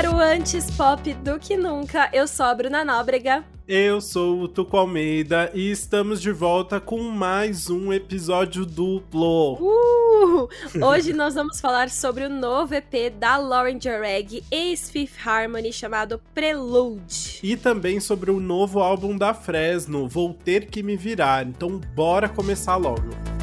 para 0.00 0.16
o 0.16 0.18
Antes 0.18 0.70
Pop 0.70 1.12
do 1.12 1.38
que 1.38 1.58
nunca. 1.58 2.08
Eu 2.10 2.26
sou 2.26 2.46
a 2.46 2.54
Bruna 2.54 2.82
Nóbrega. 2.82 3.44
Eu 3.68 4.00
sou 4.00 4.40
o 4.40 4.48
Tuco 4.48 4.78
Almeida 4.78 5.50
e 5.52 5.70
estamos 5.70 6.22
de 6.22 6.32
volta 6.32 6.80
com 6.80 7.02
mais 7.02 7.68
um 7.68 7.92
episódio 7.92 8.64
duplo. 8.64 9.58
Uh! 9.60 10.48
Hoje 10.82 11.12
nós 11.12 11.34
vamos 11.34 11.60
falar 11.60 11.90
sobre 11.90 12.24
o 12.24 12.30
novo 12.30 12.74
EP 12.74 13.12
da 13.12 13.36
Lauren 13.36 13.78
Jareg, 13.78 14.42
ex-Fifth 14.50 15.18
Harmony, 15.22 15.70
chamado 15.70 16.18
Prelude. 16.32 17.38
E 17.42 17.54
também 17.54 18.00
sobre 18.00 18.30
o 18.30 18.40
novo 18.40 18.80
álbum 18.80 19.14
da 19.14 19.34
Fresno, 19.34 20.08
Vou 20.08 20.32
Ter 20.32 20.64
Que 20.64 20.82
Me 20.82 20.96
Virar. 20.96 21.46
Então 21.46 21.78
bora 21.94 22.26
começar 22.26 22.76
logo. 22.76 23.39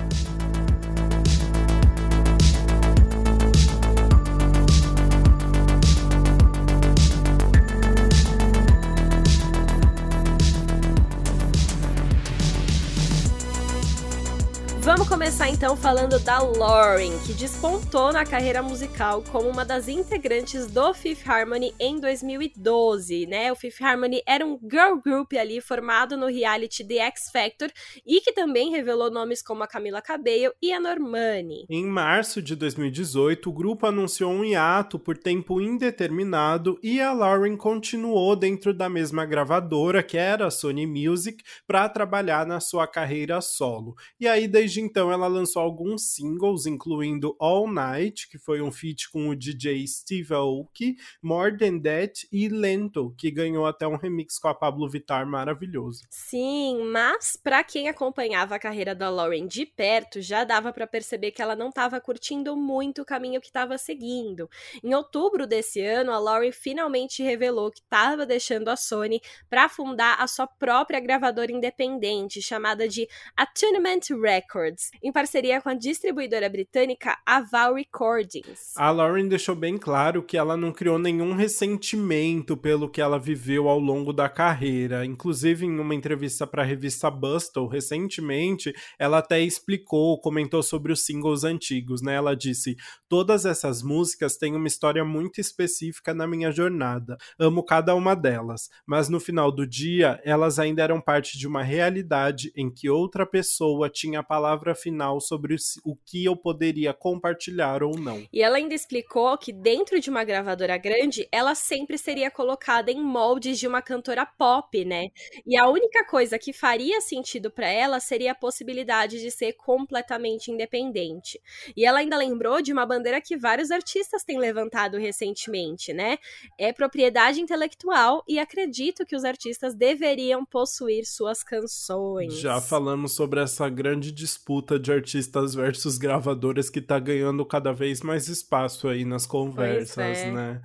Vamos 15.07 15.25
começar 15.25 15.49
então 15.49 15.75
falando 15.77 16.19
da 16.19 16.39
Lauren, 16.39 17.17
que 17.25 17.33
despontou 17.33 18.11
na 18.11 18.25
carreira 18.25 18.61
musical 18.61 19.23
como 19.31 19.47
uma 19.47 19.63
das 19.63 19.87
integrantes 19.87 20.67
do 20.67 20.93
Fifth 20.93 21.25
Harmony 21.25 21.73
em 21.79 21.97
2012, 21.97 23.25
né? 23.25 23.49
O 23.49 23.55
Fifth 23.55 23.81
Harmony 23.81 24.21
era 24.27 24.45
um 24.45 24.59
girl 24.61 24.97
group 25.01 25.31
ali 25.33 25.61
formado 25.61 26.17
no 26.17 26.27
reality 26.27 26.83
The 26.83 26.97
X 27.07 27.31
Factor 27.31 27.69
e 28.05 28.19
que 28.19 28.33
também 28.33 28.69
revelou 28.69 29.09
nomes 29.09 29.41
como 29.41 29.63
a 29.63 29.67
Camila 29.67 30.01
Cabello 30.01 30.53
e 30.61 30.73
a 30.73 30.79
Normani. 30.79 31.65
Em 31.69 31.85
março 31.85 32.41
de 32.41 32.53
2018, 32.55 33.49
o 33.49 33.53
grupo 33.53 33.85
anunciou 33.85 34.31
um 34.31 34.43
hiato 34.43 34.99
por 34.99 35.17
tempo 35.17 35.61
indeterminado 35.61 36.77
e 36.83 36.99
a 36.99 37.13
Lauren 37.13 37.55
continuou 37.55 38.35
dentro 38.35 38.73
da 38.73 38.89
mesma 38.89 39.25
gravadora, 39.25 40.03
que 40.03 40.17
era 40.17 40.47
a 40.47 40.51
Sony 40.51 40.85
Music, 40.85 41.41
para 41.65 41.87
trabalhar 41.87 42.45
na 42.45 42.59
sua 42.59 42.85
carreira 42.85 43.39
solo. 43.39 43.95
E 44.19 44.27
aí 44.27 44.49
desde 44.49 44.67
Desde 44.67 44.81
então, 44.97 45.11
ela 45.11 45.27
lançou 45.27 45.61
alguns 45.61 46.15
singles, 46.15 46.65
incluindo 46.65 47.35
All 47.39 47.71
Night, 47.71 48.27
que 48.27 48.39
foi 48.39 48.63
um 48.63 48.71
feat 48.71 49.11
com 49.11 49.29
o 49.29 49.35
DJ 49.35 49.85
Steve 49.85 50.33
Aoki, 50.33 50.95
More 51.21 51.55
Than 51.55 51.79
That 51.81 52.27
e 52.31 52.49
Lento, 52.49 53.13
que 53.15 53.29
ganhou 53.29 53.67
até 53.67 53.87
um 53.87 53.95
remix 53.95 54.39
com 54.39 54.47
a 54.47 54.55
Pablo 54.55 54.89
Vittar 54.89 55.27
maravilhoso. 55.27 56.01
Sim, 56.09 56.81
mas 56.91 57.35
para 57.37 57.63
quem 57.63 57.87
acompanhava 57.87 58.55
a 58.55 58.59
carreira 58.59 58.95
da 58.95 59.07
Lauren 59.07 59.45
de 59.45 59.67
perto, 59.67 60.19
já 60.19 60.43
dava 60.43 60.73
para 60.73 60.87
perceber 60.87 61.29
que 61.29 61.43
ela 61.43 61.55
não 61.55 61.69
estava 61.69 62.01
curtindo 62.01 62.57
muito 62.57 63.03
o 63.03 63.05
caminho 63.05 63.39
que 63.39 63.49
estava 63.49 63.77
seguindo. 63.77 64.49
Em 64.83 64.95
outubro 64.95 65.45
desse 65.45 65.79
ano, 65.79 66.11
a 66.11 66.17
Lauren 66.17 66.51
finalmente 66.51 67.21
revelou 67.21 67.69
que 67.69 67.81
estava 67.81 68.25
deixando 68.25 68.69
a 68.69 68.75
Sony 68.75 69.21
para 69.47 69.69
fundar 69.69 70.19
a 70.19 70.25
sua 70.25 70.47
própria 70.47 70.99
gravadora 70.99 71.51
independente, 71.51 72.41
chamada 72.41 72.87
de 72.87 73.07
Attunement 73.35 74.01
Records 74.19 74.86
Em 75.01 75.11
parceria 75.11 75.61
com 75.61 75.69
a 75.69 75.73
distribuidora 75.73 76.49
britânica 76.49 77.17
Aval 77.25 77.75
Recordings. 77.75 78.73
A 78.75 78.89
Lauren 78.91 79.27
deixou 79.27 79.55
bem 79.55 79.77
claro 79.77 80.23
que 80.23 80.37
ela 80.37 80.57
não 80.57 80.71
criou 80.71 80.97
nenhum 80.97 81.33
ressentimento 81.33 82.55
pelo 82.57 82.89
que 82.89 83.01
ela 83.01 83.19
viveu 83.19 83.67
ao 83.67 83.79
longo 83.79 84.11
da 84.11 84.29
carreira. 84.29 85.05
Inclusive, 85.05 85.65
em 85.65 85.79
uma 85.79 85.95
entrevista 85.95 86.45
para 86.47 86.63
a 86.63 86.65
revista 86.65 87.09
Bustle 87.09 87.67
recentemente, 87.67 88.73
ela 88.97 89.19
até 89.19 89.41
explicou, 89.41 90.19
comentou 90.19 90.63
sobre 90.63 90.91
os 90.91 91.05
singles 91.05 91.43
antigos, 91.43 92.01
né? 92.01 92.15
Ela 92.15 92.35
disse: 92.35 92.75
"Todas 93.09 93.45
essas 93.45 93.81
músicas 93.81 94.37
têm 94.37 94.55
uma 94.55 94.67
história 94.67 95.03
muito 95.03 95.39
específica 95.39 96.13
na 96.13 96.27
minha 96.27 96.51
jornada. 96.51 97.17
Amo 97.39 97.63
cada 97.63 97.95
uma 97.95 98.15
delas, 98.15 98.69
mas 98.85 99.09
no 99.09 99.19
final 99.19 99.51
do 99.51 99.65
dia, 99.65 100.19
elas 100.23 100.59
ainda 100.59 100.81
eram 100.83 101.01
parte 101.01 101.37
de 101.37 101.47
uma 101.47 101.63
realidade 101.63 102.51
em 102.55 102.69
que 102.69 102.89
outra 102.89 103.25
pessoa 103.25 103.89
tinha 103.89 104.19
a 104.19 104.23
palavra 104.23 104.75
final 104.77 105.19
sobre 105.19 105.55
o 105.83 105.95
que 105.95 106.23
eu 106.23 106.35
poderia 106.35 106.93
compartilhar 106.93 107.83
ou 107.83 107.97
não. 107.97 108.25
E 108.31 108.41
ela 108.41 108.57
ainda 108.57 108.73
explicou 108.73 109.37
que 109.37 109.51
dentro 109.51 109.99
de 109.99 110.09
uma 110.09 110.23
gravadora 110.23 110.77
grande, 110.77 111.27
ela 111.31 111.55
sempre 111.55 111.97
seria 111.97 112.31
colocada 112.31 112.91
em 112.91 113.01
moldes 113.01 113.59
de 113.59 113.67
uma 113.67 113.81
cantora 113.81 114.25
pop, 114.25 114.85
né? 114.85 115.07
E 115.45 115.57
a 115.57 115.67
única 115.67 116.05
coisa 116.05 116.37
que 116.37 116.53
faria 116.53 117.01
sentido 117.01 117.49
para 117.49 117.67
ela 117.67 117.99
seria 117.99 118.31
a 118.31 118.35
possibilidade 118.35 119.19
de 119.19 119.31
ser 119.31 119.53
completamente 119.53 120.51
independente. 120.51 121.41
E 121.75 121.85
ela 121.85 121.99
ainda 121.99 122.17
lembrou 122.17 122.61
de 122.61 122.71
uma 122.71 122.85
bandeira 122.85 123.19
que 123.19 123.35
vários 123.35 123.71
artistas 123.71 124.23
têm 124.23 124.37
levantado 124.37 124.97
recentemente, 124.97 125.93
né? 125.93 126.17
É 126.57 126.71
propriedade 126.71 127.41
intelectual 127.41 128.23
e 128.27 128.39
acredito 128.39 129.05
que 129.05 129.15
os 129.15 129.23
artistas 129.23 129.75
deveriam 129.75 130.45
possuir 130.45 131.05
suas 131.05 131.43
canções. 131.43 132.39
Já 132.39 132.61
falamos 132.61 133.13
sobre 133.13 133.39
essa 133.39 133.69
grande 133.69 134.11
disputa 134.11 134.66
disputa 134.67 134.77
de 134.77 134.91
artistas 134.91 135.55
versus 135.55 135.97
gravadoras 135.97 136.69
que 136.69 136.81
tá 136.81 136.99
ganhando 136.99 137.45
cada 137.45 137.71
vez 137.71 138.01
mais 138.01 138.27
espaço 138.27 138.87
aí 138.87 139.05
nas 139.05 139.25
conversas, 139.25 140.17
é. 140.17 140.31
né? 140.31 140.61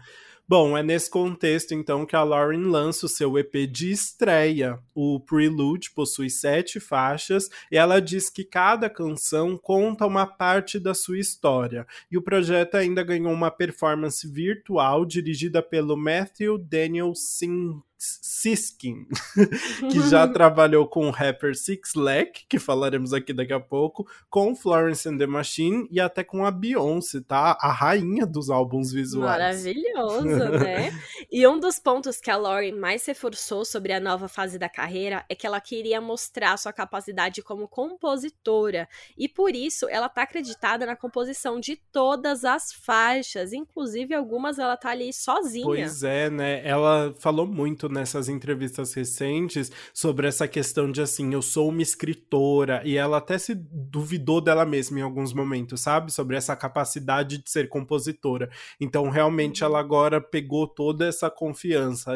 Bom, 0.48 0.76
é 0.76 0.82
nesse 0.82 1.08
contexto 1.08 1.72
então 1.72 2.04
que 2.04 2.16
a 2.16 2.22
Lauren 2.24 2.64
lança 2.64 3.06
o 3.06 3.08
seu 3.08 3.38
EP 3.38 3.54
de 3.70 3.92
estreia. 3.92 4.78
O 4.94 5.20
Prelude 5.20 5.92
possui 5.92 6.28
sete 6.28 6.80
faixas 6.80 7.48
e 7.70 7.76
ela 7.76 8.00
diz 8.00 8.28
que 8.28 8.44
cada 8.44 8.90
canção 8.90 9.56
conta 9.56 10.04
uma 10.04 10.26
parte 10.26 10.80
da 10.80 10.92
sua 10.94 11.18
história. 11.18 11.86
E 12.10 12.18
o 12.18 12.22
projeto 12.22 12.74
ainda 12.74 13.04
ganhou 13.04 13.32
uma 13.32 13.50
performance 13.50 14.28
virtual 14.28 15.06
dirigida 15.06 15.62
pelo 15.62 15.96
Matthew 15.96 16.58
Daniel 16.58 17.14
Singh 17.14 17.80
Siskin, 18.02 19.06
que 19.90 20.00
já 20.08 20.26
trabalhou 20.26 20.88
com 20.88 21.06
o 21.06 21.10
rapper 21.10 21.54
Six 21.54 21.94
Lack, 21.94 22.44
que 22.48 22.58
falaremos 22.58 23.12
aqui 23.12 23.32
daqui 23.32 23.52
a 23.52 23.60
pouco, 23.60 24.06
com 24.28 24.56
Florence 24.56 25.08
and 25.08 25.18
the 25.18 25.26
Machine 25.26 25.86
e 25.90 26.00
até 26.00 26.24
com 26.24 26.44
a 26.44 26.50
Beyoncé, 26.50 27.20
tá? 27.20 27.56
A 27.60 27.70
rainha 27.70 28.26
dos 28.26 28.50
álbuns 28.50 28.92
visuais. 28.92 29.38
Maravilhoso, 29.38 30.26
né? 30.58 30.92
e 31.30 31.46
um 31.46 31.60
dos 31.60 31.78
pontos 31.78 32.20
que 32.20 32.30
a 32.30 32.36
Lauren 32.36 32.72
mais 32.72 33.06
reforçou 33.06 33.64
sobre 33.64 33.92
a 33.92 34.00
nova 34.00 34.26
fase 34.26 34.58
da 34.58 34.68
carreira 34.68 35.24
é 35.28 35.34
que 35.34 35.46
ela 35.46 35.60
queria 35.60 36.00
mostrar 36.00 36.56
sua 36.56 36.72
capacidade 36.72 37.40
como 37.42 37.68
compositora, 37.68 38.88
e 39.16 39.28
por 39.28 39.54
isso 39.54 39.88
ela 39.88 40.08
tá 40.08 40.22
acreditada 40.22 40.84
na 40.84 40.96
composição 40.96 41.60
de 41.60 41.76
todas 41.92 42.44
as 42.44 42.72
faixas, 42.72 43.52
inclusive 43.52 44.12
algumas 44.12 44.58
ela 44.58 44.76
tá 44.76 44.90
ali 44.90 45.12
sozinha. 45.12 45.64
Pois 45.64 46.02
é, 46.02 46.28
né? 46.28 46.66
Ela 46.66 47.14
falou 47.18 47.46
muito 47.46 47.91
nessas 47.92 48.28
entrevistas 48.28 48.94
recentes 48.94 49.70
sobre 49.92 50.26
essa 50.26 50.48
questão 50.48 50.90
de 50.90 51.00
assim, 51.00 51.32
eu 51.32 51.42
sou 51.42 51.68
uma 51.68 51.82
escritora, 51.82 52.82
e 52.84 52.96
ela 52.96 53.18
até 53.18 53.38
se 53.38 53.54
duvidou 53.54 54.40
dela 54.40 54.64
mesma 54.66 54.98
em 54.98 55.02
alguns 55.02 55.32
momentos, 55.32 55.80
sabe? 55.80 56.12
Sobre 56.12 56.36
essa 56.36 56.56
capacidade 56.56 57.38
de 57.38 57.50
ser 57.50 57.68
compositora. 57.68 58.50
Então, 58.80 59.08
realmente, 59.10 59.62
ela 59.62 59.78
agora 59.78 60.20
pegou 60.20 60.66
toda 60.66 61.06
essa 61.06 61.30
confiança 61.30 62.12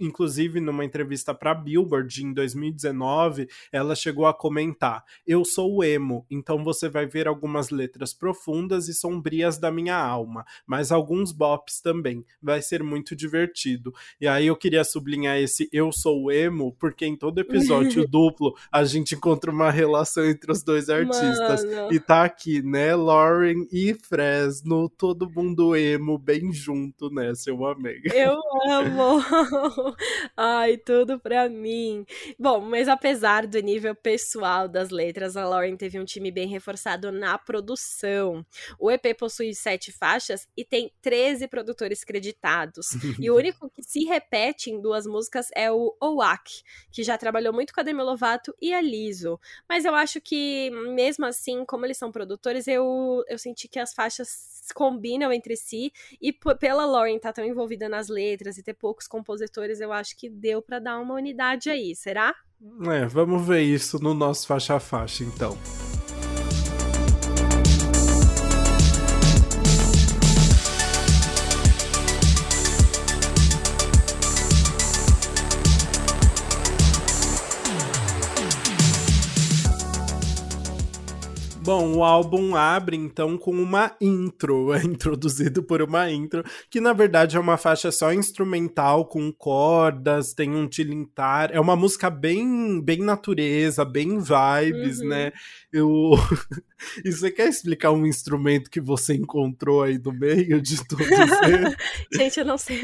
inclusive 0.00 0.60
numa 0.60 0.84
entrevista 0.84 1.34
para 1.34 1.54
Billboard 1.54 2.24
em 2.24 2.32
2019, 2.32 3.48
ela 3.70 3.94
chegou 3.94 4.26
a 4.26 4.34
comentar: 4.34 5.04
"Eu 5.26 5.44
sou 5.44 5.84
emo, 5.84 6.26
então 6.30 6.64
você 6.64 6.88
vai 6.88 7.06
ver 7.06 7.28
algumas 7.28 7.70
letras 7.70 8.12
profundas 8.12 8.88
e 8.88 8.94
sombrias 8.94 9.58
da 9.58 9.70
minha 9.70 9.96
alma, 9.96 10.44
mas 10.66 10.90
alguns 10.90 11.32
bops 11.32 11.80
também. 11.80 12.24
Vai 12.42 12.62
ser 12.62 12.82
muito 12.82 13.14
divertido". 13.14 13.92
E 14.20 14.26
aí 14.26 14.46
eu 14.46 14.56
queria 14.56 14.84
sublinhar 14.84 15.38
esse 15.38 15.68
eu 15.72 15.92
sou 15.92 16.32
emo, 16.32 16.74
porque 16.78 17.04
em 17.06 17.16
todo 17.16 17.38
episódio 17.38 18.06
duplo 18.08 18.54
a 18.72 18.84
gente 18.84 19.14
encontra 19.14 19.50
uma 19.50 19.70
relação 19.70 20.24
entre 20.24 20.50
os 20.50 20.62
dois 20.62 20.88
artistas. 20.88 21.64
Mano. 21.64 21.92
E 21.92 22.00
tá 22.00 22.24
aqui, 22.24 22.62
né, 22.62 22.94
Lauren 22.94 23.66
e 23.70 23.94
Fresno, 23.94 24.88
todo 24.88 25.30
mundo 25.30 25.76
emo 25.76 26.18
bem 26.18 26.52
junto, 26.52 27.10
né, 27.10 27.34
seu 27.34 27.64
amigo. 27.66 28.08
Eu 28.12 28.38
amo. 28.68 29.20
Ai, 30.36 30.76
tudo 30.76 31.18
pra 31.18 31.48
mim. 31.48 32.04
Bom, 32.38 32.60
mas 32.60 32.88
apesar 32.88 33.46
do 33.46 33.60
nível 33.60 33.94
pessoal 33.94 34.68
das 34.68 34.90
letras, 34.90 35.36
a 35.36 35.46
Lauren 35.46 35.76
teve 35.76 35.98
um 35.98 36.04
time 36.04 36.30
bem 36.30 36.48
reforçado 36.48 37.12
na 37.12 37.38
produção. 37.38 38.44
O 38.78 38.90
EP 38.90 39.16
possui 39.18 39.54
sete 39.54 39.92
faixas 39.92 40.48
e 40.56 40.64
tem 40.64 40.92
13 41.00 41.48
produtores 41.48 42.04
creditados. 42.04 42.88
e 43.18 43.30
o 43.30 43.36
único 43.36 43.70
que 43.70 43.82
se 43.82 44.04
repete 44.04 44.70
em 44.70 44.80
duas 44.80 45.06
músicas 45.06 45.48
é 45.54 45.70
o 45.70 45.96
Owak, 46.00 46.62
que 46.90 47.02
já 47.02 47.16
trabalhou 47.18 47.52
muito 47.52 47.72
com 47.72 47.80
a 47.80 47.84
Demi 47.84 48.02
Lovato 48.02 48.54
e 48.60 48.72
a 48.72 48.80
Lizzo. 48.80 49.38
Mas 49.68 49.84
eu 49.84 49.94
acho 49.94 50.20
que, 50.20 50.70
mesmo 50.94 51.26
assim, 51.26 51.64
como 51.64 51.84
eles 51.84 51.96
são 51.96 52.10
produtores, 52.10 52.66
eu, 52.66 53.24
eu 53.28 53.38
senti 53.38 53.68
que 53.68 53.78
as 53.78 53.92
faixas 53.92 54.60
combinam 54.72 55.32
entre 55.32 55.56
si 55.56 55.92
e 56.20 56.32
pela 56.32 56.86
Lauren 56.86 57.16
estar 57.16 57.30
tá 57.30 57.34
tão 57.34 57.44
envolvida 57.44 57.88
nas 57.88 58.08
letras 58.08 58.58
e 58.58 58.62
ter 58.62 58.74
poucos 58.74 59.06
compositores, 59.06 59.79
eu 59.80 59.92
acho 59.92 60.16
que 60.16 60.28
deu 60.28 60.62
para 60.62 60.78
dar 60.78 60.98
uma 60.98 61.14
unidade 61.14 61.70
aí, 61.70 61.94
será? 61.94 62.34
É, 62.92 63.06
vamos 63.06 63.46
ver 63.46 63.62
isso 63.62 63.98
no 64.02 64.12
nosso 64.12 64.46
faixa 64.46 64.74
a 64.74 64.80
faixa, 64.80 65.24
então. 65.24 65.56
Bom, 81.62 81.96
o 81.96 82.02
álbum 82.02 82.56
abre 82.56 82.96
então 82.96 83.36
com 83.36 83.50
uma 83.50 83.94
intro, 84.00 84.72
é 84.74 84.82
introduzido 84.82 85.62
por 85.62 85.82
uma 85.82 86.10
intro, 86.10 86.42
que 86.70 86.80
na 86.80 86.94
verdade 86.94 87.36
é 87.36 87.40
uma 87.40 87.58
faixa 87.58 87.92
só 87.92 88.12
instrumental 88.14 89.04
com 89.04 89.30
cordas, 89.30 90.32
tem 90.32 90.54
um 90.54 90.66
tilintar, 90.66 91.50
é 91.52 91.60
uma 91.60 91.76
música 91.76 92.08
bem 92.08 92.80
bem 92.80 93.00
natureza, 93.00 93.84
bem 93.84 94.18
vibes, 94.18 95.00
uhum. 95.00 95.08
né? 95.08 95.32
Eu 95.70 96.12
E 97.04 97.12
você 97.12 97.30
quer 97.30 97.48
explicar 97.48 97.92
um 97.92 98.06
instrumento 98.06 98.70
que 98.70 98.80
você 98.80 99.14
encontrou 99.14 99.82
aí 99.82 99.98
no 99.98 100.12
meio 100.12 100.60
de 100.60 100.86
tudo 100.86 101.02
isso? 101.02 101.10
Gente, 102.12 102.40
eu 102.40 102.46
não 102.46 102.58
sei. 102.58 102.80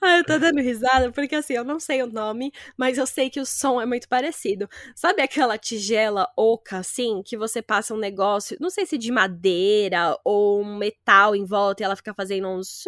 ah, 0.00 0.18
eu 0.18 0.24
tô 0.24 0.38
dando 0.38 0.60
risada 0.60 1.10
porque 1.12 1.34
assim, 1.34 1.54
eu 1.54 1.64
não 1.64 1.80
sei 1.80 2.02
o 2.02 2.06
nome, 2.06 2.52
mas 2.76 2.98
eu 2.98 3.06
sei 3.06 3.28
que 3.28 3.40
o 3.40 3.46
som 3.46 3.80
é 3.80 3.86
muito 3.86 4.08
parecido. 4.08 4.68
Sabe 4.94 5.22
aquela 5.22 5.58
tigela 5.58 6.28
oca 6.36 6.78
assim, 6.78 7.07
que 7.24 7.36
você 7.36 7.60
passa 7.62 7.94
um 7.94 7.98
negócio, 7.98 8.56
não 8.60 8.70
sei 8.70 8.86
se 8.86 8.98
de 8.98 9.10
madeira 9.10 10.16
ou 10.24 10.62
um 10.62 10.76
metal 10.76 11.34
em 11.34 11.44
volta 11.44 11.82
e 11.82 11.84
ela 11.84 11.96
fica 11.96 12.14
fazendo 12.14 12.48
uns 12.48 12.84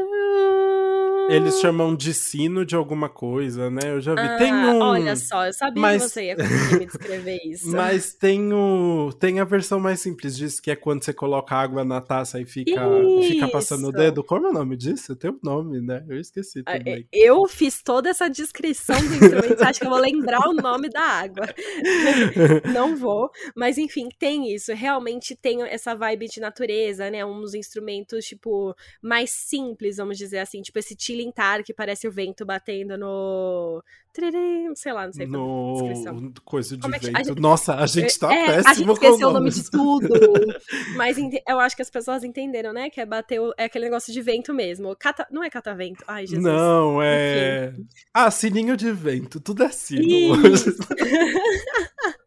eles 1.34 1.60
chamam 1.60 1.94
de 1.94 2.12
sino 2.12 2.64
de 2.64 2.74
alguma 2.74 3.08
coisa, 3.08 3.70
né? 3.70 3.80
Eu 3.86 4.00
já 4.00 4.14
vi. 4.14 4.20
Ah, 4.20 4.36
tem 4.36 4.52
um. 4.52 4.80
Olha 4.80 5.16
só, 5.16 5.46
eu 5.46 5.52
sabia 5.52 5.80
mas... 5.80 6.02
que 6.02 6.08
você 6.10 6.24
ia 6.26 6.36
conseguir 6.36 6.78
me 6.78 6.86
descrever 6.86 7.40
isso. 7.46 7.70
mas 7.70 8.14
tem, 8.14 8.52
o... 8.52 9.12
tem 9.18 9.40
a 9.40 9.44
versão 9.44 9.80
mais 9.80 10.00
simples 10.00 10.36
disso, 10.36 10.60
que 10.60 10.70
é 10.70 10.76
quando 10.76 11.04
você 11.04 11.12
coloca 11.12 11.54
água 11.54 11.84
na 11.84 12.00
taça 12.00 12.40
e 12.40 12.44
fica, 12.44 12.80
fica 13.26 13.48
passando 13.48 13.88
o 13.88 13.92
dedo. 13.92 14.22
Como 14.24 14.46
é 14.46 14.50
o 14.50 14.52
nome 14.52 14.76
disso? 14.76 15.16
Tem 15.16 15.30
um 15.30 15.38
nome, 15.42 15.80
né? 15.80 16.04
Eu 16.08 16.18
esqueci 16.18 16.62
ah, 16.66 16.78
também. 16.78 17.06
Eu 17.12 17.46
fiz 17.46 17.82
toda 17.82 18.08
essa 18.08 18.28
descrição 18.28 18.98
do 18.98 19.14
instrumento, 19.14 19.62
acho 19.62 19.80
que 19.80 19.86
eu 19.86 19.90
vou 19.90 19.98
lembrar 19.98 20.48
o 20.48 20.52
nome 20.52 20.88
da 20.88 21.02
água. 21.02 21.46
Não 22.72 22.96
vou. 22.96 23.30
Mas 23.54 23.78
enfim, 23.78 24.08
tem 24.18 24.52
isso. 24.52 24.72
Realmente 24.72 25.34
tem 25.34 25.62
essa 25.62 25.94
vibe 25.94 26.28
de 26.28 26.40
natureza, 26.40 27.10
né? 27.10 27.24
Uns 27.24 27.54
instrumentos, 27.54 28.24
tipo, 28.24 28.74
mais 29.02 29.30
simples, 29.30 29.96
vamos 29.96 30.18
dizer 30.18 30.38
assim. 30.38 30.62
Tipo 30.62 30.78
esse 30.78 30.94
tilintar 31.20 31.62
que 31.62 31.74
parece 31.74 32.08
o 32.08 32.12
vento 32.12 32.44
batendo 32.44 32.96
no. 32.96 33.82
Sei 34.74 34.92
lá, 34.92 35.06
não 35.06 35.12
sei 35.12 35.26
no... 35.26 35.74
descrição. 35.74 36.32
Coisa 36.44 36.76
de 36.76 36.82
Como 36.82 36.92
vento. 36.92 37.08
É 37.08 37.20
a 37.20 37.22
gente... 37.22 37.40
Nossa, 37.40 37.74
a 37.76 37.86
gente 37.86 38.18
tá 38.18 38.32
é, 38.34 38.46
péssimo. 38.46 38.68
A 38.68 38.74
gente 38.74 38.92
esqueceu 38.92 39.28
o 39.28 39.32
nome 39.32 39.50
de 39.50 39.70
tudo. 39.70 40.08
mas 40.96 41.16
eu 41.48 41.60
acho 41.60 41.76
que 41.76 41.82
as 41.82 41.90
pessoas 41.90 42.24
entenderam, 42.24 42.72
né? 42.72 42.90
Que 42.90 43.00
é 43.00 43.06
bater. 43.06 43.40
O... 43.40 43.54
É 43.56 43.64
aquele 43.64 43.84
negócio 43.84 44.12
de 44.12 44.20
vento 44.20 44.52
mesmo. 44.52 44.94
Cata... 44.96 45.26
Não 45.30 45.44
é 45.44 45.50
catavento. 45.50 46.04
Ai, 46.08 46.26
Jesus. 46.26 46.42
Não, 46.42 47.00
é. 47.00 47.72
Enfim. 47.72 47.86
Ah, 48.12 48.30
sininho 48.30 48.76
de 48.76 48.90
vento. 48.90 49.40
Tudo 49.40 49.62
é 49.62 49.70
sino. 49.70 50.34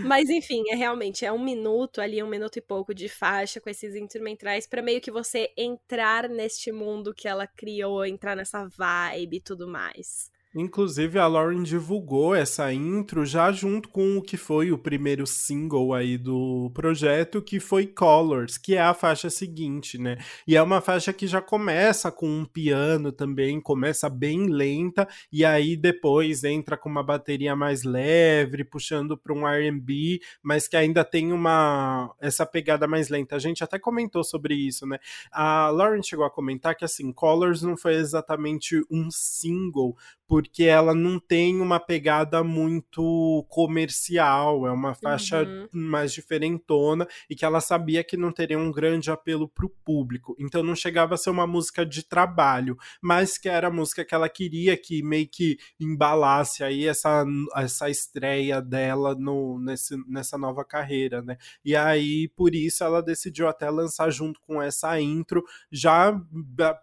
Mas 0.00 0.28
enfim, 0.30 0.64
é 0.70 0.74
realmente 0.76 1.24
é 1.24 1.32
um 1.32 1.42
minuto 1.42 2.00
ali, 2.00 2.22
um 2.22 2.28
minuto 2.28 2.56
e 2.56 2.60
pouco 2.62 2.94
de 2.94 3.08
faixa 3.08 3.60
com 3.60 3.68
esses 3.68 3.94
instrumentais 3.94 4.66
para 4.66 4.82
meio 4.82 5.00
que 5.00 5.10
você 5.10 5.52
entrar 5.56 6.28
neste 6.28 6.70
mundo 6.72 7.14
que 7.14 7.26
ela 7.28 7.46
criou, 7.46 8.04
entrar 8.06 8.36
nessa 8.36 8.66
vibe 8.68 9.36
e 9.38 9.40
tudo 9.40 9.66
mais. 9.68 10.30
Inclusive, 10.54 11.18
a 11.18 11.26
Lauren 11.26 11.62
divulgou 11.62 12.34
essa 12.34 12.72
intro 12.72 13.26
já 13.26 13.52
junto 13.52 13.86
com 13.90 14.16
o 14.16 14.22
que 14.22 14.38
foi 14.38 14.72
o 14.72 14.78
primeiro 14.78 15.26
single 15.26 15.92
aí 15.92 16.16
do 16.16 16.70
projeto, 16.72 17.42
que 17.42 17.60
foi 17.60 17.86
Colors, 17.86 18.56
que 18.56 18.74
é 18.74 18.80
a 18.80 18.94
faixa 18.94 19.28
seguinte, 19.28 19.98
né? 19.98 20.16
E 20.46 20.56
é 20.56 20.62
uma 20.62 20.80
faixa 20.80 21.12
que 21.12 21.26
já 21.26 21.42
começa 21.42 22.10
com 22.10 22.26
um 22.26 22.46
piano 22.46 23.12
também, 23.12 23.60
começa 23.60 24.08
bem 24.08 24.46
lenta, 24.46 25.06
e 25.30 25.44
aí 25.44 25.76
depois 25.76 26.42
entra 26.44 26.78
com 26.78 26.88
uma 26.88 27.02
bateria 27.02 27.54
mais 27.54 27.82
leve, 27.82 28.64
puxando 28.64 29.18
para 29.18 29.34
um 29.34 29.46
R&B, 29.46 30.18
mas 30.42 30.66
que 30.66 30.78
ainda 30.78 31.04
tem 31.04 31.30
uma 31.30 32.14
essa 32.18 32.46
pegada 32.46 32.88
mais 32.88 33.10
lenta. 33.10 33.36
A 33.36 33.38
gente 33.38 33.62
até 33.62 33.78
comentou 33.78 34.24
sobre 34.24 34.54
isso, 34.54 34.86
né? 34.86 34.98
A 35.30 35.68
Lauren 35.68 36.02
chegou 36.02 36.24
a 36.24 36.30
comentar 36.30 36.74
que 36.74 36.86
assim, 36.86 37.12
Colors 37.12 37.60
não 37.60 37.76
foi 37.76 37.96
exatamente 37.96 38.82
um 38.90 39.10
single, 39.10 39.94
porque 40.28 40.64
ela 40.64 40.94
não 40.94 41.18
tem 41.18 41.58
uma 41.58 41.80
pegada 41.80 42.44
muito 42.44 43.46
comercial, 43.48 44.66
é 44.66 44.70
uma 44.70 44.94
faixa 44.94 45.42
uhum. 45.42 45.68
mais 45.72 46.12
diferentona 46.12 47.08
e 47.30 47.34
que 47.34 47.46
ela 47.46 47.62
sabia 47.62 48.04
que 48.04 48.14
não 48.14 48.30
teria 48.30 48.58
um 48.58 48.70
grande 48.70 49.10
apelo 49.10 49.48
para 49.48 49.64
o 49.64 49.70
público. 49.70 50.36
Então 50.38 50.62
não 50.62 50.76
chegava 50.76 51.14
a 51.14 51.16
ser 51.16 51.30
uma 51.30 51.46
música 51.46 51.86
de 51.86 52.02
trabalho, 52.02 52.76
mas 53.00 53.38
que 53.38 53.48
era 53.48 53.68
a 53.68 53.70
música 53.70 54.04
que 54.04 54.14
ela 54.14 54.28
queria 54.28 54.76
que 54.76 55.02
meio 55.02 55.26
que 55.26 55.56
embalasse 55.80 56.62
aí 56.62 56.86
essa, 56.86 57.24
essa 57.56 57.88
estreia 57.88 58.60
dela 58.60 59.14
no, 59.14 59.58
nesse, 59.58 59.96
nessa 60.06 60.36
nova 60.36 60.62
carreira, 60.62 61.22
né? 61.22 61.38
E 61.64 61.74
aí 61.74 62.28
por 62.36 62.54
isso 62.54 62.84
ela 62.84 63.02
decidiu 63.02 63.48
até 63.48 63.70
lançar 63.70 64.10
junto 64.10 64.38
com 64.42 64.60
essa 64.60 65.00
intro, 65.00 65.42
já 65.72 66.12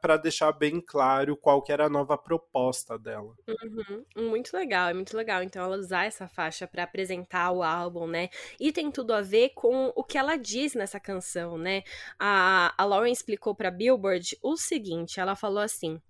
para 0.01 0.17
deixar 0.17 0.51
bem 0.51 0.81
claro 0.81 1.37
qual 1.37 1.61
que 1.61 1.71
era 1.71 1.85
a 1.85 1.89
nova 1.89 2.17
proposta 2.17 2.97
dela. 2.97 3.34
Uhum. 3.47 4.03
Muito 4.29 4.55
legal, 4.55 4.89
é 4.89 4.93
muito 4.93 5.15
legal. 5.15 5.43
Então, 5.43 5.63
ela 5.63 5.77
usar 5.77 6.05
essa 6.05 6.27
faixa 6.27 6.67
para 6.67 6.83
apresentar 6.83 7.51
o 7.51 7.61
álbum, 7.61 8.07
né? 8.07 8.29
E 8.59 8.71
tem 8.71 8.89
tudo 8.89 9.13
a 9.13 9.21
ver 9.21 9.49
com 9.55 9.91
o 9.95 10.03
que 10.03 10.17
ela 10.17 10.35
diz 10.35 10.73
nessa 10.73 10.99
canção, 10.99 11.57
né? 11.57 11.83
A, 12.19 12.73
a 12.77 12.85
Lauren 12.85 13.11
explicou 13.11 13.53
pra 13.53 13.69
Billboard 13.69 14.37
o 14.41 14.57
seguinte: 14.57 15.19
ela 15.19 15.35
falou 15.35 15.59
assim: 15.59 16.01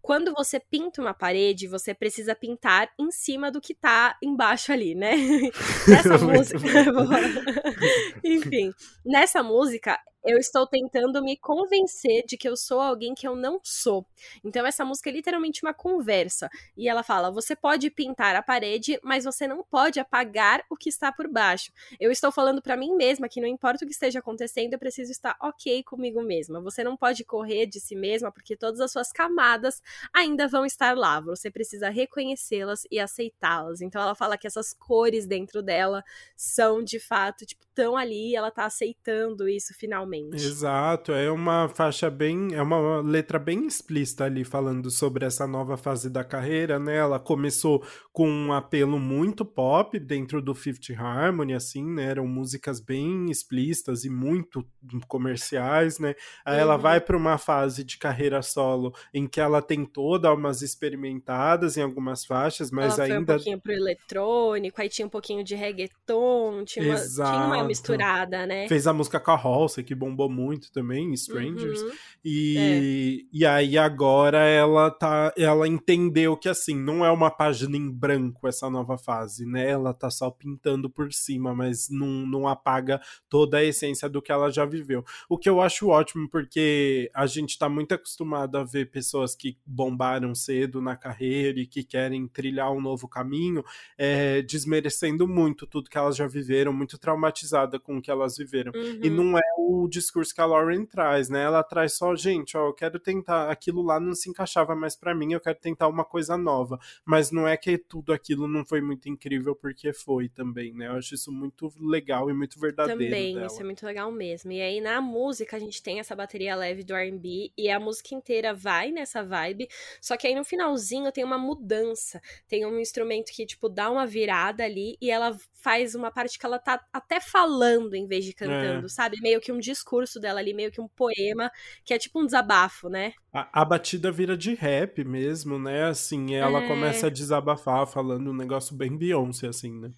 quando 0.00 0.32
você 0.32 0.60
pinta 0.60 1.00
uma 1.00 1.14
parede, 1.14 1.66
você 1.66 1.94
precisa 1.94 2.34
pintar 2.34 2.90
em 2.98 3.10
cima 3.10 3.50
do 3.50 3.60
que 3.60 3.74
tá 3.74 4.16
embaixo 4.22 4.72
ali, 4.72 4.94
né? 4.94 5.12
Nessa 5.88 6.18
música. 6.18 6.58
Enfim, 8.24 8.72
nessa 9.04 9.42
música, 9.42 9.98
eu 10.24 10.38
estou 10.38 10.66
tentando 10.66 11.22
me 11.22 11.36
convencer 11.36 12.24
de 12.26 12.36
que 12.36 12.48
eu 12.48 12.56
sou 12.56 12.80
alguém 12.80 13.14
que 13.14 13.28
eu 13.28 13.36
não 13.36 13.60
sou. 13.62 14.06
Então 14.42 14.64
essa 14.66 14.84
música 14.84 15.10
é 15.10 15.12
literalmente 15.12 15.62
uma 15.62 15.74
conversa. 15.74 16.48
E 16.76 16.88
ela 16.88 17.02
fala: 17.02 17.30
você 17.30 17.54
pode 17.54 17.90
pintar 17.90 18.34
a 18.34 18.42
parede, 18.42 18.98
mas 19.02 19.24
você 19.24 19.46
não 19.46 19.62
pode 19.62 20.00
apagar 20.00 20.64
o 20.70 20.76
que 20.76 20.88
está 20.88 21.12
por 21.12 21.28
baixo. 21.28 21.70
Eu 22.00 22.10
estou 22.10 22.32
falando 22.32 22.62
para 22.62 22.76
mim 22.76 22.94
mesma 22.96 23.28
que 23.28 23.40
não 23.40 23.48
importa 23.48 23.84
o 23.84 23.86
que 23.86 23.92
esteja 23.92 24.20
acontecendo, 24.20 24.72
eu 24.72 24.78
preciso 24.78 25.12
estar 25.12 25.36
ok 25.40 25.82
comigo 25.82 26.22
mesma. 26.22 26.60
Você 26.62 26.82
não 26.82 26.96
pode 26.96 27.22
correr 27.24 27.66
de 27.66 27.78
si 27.78 27.94
mesma 27.94 28.32
porque 28.32 28.56
todas 28.56 28.80
as 28.80 28.90
suas 28.90 29.12
camadas 29.12 29.82
ainda 30.12 30.48
vão 30.48 30.64
estar 30.64 30.96
lá. 30.96 31.20
Você 31.20 31.50
precisa 31.50 31.90
reconhecê-las 31.90 32.86
e 32.90 32.98
aceitá-las. 32.98 33.82
Então 33.82 34.00
ela 34.00 34.14
fala 34.14 34.38
que 34.38 34.46
essas 34.46 34.72
cores 34.72 35.26
dentro 35.26 35.62
dela 35.62 36.02
são 36.34 36.82
de 36.82 36.98
fato, 36.98 37.44
tipo, 37.44 37.64
tão 37.74 37.96
ali, 37.96 38.34
ela 38.34 38.50
tá 38.50 38.64
aceitando 38.64 39.48
isso 39.48 39.74
finalmente 39.74 40.13
Exato, 40.32 41.12
é 41.12 41.30
uma 41.30 41.68
faixa 41.68 42.10
bem, 42.10 42.48
é 42.52 42.62
uma 42.62 43.00
letra 43.00 43.38
bem 43.38 43.66
explícita 43.66 44.24
ali 44.24 44.44
falando 44.44 44.90
sobre 44.90 45.24
essa 45.24 45.46
nova 45.46 45.76
fase 45.76 46.10
da 46.10 46.22
carreira, 46.22 46.78
né? 46.78 46.96
Ela 46.96 47.18
começou 47.18 47.84
com 48.12 48.28
um 48.28 48.52
apelo 48.52 48.98
muito 48.98 49.44
pop 49.44 49.98
dentro 49.98 50.40
do 50.40 50.54
Fifth 50.54 50.90
Harmony, 50.96 51.54
assim, 51.54 51.84
né? 51.84 52.04
Eram 52.04 52.26
músicas 52.26 52.80
bem 52.80 53.30
explícitas 53.30 54.04
e 54.04 54.10
muito 54.10 54.64
comerciais, 55.08 55.98
né? 55.98 56.14
Aí 56.44 56.54
uhum. 56.54 56.60
ela 56.60 56.76
vai 56.76 57.00
para 57.00 57.16
uma 57.16 57.38
fase 57.38 57.82
de 57.82 57.98
carreira 57.98 58.42
solo 58.42 58.94
em 59.12 59.26
que 59.26 59.40
ela 59.40 59.60
tentou 59.60 60.18
dar 60.18 60.34
umas 60.34 60.62
experimentadas 60.62 61.76
em 61.76 61.82
algumas 61.82 62.24
faixas, 62.24 62.70
mas 62.70 62.98
ela 62.98 63.04
ainda. 63.04 63.14
Foi 63.14 63.34
um 63.34 63.38
pouquinho 63.38 63.60
pro 63.60 63.72
eletrônico, 63.72 64.80
aí 64.80 64.88
tinha 64.88 65.06
um 65.06 65.10
pouquinho 65.10 65.42
de 65.42 65.54
reggaeton, 65.54 66.64
tinha 66.64 66.86
uma, 66.86 67.00
tinha 67.00 67.46
uma 67.46 67.64
misturada, 67.64 68.46
né? 68.46 68.68
Fez 68.68 68.86
a 68.86 68.92
música 68.92 69.18
Carroça, 69.18 69.82
que 69.82 69.94
bombou 70.04 70.30
muito 70.30 70.72
também, 70.72 71.12
Strangers. 71.12 71.82
Uhum. 71.82 71.90
E, 72.24 72.56
é. 72.58 73.26
e 73.32 73.46
aí 73.46 73.78
agora 73.78 74.38
ela 74.38 74.90
tá. 74.90 75.32
Ela 75.36 75.68
entendeu 75.68 76.36
que 76.36 76.48
assim, 76.48 76.74
não 76.74 77.04
é 77.04 77.10
uma 77.10 77.30
página 77.30 77.76
em 77.76 77.90
branco 77.90 78.48
essa 78.48 78.68
nova 78.70 78.96
fase, 78.96 79.46
né? 79.46 79.70
Ela 79.70 79.92
tá 79.92 80.10
só 80.10 80.30
pintando 80.30 80.88
por 80.88 81.12
cima, 81.12 81.54
mas 81.54 81.88
não, 81.90 82.26
não 82.26 82.48
apaga 82.48 83.00
toda 83.28 83.58
a 83.58 83.64
essência 83.64 84.08
do 84.08 84.22
que 84.22 84.32
ela 84.32 84.50
já 84.50 84.64
viveu. 84.64 85.04
O 85.28 85.38
que 85.38 85.48
eu 85.48 85.60
acho 85.60 85.88
ótimo, 85.88 86.28
porque 86.30 87.10
a 87.14 87.26
gente 87.26 87.58
tá 87.58 87.68
muito 87.68 87.92
acostumado 87.92 88.56
a 88.56 88.64
ver 88.64 88.90
pessoas 88.90 89.34
que 89.34 89.58
bombaram 89.66 90.34
cedo 90.34 90.80
na 90.80 90.96
carreira 90.96 91.60
e 91.60 91.66
que 91.66 91.84
querem 91.84 92.26
trilhar 92.26 92.72
um 92.72 92.80
novo 92.80 93.06
caminho, 93.06 93.64
é, 93.98 94.42
desmerecendo 94.42 95.26
muito 95.28 95.66
tudo 95.66 95.90
que 95.90 95.98
elas 95.98 96.16
já 96.16 96.26
viveram, 96.26 96.72
muito 96.72 96.98
traumatizada 96.98 97.78
com 97.78 97.98
o 97.98 98.02
que 98.02 98.10
elas 98.10 98.36
viveram. 98.36 98.72
Uhum. 98.74 99.00
E 99.02 99.10
não 99.10 99.38
é 99.38 99.42
o 99.58 99.88
discurso 99.94 100.34
que 100.34 100.40
a 100.40 100.46
Lauren 100.46 100.84
traz, 100.84 101.28
né? 101.28 101.42
Ela 101.42 101.62
traz 101.62 101.96
só, 101.96 102.14
gente, 102.14 102.56
ó, 102.56 102.68
eu 102.68 102.74
quero 102.74 102.98
tentar, 102.98 103.50
aquilo 103.50 103.82
lá 103.82 103.98
não 103.98 104.14
se 104.14 104.28
encaixava 104.28 104.74
mais 104.74 104.96
para 104.96 105.14
mim, 105.14 105.32
eu 105.32 105.40
quero 105.40 105.58
tentar 105.58 105.88
uma 105.88 106.04
coisa 106.04 106.36
nova. 106.36 106.78
Mas 107.04 107.30
não 107.30 107.46
é 107.46 107.56
que 107.56 107.78
tudo 107.78 108.12
aquilo 108.12 108.48
não 108.48 108.64
foi 108.64 108.80
muito 108.80 109.08
incrível, 109.08 109.54
porque 109.54 109.92
foi 109.92 110.28
também, 110.28 110.74
né? 110.74 110.88
Eu 110.88 110.92
acho 110.92 111.14
isso 111.14 111.32
muito 111.32 111.72
legal 111.80 112.28
e 112.28 112.34
muito 112.34 112.58
verdadeiro. 112.58 113.00
Também, 113.00 113.34
dela. 113.34 113.46
isso 113.46 113.60
é 113.60 113.64
muito 113.64 113.86
legal 113.86 114.10
mesmo. 114.10 114.52
E 114.52 114.60
aí 114.60 114.80
na 114.80 115.00
música 115.00 115.56
a 115.56 115.60
gente 115.60 115.82
tem 115.82 116.00
essa 116.00 116.14
bateria 116.14 116.56
leve 116.56 116.82
do 116.82 116.94
RB 116.94 117.52
e 117.56 117.70
a 117.70 117.78
música 117.78 118.14
inteira 118.14 118.52
vai 118.52 118.90
nessa 118.90 119.22
vibe, 119.22 119.68
só 120.00 120.16
que 120.16 120.26
aí 120.26 120.34
no 120.34 120.44
finalzinho 120.44 121.12
tem 121.12 121.24
uma 121.24 121.38
mudança. 121.38 122.20
Tem 122.48 122.66
um 122.66 122.78
instrumento 122.78 123.32
que, 123.32 123.46
tipo, 123.46 123.68
dá 123.68 123.90
uma 123.90 124.06
virada 124.06 124.64
ali 124.64 124.96
e 125.00 125.10
ela 125.10 125.36
faz 125.54 125.94
uma 125.94 126.10
parte 126.10 126.38
que 126.38 126.44
ela 126.44 126.58
tá 126.58 126.84
até 126.92 127.20
falando 127.20 127.94
em 127.94 128.06
vez 128.06 128.24
de 128.24 128.34
cantando, 128.34 128.84
é. 128.84 128.88
sabe? 128.88 129.18
Meio 129.22 129.40
que 129.40 129.50
um 129.50 129.58
discurso 129.58 129.83
dela 130.20 130.40
ali, 130.40 130.54
meio 130.54 130.70
que 130.70 130.80
um 130.80 130.88
poema, 130.88 131.50
que 131.84 131.92
é 131.92 131.98
tipo 131.98 132.20
um 132.20 132.26
desabafo, 132.26 132.88
né? 132.88 133.12
A, 133.32 133.62
a 133.62 133.64
batida 133.64 134.10
vira 134.10 134.36
de 134.36 134.54
rap 134.54 135.04
mesmo, 135.04 135.58
né? 135.58 135.84
Assim, 135.84 136.34
ela 136.34 136.62
é... 136.62 136.68
começa 136.68 137.06
a 137.06 137.10
desabafar, 137.10 137.86
falando 137.86 138.30
um 138.30 138.34
negócio 138.34 138.74
bem 138.74 138.96
Beyoncé, 138.96 139.48
assim, 139.48 139.78
né? 139.78 139.90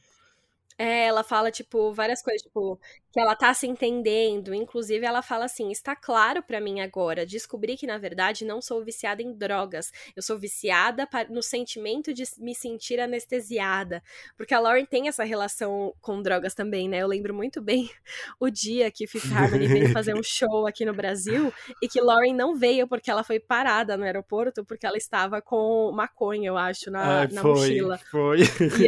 É, 0.78 1.06
ela 1.06 1.24
fala, 1.24 1.50
tipo, 1.50 1.92
várias 1.92 2.22
coisas, 2.22 2.42
tipo, 2.42 2.78
que 3.16 3.20
ela 3.20 3.34
tá 3.34 3.54
se 3.54 3.66
entendendo. 3.66 4.52
Inclusive, 4.52 5.06
ela 5.06 5.22
fala 5.22 5.46
assim: 5.46 5.70
está 5.70 5.96
claro 5.96 6.42
para 6.42 6.60
mim 6.60 6.80
agora. 6.80 7.24
Descobri 7.24 7.76
que, 7.76 7.86
na 7.86 7.96
verdade, 7.96 8.44
não 8.44 8.60
sou 8.60 8.84
viciada 8.84 9.22
em 9.22 9.32
drogas. 9.32 9.90
Eu 10.14 10.22
sou 10.22 10.38
viciada 10.38 11.08
no 11.30 11.42
sentimento 11.42 12.12
de 12.12 12.24
me 12.38 12.54
sentir 12.54 13.00
anestesiada. 13.00 14.02
Porque 14.36 14.52
a 14.52 14.60
Lauren 14.60 14.84
tem 14.84 15.08
essa 15.08 15.24
relação 15.24 15.94
com 16.00 16.20
drogas 16.20 16.54
também, 16.54 16.90
né? 16.90 16.98
Eu 16.98 17.06
lembro 17.06 17.32
muito 17.32 17.62
bem 17.62 17.90
o 18.38 18.50
dia 18.50 18.90
que 18.90 19.06
Fifth 19.06 19.32
Harmony 19.32 19.66
veio 19.66 19.92
fazer 19.92 20.14
um 20.14 20.22
show 20.22 20.66
aqui 20.66 20.84
no 20.84 20.92
Brasil 20.92 21.50
e 21.82 21.88
que 21.88 22.00
Lauren 22.02 22.34
não 22.34 22.54
veio 22.54 22.86
porque 22.86 23.10
ela 23.10 23.24
foi 23.24 23.40
parada 23.40 23.96
no 23.96 24.04
aeroporto 24.04 24.64
porque 24.64 24.86
ela 24.86 24.96
estava 24.98 25.40
com 25.40 25.90
maconha, 25.92 26.48
eu 26.48 26.56
acho, 26.58 26.90
na, 26.90 27.20
Ai, 27.20 27.28
na 27.32 27.40
foi, 27.40 27.52
mochila. 27.52 27.98
Foi. 28.10 28.40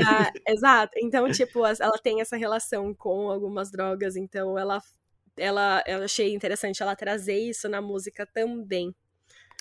A, 0.07 0.33
exato. 0.52 0.92
Então, 0.99 1.30
tipo, 1.30 1.64
as 1.64 1.77
ela 1.80 1.99
tem 1.99 2.20
essa 2.20 2.37
relação 2.37 2.94
com 2.94 3.30
algumas 3.30 3.70
drogas, 3.70 4.16
então 4.16 4.58
ela, 4.58 4.80
ela, 5.37 5.82
eu 5.87 6.02
achei 6.04 6.35
interessante 6.35 6.82
ela 6.82 6.97
trazer 6.97 7.38
isso 7.38 7.68
na 7.68 7.80
música 7.80 8.26
também. 8.26 8.94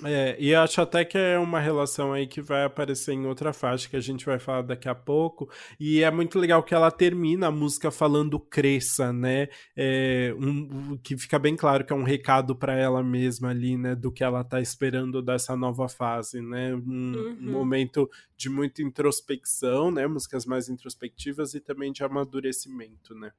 É, 0.04 0.36
e 0.40 0.54
acho 0.54 0.80
até 0.80 1.04
que 1.04 1.18
é 1.18 1.40
uma 1.40 1.60
relação 1.60 2.14
aí 2.14 2.28
que 2.28 2.40
vai 2.40 2.64
aparecer 2.64 3.14
em 3.14 3.26
outra 3.26 3.52
faixa 3.52 3.90
que 3.90 3.96
a 3.96 4.00
gente 4.00 4.26
vai 4.28 4.38
falar 4.38 4.62
daqui 4.62 4.88
a 4.88 4.94
pouco. 4.94 5.50
E 5.80 6.04
é 6.04 6.12
muito 6.12 6.38
legal 6.38 6.62
que 6.62 6.76
ela 6.76 6.92
termina 6.92 7.48
a 7.48 7.52
música 7.52 7.90
falando 7.90 8.40
cresça, 8.40 9.12
né? 9.12 9.48
É, 9.76 10.36
um, 10.38 10.98
que 10.98 11.18
fica 11.18 11.40
bem 11.40 11.56
claro 11.56 11.84
que 11.84 11.92
é 11.92 11.96
um 11.96 12.04
recado 12.04 12.56
para 12.56 12.76
ela 12.76 13.02
mesma 13.02 13.50
ali, 13.50 13.76
né? 13.76 13.96
Do 13.96 14.12
que 14.12 14.24
ela 14.24 14.44
tá 14.44 14.62
esperando 14.62 15.20
dessa 15.20 15.56
nova 15.56 15.90
fase, 15.90 16.42
né? 16.42 16.76
Um, 16.76 16.80
uhum. 17.16 17.38
um 17.42 17.52
momento 17.52 18.08
de 18.36 18.50
muita 18.50 18.84
introspecção, 18.84 19.90
né? 19.90 20.06
Músicas 20.06 20.46
mais 20.46 20.70
introspectivas 20.70 21.56
e 21.56 21.60
também 21.60 21.92
de 21.92 22.04
amadurecimento, 22.04 23.16
né? 23.16 23.32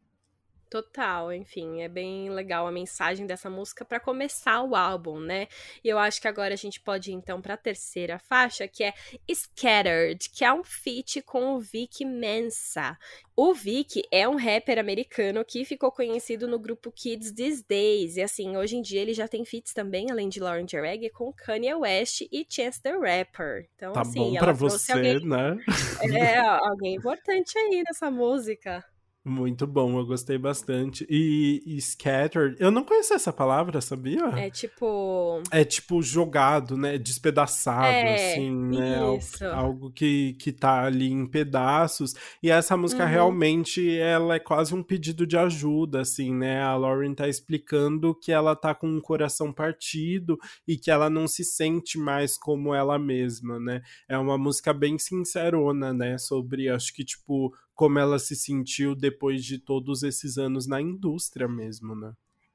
Total, 0.71 1.33
enfim, 1.33 1.81
é 1.81 1.89
bem 1.89 2.29
legal 2.29 2.67
a 2.67 2.73
mensagem 2.73 3.27
dessa 3.27 3.49
música 3.49 3.87
para 3.87 3.99
começar 3.99 4.63
o 4.63 4.77
álbum, 4.77 5.19
né? 5.19 5.49
E 5.83 5.89
eu 5.89 5.99
acho 5.99 6.21
que 6.21 6.29
agora 6.29 6.53
a 6.53 6.57
gente 6.59 6.79
pode 6.79 7.11
ir 7.11 7.15
então 7.15 7.41
para 7.41 7.55
a 7.55 7.59
terceira 7.59 8.19
faixa, 8.19 8.69
que 8.69 8.85
é 8.85 8.93
Scattered, 9.33 10.29
que 10.29 10.45
é 10.45 10.53
um 10.53 10.63
feat 10.63 11.23
com 11.23 11.55
o 11.55 11.59
Vic 11.59 12.05
Mensa. 12.05 12.99
O 13.35 13.55
Vic 13.55 14.03
é 14.11 14.29
um 14.29 14.37
rapper 14.37 14.79
americano 14.79 15.43
que 15.43 15.65
ficou 15.65 15.91
conhecido 15.91 16.47
no 16.47 16.59
grupo 16.59 16.93
Kids 16.93 17.33
These 17.33 17.65
Days, 17.67 18.17
e 18.17 18.23
assim, 18.23 18.57
hoje 18.57 18.77
em 18.77 18.83
dia 18.83 19.01
ele 19.01 19.15
já 19.15 19.27
tem 19.27 19.45
feats 19.47 19.73
também, 19.73 20.11
além 20.11 20.29
de 20.29 20.41
Lauren 20.41 20.67
Jareg, 20.69 21.09
com 21.11 21.33
Kanye 21.33 21.75
West 21.77 22.23
e 22.31 22.47
Chance 22.47 22.83
the 22.83 22.93
Rapper. 22.93 23.69
Então, 23.75 23.95
tá 23.95 24.03
assim, 24.03 24.33
bom 24.33 24.39
pra 24.39 24.53
você, 24.53 24.93
alguém... 24.93 25.27
né? 25.27 25.57
É, 26.37 26.39
alguém 26.39 26.95
importante 26.95 27.57
aí 27.57 27.83
nessa 27.87 28.11
música. 28.11 28.85
Muito 29.29 29.67
bom, 29.67 29.99
eu 29.99 30.07
gostei 30.07 30.39
bastante. 30.39 31.07
E, 31.09 31.63
e, 31.67 31.81
scattered, 31.81 32.57
eu 32.59 32.71
não 32.71 32.83
conhecia 32.83 33.17
essa 33.17 33.33
palavra, 33.33 33.81
sabia? 33.81 34.25
É 34.37 34.49
tipo. 34.49 35.43
É 35.51 35.65
tipo 35.65 36.01
jogado, 36.03 36.79
né? 36.79 36.97
Despedaçado, 36.97 37.87
é, 37.87 38.33
assim, 38.33 38.51
né? 38.51 39.17
Isso. 39.17 39.45
Algo, 39.45 39.59
algo, 39.59 39.91
que, 39.91 40.33
que 40.35 40.51
tá 40.51 40.85
ali 40.85 41.13
em 41.13 41.27
pedaços. 41.27 42.15
E 42.43 42.51
essa 42.51 42.75
música 42.75 43.05
uhum. 43.05 43.11
realmente, 43.11 43.97
ela 43.99 44.37
é 44.37 44.39
quase 44.39 44.75
um 44.75 44.83
pedido 44.83 45.27
de 45.27 45.37
ajuda, 45.37 46.01
assim, 46.01 46.35
né? 46.35 46.63
A 46.63 46.75
Lauren 46.75 47.13
tá 47.15 47.29
explicando 47.29 48.15
que 48.15 48.33
ela 48.33 48.57
tá 48.57 48.75
com 48.75 48.89
um 48.89 49.01
coração 49.01 49.53
partido 49.53 50.39
e 50.67 50.79
que 50.79 50.91
ela 50.91 51.11
não 51.11 51.29
se 51.29 51.45
sente 51.45 51.99
mais 51.99 52.39
como 52.39 52.75
ela 52.75 52.99
mesma, 52.99 53.61
né? 53.61 53.83
É 54.09 54.17
uma 54.17 54.39
música 54.39 54.73
bem 54.73 54.99
sincerona, 54.99 55.93
né? 55.93 56.17
Sobre, 56.17 56.71
acho 56.71 56.95
que, 56.95 57.05
tipo, 57.05 57.53
como 57.79 57.97
ela 57.97 58.19
se 58.19 58.35
sentiu 58.35 58.93
depois 58.93 59.45
de 59.45 59.57
todos 59.57 60.03
esses 60.03 60.37
anos 60.37 60.67
na 60.67 60.83
indústria 60.83 61.47
mesmo, 61.47 61.95
né? 61.95 62.13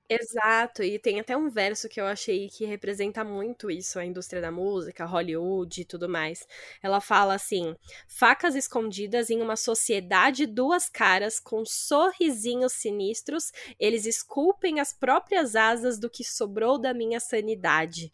Exato, 0.10 0.84
e 0.84 1.00
tem 1.00 1.22
até 1.22 1.36
um 1.36 1.50
verso 1.50 1.88
que 1.88 2.00
eu 2.00 2.06
achei 2.06 2.50
que 2.50 2.66
representa 2.66 3.24
muito 3.24 3.72
isso, 3.72 3.98
a 3.98 4.06
indústria 4.06 4.42
da 4.42 4.52
música, 4.52 5.06
Hollywood 5.06 5.80
e 5.82 5.86
tudo 5.86 6.10
mais. 6.10 6.46
Ela 6.84 7.00
fala 7.00 7.34
assim: 7.36 7.74
facas 8.06 8.54
escondidas 8.54 9.30
em 9.30 9.42
uma 9.42 9.56
sociedade 9.56 10.46
duas 10.46 10.90
caras, 10.90 11.40
com 11.40 11.66
sorrisinhos 11.66 12.74
sinistros, 12.74 13.54
eles 13.80 14.06
esculpem 14.06 14.82
as 14.82 14.92
próprias 14.92 15.56
asas 15.56 15.98
do 15.98 16.10
que 16.10 16.24
sobrou 16.24 16.78
da 16.78 16.94
minha 16.94 17.22
sanidade. 17.22 18.12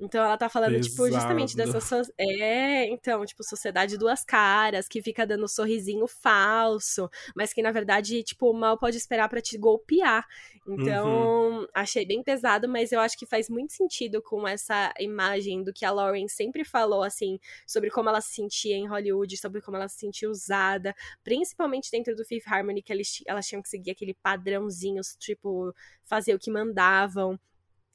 Então 0.00 0.24
ela 0.24 0.38
tá 0.38 0.48
falando, 0.48 0.72
Pesado. 0.72 0.88
tipo, 0.88 1.10
justamente 1.10 1.56
dessa. 1.56 1.80
So... 1.80 2.10
É, 2.16 2.86
então, 2.86 3.24
tipo, 3.26 3.44
sociedade 3.44 3.98
duas 3.98 4.24
caras, 4.24 4.88
que 4.88 5.02
fica 5.02 5.26
dando 5.26 5.44
um 5.44 5.48
sorrisinho 5.48 6.06
falso, 6.06 7.10
mas 7.36 7.52
que 7.52 7.60
na 7.62 7.70
verdade, 7.70 8.22
tipo, 8.22 8.52
mal 8.54 8.78
pode 8.78 8.96
esperar 8.96 9.28
para 9.28 9.42
te 9.42 9.58
golpear. 9.58 10.26
Então, 10.66 11.60
uhum. 11.60 11.66
achei 11.74 12.06
bem 12.06 12.22
pesado, 12.22 12.68
mas 12.68 12.92
eu 12.92 13.00
acho 13.00 13.18
que 13.18 13.26
faz 13.26 13.50
muito 13.50 13.72
sentido 13.72 14.22
com 14.22 14.46
essa 14.46 14.92
imagem 14.98 15.62
do 15.64 15.72
que 15.72 15.84
a 15.84 15.90
Lauren 15.90 16.28
sempre 16.28 16.64
falou, 16.64 17.02
assim, 17.02 17.38
sobre 17.66 17.90
como 17.90 18.08
ela 18.08 18.20
se 18.20 18.34
sentia 18.34 18.76
em 18.76 18.86
Hollywood, 18.86 19.36
sobre 19.36 19.60
como 19.60 19.76
ela 19.76 19.88
se 19.88 19.98
sentia 19.98 20.30
usada, 20.30 20.94
principalmente 21.24 21.90
dentro 21.90 22.14
do 22.14 22.24
Fifth 22.24 22.46
Harmony, 22.46 22.82
que 22.82 22.92
eles, 22.92 23.22
elas 23.26 23.46
tinham 23.46 23.62
que 23.62 23.68
seguir 23.68 23.90
aquele 23.90 24.14
padrãozinho, 24.14 25.02
tipo, 25.18 25.74
fazer 26.04 26.34
o 26.34 26.38
que 26.38 26.50
mandavam. 26.50 27.38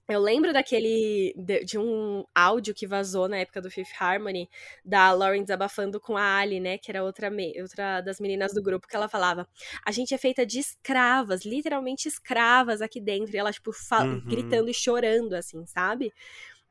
Eu 0.07 0.19
lembro 0.19 0.53
daquele. 0.53 1.33
De, 1.35 1.63
de, 1.63 1.79
um 1.79 2.23
áudio 2.33 2.75
que 2.75 2.85
vazou 2.85 3.27
na 3.27 3.37
época 3.37 3.59
do 3.59 3.71
Fifth 3.71 3.99
Harmony, 3.99 4.47
da 4.83 5.11
Lauren 5.11 5.41
desabafando 5.41 5.99
com 5.99 6.15
a 6.15 6.37
Ali, 6.37 6.59
né? 6.59 6.77
Que 6.77 6.91
era 6.91 7.03
outra, 7.03 7.31
outra 7.59 8.01
das 8.01 8.19
meninas 8.19 8.53
do 8.53 8.61
grupo, 8.61 8.87
que 8.87 8.95
ela 8.95 9.09
falava: 9.09 9.47
A 9.83 9.91
gente 9.91 10.13
é 10.13 10.17
feita 10.17 10.45
de 10.45 10.59
escravas, 10.59 11.43
literalmente 11.43 12.07
escravas 12.07 12.81
aqui 12.81 13.01
dentro. 13.01 13.35
E 13.35 13.39
ela, 13.39 13.51
tipo, 13.51 13.71
uhum. 13.93 14.21
gritando 14.25 14.69
e 14.69 14.73
chorando, 14.73 15.33
assim, 15.33 15.65
sabe? 15.65 16.13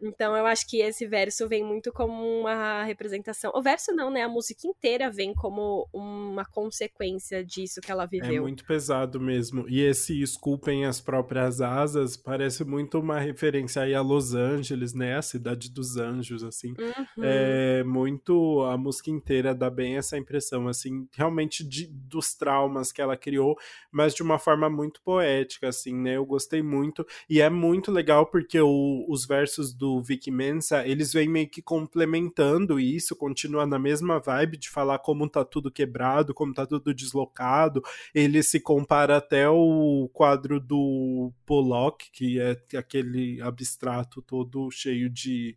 Então 0.04 0.36
eu 0.36 0.46
acho 0.46 0.68
que 0.68 0.80
esse 0.80 1.06
verso 1.06 1.48
vem 1.48 1.64
muito 1.64 1.92
como 1.92 2.40
uma 2.40 2.84
representação. 2.84 3.50
O 3.54 3.62
verso 3.62 3.92
não, 3.92 4.10
né? 4.10 4.22
A 4.22 4.28
música 4.28 4.66
inteira 4.66 5.10
vem 5.10 5.34
como 5.34 5.88
uma 5.92 6.44
consequência 6.44 7.44
disso 7.44 7.80
que 7.80 7.90
ela 7.90 8.04
é 8.04 8.06
viveu. 8.06 8.36
É 8.36 8.40
muito 8.40 8.64
pesado 8.64 9.18
mesmo. 9.18 9.66
E 9.68 9.80
esse 9.80 10.20
esculpem 10.20 10.84
as 10.84 11.00
próprias 11.00 11.60
asas 11.60 12.16
parece 12.16 12.64
muito 12.64 12.98
uma 12.98 13.18
referência 13.18 13.82
aí 13.82 13.94
a 13.94 14.02
Los 14.02 14.34
Angeles, 14.34 14.92
né? 14.92 15.16
A 15.16 15.22
cidade 15.22 15.70
dos 15.70 15.96
anjos, 15.96 16.44
assim. 16.44 16.74
Uhum. 16.78 17.24
É 17.24 17.82
muito. 17.84 18.62
A 18.64 18.76
música 18.76 19.10
inteira 19.10 19.54
dá 19.54 19.70
bem 19.70 19.96
essa 19.96 20.18
impressão, 20.18 20.68
assim, 20.68 21.08
realmente 21.12 21.66
de, 21.66 21.86
dos 21.86 22.34
traumas 22.34 22.92
que 22.92 23.00
ela 23.00 23.16
criou, 23.16 23.56
mas 23.90 24.14
de 24.14 24.22
uma 24.22 24.38
forma 24.38 24.68
muito 24.68 25.00
poética, 25.02 25.68
assim, 25.68 25.94
né? 25.94 26.16
Eu 26.16 26.26
gostei 26.26 26.62
muito. 26.62 27.06
E 27.28 27.40
é 27.40 27.48
muito 27.48 27.90
legal 27.90 28.26
porque 28.26 28.60
o, 28.60 29.06
os 29.08 29.26
versos 29.26 29.72
do 29.72 29.93
do 29.94 30.02
Vic 30.02 30.30
Mensa, 30.30 30.86
eles 30.86 31.12
vêm 31.12 31.28
meio 31.28 31.48
que 31.48 31.62
complementando 31.62 32.80
isso, 32.80 33.14
continua 33.14 33.66
na 33.66 33.78
mesma 33.78 34.18
vibe 34.18 34.56
de 34.56 34.68
falar 34.68 34.98
como 34.98 35.28
tá 35.28 35.44
tudo 35.44 35.70
quebrado, 35.70 36.34
como 36.34 36.52
tá 36.52 36.66
tudo 36.66 36.92
deslocado. 36.92 37.82
Ele 38.14 38.42
se 38.42 38.60
compara 38.60 39.16
até 39.16 39.48
o 39.48 40.08
quadro 40.12 40.58
do 40.58 41.32
Pollock, 41.46 42.10
que 42.10 42.40
é 42.40 42.58
aquele 42.76 43.40
abstrato 43.40 44.20
todo 44.20 44.70
cheio 44.70 45.08
de 45.08 45.56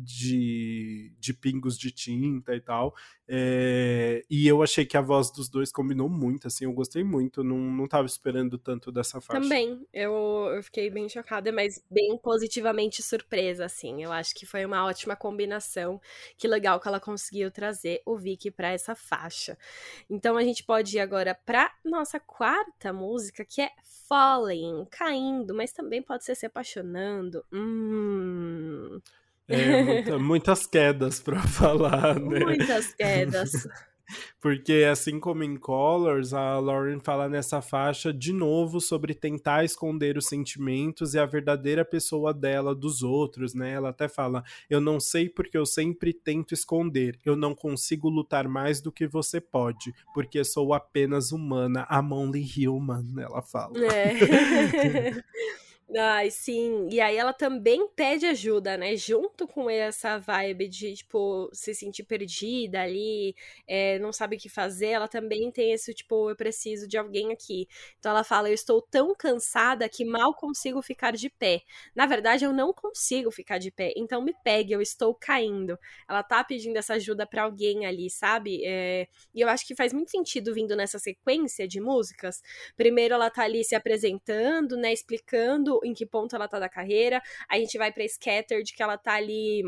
de, 0.00 1.12
de 1.18 1.34
pingos 1.34 1.78
de 1.78 1.90
tinta 1.90 2.54
e 2.54 2.60
tal. 2.60 2.94
É, 3.28 4.22
e 4.28 4.46
eu 4.46 4.62
achei 4.62 4.84
que 4.84 4.96
a 4.96 5.00
voz 5.00 5.30
dos 5.30 5.48
dois 5.48 5.72
combinou 5.72 6.08
muito, 6.08 6.48
assim, 6.48 6.64
eu 6.64 6.72
gostei 6.72 7.02
muito, 7.02 7.42
não, 7.42 7.56
não 7.56 7.88
tava 7.88 8.06
esperando 8.06 8.58
tanto 8.58 8.92
dessa 8.92 9.20
faixa. 9.20 9.40
Também, 9.40 9.86
eu, 9.92 10.50
eu 10.54 10.62
fiquei 10.62 10.90
bem 10.90 11.08
chocada, 11.08 11.50
mas 11.50 11.82
bem 11.90 12.18
positivamente 12.18 13.02
surpresa, 13.02 13.64
assim. 13.64 14.02
Eu 14.02 14.12
acho 14.12 14.34
que 14.34 14.44
foi 14.44 14.64
uma 14.64 14.84
ótima 14.84 15.16
combinação. 15.16 16.00
Que 16.36 16.46
legal 16.46 16.78
que 16.78 16.88
ela 16.88 17.00
conseguiu 17.00 17.50
trazer 17.50 18.02
o 18.04 18.16
Vicky 18.16 18.50
para 18.50 18.70
essa 18.70 18.94
faixa. 18.94 19.56
Então 20.10 20.36
a 20.36 20.42
gente 20.42 20.62
pode 20.64 20.96
ir 20.96 21.00
agora 21.00 21.34
para 21.34 21.72
nossa 21.84 22.20
quarta 22.20 22.92
música, 22.92 23.44
que 23.44 23.62
é 23.62 23.70
Falling, 23.82 24.86
caindo, 24.90 25.54
mas 25.54 25.72
também 25.72 26.02
pode 26.02 26.24
ser 26.24 26.34
se 26.34 26.44
apaixonando. 26.44 27.44
Hum. 27.50 29.00
É, 29.48 29.82
muita, 29.82 30.18
muitas 30.18 30.66
quedas 30.66 31.20
para 31.20 31.40
falar, 31.46 32.18
né? 32.18 32.40
Muitas 32.40 32.94
quedas. 32.94 33.52
Porque, 34.40 34.86
assim 34.90 35.18
como 35.18 35.42
em 35.42 35.56
Colors, 35.56 36.34
a 36.34 36.58
Lauren 36.58 37.00
fala 37.00 37.28
nessa 37.28 37.62
faixa 37.62 38.12
de 38.12 38.32
novo 38.32 38.80
sobre 38.80 39.14
tentar 39.14 39.64
esconder 39.64 40.16
os 40.18 40.26
sentimentos 40.26 41.14
e 41.14 41.18
a 41.18 41.24
verdadeira 41.26 41.84
pessoa 41.84 42.34
dela 42.34 42.74
dos 42.74 43.02
outros, 43.02 43.54
né? 43.54 43.72
Ela 43.72 43.90
até 43.90 44.08
fala: 44.08 44.42
Eu 44.68 44.80
não 44.80 45.00
sei 45.00 45.28
porque 45.28 45.56
eu 45.56 45.64
sempre 45.64 46.12
tento 46.12 46.52
esconder. 46.52 47.18
Eu 47.24 47.36
não 47.36 47.54
consigo 47.54 48.08
lutar 48.08 48.48
mais 48.48 48.80
do 48.80 48.92
que 48.92 49.06
você 49.06 49.40
pode, 49.40 49.94
porque 50.12 50.44
sou 50.44 50.74
apenas 50.74 51.32
humana. 51.32 51.86
I'm 51.90 52.12
only 52.12 52.44
human, 52.44 53.06
ela 53.18 53.42
fala. 53.42 53.78
É. 53.86 55.22
Ai, 55.94 56.30
sim. 56.30 56.88
E 56.90 57.00
aí 57.02 57.16
ela 57.18 57.34
também 57.34 57.86
pede 57.94 58.24
ajuda, 58.24 58.78
né? 58.78 58.96
Junto 58.96 59.46
com 59.46 59.68
essa 59.68 60.16
vibe 60.18 60.66
de, 60.66 60.94
tipo, 60.94 61.50
se 61.52 61.74
sentir 61.74 62.04
perdida 62.04 62.80
ali, 62.80 63.34
é, 63.66 63.98
não 63.98 64.10
sabe 64.10 64.36
o 64.36 64.38
que 64.38 64.48
fazer, 64.48 64.86
ela 64.88 65.06
também 65.06 65.50
tem 65.50 65.72
esse, 65.72 65.92
tipo, 65.92 66.30
eu 66.30 66.36
preciso 66.36 66.88
de 66.88 66.96
alguém 66.96 67.30
aqui. 67.30 67.66
Então 67.98 68.10
ela 68.12 68.24
fala, 68.24 68.48
eu 68.48 68.54
estou 68.54 68.80
tão 68.80 69.14
cansada 69.14 69.86
que 69.86 70.02
mal 70.02 70.32
consigo 70.34 70.80
ficar 70.80 71.10
de 71.12 71.28
pé. 71.28 71.60
Na 71.94 72.06
verdade, 72.06 72.44
eu 72.44 72.54
não 72.54 72.72
consigo 72.72 73.30
ficar 73.30 73.58
de 73.58 73.70
pé, 73.70 73.92
então 73.94 74.22
me 74.22 74.32
pegue, 74.42 74.72
eu 74.72 74.80
estou 74.80 75.14
caindo. 75.14 75.78
Ela 76.08 76.22
tá 76.22 76.42
pedindo 76.42 76.76
essa 76.78 76.94
ajuda 76.94 77.26
para 77.26 77.42
alguém 77.42 77.84
ali, 77.84 78.08
sabe? 78.08 78.62
É... 78.64 79.06
E 79.34 79.42
eu 79.42 79.48
acho 79.48 79.66
que 79.66 79.74
faz 79.76 79.92
muito 79.92 80.10
sentido 80.10 80.54
vindo 80.54 80.74
nessa 80.74 80.98
sequência 80.98 81.68
de 81.68 81.80
músicas. 81.80 82.40
Primeiro 82.78 83.12
ela 83.14 83.28
tá 83.30 83.42
ali 83.42 83.62
se 83.62 83.74
apresentando, 83.74 84.74
né, 84.76 84.90
explicando 84.92 85.81
em 85.84 85.94
que 85.94 86.06
ponto 86.06 86.34
ela 86.34 86.48
tá 86.48 86.58
da 86.58 86.68
carreira. 86.68 87.22
A 87.48 87.58
gente 87.58 87.78
vai 87.78 87.92
pra 87.92 88.06
Scattered, 88.06 88.72
que 88.72 88.82
ela 88.82 88.96
tá 88.96 89.14
ali 89.14 89.62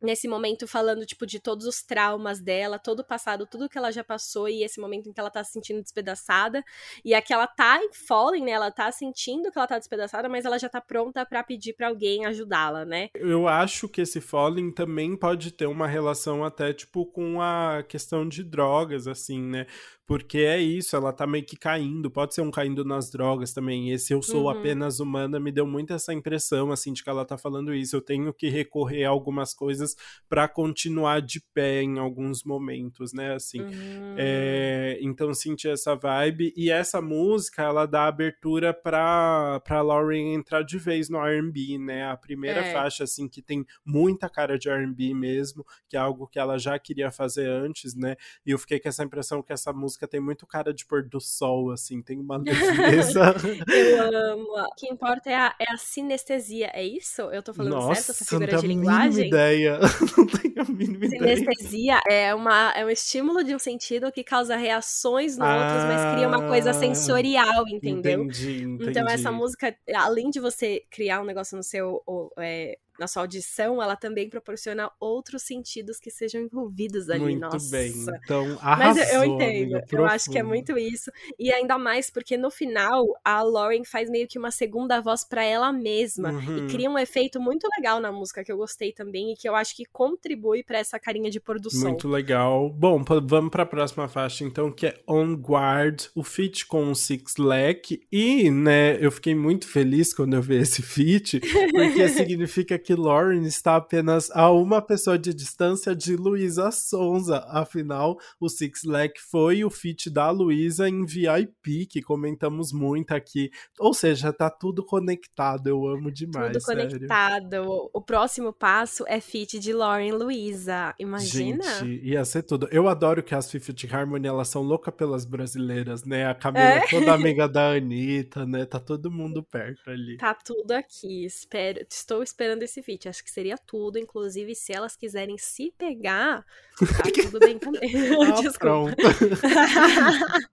nesse 0.00 0.28
momento 0.28 0.66
falando, 0.66 1.04
tipo, 1.04 1.26
de 1.26 1.40
todos 1.40 1.66
os 1.66 1.82
traumas 1.82 2.40
dela, 2.40 2.78
todo 2.78 3.00
o 3.00 3.04
passado, 3.04 3.46
tudo 3.46 3.68
que 3.68 3.76
ela 3.76 3.90
já 3.90 4.04
passou 4.04 4.48
e 4.48 4.62
esse 4.62 4.80
momento 4.80 5.08
em 5.08 5.12
que 5.12 5.20
ela 5.20 5.30
tá 5.30 5.42
se 5.42 5.52
sentindo 5.52 5.82
despedaçada. 5.82 6.62
E 7.04 7.14
aqui 7.14 7.32
ela 7.32 7.46
tá 7.46 7.80
em 7.82 7.92
falling, 7.92 8.44
né? 8.44 8.52
Ela 8.52 8.70
tá 8.70 8.90
sentindo 8.92 9.50
que 9.50 9.58
ela 9.58 9.66
tá 9.66 9.78
despedaçada, 9.78 10.28
mas 10.28 10.44
ela 10.44 10.58
já 10.58 10.68
tá 10.68 10.80
pronta 10.80 11.24
para 11.26 11.42
pedir 11.42 11.74
para 11.74 11.88
alguém 11.88 12.24
ajudá-la, 12.26 12.84
né? 12.84 13.08
Eu 13.14 13.48
acho 13.48 13.88
que 13.88 14.00
esse 14.00 14.20
falling 14.20 14.72
também 14.72 15.16
pode 15.16 15.52
ter 15.52 15.66
uma 15.66 15.86
relação 15.86 16.44
até, 16.44 16.72
tipo, 16.72 17.04
com 17.06 17.40
a 17.40 17.82
questão 17.88 18.28
de 18.28 18.42
drogas, 18.42 19.06
assim, 19.06 19.42
né? 19.42 19.66
Porque 20.08 20.38
é 20.38 20.58
isso, 20.58 20.96
ela 20.96 21.12
tá 21.12 21.26
meio 21.26 21.44
que 21.44 21.54
caindo, 21.54 22.10
pode 22.10 22.34
ser 22.34 22.40
um 22.40 22.50
caindo 22.50 22.82
nas 22.82 23.10
drogas 23.10 23.52
também. 23.52 23.90
Esse 23.90 24.14
eu 24.14 24.22
sou 24.22 24.44
uhum. 24.44 24.48
apenas 24.48 25.00
humana 25.00 25.38
me 25.38 25.52
deu 25.52 25.66
muito 25.66 25.92
essa 25.92 26.14
impressão, 26.14 26.72
assim, 26.72 26.94
de 26.94 27.04
que 27.04 27.10
ela 27.10 27.26
tá 27.26 27.36
falando 27.36 27.74
isso. 27.74 27.94
Eu 27.94 28.00
tenho 28.00 28.32
que 28.32 28.48
recorrer 28.48 29.04
a 29.04 29.10
algumas 29.10 29.52
coisas 29.52 29.87
para 30.28 30.48
continuar 30.48 31.20
de 31.20 31.40
pé 31.52 31.82
em 31.82 31.98
alguns 31.98 32.44
momentos, 32.44 33.12
né? 33.12 33.34
Assim, 33.34 33.60
uhum. 33.60 34.14
é, 34.16 34.98
então 35.00 35.34
senti 35.34 35.68
essa 35.68 35.94
vibe. 35.94 36.52
E 36.56 36.70
essa 36.70 37.00
música, 37.02 37.62
ela 37.62 37.86
dá 37.86 38.06
abertura 38.06 38.72
pra, 38.72 39.60
pra 39.60 39.82
Lauren 39.82 40.34
entrar 40.34 40.62
de 40.62 40.78
vez 40.78 41.08
no 41.08 41.18
RB, 41.18 41.78
né? 41.78 42.08
A 42.08 42.16
primeira 42.16 42.60
é. 42.60 42.72
faixa, 42.72 43.04
assim, 43.04 43.28
que 43.28 43.42
tem 43.42 43.64
muita 43.84 44.28
cara 44.28 44.58
de 44.58 44.70
RB 44.70 45.12
mesmo, 45.12 45.64
que 45.88 45.96
é 45.96 46.00
algo 46.00 46.26
que 46.26 46.38
ela 46.38 46.58
já 46.58 46.78
queria 46.78 47.10
fazer 47.10 47.48
antes, 47.48 47.94
né? 47.94 48.16
E 48.46 48.52
eu 48.52 48.58
fiquei 48.58 48.78
com 48.78 48.88
essa 48.88 49.04
impressão 49.04 49.42
que 49.42 49.52
essa 49.52 49.72
música 49.72 49.98
música 49.98 50.06
tem 50.06 50.20
muito 50.20 50.46
cara 50.46 50.72
de 50.72 50.86
pôr 50.86 51.02
do 51.02 51.20
sol, 51.20 51.72
assim, 51.72 52.02
tem 52.02 52.20
uma 52.20 52.36
leveza. 52.36 53.34
eu 53.66 54.32
amo. 54.32 54.44
O 54.44 54.74
que 54.76 54.86
importa 54.86 55.30
é 55.30 55.34
a, 55.34 55.54
é 55.58 55.72
a 55.72 55.76
sinestesia, 55.76 56.70
é 56.72 56.84
isso? 56.84 57.22
Eu 57.22 57.42
tô 57.42 57.52
falando 57.52 57.72
Nossa, 57.72 57.94
certo 57.94 58.10
essa 58.10 58.24
figura 58.24 58.58
de 58.58 58.66
linguagem? 58.66 59.26
ideia. 59.26 59.77
não 60.16 60.26
tenho 60.26 60.54
a 60.60 60.64
mínima 60.64 61.06
ideia. 61.06 61.36
Sinestesia 61.36 62.00
é, 62.08 62.34
uma, 62.34 62.72
é 62.72 62.84
um 62.84 62.90
estímulo 62.90 63.44
de 63.44 63.54
um 63.54 63.58
sentido 63.58 64.10
que 64.12 64.24
causa 64.24 64.56
reações 64.56 65.36
no 65.36 65.44
ah, 65.44 65.56
outros, 65.56 65.84
mas 65.84 66.14
cria 66.14 66.28
uma 66.28 66.46
coisa 66.48 66.70
ah, 66.70 66.74
sensorial, 66.74 67.66
entendeu? 67.68 68.24
Entendi, 68.24 68.62
entendi. 68.62 68.90
Então 68.90 69.08
essa 69.08 69.30
música, 69.30 69.76
além 69.94 70.30
de 70.30 70.40
você 70.40 70.84
criar 70.90 71.20
um 71.20 71.24
negócio 71.24 71.56
no 71.56 71.62
seu 71.62 72.02
é, 72.38 72.78
na 72.98 73.06
sua 73.06 73.22
audição, 73.22 73.82
ela 73.82 73.96
também 73.96 74.28
proporciona 74.28 74.90
outros 74.98 75.42
sentidos 75.42 75.98
que 75.98 76.10
sejam 76.10 76.40
envolvidos 76.40 77.08
ali. 77.08 77.20
Muito 77.20 77.40
Nossa. 77.40 77.70
bem. 77.70 77.92
Então, 78.24 78.58
arrasou, 78.60 79.02
Mas 79.02 79.12
eu, 79.12 79.22
eu 79.22 79.24
entendo. 79.24 79.80
Eu 79.90 80.06
acho 80.06 80.30
que 80.30 80.38
é 80.38 80.42
muito 80.42 80.76
isso. 80.78 81.10
E 81.38 81.52
ainda 81.52 81.78
mais 81.78 82.10
porque 82.10 82.36
no 82.36 82.50
final 82.50 83.04
a 83.24 83.42
Lauren 83.42 83.84
faz 83.84 84.10
meio 84.10 84.26
que 84.26 84.38
uma 84.38 84.50
segunda 84.50 85.00
voz 85.00 85.24
para 85.24 85.44
ela 85.44 85.72
mesma 85.72 86.32
uhum. 86.32 86.66
e 86.66 86.70
cria 86.70 86.90
um 86.90 86.98
efeito 86.98 87.40
muito 87.40 87.68
legal 87.76 88.00
na 88.00 88.10
música 88.10 88.44
que 88.44 88.50
eu 88.50 88.56
gostei 88.56 88.92
também 88.92 89.32
e 89.32 89.36
que 89.36 89.48
eu 89.48 89.54
acho 89.54 89.76
que 89.76 89.84
contribui 89.84 90.62
para 90.62 90.78
essa 90.78 90.98
carinha 90.98 91.30
de 91.30 91.40
pôr 91.40 91.60
do 91.60 91.70
sol. 91.70 91.90
Muito 91.90 92.08
legal. 92.08 92.70
Bom, 92.70 93.02
vamos 93.26 93.50
para 93.50 93.62
a 93.62 93.66
próxima 93.66 94.08
faixa 94.08 94.44
então, 94.44 94.72
que 94.72 94.86
é 94.86 95.00
On 95.06 95.34
Guard, 95.34 96.06
o 96.14 96.22
feat 96.22 96.66
com 96.66 96.90
o 96.90 96.94
Six 96.94 97.36
Lack 97.36 98.00
e, 98.10 98.50
né, 98.50 98.98
eu 99.00 99.10
fiquei 99.10 99.34
muito 99.34 99.66
feliz 99.68 100.12
quando 100.12 100.34
eu 100.34 100.42
vi 100.42 100.56
esse 100.56 100.82
feat, 100.82 101.40
porque 101.70 102.08
significa 102.08 102.78
que 102.78 102.87
Lauren 102.94 103.42
está 103.42 103.76
apenas 103.76 104.30
a 104.30 104.50
uma 104.50 104.80
pessoa 104.80 105.18
de 105.18 105.32
distância 105.34 105.94
de 105.94 106.16
Luísa 106.16 106.70
Sonza. 106.70 107.44
Afinal, 107.48 108.18
o 108.40 108.48
Six 108.48 108.84
Lack 108.84 109.20
foi 109.20 109.64
o 109.64 109.70
feat 109.70 110.10
da 110.10 110.30
Luísa 110.30 110.88
em 110.88 111.04
VIP, 111.04 111.86
que 111.86 112.02
comentamos 112.02 112.72
muito 112.72 113.12
aqui. 113.12 113.50
Ou 113.78 113.94
seja, 113.94 114.32
tá 114.32 114.50
tudo 114.50 114.84
conectado. 114.84 115.68
Eu 115.68 115.86
amo 115.86 116.10
demais. 116.10 116.52
Tudo 116.52 116.64
sério. 116.64 116.90
conectado. 116.90 117.90
O 117.92 118.00
próximo 118.00 118.52
passo 118.52 119.04
é 119.06 119.20
feat 119.20 119.58
de 119.58 119.72
Lauren 119.72 120.12
Luísa. 120.12 120.94
Imagina? 120.98 121.64
Gente, 121.80 122.04
ia 122.04 122.24
ser 122.24 122.42
tudo. 122.42 122.68
Eu 122.70 122.88
adoro 122.88 123.22
que 123.22 123.34
as 123.34 123.50
Fifth 123.50 123.92
Harmony 123.92 124.26
elas 124.26 124.48
são 124.48 124.62
loucas 124.62 124.94
pelas 124.94 125.24
brasileiras, 125.24 126.04
né? 126.04 126.26
A 126.26 126.34
Camila 126.34 126.64
é 126.64 126.86
toda 126.88 127.12
amiga 127.12 127.48
da 127.48 127.72
Anitta, 127.72 128.46
né? 128.46 128.64
Tá 128.64 128.80
todo 128.80 129.10
mundo 129.10 129.42
perto 129.42 129.90
ali. 129.90 130.16
Tá 130.16 130.34
tudo 130.34 130.72
aqui. 130.72 131.24
Espero, 131.24 131.84
estou 131.90 132.22
esperando 132.22 132.62
esse 132.62 132.77
esse 132.78 132.82
feat. 132.82 133.08
Acho 133.08 133.22
que 133.22 133.30
seria 133.30 133.56
tudo, 133.58 133.98
inclusive 133.98 134.54
se 134.54 134.72
elas 134.72 134.96
quiserem 134.96 135.36
se 135.36 135.72
pegar, 135.76 136.44
tá 136.78 137.02
tudo 137.30 137.38
bem 137.38 137.58
também. 137.58 137.90
Ah, 138.22 138.32
Desculpa. 138.40 138.94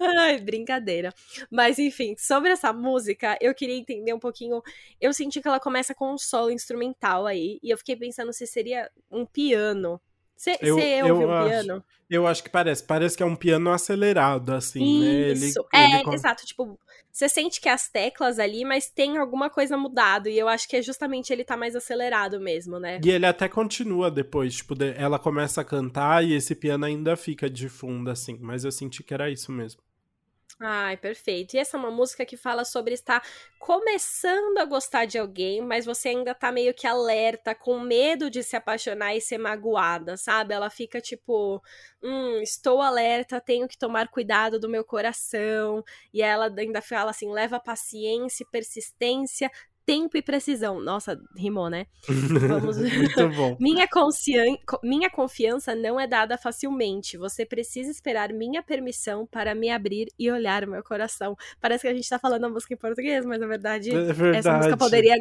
Ai, 0.00 0.40
brincadeira. 0.40 1.12
Mas 1.50 1.78
enfim, 1.78 2.14
sobre 2.16 2.50
essa 2.50 2.72
música, 2.72 3.36
eu 3.40 3.54
queria 3.54 3.76
entender 3.76 4.12
um 4.12 4.18
pouquinho. 4.18 4.62
Eu 5.00 5.12
senti 5.12 5.40
que 5.40 5.48
ela 5.48 5.60
começa 5.60 5.94
com 5.94 6.14
um 6.14 6.18
solo 6.18 6.50
instrumental 6.50 7.26
aí, 7.26 7.58
e 7.62 7.70
eu 7.70 7.78
fiquei 7.78 7.96
pensando 7.96 8.32
se 8.32 8.46
seria 8.46 8.90
um 9.10 9.26
piano. 9.26 10.00
Você 10.36 10.56
ouviu 11.02 11.28
um 11.28 11.48
piano? 11.48 11.84
Eu 12.08 12.26
acho 12.26 12.44
que 12.44 12.48
parece. 12.48 12.84
Parece 12.84 13.16
que 13.16 13.22
é 13.22 13.26
um 13.26 13.34
piano 13.34 13.70
acelerado, 13.72 14.54
assim, 14.54 15.02
Isso. 15.32 15.60
né? 15.72 15.80
Ele, 15.84 15.94
é, 15.96 16.00
ele... 16.00 16.14
exato. 16.14 16.46
Tipo, 16.46 16.78
você 17.12 17.28
sente 17.28 17.60
que 17.60 17.68
as 17.68 17.88
teclas 17.88 18.38
ali, 18.38 18.64
mas 18.64 18.90
tem 18.90 19.16
alguma 19.16 19.50
coisa 19.50 19.76
mudado. 19.76 20.28
E 20.28 20.38
eu 20.38 20.48
acho 20.48 20.68
que 20.68 20.76
é 20.76 20.82
justamente 20.82 21.32
ele 21.32 21.44
tá 21.44 21.56
mais 21.56 21.74
acelerado 21.74 22.40
mesmo, 22.40 22.78
né? 22.78 23.00
E 23.04 23.10
ele 23.10 23.26
até 23.26 23.48
continua 23.48 24.10
depois. 24.10 24.56
Tipo, 24.56 24.74
ela 24.96 25.18
começa 25.18 25.60
a 25.60 25.64
cantar 25.64 26.24
e 26.24 26.32
esse 26.32 26.54
piano 26.54 26.84
ainda 26.84 27.16
fica 27.16 27.50
de 27.50 27.68
fundo, 27.68 28.10
assim. 28.10 28.38
Mas 28.40 28.64
eu 28.64 28.70
senti 28.70 29.02
que 29.02 29.14
era 29.14 29.30
isso 29.30 29.50
mesmo. 29.50 29.80
Ai, 30.60 30.96
perfeito. 30.96 31.54
E 31.54 31.58
essa 31.60 31.76
é 31.76 31.80
uma 31.80 31.90
música 31.90 32.26
que 32.26 32.36
fala 32.36 32.64
sobre 32.64 32.92
estar 32.92 33.22
começando 33.60 34.58
a 34.58 34.64
gostar 34.64 35.04
de 35.04 35.16
alguém, 35.16 35.60
mas 35.62 35.84
você 35.86 36.08
ainda 36.08 36.34
tá 36.34 36.50
meio 36.50 36.74
que 36.74 36.84
alerta, 36.84 37.54
com 37.54 37.78
medo 37.78 38.28
de 38.28 38.42
se 38.42 38.56
apaixonar 38.56 39.14
e 39.14 39.20
ser 39.20 39.38
magoada, 39.38 40.16
sabe? 40.16 40.52
Ela 40.54 40.68
fica 40.68 41.00
tipo, 41.00 41.62
hum, 42.02 42.40
estou 42.42 42.82
alerta, 42.82 43.40
tenho 43.40 43.68
que 43.68 43.78
tomar 43.78 44.08
cuidado 44.08 44.58
do 44.58 44.68
meu 44.68 44.84
coração. 44.84 45.84
E 46.12 46.20
ela 46.22 46.52
ainda 46.58 46.82
fala 46.82 47.10
assim: 47.12 47.30
leva 47.32 47.60
paciência 47.60 48.42
e 48.42 48.50
persistência, 48.50 49.48
tempo 49.88 50.18
e 50.18 50.22
precisão. 50.22 50.78
Nossa, 50.80 51.18
rimou, 51.34 51.70
né? 51.70 51.86
Vamos... 52.06 52.76
Muito 52.92 53.28
bom. 53.34 53.56
minha, 53.58 53.88
conscian... 53.88 54.44
minha 54.82 55.08
confiança 55.08 55.74
não 55.74 55.98
é 55.98 56.06
dada 56.06 56.36
facilmente. 56.36 57.16
Você 57.16 57.46
precisa 57.46 57.90
esperar 57.90 58.30
minha 58.30 58.62
permissão 58.62 59.26
para 59.26 59.54
me 59.54 59.70
abrir 59.70 60.08
e 60.18 60.30
olhar 60.30 60.64
o 60.64 60.70
meu 60.72 60.82
coração. 60.82 61.34
Parece 61.58 61.82
que 61.82 61.88
a 61.88 61.94
gente 61.94 62.06
tá 62.06 62.18
falando 62.18 62.44
a 62.44 62.50
música 62.50 62.74
em 62.74 62.76
português, 62.76 63.24
mas 63.24 63.40
na 63.40 63.46
verdade, 63.46 63.88
é 63.90 64.12
verdade. 64.12 64.36
essa 64.36 64.52
música 64.58 64.76
poderia 64.76 65.14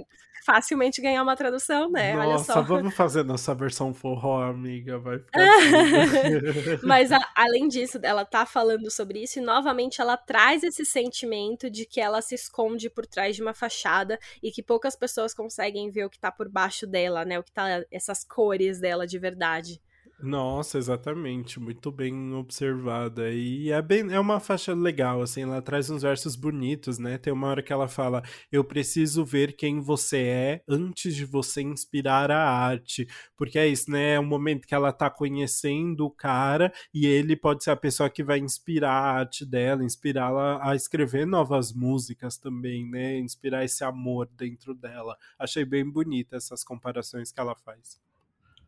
facilmente 0.47 1.01
ganhar 1.01 1.21
uma 1.21 1.35
tradução, 1.35 1.89
né? 1.89 2.13
Nossa, 2.13 2.27
Olha 2.27 2.37
só. 2.39 2.61
vamos 2.61 2.93
fazer 2.93 3.23
nossa 3.23 3.53
versão 3.53 3.93
forró, 3.93 4.43
amiga. 4.43 4.97
Vai 4.97 5.19
ficar 5.19 5.41
Mas 6.83 7.11
a, 7.11 7.19
além 7.35 7.67
disso, 7.67 7.99
ela 8.01 8.23
tá 8.23 8.45
falando 8.45 8.89
sobre 8.89 9.23
isso 9.23 9.39
e 9.39 9.41
novamente 9.41 9.99
ela 9.99 10.15
traz 10.15 10.63
esse 10.63 10.85
sentimento 10.85 11.69
de 11.69 11.85
que 11.85 11.99
ela 11.99 12.21
se 12.21 12.33
esconde 12.33 12.89
por 12.89 13.05
trás 13.05 13.35
de 13.35 13.41
uma 13.41 13.53
fachada 13.53 14.17
e 14.41 14.49
que 14.57 14.63
poucas 14.63 14.95
pessoas 14.95 15.35
conseguem 15.35 15.91
ver 15.91 16.05
o 16.05 16.09
que 16.09 16.17
tá 16.17 16.31
por 16.31 16.49
baixo 16.49 16.87
dela, 16.87 17.23
né? 17.23 17.37
O 17.37 17.43
que 17.43 17.51
tá 17.51 17.85
essas 17.91 18.23
cores 18.23 18.79
dela 18.79 19.05
de 19.05 19.19
verdade. 19.19 19.79
Nossa, 20.19 20.79
exatamente, 20.79 21.59
muito 21.59 21.91
bem 21.91 22.33
observada. 22.33 23.29
E 23.31 23.69
é 23.71 23.79
bem, 23.83 24.11
é 24.11 24.19
uma 24.19 24.39
faixa 24.39 24.73
legal, 24.73 25.21
assim, 25.21 25.43
ela 25.43 25.61
traz 25.61 25.91
uns 25.91 26.01
versos 26.01 26.35
bonitos, 26.35 26.97
né? 26.97 27.19
Tem 27.19 27.31
uma 27.31 27.45
hora 27.47 27.61
que 27.61 27.71
ela 27.71 27.87
fala: 27.87 28.23
"Eu 28.51 28.63
preciso 28.63 29.23
ver 29.23 29.55
quem 29.55 29.79
você 29.79 30.17
é 30.17 30.63
antes 30.67 31.15
de 31.15 31.23
você 31.23 31.61
inspirar 31.61 32.31
a 32.31 32.49
arte". 32.49 33.07
Porque 33.37 33.59
é 33.59 33.67
isso, 33.67 33.91
né? 33.91 34.13
É 34.15 34.19
um 34.19 34.25
momento 34.25 34.65
que 34.67 34.73
ela 34.73 34.91
tá 34.91 35.07
conhecendo 35.07 36.05
o 36.07 36.09
cara 36.09 36.73
e 36.91 37.05
ele 37.05 37.35
pode 37.35 37.63
ser 37.63 37.69
a 37.69 37.75
pessoa 37.75 38.09
que 38.09 38.23
vai 38.23 38.39
inspirar 38.39 38.91
a 38.93 39.11
arte 39.19 39.45
dela, 39.45 39.83
inspirá-la 39.83 40.59
a 40.67 40.75
escrever 40.75 41.27
novas 41.27 41.71
músicas 41.71 42.37
também, 42.39 42.89
né? 42.89 43.19
Inspirar 43.19 43.63
esse 43.63 43.83
amor 43.83 44.27
dentro 44.35 44.73
dela. 44.73 45.15
Achei 45.37 45.63
bem 45.63 45.87
bonita 45.87 46.37
essas 46.37 46.63
comparações 46.63 47.31
que 47.31 47.39
ela 47.39 47.53
faz. 47.55 48.06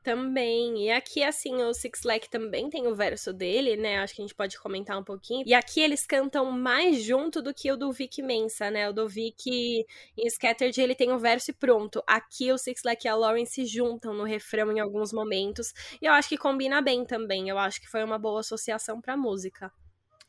Também. 0.03 0.85
E 0.85 0.91
aqui, 0.91 1.23
assim, 1.23 1.61
o 1.61 1.73
Six 1.73 2.03
Lack 2.03 2.29
também 2.29 2.69
tem 2.69 2.87
o 2.87 2.95
verso 2.95 3.33
dele, 3.33 3.75
né? 3.75 3.99
Acho 3.99 4.15
que 4.15 4.21
a 4.21 4.25
gente 4.25 4.35
pode 4.35 4.57
comentar 4.59 4.97
um 4.97 5.03
pouquinho. 5.03 5.43
E 5.45 5.53
aqui 5.53 5.81
eles 5.81 6.05
cantam 6.05 6.51
mais 6.51 7.03
junto 7.03 7.41
do 7.41 7.53
que 7.53 7.71
o 7.71 7.77
do 7.77 7.91
Vic 7.91 8.21
Mensa, 8.21 8.71
né? 8.71 8.89
O 8.89 8.93
do 8.93 9.07
Vic 9.07 9.85
em 10.17 10.29
Scattered 10.29 10.79
ele 10.79 10.95
tem 10.95 11.11
o 11.11 11.19
verso 11.19 11.51
e 11.51 11.53
pronto. 11.53 12.01
Aqui 12.07 12.51
o 12.51 12.57
Six 12.57 12.81
Lack 12.83 13.05
e 13.05 13.09
a 13.09 13.15
Lauren 13.15 13.45
se 13.45 13.65
juntam 13.65 14.13
no 14.13 14.23
refrão 14.23 14.71
em 14.71 14.79
alguns 14.79 15.11
momentos. 15.11 15.73
E 16.01 16.05
eu 16.05 16.13
acho 16.13 16.29
que 16.29 16.37
combina 16.37 16.81
bem 16.81 17.05
também. 17.05 17.49
Eu 17.49 17.57
acho 17.57 17.81
que 17.81 17.89
foi 17.89 18.03
uma 18.03 18.17
boa 18.17 18.39
associação 18.39 19.01
pra 19.01 19.17
música. 19.17 19.71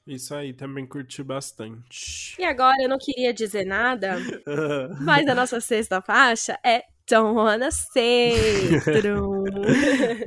Isso 0.06 0.35
aí, 0.35 0.52
também 0.52 0.87
curti 0.87 1.22
bastante. 1.22 2.35
E 2.40 2.44
agora, 2.44 2.83
eu 2.83 2.88
não 2.88 2.98
queria 2.98 3.33
dizer 3.33 3.64
nada, 3.64 4.16
mas 5.04 5.28
a 5.28 5.35
nossa 5.35 5.61
sexta 5.61 6.00
faixa 6.00 6.59
é 6.64 6.83
Wanna 7.18 7.70
Say. 7.70 8.81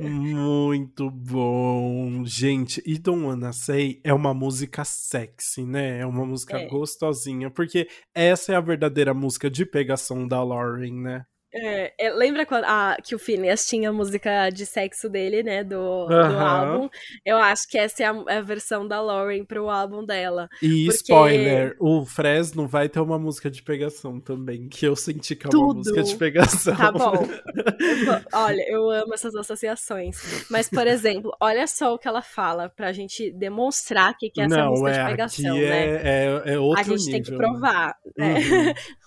Muito 0.00 1.10
bom. 1.10 2.24
Gente, 2.24 2.82
e 2.84 2.98
Don't 2.98 3.24
Wanna 3.24 3.52
Say 3.52 4.00
é 4.04 4.12
uma 4.12 4.34
música 4.34 4.84
sexy, 4.84 5.64
né? 5.64 6.00
É 6.00 6.06
uma 6.06 6.24
música 6.24 6.58
é. 6.58 6.66
gostosinha, 6.66 7.50
porque 7.50 7.88
essa 8.14 8.52
é 8.52 8.56
a 8.56 8.60
verdadeira 8.60 9.14
música 9.14 9.50
de 9.50 9.64
pegação 9.64 10.26
da 10.26 10.42
Lauren, 10.42 11.00
né? 11.00 11.26
É, 11.54 11.92
é, 11.98 12.10
lembra 12.10 12.44
quando, 12.44 12.64
ah, 12.64 12.96
que 13.02 13.14
o 13.14 13.18
Phineas 13.18 13.64
tinha 13.64 13.90
a 13.90 13.92
música 13.92 14.50
de 14.50 14.66
sexo 14.66 15.08
dele, 15.08 15.42
né, 15.42 15.62
do, 15.62 15.76
uh 15.76 16.08
-huh. 16.08 16.28
do 16.28 16.38
álbum? 16.38 16.88
Eu 17.24 17.36
acho 17.36 17.68
que 17.68 17.78
essa 17.78 18.02
é 18.02 18.06
a, 18.06 18.24
é 18.28 18.38
a, 18.38 18.40
versão 18.40 18.86
da 18.86 19.00
Lauren 19.00 19.44
pro 19.44 19.70
álbum 19.70 20.04
dela. 20.04 20.48
E 20.60 20.86
porque... 20.86 20.96
spoiler, 20.96 21.76
o 21.78 22.04
Fresno 22.04 22.66
vai 22.66 22.88
ter 22.88 23.00
uma 23.00 23.18
música 23.18 23.48
de 23.48 23.62
pegação 23.62 24.20
também, 24.20 24.68
que 24.68 24.84
eu 24.84 24.96
senti 24.96 25.36
que 25.36 25.46
é 25.46 25.50
uma 25.56 25.74
música 25.74 26.02
de 26.02 26.16
pegação. 26.16 26.74
Tá 26.74 26.90
bom. 26.90 27.12
olha, 28.32 28.64
eu 28.68 28.90
amo 28.90 29.14
essas 29.14 29.34
associações. 29.36 30.44
Mas, 30.50 30.68
por 30.68 30.86
exemplo, 30.86 31.30
olha 31.40 31.66
só 31.68 31.94
o 31.94 31.98
que 31.98 32.08
ela 32.08 32.22
fala 32.22 32.68
pra 32.68 32.92
gente 32.92 33.30
demonstrar 33.30 34.16
que, 34.18 34.28
que 34.28 34.40
é 34.40 34.44
essa 34.44 34.56
Não, 34.56 34.70
música 34.70 34.90
é, 34.90 35.04
de 35.04 35.10
pegação, 35.10 35.54
né? 35.54 35.86
É, 35.86 36.42
é, 36.46 36.54
é 36.54 36.58
outro 36.58 36.80
A 36.80 36.82
gente 36.82 37.06
nível, 37.06 37.12
tem 37.12 37.22
que 37.22 37.36
provar. 37.36 37.96
Né? 38.16 38.24
Né? 38.24 38.38
Uhum. 38.38 38.74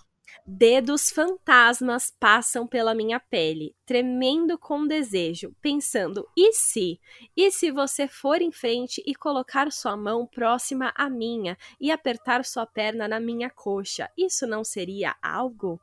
Dedos 0.49 1.09
fantasmas 1.09 2.13
passam 2.17 2.65
pela 2.65 2.95
minha 2.95 3.19
pele, 3.19 3.75
tremendo 3.85 4.57
com 4.57 4.87
desejo, 4.87 5.53
pensando: 5.61 6.25
e 6.37 6.53
se? 6.53 6.99
E 7.35 7.51
se 7.51 7.69
você 7.69 8.07
for 8.07 8.41
em 8.41 8.49
frente 8.51 9.03
e 9.05 9.13
colocar 9.13 9.69
sua 9.73 9.97
mão 9.97 10.25
próxima 10.25 10.93
à 10.95 11.09
minha 11.09 11.57
e 11.81 11.91
apertar 11.91 12.45
sua 12.45 12.65
perna 12.65 13.09
na 13.09 13.19
minha 13.19 13.49
coxa? 13.49 14.09
Isso 14.17 14.47
não 14.47 14.63
seria 14.63 15.15
algo? 15.21 15.79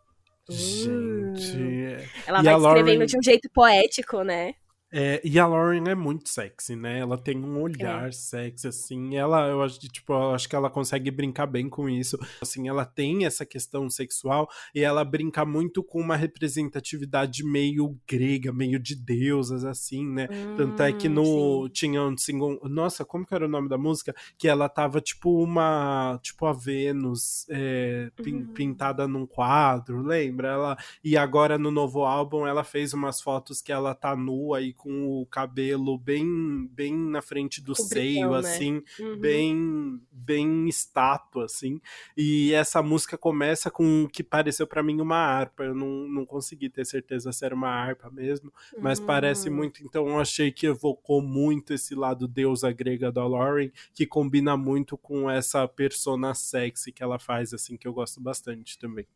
Gente. 0.48 1.56
Hum. 1.58 1.96
Ela 2.26 2.40
E 2.40 2.44
vai 2.44 2.54
escrevendo 2.56 2.62
Lauren- 2.62 3.06
de 3.06 3.18
um 3.18 3.22
jeito 3.22 3.50
poético, 3.50 4.22
né? 4.22 4.54
É, 4.96 5.20
e 5.24 5.40
a 5.40 5.46
Lauren 5.46 5.88
é 5.88 5.94
muito 5.94 6.28
sexy, 6.28 6.76
né? 6.76 7.00
Ela 7.00 7.18
tem 7.18 7.36
um 7.36 7.60
olhar 7.60 8.12
sexy, 8.12 8.68
assim. 8.68 9.16
Ela, 9.16 9.48
eu 9.48 9.60
acho, 9.60 9.80
tipo, 9.80 10.12
eu 10.12 10.30
acho 10.32 10.48
que 10.48 10.54
ela 10.54 10.70
consegue 10.70 11.10
brincar 11.10 11.46
bem 11.48 11.68
com 11.68 11.88
isso. 11.88 12.16
Assim, 12.40 12.68
ela 12.68 12.84
tem 12.84 13.24
essa 13.26 13.44
questão 13.44 13.90
sexual 13.90 14.48
e 14.72 14.82
ela 14.82 15.04
brinca 15.04 15.44
muito 15.44 15.82
com 15.82 16.00
uma 16.00 16.14
representatividade 16.14 17.42
meio 17.44 17.98
grega, 18.08 18.52
meio 18.52 18.78
de 18.78 18.94
deusas, 18.94 19.64
assim, 19.64 20.06
né? 20.06 20.28
Tanto 20.54 20.80
é 20.84 20.92
que 20.92 21.08
Hum, 21.08 21.12
no 21.12 21.68
sim. 21.68 21.72
tinha 21.72 22.00
um 22.02 22.16
single, 22.16 22.60
nossa, 22.68 23.04
como 23.04 23.26
que 23.26 23.34
era 23.34 23.46
o 23.46 23.48
nome 23.48 23.68
da 23.68 23.76
música? 23.76 24.14
Que 24.38 24.46
ela 24.46 24.68
tava 24.68 25.00
tipo 25.00 25.42
uma, 25.42 26.20
tipo 26.22 26.46
a 26.46 26.52
Vênus 26.52 27.46
é, 27.50 28.10
pin- 28.22 28.46
Uhum. 28.46 28.48
pintada 28.54 29.08
num 29.08 29.26
quadro, 29.26 30.02
lembra? 30.02 30.48
Ela 30.48 30.76
e 31.02 31.16
agora 31.16 31.58
no 31.58 31.70
novo 31.70 32.04
álbum 32.04 32.46
ela 32.46 32.62
fez 32.64 32.92
umas 32.94 33.20
fotos 33.20 33.60
que 33.60 33.72
ela 33.72 33.94
tá 33.94 34.14
nua 34.16 34.60
e 34.62 34.72
com 34.84 35.20
o 35.22 35.26
cabelo 35.26 35.96
bem 35.96 36.66
bem 36.70 36.94
na 36.94 37.22
frente 37.22 37.62
do 37.62 37.74
Com 37.74 37.82
seio, 37.82 38.28
brilhão, 38.28 38.30
né? 38.32 38.38
assim, 38.38 38.82
Uhum. 39.00 39.16
bem 39.18 40.00
bem 40.12 40.68
estátua, 40.68 41.46
assim. 41.46 41.80
E 42.16 42.52
essa 42.52 42.82
música 42.82 43.16
começa 43.16 43.70
com 43.70 44.04
o 44.04 44.08
que 44.08 44.22
pareceu 44.22 44.66
pra 44.66 44.82
mim 44.82 45.00
uma 45.00 45.16
harpa. 45.16 45.64
Eu 45.64 45.74
não, 45.74 46.06
não 46.08 46.26
consegui 46.26 46.68
ter 46.68 46.84
certeza 46.84 47.32
se 47.32 47.44
era 47.44 47.54
uma 47.54 47.68
harpa 47.68 48.10
mesmo, 48.10 48.52
mas 48.80 49.00
parece 49.00 49.48
Hum. 49.50 49.54
muito. 49.56 49.82
Então 49.84 50.06
eu 50.08 50.18
achei 50.20 50.52
que 50.52 50.66
evocou 50.66 51.22
muito 51.22 51.72
esse 51.72 51.94
lado 51.94 52.28
deusa 52.28 52.70
grega 52.72 53.10
da 53.10 53.26
Lauren, 53.26 53.70
que 53.94 54.06
combina 54.06 54.56
muito 54.56 54.96
com 54.98 55.30
essa 55.30 55.66
persona 55.66 56.34
sexy 56.34 56.92
que 56.92 57.02
ela 57.02 57.18
faz, 57.18 57.54
assim, 57.54 57.76
que 57.76 57.88
eu 57.88 57.92
gosto 57.92 58.20
bastante 58.20 58.78
também. 58.78 59.06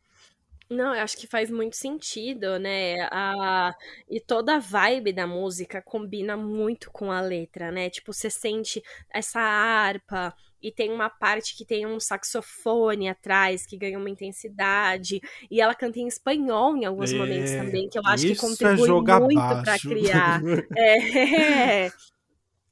Não, 0.71 0.95
eu 0.95 1.03
acho 1.03 1.17
que 1.17 1.27
faz 1.27 1.51
muito 1.51 1.77
sentido, 1.77 2.59
né? 2.59 2.97
A... 3.11 3.75
E 4.09 4.21
toda 4.21 4.57
a 4.57 4.59
vibe 4.59 5.15
da 5.15 5.27
música 5.27 5.81
combina 5.81 6.37
muito 6.37 6.91
com 6.91 7.11
a 7.11 7.21
letra, 7.23 7.71
né? 7.73 7.89
Tipo, 7.89 8.13
você 8.13 8.29
sente 8.29 8.83
essa 9.11 9.41
harpa 9.41 10.35
e 10.63 10.71
tem 10.71 10.93
uma 10.93 11.09
parte 11.09 11.57
que 11.57 11.65
tem 11.65 11.87
um 11.87 11.99
saxofone 11.99 13.09
atrás 13.09 13.65
que 13.65 13.79
ganha 13.79 13.99
uma 13.99 14.11
intensidade. 14.11 15.21
E 15.51 15.61
ela 15.61 15.75
canta 15.75 16.01
em 16.01 16.07
espanhol 16.07 16.77
em 16.77 16.85
alguns 16.85 17.13
momentos 17.15 17.51
É, 17.53 17.65
também, 17.65 17.89
que 17.89 17.99
eu 17.99 18.03
acho 18.05 18.27
que 18.27 18.33
é 18.33 18.37
contribui 18.37 18.87
jogar 18.87 19.21
muito 19.21 19.37
baixo. 19.37 19.89
criar. 19.89 20.43
É. 20.77 21.91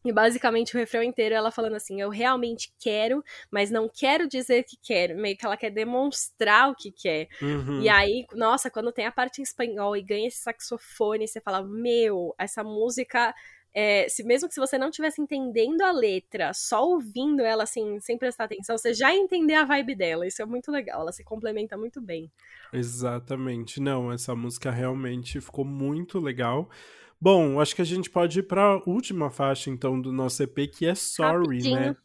E 0.09 0.13
basicamente 0.13 0.75
o 0.75 0.79
refrão 0.79 1.03
inteiro 1.03 1.35
ela 1.35 1.51
falando 1.51 1.77
assim: 1.77 2.01
eu 2.01 2.09
realmente 2.11 2.73
quero, 2.79 3.23
mas 3.51 3.71
não 3.71 3.89
quero 3.89 4.29
dizer 4.29 4.65
que 4.65 4.77
quero. 4.83 5.17
Meio 5.17 5.37
que 5.37 5.45
ela 5.45 5.57
quer 5.57 5.71
demonstrar 5.71 6.71
o 6.71 6.75
que 6.75 6.91
quer. 6.93 7.29
Uhum. 7.43 7.81
E 7.83 7.89
aí, 7.89 8.27
nossa, 8.35 8.71
quando 8.71 8.93
tem 8.93 9.07
a 9.07 9.13
parte 9.13 9.41
em 9.41 9.45
espanhol 9.45 9.97
e 9.97 10.03
ganha 10.03 10.29
esse 10.29 10.39
saxofone, 10.39 11.27
você 11.27 11.41
fala: 11.41 11.63
Meu, 11.63 12.35
essa 12.39 12.63
música. 12.63 13.35
é, 13.79 14.09
se, 14.09 14.25
mesmo 14.25 14.49
que 14.49 14.55
se 14.55 14.61
você 14.61 14.79
não 14.79 14.89
estivesse 14.89 15.21
entendendo 15.21 15.83
a 15.83 15.93
letra, 15.93 16.55
só 16.55 16.83
ouvindo 16.83 17.43
ela 17.43 17.65
assim, 17.65 18.01
sem 18.01 18.17
prestar 18.17 18.45
atenção, 18.45 18.79
você 18.79 18.95
já 18.95 19.15
entender 19.15 19.53
a 19.53 19.67
vibe 19.67 19.95
dela. 19.95 20.27
Isso 20.27 20.41
é 20.41 20.47
muito 20.47 20.73
legal, 20.73 21.03
ela 21.03 21.13
se 21.13 21.23
complementa 21.23 21.77
muito 21.77 22.01
bem. 22.01 22.33
Exatamente. 22.73 23.79
Não, 23.79 24.11
essa 24.11 24.35
música 24.35 24.71
realmente 24.71 25.41
ficou 25.43 25.65
muito 25.65 26.19
legal. 26.19 26.71
Bom, 27.21 27.61
acho 27.61 27.75
que 27.75 27.83
a 27.83 27.87
gente 27.87 28.11
pode 28.11 28.41
ir 28.41 28.43
pra 28.43 28.81
última 28.87 29.31
faixa, 29.31 29.71
então, 29.71 30.01
do 30.01 30.13
nosso 30.13 30.43
EP, 30.43 30.67
que 30.69 30.87
é 30.87 30.95
Sorry, 30.95 31.59
Rapidinho. 31.59 31.81
né? 31.81 31.97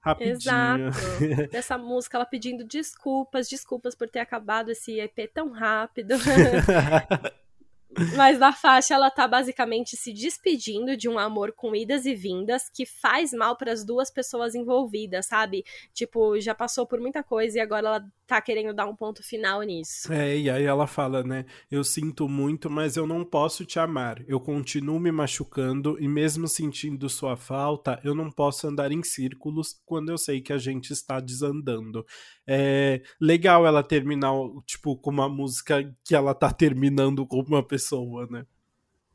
Rapidinho. 0.00 0.36
Exato. 0.36 1.50
Dessa 1.50 1.78
música, 1.78 2.16
ela 2.16 2.26
pedindo 2.26 2.64
desculpas, 2.64 3.48
desculpas 3.48 3.94
por 3.94 4.08
ter 4.08 4.20
acabado 4.20 4.70
esse 4.70 4.98
EP 4.98 5.30
tão 5.32 5.50
rápido. 5.50 6.14
Mas 8.16 8.38
na 8.38 8.52
faixa 8.52 8.94
ela 8.94 9.10
tá 9.10 9.26
basicamente 9.26 9.96
se 9.96 10.12
despedindo 10.12 10.96
de 10.96 11.08
um 11.08 11.18
amor 11.18 11.52
com 11.52 11.74
idas 11.74 12.06
e 12.06 12.14
vindas 12.14 12.68
que 12.72 12.84
faz 12.84 13.32
mal 13.32 13.56
para 13.56 13.72
as 13.72 13.84
duas 13.84 14.10
pessoas 14.10 14.54
envolvidas, 14.54 15.26
sabe? 15.26 15.64
Tipo, 15.92 16.38
já 16.40 16.54
passou 16.54 16.86
por 16.86 17.00
muita 17.00 17.22
coisa 17.22 17.58
e 17.58 17.60
agora 17.60 17.88
ela 17.88 18.04
tá 18.26 18.40
querendo 18.42 18.74
dar 18.74 18.86
um 18.86 18.94
ponto 18.94 19.22
final 19.22 19.62
nisso. 19.62 20.12
É, 20.12 20.36
e 20.36 20.50
aí 20.50 20.64
ela 20.64 20.86
fala, 20.86 21.22
né? 21.22 21.46
Eu 21.70 21.82
sinto 21.82 22.28
muito, 22.28 22.68
mas 22.68 22.96
eu 22.96 23.06
não 23.06 23.24
posso 23.24 23.64
te 23.64 23.78
amar. 23.78 24.22
Eu 24.28 24.38
continuo 24.38 25.00
me 25.00 25.10
machucando 25.10 25.96
e 25.98 26.06
mesmo 26.06 26.46
sentindo 26.46 27.08
sua 27.08 27.36
falta, 27.36 27.98
eu 28.04 28.14
não 28.14 28.30
posso 28.30 28.66
andar 28.68 28.92
em 28.92 29.02
círculos 29.02 29.80
quando 29.86 30.10
eu 30.10 30.18
sei 30.18 30.42
que 30.42 30.52
a 30.52 30.58
gente 30.58 30.92
está 30.92 31.20
desandando. 31.20 32.04
É 32.46 33.02
legal 33.20 33.66
ela 33.66 33.82
terminar, 33.82 34.32
tipo, 34.66 34.96
com 34.96 35.10
uma 35.10 35.28
música 35.28 35.94
que 36.04 36.14
ela 36.14 36.34
tá 36.34 36.50
terminando 36.50 37.26
com 37.26 37.40
uma 37.40 37.62
pessoa, 37.62 37.77
né? 38.30 38.46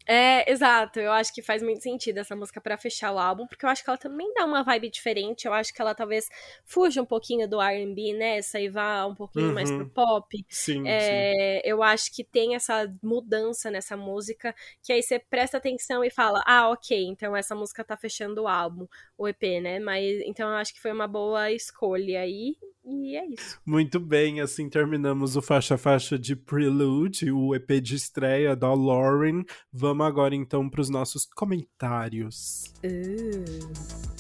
É, 0.06 0.52
exato. 0.52 0.99
Eu 0.99 1.12
acho 1.12 1.34
que 1.34 1.41
faz 1.41 1.63
muito 1.63 1.82
sentido 1.82 2.17
essa 2.17 2.36
música 2.36 2.60
para 2.60 2.78
fechar 2.78 3.13
o 3.13 3.19
álbum, 3.19 3.47
porque 3.47 3.65
eu 3.65 3.69
acho 3.69 3.84
que 3.84 3.89
ela 3.89 3.97
também 3.97 4.34
dá 4.34 4.45
uma 4.45 4.63
vibe 4.63 4.89
diferente. 4.89 5.45
Eu 5.45 5.54
acho 5.54 5.73
que 5.73 5.82
ela 5.82 5.95
talvez 5.95 6.30
fuja 6.65 7.02
um 7.02 7.06
pouquinho 7.06 7.47
do 7.47 7.62
R&B, 7.62 8.13
né? 8.13 8.38
Essa 8.38 8.60
e 8.60 8.69
vá 8.69 9.06
um 9.06 9.15
pouquinho 9.15 9.47
uhum. 9.47 9.54
mais 9.54 9.71
pro 9.71 9.89
pop. 9.89 10.45
Sim, 10.49 10.88
é, 10.88 11.62
sim. 11.62 11.62
Eu 11.63 11.82
acho 11.82 12.13
que 12.13 12.23
tem 12.23 12.56
essa 12.56 12.93
mudança 13.02 13.71
nessa 13.71 13.95
música, 13.95 14.54
que 14.82 14.91
aí 14.91 15.02
você 15.02 15.19
presta 15.19 15.58
atenção 15.58 16.04
e 16.04 16.10
fala, 16.10 16.43
ah, 16.45 16.69
ok, 16.69 17.06
então 17.06 17.36
essa 17.36 17.56
música 17.56 17.84
tá 17.84 17.95
fechando 17.95 18.43
o 18.43 18.47
álbum, 18.47 18.88
o 19.17 19.28
EP, 19.28 19.62
né? 19.62 19.80
Mas 19.80 20.21
então 20.26 20.49
eu 20.49 20.56
acho 20.56 20.73
que 20.73 20.82
foi 20.82 20.91
uma 20.91 21.08
boa 21.08 21.52
escolha 21.52 22.19
aí. 22.21 22.58
E 22.86 23.15
é 23.15 23.26
isso. 23.28 23.60
Muito 23.65 24.00
bem, 24.00 24.41
assim 24.41 24.69
terminamos 24.69 25.38
o 25.38 25.41
faixa 25.41 25.78
faixa 25.78 26.19
de 26.19 26.36
Prelude, 26.36 27.32
o 27.32 27.56
EP 27.56 27.82
de 27.82 27.96
estreia 27.96 28.56
da 28.56 28.74
Lauren. 28.74 29.43
Vamos 29.72 30.06
agora 30.06 30.36
então 30.36 30.69
para 30.69 30.82
os 30.82 30.89
nossos 30.89 31.26
comentários. 31.26 32.74
Uh. 32.84 34.12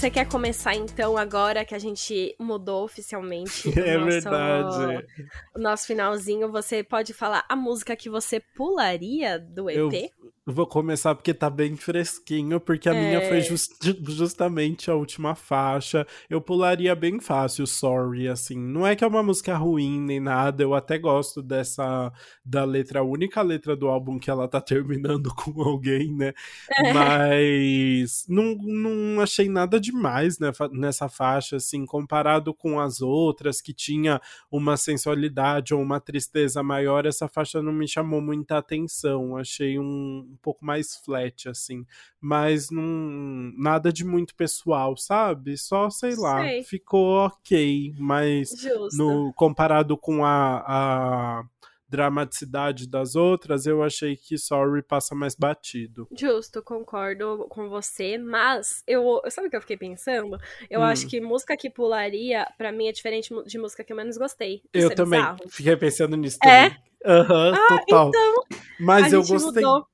Você 0.00 0.10
quer 0.10 0.26
começar 0.26 0.74
então 0.74 1.14
agora 1.18 1.62
que 1.62 1.74
a 1.74 1.78
gente 1.78 2.34
mudou 2.40 2.84
oficialmente? 2.84 3.68
É 3.78 3.98
nosso, 3.98 4.06
verdade. 4.08 5.06
O 5.54 5.60
nosso 5.60 5.86
finalzinho, 5.86 6.50
você 6.50 6.82
pode 6.82 7.12
falar 7.12 7.44
a 7.46 7.54
música 7.54 7.94
que 7.94 8.08
você 8.08 8.40
pularia 8.40 9.38
do 9.38 9.68
EP? 9.68 9.76
Eu 9.76 10.10
vou 10.46 10.66
começar 10.66 11.14
porque 11.14 11.34
tá 11.34 11.50
bem 11.50 11.76
fresquinho, 11.76 12.58
porque 12.58 12.88
a 12.88 12.94
é... 12.94 13.00
minha 13.00 13.28
foi 13.28 13.42
just, 13.42 13.72
justamente 14.08 14.90
a 14.90 14.94
última 14.94 15.34
faixa. 15.34 16.06
Eu 16.28 16.40
pularia 16.40 16.94
bem 16.94 17.20
fácil, 17.20 17.66
sorry, 17.66 18.26
assim. 18.26 18.58
Não 18.58 18.86
é 18.86 18.96
que 18.96 19.04
é 19.04 19.06
uma 19.06 19.22
música 19.22 19.54
ruim 19.56 20.00
nem 20.00 20.18
nada, 20.18 20.62
eu 20.62 20.74
até 20.74 20.98
gosto 20.98 21.42
dessa 21.42 22.10
da 22.44 22.64
letra, 22.64 23.00
a 23.00 23.04
única 23.04 23.42
letra 23.42 23.76
do 23.76 23.86
álbum 23.86 24.18
que 24.18 24.30
ela 24.30 24.48
tá 24.48 24.60
terminando 24.62 25.32
com 25.34 25.60
alguém, 25.62 26.12
né? 26.14 26.32
É. 26.70 26.92
Mas 26.92 28.24
não, 28.26 28.56
não 28.56 29.20
achei 29.20 29.48
nada 29.48 29.78
de 29.78 29.90
demais 29.90 30.38
né, 30.38 30.52
nessa 30.72 31.08
faixa, 31.08 31.56
assim, 31.56 31.84
comparado 31.84 32.54
com 32.54 32.80
as 32.80 33.02
outras 33.02 33.60
que 33.60 33.74
tinha 33.74 34.20
uma 34.50 34.76
sensualidade 34.76 35.74
ou 35.74 35.82
uma 35.82 36.00
tristeza 36.00 36.62
maior, 36.62 37.06
essa 37.06 37.28
faixa 37.28 37.60
não 37.60 37.72
me 37.72 37.86
chamou 37.86 38.20
muita 38.20 38.58
atenção. 38.58 39.36
Achei 39.36 39.78
um, 39.78 40.29
um 40.30 40.36
pouco 40.36 40.64
mais 40.64 40.96
flat, 40.96 41.48
assim, 41.48 41.86
mas 42.20 42.70
não 42.70 43.52
nada 43.56 43.92
de 43.92 44.04
muito 44.04 44.34
pessoal, 44.34 44.96
sabe? 44.96 45.56
Só 45.58 45.90
sei 45.90 46.14
lá, 46.16 46.42
sei. 46.42 46.62
ficou 46.62 47.26
ok, 47.26 47.94
mas 47.98 48.50
Justo. 48.50 48.96
no 48.96 49.32
comparado 49.34 49.96
com 49.96 50.24
a, 50.24 50.64
a 50.66 51.44
dramaticidade 51.90 52.88
das 52.88 53.16
outras, 53.16 53.66
eu 53.66 53.82
achei 53.82 54.16
que 54.16 54.38
Sorry 54.38 54.80
passa 54.80 55.14
mais 55.14 55.34
batido. 55.34 56.06
Justo, 56.16 56.62
concordo 56.62 57.46
com 57.50 57.68
você, 57.68 58.16
mas 58.16 58.84
eu. 58.86 59.20
Sabe 59.28 59.48
o 59.48 59.50
que 59.50 59.56
eu 59.56 59.60
fiquei 59.60 59.76
pensando? 59.76 60.38
Eu 60.70 60.80
hum. 60.80 60.84
acho 60.84 61.08
que 61.08 61.20
música 61.20 61.56
que 61.56 61.68
pularia, 61.68 62.46
para 62.56 62.70
mim, 62.70 62.86
é 62.86 62.92
diferente 62.92 63.34
de 63.44 63.58
música 63.58 63.82
que 63.82 63.92
eu 63.92 63.96
menos 63.96 64.16
gostei. 64.16 64.62
eu 64.72 64.90
é 64.90 64.94
também. 64.94 65.20
Bizarro. 65.20 65.48
Fiquei 65.48 65.76
pensando 65.76 66.16
nisso 66.16 66.38
é? 66.44 66.70
também. 66.70 66.78
Aham, 67.04 67.48
uhum, 67.48 67.54
ah, 67.54 67.66
total. 67.68 68.08
Então, 68.08 68.34
mas 68.78 69.12
eu 69.12 69.24
gostei. 69.24 69.64
Mudou. 69.64 69.86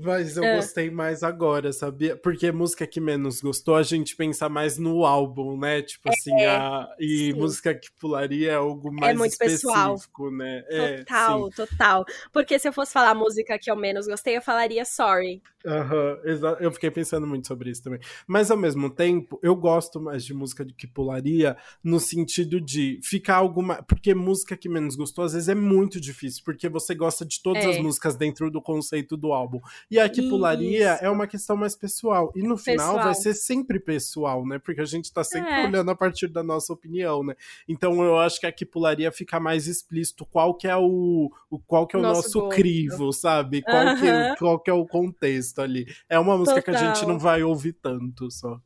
Mas 0.00 0.36
eu 0.36 0.44
é. 0.44 0.56
gostei 0.56 0.90
mais 0.90 1.22
agora, 1.22 1.72
sabia? 1.72 2.16
Porque 2.16 2.50
música 2.52 2.86
que 2.86 3.00
menos 3.00 3.40
gostou, 3.40 3.74
a 3.74 3.82
gente 3.82 4.16
pensa 4.16 4.48
mais 4.48 4.78
no 4.78 5.04
álbum, 5.04 5.58
né? 5.58 5.82
Tipo 5.82 6.08
assim, 6.08 6.34
é, 6.34 6.48
a... 6.48 6.88
e 6.98 7.32
sim. 7.32 7.32
música 7.34 7.74
que 7.74 7.90
pularia 7.92 8.52
é 8.52 8.54
algo 8.54 8.88
é 8.88 9.00
mais 9.00 9.14
é 9.14 9.18
muito 9.18 9.32
específico, 9.32 9.70
pessoal. 9.70 10.32
né? 10.32 10.62
Total, 10.98 11.48
é, 11.48 11.50
total. 11.50 12.04
Porque 12.32 12.58
se 12.58 12.68
eu 12.68 12.72
fosse 12.72 12.92
falar 12.92 13.10
a 13.10 13.14
música 13.14 13.58
que 13.58 13.70
eu 13.70 13.76
menos 13.76 14.06
gostei, 14.06 14.36
eu 14.36 14.42
falaria 14.42 14.84
Sorry. 14.84 15.42
Aham, 15.64 16.18
uhum, 16.24 16.56
eu 16.60 16.72
fiquei 16.72 16.90
pensando 16.90 17.26
muito 17.26 17.46
sobre 17.46 17.70
isso 17.70 17.82
também. 17.82 18.00
Mas 18.26 18.50
ao 18.50 18.56
mesmo 18.56 18.90
tempo, 18.90 19.38
eu 19.42 19.54
gosto 19.54 20.00
mais 20.00 20.24
de 20.24 20.34
música 20.34 20.66
que 20.76 20.86
pularia 20.86 21.56
no 21.82 22.00
sentido 22.00 22.60
de 22.60 22.98
ficar 23.02 23.36
alguma. 23.36 23.82
Porque 23.82 24.14
música 24.14 24.56
que 24.56 24.68
menos 24.68 24.96
gostou, 24.96 25.24
às 25.24 25.32
vezes 25.32 25.48
é 25.48 25.54
muito 25.54 26.00
difícil, 26.00 26.42
porque 26.44 26.68
você 26.68 26.94
gosta 26.94 27.24
de 27.24 27.40
todas 27.40 27.64
as 27.64 27.78
músicas 27.78 28.16
dentro 28.16 28.50
do 28.50 28.60
conceito 28.60 29.16
do 29.16 29.32
álbum. 29.32 29.60
E 29.90 29.98
a 29.98 30.08
que 30.08 30.28
pularia 30.28 30.90
é 31.00 31.08
uma 31.10 31.26
questão 31.26 31.56
mais 31.56 31.76
pessoal. 31.76 32.32
E 32.34 32.42
no 32.42 32.56
final 32.56 32.88
pessoal. 32.88 33.04
vai 33.04 33.14
ser 33.14 33.34
sempre 33.34 33.78
pessoal, 33.78 34.46
né? 34.46 34.58
Porque 34.58 34.80
a 34.80 34.86
gente 34.86 35.12
tá 35.12 35.22
sempre 35.22 35.52
é. 35.52 35.66
olhando 35.66 35.90
a 35.90 35.94
partir 35.94 36.28
da 36.28 36.42
nossa 36.42 36.72
opinião, 36.72 37.22
né? 37.22 37.34
Então 37.68 38.02
eu 38.02 38.18
acho 38.18 38.40
que 38.40 38.46
a 38.46 38.52
que 38.52 38.64
pularia 38.64 39.10
fica 39.12 39.38
mais 39.38 39.66
explícito 39.66 40.26
qual 40.26 40.54
que 40.54 40.68
é 40.68 40.76
o, 40.76 41.30
o 41.50 41.58
qual 41.58 41.86
que 41.86 41.96
é 41.96 41.98
o 41.98 42.02
nosso, 42.02 42.38
nosso 42.38 42.48
crivo, 42.50 43.12
sabe? 43.12 43.62
Qual, 43.62 43.96
que, 43.96 44.36
qual 44.38 44.60
que 44.60 44.70
é 44.70 44.74
o 44.74 44.86
contexto 44.86 45.60
ali. 45.60 45.86
É 46.08 46.18
uma 46.18 46.36
música 46.36 46.62
Total. 46.62 46.74
que 46.74 46.84
a 46.84 46.94
gente 46.94 47.06
não 47.06 47.18
vai 47.18 47.42
ouvir 47.42 47.72
tanto 47.74 48.30
só. 48.30 48.60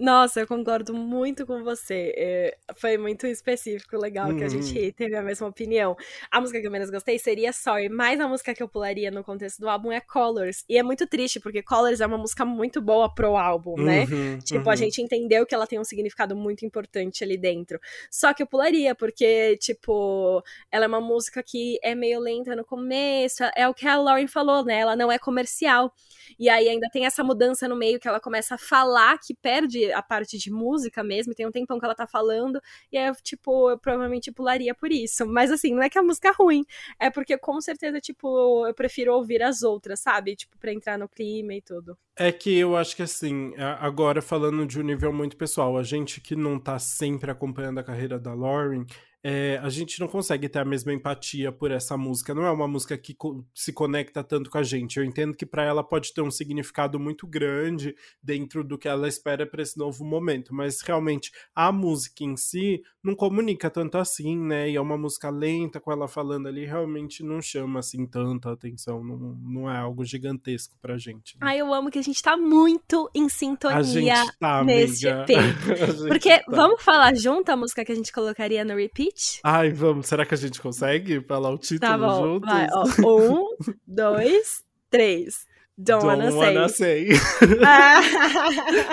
Nossa, 0.00 0.40
eu 0.40 0.46
concordo 0.46 0.94
muito 0.94 1.44
com 1.44 1.62
você. 1.62 2.14
É, 2.16 2.56
foi 2.74 2.96
muito 2.96 3.26
específico, 3.26 3.98
legal, 3.98 4.30
uhum. 4.30 4.38
que 4.38 4.44
a 4.44 4.48
gente 4.48 4.78
uhum. 4.78 4.92
teve 4.92 5.14
a 5.14 5.20
mesma 5.20 5.46
opinião. 5.46 5.94
A 6.30 6.40
música 6.40 6.58
que 6.58 6.66
eu 6.66 6.70
menos 6.70 6.88
gostei 6.88 7.18
seria 7.18 7.52
Sorry, 7.52 7.90
mas 7.90 8.18
a 8.18 8.26
música 8.26 8.54
que 8.54 8.62
eu 8.62 8.68
pularia 8.68 9.10
no 9.10 9.22
contexto 9.22 9.60
do 9.60 9.68
álbum 9.68 9.92
é 9.92 10.00
Colors. 10.00 10.64
E 10.66 10.78
é 10.78 10.82
muito 10.82 11.06
triste, 11.06 11.38
porque 11.38 11.62
Colors 11.62 12.00
é 12.00 12.06
uma 12.06 12.16
música 12.16 12.46
muito 12.46 12.80
boa 12.80 13.14
pro 13.14 13.36
álbum, 13.36 13.76
né? 13.76 14.04
Uhum, 14.04 14.38
tipo, 14.38 14.64
uhum. 14.64 14.70
a 14.70 14.76
gente 14.76 15.02
entendeu 15.02 15.44
que 15.44 15.54
ela 15.54 15.66
tem 15.66 15.78
um 15.78 15.84
significado 15.84 16.34
muito 16.34 16.64
importante 16.64 17.22
ali 17.22 17.36
dentro. 17.36 17.78
Só 18.10 18.32
que 18.32 18.42
eu 18.42 18.46
pularia, 18.46 18.94
porque, 18.94 19.58
tipo, 19.58 20.42
ela 20.72 20.86
é 20.86 20.88
uma 20.88 21.00
música 21.00 21.42
que 21.42 21.78
é 21.82 21.94
meio 21.94 22.20
lenta 22.20 22.56
no 22.56 22.64
começo. 22.64 23.44
É 23.54 23.68
o 23.68 23.74
que 23.74 23.86
a 23.86 23.96
Lauren 23.96 24.26
falou, 24.26 24.64
né? 24.64 24.78
Ela 24.78 24.96
não 24.96 25.12
é 25.12 25.18
comercial. 25.18 25.92
E 26.38 26.48
aí 26.48 26.68
ainda 26.68 26.88
tem 26.90 27.04
essa 27.04 27.22
mudança 27.22 27.68
no 27.68 27.76
meio 27.76 28.00
que 28.00 28.08
ela 28.08 28.20
começa 28.20 28.54
a 28.54 28.58
falar 28.58 29.18
que 29.18 29.34
perde 29.34 29.89
a 29.92 30.02
parte 30.02 30.38
de 30.38 30.50
música 30.50 31.02
mesmo, 31.02 31.34
tem 31.34 31.46
um 31.46 31.50
tempão 31.50 31.78
que 31.78 31.84
ela 31.84 31.94
tá 31.94 32.06
falando, 32.06 32.60
e 32.92 32.98
aí, 32.98 33.12
tipo, 33.22 33.70
eu 33.70 33.78
provavelmente 33.78 34.32
pularia 34.32 34.74
por 34.74 34.90
isso. 34.90 35.26
Mas 35.26 35.50
assim, 35.50 35.74
não 35.74 35.82
é 35.82 35.90
que 35.90 35.98
a 35.98 36.02
música 36.02 36.28
é 36.28 36.32
ruim, 36.32 36.64
é 36.98 37.10
porque 37.10 37.36
com 37.38 37.60
certeza, 37.60 38.00
tipo, 38.00 38.66
eu 38.66 38.74
prefiro 38.74 39.14
ouvir 39.14 39.42
as 39.42 39.62
outras, 39.62 40.00
sabe? 40.00 40.36
Tipo, 40.36 40.58
pra 40.58 40.72
entrar 40.72 40.98
no 40.98 41.08
clima 41.08 41.54
e 41.54 41.62
tudo. 41.62 41.96
É 42.16 42.30
que 42.30 42.58
eu 42.58 42.76
acho 42.76 42.94
que 42.94 43.02
assim, 43.02 43.54
agora 43.78 44.20
falando 44.20 44.66
de 44.66 44.78
um 44.78 44.82
nível 44.82 45.12
muito 45.12 45.36
pessoal, 45.36 45.78
a 45.78 45.82
gente 45.82 46.20
que 46.20 46.36
não 46.36 46.58
tá 46.58 46.78
sempre 46.78 47.30
acompanhando 47.30 47.78
a 47.78 47.84
carreira 47.84 48.18
da 48.18 48.34
Lauren, 48.34 48.84
é, 49.22 49.60
a 49.62 49.68
gente 49.68 50.00
não 50.00 50.08
consegue 50.08 50.48
ter 50.48 50.60
a 50.60 50.64
mesma 50.64 50.92
empatia 50.92 51.52
por 51.52 51.70
essa 51.70 51.96
música. 51.96 52.34
Não 52.34 52.44
é 52.44 52.50
uma 52.50 52.66
música 52.66 52.96
que 52.96 53.14
co 53.14 53.44
se 53.54 53.72
conecta 53.72 54.24
tanto 54.24 54.48
com 54.48 54.56
a 54.56 54.62
gente. 54.62 54.98
Eu 54.98 55.04
entendo 55.04 55.34
que 55.34 55.44
para 55.44 55.62
ela 55.62 55.84
pode 55.84 56.14
ter 56.14 56.22
um 56.22 56.30
significado 56.30 56.98
muito 56.98 57.26
grande 57.26 57.94
dentro 58.22 58.64
do 58.64 58.78
que 58.78 58.88
ela 58.88 59.06
espera 59.06 59.46
para 59.46 59.62
esse 59.62 59.78
novo 59.78 60.04
momento, 60.04 60.54
mas 60.54 60.80
realmente 60.80 61.30
a 61.54 61.70
música 61.70 62.24
em 62.24 62.36
si 62.36 62.82
não 63.02 63.14
comunica 63.14 63.68
tanto 63.70 63.98
assim, 63.98 64.38
né? 64.38 64.70
E 64.70 64.76
é 64.76 64.80
uma 64.80 64.96
música 64.96 65.28
lenta 65.28 65.80
com 65.80 65.92
ela 65.92 66.08
falando 66.08 66.48
ali, 66.48 66.64
realmente 66.64 67.22
não 67.22 67.42
chama 67.42 67.80
assim 67.80 68.06
tanta 68.06 68.50
atenção. 68.50 69.04
Não, 69.04 69.16
não 69.18 69.70
é 69.70 69.76
algo 69.76 70.04
gigantesco 70.04 70.76
pra 70.80 70.96
gente. 70.96 71.34
Né? 71.34 71.40
Ai, 71.42 71.60
eu 71.60 71.72
amo 71.74 71.90
que 71.90 71.98
a 71.98 72.02
gente 72.02 72.22
tá 72.22 72.36
muito 72.36 73.10
em 73.14 73.28
sintonia 73.28 74.24
tá, 74.38 74.64
nesse 74.64 75.06
EP. 75.06 75.28
Porque 76.08 76.38
tá. 76.38 76.44
vamos 76.48 76.82
falar 76.82 77.14
junto 77.14 77.50
a 77.50 77.56
música 77.56 77.84
que 77.84 77.92
a 77.92 77.94
gente 77.94 78.12
colocaria 78.12 78.64
no 78.64 78.76
repeat? 78.76 79.09
Ai, 79.42 79.70
vamos. 79.70 80.06
Será 80.06 80.24
que 80.24 80.34
a 80.34 80.36
gente 80.36 80.60
consegue 80.60 81.20
falar 81.22 81.50
o 81.50 81.58
título 81.58 81.80
tá 81.80 81.98
bom, 81.98 82.22
juntos? 82.22 82.50
Vai, 82.50 82.68
ó. 82.72 82.84
Um, 83.06 83.56
dois, 83.86 84.64
três. 84.90 85.46
Don't, 85.82 86.02
Don't 86.02 86.20
wanna, 86.20 86.36
wanna 86.36 86.68
say. 86.68 87.08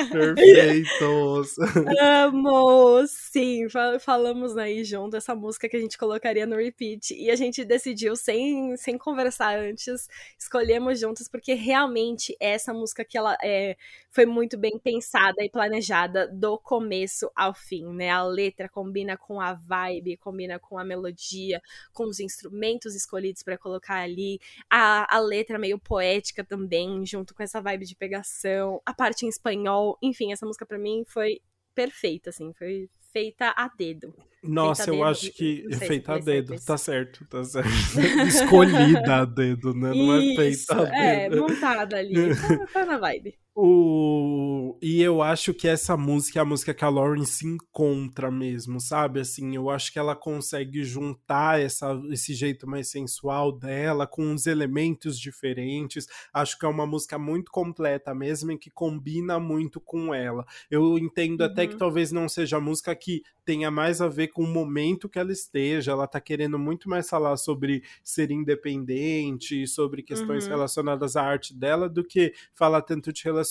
Perfeitos. 0.10 1.58
Amo, 2.00 3.06
sim. 3.08 3.68
Falamos 4.00 4.56
aí 4.56 4.86
junto 4.86 5.18
essa 5.18 5.36
música 5.36 5.68
que 5.68 5.76
a 5.76 5.82
gente 5.82 5.98
colocaria 5.98 6.46
no 6.46 6.56
repeat. 6.56 7.14
E 7.14 7.30
a 7.30 7.36
gente 7.36 7.66
decidiu, 7.66 8.16
sem, 8.16 8.78
sem 8.78 8.98
conversar 8.98 9.60
antes, 9.60 10.08
escolhemos 10.40 10.98
juntos, 10.98 11.28
porque 11.28 11.54
realmente 11.56 12.38
essa 12.40 12.74
música 12.74 13.04
que 13.04 13.18
ela 13.18 13.38
é, 13.44 13.76
foi 14.10 14.26
muito 14.26 14.58
bem 14.58 14.80
pensada 14.80 15.44
e 15.44 15.50
planejada 15.50 16.26
do 16.30 16.58
começo 16.58 17.30
ao 17.36 17.54
fim, 17.54 17.86
né? 17.94 18.12
A 18.12 18.24
letra 18.24 18.70
combina 18.70 19.18
com 19.18 19.42
a 19.42 19.54
vibe, 19.54 20.16
combina 20.16 20.58
com 20.58 20.80
a 20.80 20.86
melodia, 20.86 21.62
com 21.92 22.06
os 22.06 22.22
instrumentos 22.22 22.96
escolhidos 22.96 23.44
para 23.44 23.58
colocar 23.58 24.00
ali. 24.00 24.40
A, 24.70 25.18
a 25.18 25.20
letra 25.20 25.60
meio 25.60 25.78
poética 25.78 26.46
também 26.46 26.77
bem, 26.78 27.04
junto 27.06 27.34
com 27.34 27.42
essa 27.42 27.60
vibe 27.60 27.86
de 27.86 27.96
pegação, 27.96 28.80
a 28.86 28.94
parte 28.94 29.26
em 29.26 29.30
espanhol, 29.30 29.98
enfim, 30.02 30.32
essa 30.32 30.46
música 30.46 30.66
para 30.66 30.78
mim 30.78 31.04
foi 31.08 31.40
perfeita, 31.74 32.30
assim, 32.30 32.54
foi 32.54 32.88
feita 33.12 33.54
a 33.58 33.68
dedo. 33.76 34.14
Nossa, 34.44 34.92
eu 34.92 35.04
acho 35.04 35.32
que 35.32 35.66
feita 35.88 36.14
a 36.14 36.20
dedo, 36.20 36.56
tá 36.64 36.78
certo, 36.78 37.26
tá 37.26 37.44
certo. 37.44 37.68
Escolhida 38.28 39.16
a 39.22 39.26
dedo, 39.26 39.74
né? 39.74 39.90
Não 39.90 40.16
é 40.16 40.36
feita 40.36 40.84
a 40.84 40.96
é, 40.96 41.30
dedo. 41.30 41.38
É, 41.38 41.40
montada 41.40 41.98
ali, 41.98 42.36
tá, 42.36 42.68
tá 42.68 42.86
na 42.86 42.98
vibe. 43.00 43.36
O... 43.60 44.78
E 44.84 45.02
eu 45.02 45.24
acho 45.24 45.52
que 45.52 45.68
essa 45.68 45.98
música 45.98 46.38
é 46.38 46.42
a 46.44 46.46
música 46.46 46.76
que 46.76 46.86
a 46.86 46.90
Lauren 46.90 47.26
se 47.26 47.48
encontra 47.48 48.30
mesmo, 48.30 48.80
sabe? 48.80 49.20
Assim, 49.20 49.56
eu 49.56 49.72
acho 49.72 49.92
que 49.92 49.98
ela 49.98 50.16
consegue 50.16 50.84
juntar 50.84 51.60
essa, 51.60 52.00
esse 52.12 52.36
jeito 52.36 52.68
mais 52.70 52.88
sensual 52.92 53.52
dela 53.52 54.06
com 54.06 54.24
uns 54.24 54.46
elementos 54.46 55.20
diferentes. 55.20 56.06
Acho 56.32 56.60
que 56.60 56.68
é 56.68 56.70
uma 56.70 56.86
música 56.86 57.18
muito 57.18 57.52
completa 57.52 58.14
mesmo 58.14 58.52
e 58.52 58.60
que 58.60 58.70
combina 58.70 59.40
muito 59.40 59.82
com 59.82 60.14
ela. 60.14 60.46
Eu 60.70 60.96
entendo 60.96 61.42
uhum. 61.42 61.48
até 61.48 61.66
que 61.66 61.74
uhum. 61.74 61.80
talvez 61.80 62.12
não 62.12 62.30
seja 62.30 62.58
a 62.58 62.62
música 62.62 62.96
que 62.96 63.24
tenha 63.44 63.72
mais 63.72 64.02
a 64.02 64.10
ver 64.10 64.28
com 64.28 64.44
o 64.44 64.48
momento 64.48 65.10
que 65.10 65.18
ela 65.18 65.32
esteja. 65.32 65.94
Ela 65.94 66.06
tá 66.06 66.20
querendo 66.22 66.60
muito 66.60 66.88
mais 66.88 67.10
falar 67.10 67.36
sobre 67.38 67.82
ser 68.04 68.30
independente, 68.30 69.66
sobre 69.66 70.04
questões 70.04 70.44
uhum. 70.44 70.52
relacionadas 70.52 71.16
à 71.16 71.24
arte 71.24 71.56
dela, 71.56 71.90
do 71.90 72.04
que 72.04 72.34
falar 72.54 72.82
tanto 72.82 73.12
de 73.12 73.24
relacionamento, 73.24 73.47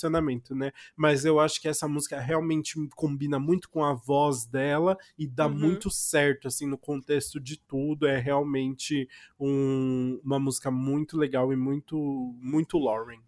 né? 0.54 0.72
Mas 0.96 1.24
eu 1.24 1.40
acho 1.40 1.60
que 1.60 1.68
essa 1.68 1.88
música 1.88 2.20
realmente 2.20 2.74
combina 2.94 3.38
muito 3.38 3.68
com 3.68 3.84
a 3.84 3.94
voz 3.94 4.46
dela 4.46 4.96
e 5.18 5.26
dá 5.26 5.46
uhum. 5.46 5.54
muito 5.54 5.90
certo, 5.90 6.48
assim, 6.48 6.66
no 6.66 6.78
contexto 6.78 7.40
de 7.40 7.58
tudo. 7.58 8.06
É 8.06 8.18
realmente 8.18 9.08
um, 9.38 10.20
uma 10.24 10.38
música 10.38 10.70
muito 10.70 11.16
legal 11.16 11.52
e 11.52 11.56
muito, 11.56 11.96
muito 12.40 12.78
Lauren. 12.78 13.20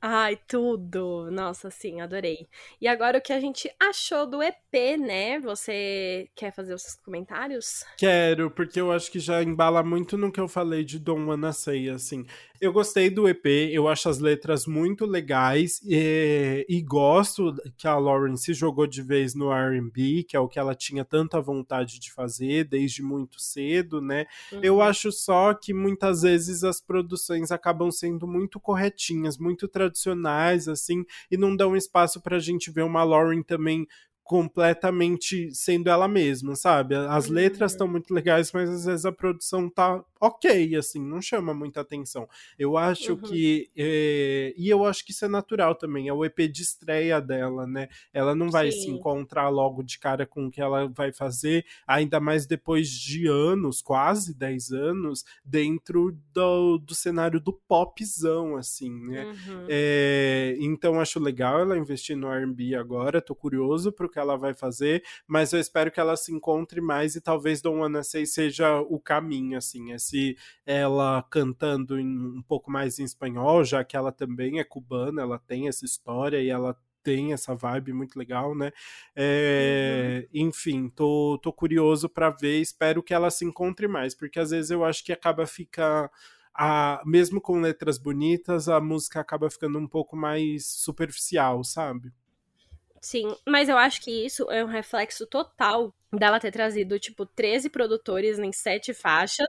Ai, 0.00 0.38
tudo! 0.46 1.30
Nossa, 1.32 1.70
sim, 1.70 2.00
adorei. 2.00 2.46
E 2.80 2.86
agora 2.86 3.18
o 3.18 3.20
que 3.20 3.32
a 3.32 3.40
gente 3.40 3.68
achou 3.80 4.26
do 4.26 4.42
EP, 4.42 4.96
né? 4.98 5.40
Você 5.40 6.28
quer 6.34 6.52
fazer 6.52 6.74
os 6.74 6.82
seus 6.82 6.96
comentários? 6.96 7.84
Quero, 7.98 8.50
porque 8.50 8.80
eu 8.80 8.92
acho 8.92 9.10
que 9.10 9.18
já 9.18 9.42
embala 9.42 9.82
muito 9.82 10.16
no 10.16 10.30
que 10.30 10.38
eu 10.38 10.46
falei 10.46 10.84
de 10.84 10.98
Dom 11.00 11.26
Say, 11.52 11.88
assim. 11.88 12.26
Eu 12.60 12.72
gostei 12.72 13.10
do 13.10 13.28
EP, 13.28 13.46
eu 13.70 13.88
acho 13.88 14.08
as 14.08 14.18
letras 14.18 14.66
muito 14.66 15.04
legais 15.04 15.80
e, 15.84 16.64
e 16.68 16.82
gosto 16.82 17.54
que 17.76 17.86
a 17.86 17.98
Lauren 17.98 18.36
se 18.36 18.54
jogou 18.54 18.86
de 18.86 19.02
vez 19.02 19.34
no 19.34 19.52
R&B, 19.52 20.24
que 20.28 20.36
é 20.36 20.40
o 20.40 20.48
que 20.48 20.58
ela 20.58 20.74
tinha 20.74 21.04
tanta 21.04 21.40
vontade 21.40 21.98
de 21.98 22.12
fazer 22.12 22.64
desde 22.64 23.02
muito 23.02 23.40
cedo, 23.40 24.00
né? 24.00 24.26
Uhum. 24.52 24.60
Eu 24.62 24.80
acho 24.80 25.12
só 25.12 25.54
que 25.54 25.72
muitas 25.72 26.22
vezes 26.22 26.64
as 26.64 26.80
produções 26.80 27.50
acabam 27.50 27.90
sendo 27.90 28.26
muito 28.26 28.58
corretinhas, 28.58 29.38
muito 29.38 29.68
tradicionais, 29.68 30.68
assim, 30.68 31.04
e 31.30 31.36
não 31.36 31.54
dão 31.54 31.76
espaço 31.76 32.20
pra 32.20 32.38
gente 32.38 32.70
ver 32.70 32.82
uma 32.82 33.04
Lauren 33.04 33.42
também 33.42 33.86
completamente 34.26 35.54
sendo 35.54 35.88
ela 35.88 36.08
mesma, 36.08 36.56
sabe? 36.56 36.96
As 36.96 37.28
letras 37.28 37.72
estão 37.72 37.86
uhum. 37.86 37.92
muito 37.92 38.12
legais, 38.12 38.50
mas 38.52 38.68
às 38.68 38.84
vezes 38.84 39.06
a 39.06 39.12
produção 39.12 39.70
tá 39.70 40.04
ok, 40.20 40.74
assim, 40.74 41.00
não 41.00 41.22
chama 41.22 41.54
muita 41.54 41.80
atenção. 41.80 42.28
Eu 42.58 42.76
acho 42.76 43.12
uhum. 43.12 43.18
que. 43.18 43.70
É, 43.76 44.52
e 44.56 44.68
eu 44.68 44.84
acho 44.84 45.04
que 45.04 45.12
isso 45.12 45.24
é 45.24 45.28
natural 45.28 45.76
também, 45.76 46.08
é 46.08 46.12
o 46.12 46.24
EP 46.24 46.40
de 46.50 46.62
estreia 46.62 47.20
dela, 47.20 47.68
né? 47.68 47.88
Ela 48.12 48.34
não 48.34 48.50
vai 48.50 48.72
Sim. 48.72 48.80
se 48.80 48.90
encontrar 48.90 49.48
logo 49.48 49.84
de 49.84 49.96
cara 49.96 50.26
com 50.26 50.46
o 50.46 50.50
que 50.50 50.60
ela 50.60 50.88
vai 50.88 51.12
fazer, 51.12 51.64
ainda 51.86 52.18
mais 52.18 52.46
depois 52.46 52.90
de 52.90 53.28
anos, 53.28 53.80
quase 53.80 54.34
10 54.34 54.72
anos, 54.72 55.24
dentro 55.44 56.18
do, 56.34 56.78
do 56.78 56.96
cenário 56.96 57.38
do 57.38 57.52
popzão, 57.52 58.56
assim, 58.56 58.90
né? 59.06 59.24
Uhum. 59.24 59.66
É, 59.68 60.56
então 60.58 61.00
acho 61.00 61.20
legal 61.20 61.60
ela 61.60 61.78
investir 61.78 62.16
no 62.16 62.28
RB 62.28 62.74
agora, 62.74 63.22
tô 63.22 63.32
curioso 63.32 63.92
pro 63.92 64.15
que 64.16 64.20
ela 64.20 64.38
vai 64.38 64.54
fazer, 64.54 65.04
mas 65.26 65.52
eu 65.52 65.60
espero 65.60 65.92
que 65.92 66.00
ela 66.00 66.16
se 66.16 66.32
encontre 66.32 66.80
mais 66.80 67.14
e 67.14 67.20
talvez 67.20 67.60
Don't 67.60 67.78
Wanna 67.78 68.02
Say 68.02 68.24
seja 68.24 68.80
o 68.80 68.98
caminho, 68.98 69.58
assim, 69.58 69.92
esse 69.92 70.38
ela 70.64 71.22
cantando 71.30 72.00
em, 72.00 72.06
um 72.06 72.42
pouco 72.42 72.70
mais 72.70 72.98
em 72.98 73.04
espanhol, 73.04 73.62
já 73.62 73.84
que 73.84 73.94
ela 73.94 74.10
também 74.10 74.58
é 74.58 74.64
cubana, 74.64 75.20
ela 75.20 75.38
tem 75.38 75.68
essa 75.68 75.84
história 75.84 76.40
e 76.40 76.48
ela 76.48 76.74
tem 77.02 77.34
essa 77.34 77.54
vibe 77.54 77.92
muito 77.92 78.18
legal, 78.18 78.54
né? 78.54 78.72
É, 79.14 80.26
uhum. 80.32 80.48
Enfim, 80.48 80.88
tô, 80.88 81.38
tô 81.42 81.52
curioso 81.52 82.08
para 82.08 82.30
ver, 82.30 82.58
espero 82.58 83.02
que 83.02 83.12
ela 83.12 83.30
se 83.30 83.44
encontre 83.44 83.86
mais, 83.86 84.14
porque 84.14 84.40
às 84.40 84.50
vezes 84.50 84.70
eu 84.70 84.82
acho 84.82 85.04
que 85.04 85.12
acaba 85.12 85.46
ficar 85.46 86.10
a, 86.54 87.02
mesmo 87.04 87.38
com 87.38 87.60
letras 87.60 87.98
bonitas, 87.98 88.66
a 88.66 88.80
música 88.80 89.20
acaba 89.20 89.50
ficando 89.50 89.78
um 89.78 89.86
pouco 89.86 90.16
mais 90.16 90.66
superficial, 90.66 91.62
sabe? 91.62 92.10
Sim, 93.06 93.36
mas 93.46 93.68
eu 93.68 93.78
acho 93.78 94.00
que 94.00 94.10
isso 94.26 94.50
é 94.50 94.64
um 94.64 94.66
reflexo 94.66 95.26
total 95.28 95.94
dela 96.16 96.40
ter 96.40 96.50
trazido, 96.50 96.98
tipo, 96.98 97.24
13 97.26 97.68
produtores 97.70 98.38
em 98.38 98.52
sete 98.52 98.92
faixas. 98.92 99.48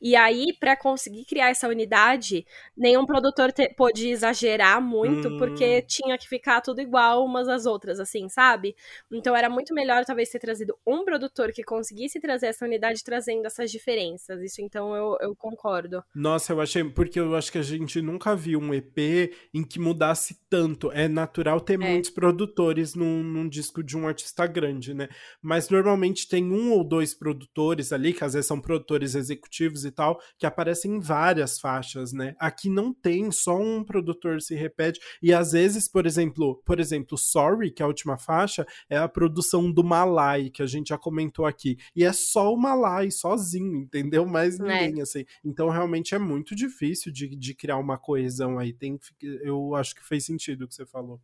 E 0.00 0.16
aí, 0.16 0.46
para 0.58 0.76
conseguir 0.76 1.24
criar 1.24 1.50
essa 1.50 1.68
unidade, 1.68 2.46
nenhum 2.76 3.06
produtor 3.06 3.52
te, 3.52 3.68
pôde 3.74 4.08
exagerar 4.08 4.80
muito, 4.80 5.28
hum. 5.28 5.38
porque 5.38 5.82
tinha 5.82 6.16
que 6.18 6.28
ficar 6.28 6.60
tudo 6.60 6.80
igual 6.80 7.24
umas 7.24 7.48
às 7.48 7.66
outras, 7.66 8.00
assim, 8.00 8.28
sabe? 8.28 8.74
Então 9.10 9.36
era 9.36 9.48
muito 9.48 9.74
melhor, 9.74 10.04
talvez, 10.04 10.28
ter 10.30 10.38
trazido 10.38 10.76
um 10.86 11.04
produtor 11.04 11.52
que 11.52 11.62
conseguisse 11.62 12.20
trazer 12.20 12.46
essa 12.46 12.64
unidade 12.64 13.02
trazendo 13.04 13.46
essas 13.46 13.70
diferenças. 13.70 14.42
Isso, 14.42 14.60
então, 14.60 14.94
eu, 14.94 15.16
eu 15.20 15.36
concordo. 15.36 16.02
Nossa, 16.14 16.52
eu 16.52 16.60
achei. 16.60 16.84
Porque 16.84 17.20
eu 17.20 17.34
acho 17.36 17.52
que 17.52 17.58
a 17.58 17.62
gente 17.62 18.00
nunca 18.00 18.34
viu 18.34 18.58
um 18.60 18.72
EP 18.74 19.32
em 19.52 19.62
que 19.62 19.78
mudasse 19.78 20.38
tanto. 20.48 20.90
É 20.92 21.08
natural 21.08 21.60
ter 21.60 21.74
é. 21.74 21.76
muitos 21.76 22.10
produtores 22.10 22.94
num, 22.94 23.22
num 23.22 23.48
disco 23.48 23.82
de 23.82 23.96
um 23.96 24.06
artista 24.06 24.46
grande, 24.46 24.94
né? 24.94 25.08
Mas 25.42 25.68
normalmente 25.68 26.07
geralmente 26.08 26.28
tem 26.28 26.50
um 26.50 26.72
ou 26.72 26.84
dois 26.84 27.14
produtores 27.14 27.92
ali, 27.92 28.12
que 28.12 28.24
às 28.24 28.32
vezes 28.32 28.46
são 28.46 28.60
produtores 28.60 29.14
executivos 29.14 29.84
e 29.84 29.90
tal, 29.90 30.20
que 30.38 30.46
aparecem 30.46 30.96
em 30.96 31.00
várias 31.00 31.58
faixas, 31.58 32.12
né? 32.12 32.34
Aqui 32.38 32.68
não 32.68 32.92
tem, 32.92 33.30
só 33.30 33.58
um 33.58 33.84
produtor 33.84 34.40
se 34.40 34.54
repete. 34.54 35.00
E 35.22 35.32
às 35.32 35.52
vezes, 35.52 35.88
por 35.88 36.06
exemplo, 36.06 36.62
por 36.64 36.80
exemplo, 36.80 37.16
Sorry, 37.18 37.70
que 37.70 37.82
é 37.82 37.84
a 37.84 37.88
última 37.88 38.16
faixa, 38.18 38.66
é 38.88 38.96
a 38.96 39.08
produção 39.08 39.70
do 39.70 39.84
Malai, 39.84 40.50
que 40.50 40.62
a 40.62 40.66
gente 40.66 40.88
já 40.88 40.98
comentou 40.98 41.44
aqui. 41.44 41.76
E 41.94 42.04
é 42.04 42.12
só 42.12 42.52
o 42.52 42.56
Malai, 42.56 43.10
sozinho, 43.10 43.76
entendeu? 43.76 44.26
Mais 44.26 44.58
é. 44.58 44.62
ninguém, 44.62 45.00
é. 45.00 45.02
assim. 45.02 45.24
Então, 45.44 45.68
realmente 45.68 46.14
é 46.14 46.18
muito 46.18 46.54
difícil 46.54 47.12
de, 47.12 47.28
de 47.28 47.54
criar 47.54 47.78
uma 47.78 47.98
coesão 47.98 48.58
aí. 48.58 48.72
Tem, 48.72 48.98
eu 49.22 49.74
acho 49.74 49.94
que 49.94 50.06
fez 50.06 50.24
sentido 50.24 50.64
o 50.64 50.68
que 50.68 50.74
você 50.74 50.86
falou. 50.86 51.20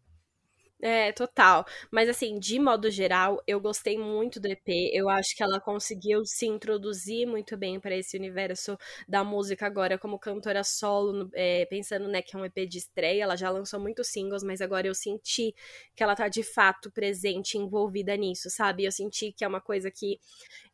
É, 0.87 1.12
total. 1.12 1.64
Mas 1.90 2.11
assim, 2.11 2.38
de 2.38 2.59
modo 2.61 2.90
geral, 2.90 3.42
eu 3.47 3.59
gostei 3.59 3.97
muito 3.97 4.38
do 4.38 4.47
EP. 4.49 4.90
Eu 4.92 5.09
acho 5.09 5.35
que 5.35 5.42
ela 5.42 5.59
conseguiu 5.59 6.27
se 6.27 6.44
introduzir 6.44 7.27
muito 7.27 7.57
bem 7.57 7.81
para 7.81 7.97
esse 7.97 8.18
universo 8.18 8.77
da 9.09 9.25
música 9.25 9.64
agora 9.64 9.97
como 9.97 10.18
cantora 10.18 10.62
solo, 10.62 11.31
é, 11.33 11.64
pensando, 11.64 12.07
né, 12.07 12.20
que 12.20 12.37
é 12.37 12.38
um 12.38 12.44
EP 12.44 12.66
de 12.68 12.77
estreia. 12.77 13.23
Ela 13.23 13.35
já 13.35 13.49
lançou 13.49 13.81
muitos 13.81 14.09
singles, 14.09 14.42
mas 14.44 14.61
agora 14.61 14.87
eu 14.87 14.94
senti 14.94 15.55
que 15.97 16.03
ela 16.03 16.14
tá 16.14 16.29
de 16.29 16.42
fato 16.42 16.90
presente, 16.90 17.57
envolvida 17.57 18.14
nisso, 18.14 18.51
sabe? 18.51 18.85
Eu 18.85 18.92
senti 18.92 19.33
que 19.33 19.42
é 19.42 19.49
uma 19.49 19.62
coisa 19.62 19.90
que 19.90 20.20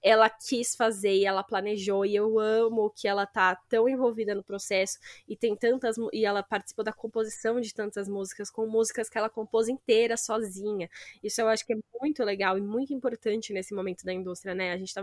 ela 0.03 0.29
quis 0.31 0.75
fazer 0.75 1.13
e 1.15 1.25
ela 1.27 1.43
planejou 1.45 2.05
e 2.05 2.17
eu 2.17 2.39
amo 2.39 2.91
que 2.97 3.07
ela 3.07 3.27
tá 3.27 3.55
tão 3.69 3.89
envolvida 3.89 4.35
no 4.35 4.43
processo 4.43 4.99
e 5.29 5.37
tem 5.37 5.55
tantas 5.55 5.97
e 6.13 6.25
ela 6.25 6.43
participou 6.43 6.85
da 6.85 6.93
composição 6.93 7.61
de 7.61 7.73
tantas 7.75 8.09
músicas 8.09 8.51
com 8.51 8.67
músicas 8.67 9.09
que 9.09 9.19
ela 9.19 9.29
compôs 9.29 9.69
inteira 9.69 10.00
sozinha. 10.17 10.89
Isso 11.23 11.41
eu 11.41 11.49
acho 11.49 11.65
que 11.67 11.73
é 11.73 11.77
muito 12.01 12.23
legal 12.25 12.57
e 12.59 12.61
muito 12.61 12.93
importante 12.95 13.53
nesse 13.53 13.75
momento 13.75 14.05
da 14.05 14.13
indústria, 14.13 14.55
né? 14.55 14.73
A 14.73 14.79
gente 14.79 14.93
tá 14.95 15.03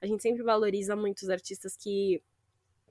a 0.00 0.06
gente 0.06 0.22
sempre 0.22 0.42
valoriza 0.42 0.96
muito 0.96 1.22
os 1.22 1.30
artistas 1.30 1.76
que 1.76 2.22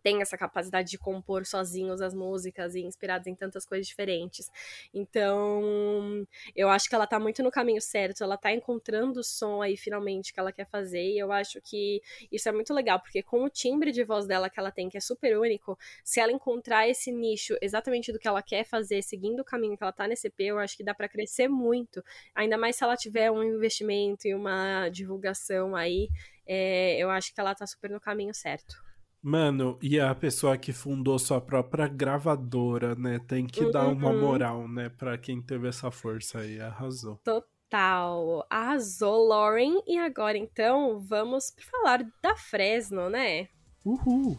tem 0.04 0.22
essa 0.22 0.38
capacidade 0.38 0.92
de 0.92 0.98
compor 0.98 1.46
sozinhos 1.46 2.02
as 2.02 2.14
músicas 2.14 2.76
e 2.76 2.82
inspirados 2.82 3.26
em 3.26 3.34
tantas 3.34 3.66
coisas 3.66 3.88
diferentes. 3.88 4.52
Então, 4.94 6.28
eu 6.56 6.70
acho 6.70 6.90
que 6.90 6.94
ela 6.94 7.08
tá 7.08 7.18
muito 7.20 7.42
no 7.42 7.50
caminho 7.50 7.82
certo, 7.82 8.24
ela 8.24 8.38
tá 8.38 8.52
encontrando 8.52 9.22
o 9.22 9.24
som 9.24 9.62
aí 9.62 9.78
finalmente 9.78 10.34
que 10.34 10.40
ela 10.40 10.52
quer 10.52 10.68
fazer, 10.68 11.02
e 11.02 11.18
eu 11.18 11.32
acho 11.32 11.62
que 11.62 12.02
isso 12.32 12.50
é 12.50 12.52
muito 12.52 12.74
legal, 12.74 13.00
porque 13.00 13.24
com 13.24 13.44
o 13.44 13.50
timbre 13.50 13.92
de 13.92 14.04
voz 14.04 14.28
dela 14.28 14.50
que 14.50 14.60
ela 14.60 14.72
tem, 14.72 14.90
que 14.90 14.98
é 14.98 15.02
super 15.02 15.38
único, 15.38 15.78
se 16.04 16.20
ela 16.20 16.32
encontrar 16.32 16.88
esse 16.88 17.12
nicho 17.12 17.56
exatamente 17.62 18.12
do 18.12 18.20
que 18.20 18.28
ela 18.28 18.42
quer 18.42 18.66
fazer, 18.66 19.02
seguindo 19.02 19.40
o 19.40 19.46
caminho 19.46 19.78
que 19.78 19.84
ela 19.84 19.94
tá 19.94 20.08
nesse 20.08 20.28
EP, 20.28 20.40
eu 20.42 20.60
acho 20.60 20.76
que 20.76 20.84
dá 20.84 20.94
para 20.94 21.08
crescer 21.08 21.48
muito, 21.48 22.04
ainda 22.36 22.58
mais 22.58 22.76
se 22.76 22.84
ela 22.84 22.98
tiver 22.98 23.32
um 23.32 23.42
investimento 23.42 24.28
e 24.28 24.36
uma 24.36 24.90
divulgação 24.90 25.76
aí, 25.76 26.10
é, 26.46 26.98
eu 26.98 27.10
acho 27.10 27.34
que 27.34 27.40
ela 27.40 27.56
tá 27.56 27.66
super 27.66 27.90
no 27.90 28.02
caminho 28.02 28.34
certo. 28.34 28.93
Mano, 29.26 29.80
e 29.82 30.02
a 30.02 30.14
pessoa 30.14 30.58
que 30.58 30.74
fundou 30.74 31.18
sua 31.18 31.40
própria 31.40 31.88
gravadora, 31.88 32.94
né? 32.94 33.20
Tem 33.26 33.48
que 33.48 33.64
uhum. 33.64 33.72
dar 33.72 33.88
uma 33.88 34.10
uhum. 34.10 34.20
moral, 34.20 34.68
né? 34.68 34.90
Pra 34.90 35.18
quem 35.18 35.42
teve 35.42 35.70
essa 35.70 35.90
força 35.90 36.40
aí. 36.40 36.60
Arrasou. 36.60 37.22
Total. 37.24 38.46
Arrasou, 38.50 39.26
Lauren. 39.26 39.82
E 39.88 39.98
agora, 39.98 40.38
então, 40.38 41.00
vamos 41.00 41.56
falar 41.72 42.06
da 42.22 42.36
Fresno, 42.36 43.10
né? 43.10 43.48
Uhul. 43.86 44.36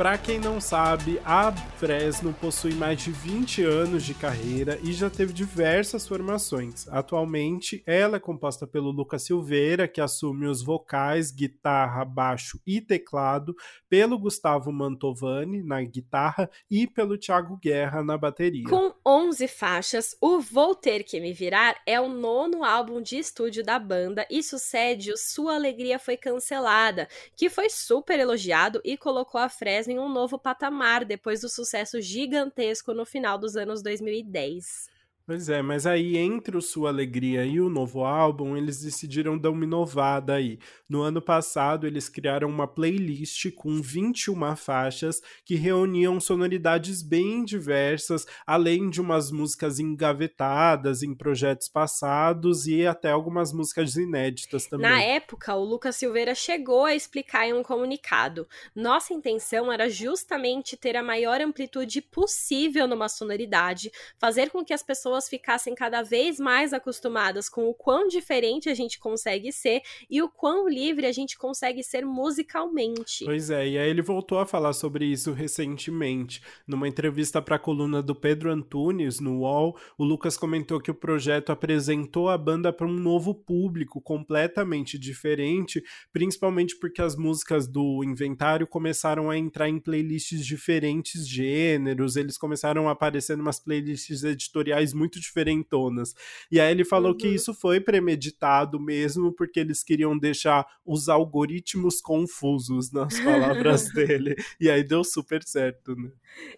Para 0.00 0.16
quem 0.16 0.38
não 0.40 0.62
sabe, 0.62 1.20
a 1.26 1.52
Fresno 1.76 2.32
possui 2.32 2.72
mais 2.72 3.02
de 3.02 3.12
20 3.12 3.62
anos 3.64 4.02
de 4.02 4.14
carreira 4.14 4.80
e 4.82 4.94
já 4.94 5.10
teve 5.10 5.30
diversas 5.30 6.08
formações. 6.08 6.88
Atualmente, 6.88 7.82
ela 7.86 8.16
é 8.16 8.18
composta 8.18 8.66
pelo 8.66 8.90
Lucas 8.90 9.24
Silveira, 9.24 9.86
que 9.86 10.00
assume 10.00 10.46
os 10.46 10.62
vocais, 10.62 11.30
guitarra, 11.30 12.02
baixo 12.02 12.58
e 12.66 12.80
teclado, 12.80 13.54
pelo 13.90 14.18
Gustavo 14.18 14.72
Mantovani 14.72 15.62
na 15.62 15.82
guitarra 15.82 16.48
e 16.70 16.86
pelo 16.86 17.18
Thiago 17.18 17.58
Guerra 17.62 18.02
na 18.02 18.16
bateria. 18.16 18.64
Com 18.70 18.94
11 19.04 19.48
faixas, 19.48 20.16
o 20.18 20.40
Vou 20.40 20.74
Ter 20.74 21.04
Que 21.04 21.20
Me 21.20 21.34
Virar 21.34 21.76
é 21.84 22.00
o 22.00 22.08
nono 22.08 22.64
álbum 22.64 23.02
de 23.02 23.18
estúdio 23.18 23.62
da 23.62 23.78
banda 23.78 24.26
e 24.30 24.42
sucede 24.42 25.12
o 25.12 25.18
Sua 25.18 25.56
Alegria 25.56 25.98
Foi 25.98 26.16
Cancelada, 26.16 27.06
que 27.36 27.50
foi 27.50 27.68
super 27.68 28.18
elogiado 28.18 28.80
e 28.82 28.96
colocou 28.96 29.38
a 29.38 29.50
Fresno 29.50 29.89
em 29.90 29.98
um 29.98 30.08
novo 30.08 30.38
patamar 30.38 31.04
depois 31.04 31.40
do 31.40 31.48
sucesso 31.48 32.00
gigantesco 32.00 32.94
no 32.94 33.04
final 33.04 33.36
dos 33.38 33.56
anos 33.56 33.82
2010. 33.82 34.88
Pois 35.30 35.48
é, 35.48 35.62
mas 35.62 35.86
aí 35.86 36.16
entre 36.16 36.56
o 36.56 36.60
Sua 36.60 36.88
Alegria 36.88 37.44
e 37.44 37.60
o 37.60 37.70
novo 37.70 38.02
álbum, 38.02 38.56
eles 38.56 38.82
decidiram 38.82 39.38
dar 39.38 39.50
uma 39.50 39.62
inovada 39.62 40.34
aí. 40.34 40.58
No 40.88 41.02
ano 41.02 41.22
passado, 41.22 41.86
eles 41.86 42.08
criaram 42.08 42.48
uma 42.48 42.66
playlist 42.66 43.48
com 43.52 43.80
21 43.80 44.56
faixas 44.56 45.22
que 45.44 45.54
reuniam 45.54 46.18
sonoridades 46.18 47.00
bem 47.00 47.44
diversas, 47.44 48.26
além 48.44 48.90
de 48.90 49.00
umas 49.00 49.30
músicas 49.30 49.78
engavetadas 49.78 51.04
em 51.04 51.14
projetos 51.14 51.68
passados 51.68 52.66
e 52.66 52.84
até 52.84 53.12
algumas 53.12 53.52
músicas 53.52 53.94
inéditas 53.94 54.66
também. 54.66 54.90
Na 54.90 55.00
época, 55.00 55.54
o 55.54 55.62
Lucas 55.62 55.94
Silveira 55.94 56.34
chegou 56.34 56.84
a 56.84 56.96
explicar 56.96 57.46
em 57.46 57.52
um 57.52 57.62
comunicado: 57.62 58.48
nossa 58.74 59.14
intenção 59.14 59.70
era 59.70 59.88
justamente 59.88 60.76
ter 60.76 60.96
a 60.96 61.04
maior 61.04 61.40
amplitude 61.40 62.02
possível 62.02 62.88
numa 62.88 63.08
sonoridade, 63.08 63.92
fazer 64.18 64.50
com 64.50 64.64
que 64.64 64.74
as 64.74 64.82
pessoas 64.82 65.19
pessoas 65.20 65.28
ficassem 65.28 65.74
cada 65.74 66.02
vez 66.02 66.40
mais 66.40 66.72
acostumadas 66.72 67.48
com 67.48 67.68
o 67.68 67.74
quão 67.74 68.08
diferente 68.08 68.68
a 68.68 68.74
gente 68.74 68.98
consegue 68.98 69.52
ser 69.52 69.82
e 70.08 70.22
o 70.22 70.28
quão 70.28 70.68
livre 70.68 71.06
a 71.06 71.12
gente 71.12 71.36
consegue 71.36 71.82
ser 71.82 72.04
musicalmente. 72.06 73.24
Pois 73.24 73.50
é, 73.50 73.68
e 73.68 73.78
aí 73.78 73.90
ele 73.90 74.02
voltou 74.02 74.38
a 74.38 74.46
falar 74.46 74.72
sobre 74.72 75.04
isso 75.04 75.32
recentemente. 75.32 76.40
Numa 76.66 76.88
entrevista 76.88 77.42
para 77.42 77.56
a 77.56 77.58
coluna 77.58 78.02
do 78.02 78.14
Pedro 78.14 78.50
Antunes 78.50 79.20
no 79.20 79.40
UOL, 79.40 79.76
o 79.98 80.04
Lucas 80.04 80.36
comentou 80.36 80.80
que 80.80 80.90
o 80.90 80.94
projeto 80.94 81.50
apresentou 81.50 82.28
a 82.28 82.38
banda 82.38 82.72
para 82.72 82.86
um 82.86 82.92
novo 82.92 83.34
público 83.34 84.00
completamente 84.00 84.98
diferente, 84.98 85.82
principalmente 86.12 86.76
porque 86.78 87.02
as 87.02 87.16
músicas 87.16 87.66
do 87.66 88.02
inventário 88.04 88.66
começaram 88.66 89.28
a 89.28 89.36
entrar 89.36 89.68
em 89.68 89.78
playlists 89.78 90.46
diferentes 90.46 91.28
gêneros, 91.28 92.16
eles 92.16 92.38
começaram 92.38 92.88
a 92.88 92.92
aparecer 92.92 93.36
em 93.36 93.40
umas 93.40 93.58
playlists 93.58 94.22
editoriais 94.24 94.94
muito 95.00 95.18
diferentonas. 95.18 96.14
E 96.52 96.60
aí 96.60 96.70
ele 96.70 96.84
falou 96.84 97.12
uhum. 97.12 97.16
que 97.16 97.26
isso 97.26 97.54
foi 97.54 97.80
premeditado 97.80 98.78
mesmo, 98.78 99.32
porque 99.32 99.58
eles 99.58 99.82
queriam 99.82 100.16
deixar 100.16 100.66
os 100.84 101.08
algoritmos 101.08 102.00
confusos 102.00 102.92
nas 102.92 103.18
palavras 103.24 103.90
dele. 103.92 104.36
E 104.60 104.70
aí 104.70 104.84
deu 104.84 105.02
super 105.02 105.42
certo, 105.42 105.96
né? 105.96 106.10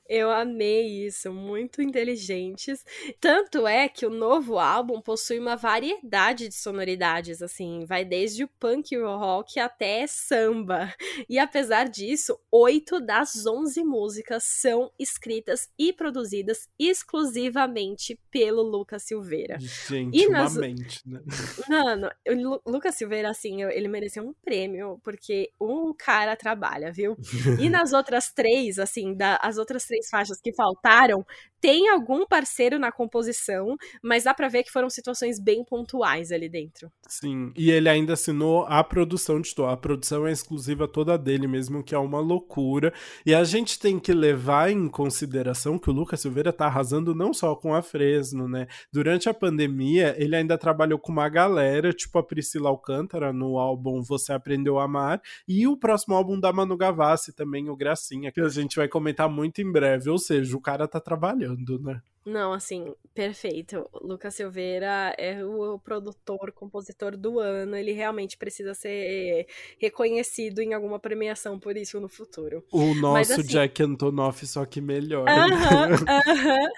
Eu 0.08 0.30
amei 0.30 1.06
isso, 1.06 1.32
muito 1.32 1.80
inteligentes. 1.80 2.84
Tanto 3.20 3.66
é 3.66 3.88
que 3.88 4.04
o 4.04 4.10
novo 4.10 4.58
álbum 4.58 5.00
possui 5.00 5.38
uma 5.38 5.56
variedade 5.56 6.48
de 6.48 6.54
sonoridades, 6.54 7.40
assim, 7.40 7.84
vai 7.86 8.04
desde 8.04 8.44
o 8.44 8.48
punk 8.48 8.96
rock 8.96 9.60
até 9.60 10.06
samba. 10.06 10.92
E 11.28 11.38
apesar 11.38 11.88
disso, 11.88 12.38
oito 12.50 13.00
das 13.00 13.46
onze 13.46 13.84
músicas 13.84 14.44
são 14.44 14.90
escritas 14.98 15.70
e 15.78 15.92
produzidas 15.92 16.68
exclusivamente 16.78 18.18
pelo 18.32 18.62
Lucas 18.62 19.02
Silveira. 19.02 19.58
Gente, 19.60 20.18
e 20.18 20.28
nas... 20.28 20.56
mente, 20.56 21.02
né? 21.06 21.20
Mano, 21.68 22.10
o 22.64 22.70
Lucas 22.70 22.94
Silveira, 22.94 23.28
assim, 23.30 23.62
ele 23.64 23.88
mereceu 23.88 24.24
um 24.24 24.32
prêmio, 24.42 24.98
porque 25.04 25.50
um 25.60 25.92
cara 25.92 26.34
trabalha, 26.34 26.90
viu? 26.90 27.14
E 27.60 27.68
nas 27.70 27.92
outras 27.92 28.32
três, 28.32 28.78
assim, 28.78 29.14
da, 29.14 29.38
as 29.42 29.58
outras 29.58 29.84
três 29.84 30.08
faixas 30.08 30.40
que 30.40 30.52
faltaram, 30.54 31.24
tem 31.62 31.88
algum 31.88 32.26
parceiro 32.26 32.76
na 32.76 32.90
composição, 32.90 33.76
mas 34.02 34.24
dá 34.24 34.34
pra 34.34 34.48
ver 34.48 34.64
que 34.64 34.72
foram 34.72 34.90
situações 34.90 35.38
bem 35.38 35.64
pontuais 35.64 36.32
ali 36.32 36.48
dentro. 36.48 36.90
Sim, 37.06 37.52
e 37.56 37.70
ele 37.70 37.88
ainda 37.88 38.14
assinou 38.14 38.64
a 38.64 38.82
produção 38.82 39.40
de 39.40 39.54
tudo. 39.54 39.68
A 39.68 39.76
produção 39.76 40.26
é 40.26 40.32
exclusiva 40.32 40.88
toda 40.88 41.16
dele 41.16 41.46
mesmo, 41.46 41.84
que 41.84 41.94
é 41.94 41.98
uma 41.98 42.18
loucura. 42.18 42.92
E 43.24 43.32
a 43.32 43.44
gente 43.44 43.78
tem 43.78 44.00
que 44.00 44.12
levar 44.12 44.72
em 44.72 44.88
consideração 44.88 45.78
que 45.78 45.88
o 45.88 45.92
Lucas 45.92 46.20
Silveira 46.20 46.52
tá 46.52 46.66
arrasando 46.66 47.14
não 47.14 47.32
só 47.32 47.54
com 47.54 47.72
a 47.72 47.80
Fresno, 47.80 48.48
né? 48.48 48.66
Durante 48.92 49.28
a 49.28 49.34
pandemia, 49.34 50.16
ele 50.18 50.34
ainda 50.34 50.58
trabalhou 50.58 50.98
com 50.98 51.12
uma 51.12 51.28
galera, 51.28 51.92
tipo 51.92 52.18
a 52.18 52.24
Priscila 52.24 52.70
Alcântara, 52.70 53.32
no 53.32 53.56
álbum 53.56 54.02
Você 54.02 54.32
Aprendeu 54.32 54.80
a 54.80 54.84
Amar, 54.84 55.22
e 55.46 55.64
o 55.68 55.76
próximo 55.76 56.16
álbum 56.16 56.40
da 56.40 56.52
Manu 56.52 56.76
Gavassi 56.76 57.32
também, 57.32 57.70
o 57.70 57.76
Gracinha, 57.76 58.32
que 58.32 58.40
a 58.40 58.48
gente 58.48 58.74
vai 58.74 58.88
comentar 58.88 59.28
muito 59.28 59.62
em 59.62 59.70
breve. 59.70 60.10
Ou 60.10 60.18
seja, 60.18 60.56
o 60.56 60.60
cara 60.60 60.88
tá 60.88 60.98
trabalhando 60.98 61.51
né? 61.80 62.02
Não, 62.24 62.52
assim, 62.52 62.94
perfeito. 63.12 63.88
Lucas 64.00 64.36
Silveira 64.36 65.12
é 65.18 65.44
o 65.44 65.76
produtor, 65.80 66.52
compositor 66.52 67.16
do 67.16 67.40
ano. 67.40 67.74
Ele 67.74 67.92
realmente 67.92 68.36
precisa 68.36 68.74
ser 68.74 69.46
reconhecido 69.80 70.60
em 70.60 70.72
alguma 70.72 71.00
premiação 71.00 71.58
por 71.58 71.76
isso 71.76 71.98
no 72.00 72.08
futuro. 72.08 72.64
O 72.70 72.94
nosso 72.94 73.12
Mas, 73.12 73.30
assim... 73.32 73.42
Jack 73.42 73.82
Antonoff, 73.82 74.46
só 74.46 74.64
que 74.64 74.80
melhor. 74.80 75.28
Aham, 75.28 75.88
aham. 76.08 76.68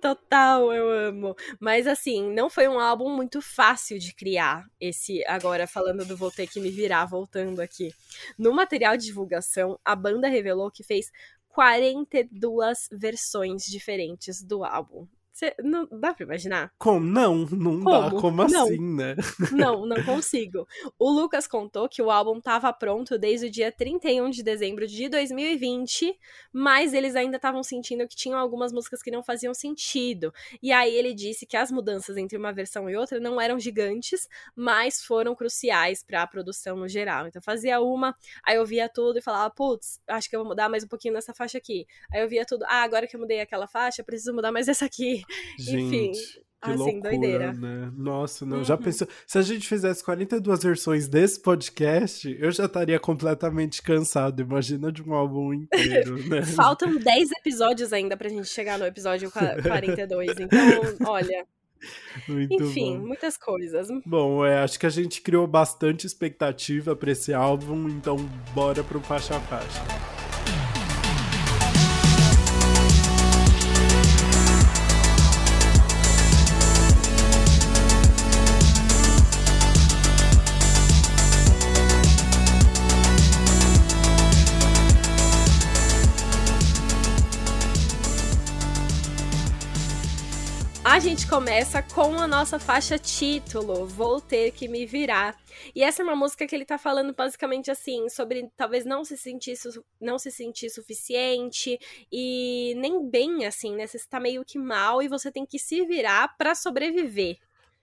Total, 0.00 0.72
eu 0.72 0.90
amo. 0.90 1.36
Mas 1.60 1.86
assim, 1.86 2.32
não 2.32 2.48
foi 2.48 2.66
um 2.66 2.80
álbum 2.80 3.14
muito 3.14 3.40
fácil 3.40 3.98
de 3.98 4.14
criar. 4.14 4.64
Esse, 4.80 5.22
agora 5.26 5.66
falando 5.66 6.04
do 6.04 6.16
Vou 6.16 6.30
Ter 6.30 6.48
Que 6.48 6.58
Me 6.58 6.70
Virar, 6.70 7.04
voltando 7.04 7.60
aqui. 7.60 7.92
No 8.36 8.52
material 8.52 8.96
de 8.96 9.04
divulgação, 9.04 9.78
a 9.84 9.94
banda 9.94 10.26
revelou 10.26 10.70
que 10.70 10.82
fez 10.82 11.12
42 11.50 12.88
versões 12.92 13.64
diferentes 13.64 14.42
do 14.42 14.64
álbum. 14.64 15.06
Cê, 15.40 15.54
não 15.64 15.88
dá 15.90 16.12
pra 16.12 16.26
imaginar? 16.26 16.70
Como? 16.76 17.00
Não, 17.00 17.34
não 17.46 17.82
Como? 17.82 18.10
dá. 18.10 18.10
Como 18.10 18.46
não. 18.46 18.64
assim, 18.64 18.94
né? 18.94 19.16
Não, 19.50 19.86
não 19.86 20.04
consigo. 20.04 20.68
O 20.98 21.10
Lucas 21.10 21.46
contou 21.46 21.88
que 21.88 22.02
o 22.02 22.10
álbum 22.10 22.36
estava 22.36 22.70
pronto 22.74 23.18
desde 23.18 23.46
o 23.46 23.50
dia 23.50 23.72
31 23.72 24.28
de 24.28 24.42
dezembro 24.42 24.86
de 24.86 25.08
2020, 25.08 26.14
mas 26.52 26.92
eles 26.92 27.16
ainda 27.16 27.36
estavam 27.36 27.62
sentindo 27.62 28.06
que 28.06 28.14
tinham 28.14 28.38
algumas 28.38 28.70
músicas 28.70 29.02
que 29.02 29.10
não 29.10 29.22
faziam 29.22 29.54
sentido. 29.54 30.30
E 30.62 30.72
aí 30.72 30.94
ele 30.94 31.14
disse 31.14 31.46
que 31.46 31.56
as 31.56 31.72
mudanças 31.72 32.18
entre 32.18 32.36
uma 32.36 32.52
versão 32.52 32.90
e 32.90 32.94
outra 32.94 33.18
não 33.18 33.40
eram 33.40 33.58
gigantes, 33.58 34.28
mas 34.54 35.02
foram 35.02 35.34
cruciais 35.34 36.04
para 36.04 36.20
a 36.20 36.26
produção 36.26 36.76
no 36.76 36.86
geral. 36.86 37.26
Então 37.28 37.40
fazia 37.40 37.80
uma, 37.80 38.14
aí 38.44 38.56
eu 38.56 38.66
via 38.66 38.90
tudo 38.90 39.18
e 39.18 39.22
falava, 39.22 39.48
putz, 39.48 40.02
acho 40.06 40.28
que 40.28 40.36
eu 40.36 40.40
vou 40.40 40.50
mudar 40.50 40.68
mais 40.68 40.84
um 40.84 40.88
pouquinho 40.88 41.14
nessa 41.14 41.32
faixa 41.32 41.56
aqui. 41.56 41.86
Aí 42.12 42.20
eu 42.20 42.28
via 42.28 42.44
tudo, 42.44 42.66
ah, 42.68 42.82
agora 42.82 43.06
que 43.06 43.16
eu 43.16 43.20
mudei 43.20 43.40
aquela 43.40 43.66
faixa, 43.66 44.04
preciso 44.04 44.34
mudar 44.34 44.52
mais 44.52 44.68
essa 44.68 44.84
aqui. 44.84 45.24
Gente. 45.58 45.96
Enfim. 45.96 46.40
Que 46.62 46.72
assim, 46.72 46.76
loucura, 46.78 47.10
doideira. 47.10 47.52
né? 47.54 47.90
Nossa, 47.96 48.44
não. 48.44 48.58
Uhum. 48.58 48.64
Já 48.64 48.76
pensou? 48.76 49.08
Se 49.26 49.38
a 49.38 49.42
gente 49.42 49.66
fizesse 49.66 50.04
42 50.04 50.62
versões 50.62 51.08
desse 51.08 51.40
podcast, 51.40 52.36
eu 52.38 52.50
já 52.50 52.66
estaria 52.66 53.00
completamente 53.00 53.80
cansado. 53.80 54.42
Imagina 54.42 54.92
de 54.92 55.02
um 55.02 55.14
álbum 55.14 55.54
inteiro, 55.54 56.18
né? 56.28 56.42
Faltam 56.54 56.94
10 56.96 57.30
episódios 57.32 57.94
ainda 57.94 58.14
pra 58.14 58.28
gente 58.28 58.46
chegar 58.46 58.78
no 58.78 58.84
episódio 58.84 59.30
42. 59.30 60.38
Então, 60.38 60.58
olha. 61.08 61.46
Muito 62.28 62.62
Enfim, 62.62 62.98
bom. 62.98 63.06
muitas 63.06 63.38
coisas. 63.38 63.88
Bom, 64.04 64.44
é, 64.44 64.58
acho 64.58 64.78
que 64.78 64.84
a 64.84 64.90
gente 64.90 65.22
criou 65.22 65.46
bastante 65.46 66.06
expectativa 66.06 66.94
para 66.94 67.10
esse 67.10 67.32
álbum, 67.32 67.88
então 67.88 68.16
bora 68.54 68.84
pro 68.84 69.00
faixa 69.00 69.34
a 69.34 69.40
faixa. 69.40 70.19
Gente 91.00 91.26
começa 91.26 91.82
com 91.82 92.18
a 92.18 92.28
nossa 92.28 92.58
faixa 92.58 92.98
título, 92.98 93.86
Vou 93.86 94.20
Ter 94.20 94.50
Que 94.50 94.68
Me 94.68 94.84
Virar. 94.84 95.34
E 95.74 95.82
essa 95.82 96.02
é 96.02 96.04
uma 96.04 96.14
música 96.14 96.46
que 96.46 96.54
ele 96.54 96.66
tá 96.66 96.76
falando 96.76 97.14
basicamente 97.14 97.70
assim, 97.70 98.06
sobre 98.10 98.50
talvez 98.54 98.84
não 98.84 99.02
se 99.02 99.16
sentir, 99.16 99.54
não 99.98 100.18
se 100.18 100.30
sentir 100.30 100.68
suficiente 100.68 101.78
e 102.12 102.74
nem 102.76 103.08
bem 103.08 103.46
assim, 103.46 103.74
né? 103.74 103.86
Você 103.86 103.96
está 103.96 104.20
meio 104.20 104.44
que 104.44 104.58
mal 104.58 105.02
e 105.02 105.08
você 105.08 105.32
tem 105.32 105.46
que 105.46 105.58
se 105.58 105.86
virar 105.86 106.36
para 106.36 106.54
sobreviver. 106.54 107.38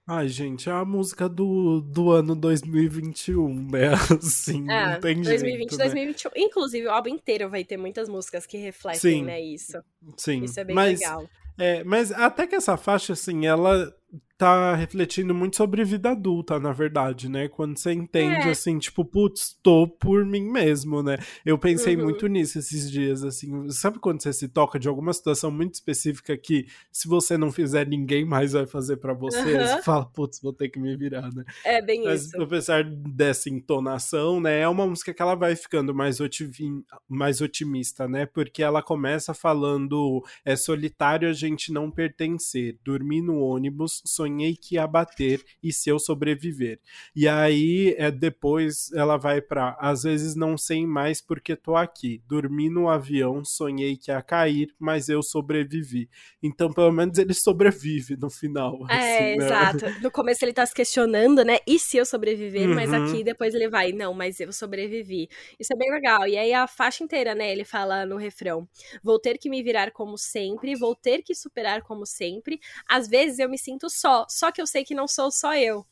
Ai, 0.06 0.28
gente, 0.28 0.70
é 0.70 0.72
a 0.72 0.86
música 0.86 1.28
do, 1.28 1.82
do 1.82 2.12
ano 2.12 2.36
2021, 2.36 3.72
né? 3.72 3.90
Assim, 4.22 4.64
é, 4.72 4.94
não 4.94 5.00
tem 5.02 5.22
2020, 5.22 5.70
jeito, 5.72 5.78
2021. 5.78 6.30
Né? 6.30 6.42
Inclusive, 6.46 6.88
o 6.88 6.92
álbum 6.92 7.10
inteiro 7.10 7.50
vai 7.50 7.66
ter 7.66 7.76
muitas 7.76 8.08
músicas 8.08 8.46
que 8.46 8.58
refletem, 8.58 9.00
sim, 9.00 9.24
né, 9.24 9.42
isso. 9.42 9.84
Sim. 10.16 10.44
Isso 10.44 10.58
é 10.60 10.64
bem 10.64 10.74
mas, 10.74 11.00
legal. 11.02 11.28
É, 11.58 11.84
mas 11.84 12.12
até 12.12 12.46
que 12.46 12.56
essa 12.56 12.78
faixa, 12.78 13.14
assim, 13.14 13.46
ela 13.46 13.92
tá 14.38 14.76
refletindo 14.76 15.34
muito 15.34 15.58
sobre 15.58 15.84
vida 15.84 16.12
adulta, 16.12 16.60
na 16.60 16.72
verdade, 16.72 17.28
né? 17.28 17.48
Quando 17.48 17.78
você 17.78 17.92
entende, 17.92 18.48
é. 18.48 18.52
assim, 18.52 18.78
tipo, 18.78 19.04
putz, 19.04 19.58
tô 19.64 19.88
por 19.88 20.24
mim 20.24 20.44
mesmo, 20.44 21.02
né? 21.02 21.18
Eu 21.44 21.58
pensei 21.58 21.96
uhum. 21.96 22.04
muito 22.04 22.28
nisso 22.28 22.60
esses 22.60 22.90
dias, 22.90 23.24
assim. 23.24 23.68
Sabe 23.72 23.98
quando 23.98 24.22
você 24.22 24.32
se 24.32 24.48
toca 24.48 24.78
de 24.78 24.88
alguma 24.88 25.12
situação 25.12 25.50
muito 25.50 25.74
específica 25.74 26.38
que, 26.38 26.68
se 26.92 27.08
você 27.08 27.36
não 27.36 27.52
fizer, 27.52 27.88
ninguém 27.88 28.24
mais 28.26 28.54
vai 28.54 28.68
fazer 28.68 28.98
para 28.98 29.14
você? 29.14 29.40
Uhum. 29.40 29.66
Você 29.66 29.82
fala, 29.82 30.06
putz, 30.06 30.40
vou 30.40 30.54
ter 30.54 30.70
que 30.70 30.80
me 30.80 30.96
virar, 30.96 31.34
né? 31.34 31.44
É, 31.66 31.82
bem 31.82 32.04
Mas, 32.04 32.26
isso. 32.26 32.42
apesar 32.42 32.84
dessa 32.84 33.50
entonação, 33.50 34.40
né? 34.40 34.60
É 34.60 34.68
uma 34.68 34.86
música 34.86 35.16
que 35.16 35.22
ela 35.22 35.34
vai 35.34 35.56
ficando 35.56 35.96
mais, 35.96 36.20
otim 36.20 36.84
mais 37.10 37.42
otimista, 37.42 38.08
né? 38.08 38.28
Porque 38.28 38.62
ela 38.62 38.84
começa 38.84 39.34
falando, 39.34 40.24
é 40.46 40.56
solitário 40.56 41.28
a 41.28 41.34
gente 41.34 41.74
não 41.74 41.90
pertencer, 41.90 42.78
dormir 42.84 43.22
no 43.22 43.40
ônibus, 43.40 44.04
sonhar 44.06 44.27
sonhei 44.28 44.56
que 44.56 44.76
ia 44.76 44.86
bater 44.86 45.44
e 45.64 45.72
se 45.72 45.90
eu 45.90 46.00
sobreviver. 46.00 46.80
E 47.16 47.28
aí, 47.28 47.96
é, 47.98 48.12
depois 48.12 48.92
ela 48.94 49.18
vai 49.18 49.42
para 49.42 49.78
às 49.80 50.04
vezes 50.04 50.36
não 50.36 50.58
sei 50.58 50.86
mais 50.86 51.22
porque 51.22 51.56
tô 51.56 51.76
aqui. 51.76 52.22
Dormi 52.28 52.70
no 52.70 52.90
avião, 52.90 53.44
sonhei 53.44 53.96
que 53.96 54.12
ia 54.12 54.22
cair, 54.22 54.74
mas 54.80 55.10
eu 55.10 55.24
sobrevivi. 55.24 56.10
Então, 56.42 56.72
pelo 56.72 56.92
menos 56.92 57.18
ele 57.18 57.34
sobrevive 57.34 58.18
no 58.18 58.30
final. 58.30 58.86
É, 58.90 58.94
assim, 58.94 59.38
né? 59.40 59.46
exato. 59.46 60.02
No 60.02 60.12
começo 60.12 60.44
ele 60.44 60.54
tá 60.54 60.66
se 60.66 60.74
questionando, 60.74 61.44
né? 61.44 61.58
E 61.66 61.80
se 61.80 61.98
eu 61.98 62.06
sobreviver? 62.06 62.70
Uhum. 62.70 62.76
Mas 62.76 62.94
aqui 62.94 63.24
depois 63.24 63.54
ele 63.54 63.70
vai, 63.70 63.92
não, 63.92 64.14
mas 64.14 64.40
eu 64.40 64.52
sobrevivi. 64.52 65.30
Isso 65.60 65.74
é 65.74 65.78
bem 65.78 65.92
legal. 65.92 66.28
E 66.28 66.38
aí 66.38 66.54
a 66.54 66.68
faixa 66.68 67.04
inteira, 67.04 67.34
né? 67.34 67.52
Ele 67.52 67.64
fala 67.64 68.06
no 68.06 68.18
refrão: 68.18 68.68
Vou 69.04 69.20
ter 69.20 69.38
que 69.38 69.50
me 69.50 69.64
virar 69.64 69.92
como 69.92 70.18
sempre, 70.18 70.76
vou 70.76 70.96
ter 70.96 71.22
que 71.24 71.34
superar 71.34 71.82
como 71.82 72.06
sempre. 72.06 72.60
Às 72.88 73.08
vezes 73.08 73.40
eu 73.40 73.50
me 73.50 73.58
sinto 73.58 73.90
só, 73.90 74.17
só 74.30 74.52
que 74.52 74.62
eu 74.62 74.68
sei 74.68 74.84
que 74.84 74.96
não 74.96 75.08
sou 75.08 75.32
só 75.32 75.56
eu. 75.56 75.86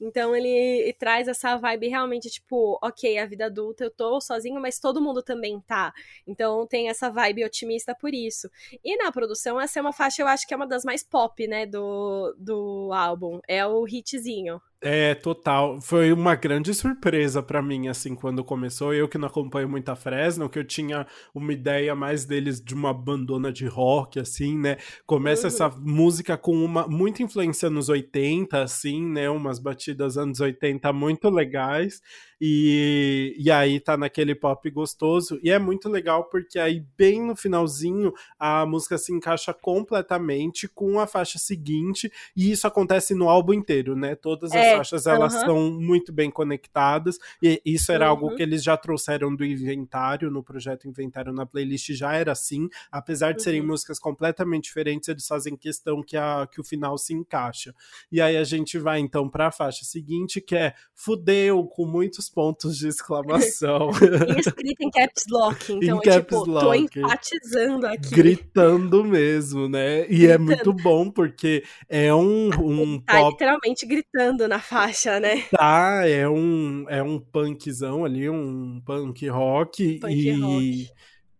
Então 0.00 0.34
ele 0.34 0.92
traz 0.98 1.28
essa 1.28 1.56
vibe 1.56 1.88
realmente, 1.88 2.28
tipo, 2.28 2.78
ok, 2.82 3.18
a 3.18 3.26
vida 3.26 3.46
adulta 3.46 3.84
eu 3.84 3.90
tô 3.90 4.20
sozinho, 4.20 4.60
mas 4.60 4.80
todo 4.80 5.00
mundo 5.00 5.22
também 5.22 5.60
tá. 5.60 5.92
Então 6.26 6.66
tem 6.66 6.88
essa 6.88 7.08
vibe 7.08 7.44
otimista 7.44 7.94
por 7.94 8.12
isso. 8.12 8.50
E 8.84 8.96
na 8.96 9.12
produção, 9.12 9.60
essa 9.60 9.78
é 9.78 9.82
uma 9.82 9.92
faixa, 9.92 10.22
eu 10.22 10.26
acho 10.26 10.46
que 10.46 10.52
é 10.54 10.56
uma 10.56 10.66
das 10.66 10.84
mais 10.84 11.04
pop, 11.04 11.46
né, 11.46 11.66
do, 11.66 12.34
do 12.38 12.90
álbum. 12.92 13.40
É 13.46 13.64
o 13.66 13.86
hitzinho. 13.86 14.60
É, 14.84 15.14
total. 15.14 15.80
Foi 15.80 16.12
uma 16.12 16.34
grande 16.34 16.74
surpresa 16.74 17.40
para 17.40 17.62
mim, 17.62 17.86
assim, 17.86 18.16
quando 18.16 18.42
começou. 18.42 18.92
Eu 18.92 19.08
que 19.08 19.16
não 19.16 19.28
acompanho 19.28 19.68
muito 19.68 19.88
a 19.90 19.94
Fresno, 19.94 20.48
que 20.48 20.58
eu 20.58 20.64
tinha 20.64 21.06
uma 21.32 21.52
ideia 21.52 21.94
mais 21.94 22.24
deles 22.24 22.60
de 22.60 22.74
uma 22.74 22.92
bandona 22.92 23.52
de 23.52 23.64
rock, 23.64 24.18
assim, 24.18 24.58
né? 24.58 24.78
Começa 25.06 25.42
uhum. 25.42 25.46
essa 25.46 25.68
música 25.78 26.36
com 26.36 26.56
uma 26.56 26.88
muita 26.88 27.22
influência 27.22 27.70
nos 27.70 27.88
80, 27.88 28.60
assim, 28.60 29.06
né? 29.06 29.30
Umas 29.30 29.60
batidas 29.60 30.18
anos 30.18 30.40
80 30.40 30.92
muito 30.92 31.30
legais. 31.30 32.00
E, 32.44 33.36
e 33.38 33.52
aí 33.52 33.78
tá 33.78 33.96
naquele 33.96 34.34
pop 34.34 34.68
gostoso. 34.68 35.38
E 35.44 35.50
é 35.52 35.60
muito 35.60 35.88
legal 35.88 36.24
porque 36.24 36.58
aí, 36.58 36.84
bem 36.98 37.22
no 37.24 37.36
finalzinho, 37.36 38.12
a 38.36 38.66
música 38.66 38.98
se 38.98 39.12
encaixa 39.12 39.54
completamente 39.54 40.66
com 40.66 40.98
a 40.98 41.06
faixa 41.06 41.38
seguinte. 41.38 42.10
E 42.34 42.50
isso 42.50 42.66
acontece 42.66 43.14
no 43.14 43.28
álbum 43.28 43.52
inteiro, 43.52 43.94
né? 43.94 44.16
Todas 44.16 44.50
as 44.50 44.56
é, 44.56 44.76
faixas 44.76 45.06
elas 45.06 45.34
uh 45.34 45.36
-huh. 45.36 45.44
são 45.44 45.70
muito 45.70 46.12
bem 46.12 46.32
conectadas. 46.32 47.16
E 47.40 47.62
isso 47.64 47.92
era 47.92 48.06
uh 48.06 48.08
-huh. 48.08 48.10
algo 48.10 48.34
que 48.34 48.42
eles 48.42 48.64
já 48.64 48.76
trouxeram 48.76 49.32
do 49.36 49.44
inventário, 49.44 50.28
no 50.28 50.42
projeto 50.42 50.88
Inventário 50.88 51.32
na 51.32 51.46
playlist 51.46 51.92
já 51.92 52.12
era 52.12 52.32
assim. 52.32 52.68
Apesar 52.90 53.34
de 53.34 53.42
serem 53.44 53.60
uh 53.60 53.64
-huh. 53.64 53.68
músicas 53.68 54.00
completamente 54.00 54.64
diferentes, 54.64 55.08
eles 55.08 55.28
fazem 55.28 55.56
questão 55.56 56.02
que, 56.02 56.16
a, 56.16 56.48
que 56.50 56.60
o 56.60 56.64
final 56.64 56.98
se 56.98 57.14
encaixa. 57.14 57.72
E 58.10 58.20
aí 58.20 58.36
a 58.36 58.42
gente 58.42 58.80
vai 58.80 58.98
então 58.98 59.28
para 59.28 59.46
a 59.46 59.52
faixa 59.52 59.84
seguinte, 59.84 60.40
que 60.40 60.56
é 60.56 60.74
Fudeu, 60.92 61.64
com 61.68 61.86
muitos 61.86 62.31
pontos 62.34 62.76
de 62.76 62.88
exclamação. 62.88 63.90
e 64.36 64.40
escrito 64.40 64.82
em 64.82 64.90
caps 64.90 65.24
lock, 65.30 65.72
então 65.72 65.96
em 65.96 65.98
é 65.98 66.02
caps 66.02 66.38
tipo, 66.38 66.50
lock. 66.50 66.64
tô 66.64 66.74
enfatizando 66.74 67.86
aqui. 67.86 68.10
Gritando 68.10 69.04
mesmo, 69.04 69.68
né? 69.68 70.02
E 70.02 70.18
gritando. 70.18 70.32
é 70.32 70.38
muito 70.38 70.72
bom 70.72 71.10
porque 71.10 71.64
é 71.88 72.12
um, 72.14 72.48
um 72.48 73.00
tá 73.00 73.18
pop... 73.18 73.32
literalmente 73.32 73.86
gritando 73.86 74.48
na 74.48 74.58
faixa, 74.58 75.20
né? 75.20 75.44
Tá, 75.50 76.06
é 76.06 76.28
um, 76.28 76.86
é 76.88 77.02
um 77.02 77.18
punkzão 77.18 78.04
ali, 78.04 78.28
um 78.28 78.80
punk 78.84 79.28
rock 79.28 79.98
punk 80.00 80.12
e... 80.12 80.30
Rock 80.32 80.90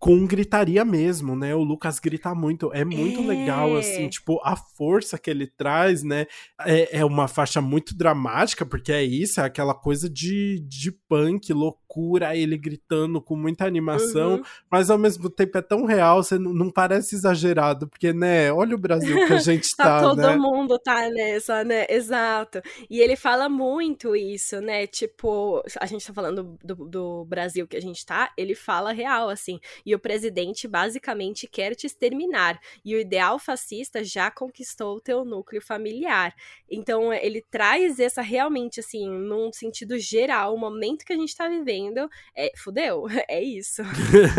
com 0.02 0.26
gritaria 0.26 0.84
mesmo, 0.84 1.36
né? 1.36 1.54
O 1.54 1.62
Lucas 1.62 2.00
grita 2.00 2.34
muito. 2.34 2.72
É 2.74 2.84
muito 2.84 3.20
é. 3.20 3.24
legal, 3.24 3.76
assim, 3.76 4.08
tipo, 4.08 4.40
a 4.42 4.56
força 4.56 5.16
que 5.16 5.30
ele 5.30 5.46
traz, 5.46 6.02
né? 6.02 6.26
É, 6.66 6.98
é 6.98 7.04
uma 7.04 7.28
faixa 7.28 7.60
muito 7.60 7.96
dramática, 7.96 8.66
porque 8.66 8.90
é 8.90 9.04
isso, 9.04 9.40
é 9.40 9.44
aquela 9.44 9.72
coisa 9.72 10.10
de, 10.10 10.58
de 10.66 10.90
punk, 10.90 11.52
loucura, 11.52 12.36
ele 12.36 12.58
gritando 12.58 13.22
com 13.22 13.36
muita 13.36 13.64
animação, 13.64 14.38
uhum. 14.38 14.42
mas 14.68 14.90
ao 14.90 14.98
mesmo 14.98 15.30
tempo 15.30 15.56
é 15.56 15.62
tão 15.62 15.84
real, 15.84 16.20
você 16.20 16.36
não, 16.36 16.52
não, 16.52 16.68
parece 16.68 17.14
exagerado, 17.14 17.86
porque, 17.86 18.12
né, 18.12 18.52
olha 18.52 18.74
o 18.74 18.80
Brasil 18.80 19.14
que 19.28 19.32
a 19.32 19.38
gente 19.38 19.76
tá, 19.76 19.84
tá 19.84 20.00
todo 20.00 20.16
né? 20.16 20.34
mundo 20.34 20.80
tá 20.80 21.08
nessa, 21.10 21.62
né? 21.62 21.86
Exato. 21.88 22.60
E 22.90 22.98
ele 22.98 23.14
fala 23.14 23.48
muito 23.48 24.16
isso, 24.16 24.60
né? 24.60 24.84
Tipo, 24.84 25.62
a 25.80 25.86
gente 25.86 26.04
tá 26.04 26.12
falando 26.12 26.58
do, 26.64 26.74
do 26.74 27.24
Brasil 27.24 27.68
que 27.68 27.76
a 27.76 27.80
gente 27.80 28.04
tá, 28.04 28.32
ele 28.36 28.56
fala 28.56 28.90
real, 28.90 29.28
assim. 29.28 29.60
E 29.86 29.91
e 29.92 29.94
o 29.94 29.98
presidente 29.98 30.66
basicamente 30.66 31.46
quer 31.46 31.74
te 31.74 31.86
exterminar, 31.86 32.58
e 32.84 32.96
o 32.96 33.00
ideal 33.00 33.38
fascista 33.38 34.02
já 34.02 34.30
conquistou 34.30 34.96
o 34.96 35.00
teu 35.00 35.24
núcleo 35.24 35.60
familiar. 35.60 36.34
Então 36.70 37.12
ele 37.12 37.44
traz 37.50 38.00
essa 38.00 38.22
realmente 38.22 38.80
assim, 38.80 39.08
num 39.08 39.52
sentido 39.52 39.98
geral, 39.98 40.54
o 40.54 40.58
momento 40.58 41.04
que 41.04 41.12
a 41.12 41.16
gente 41.16 41.36
tá 41.36 41.46
vivendo, 41.46 42.08
é 42.34 42.50
fudeu, 42.56 43.04
é 43.28 43.42
isso. 43.42 43.82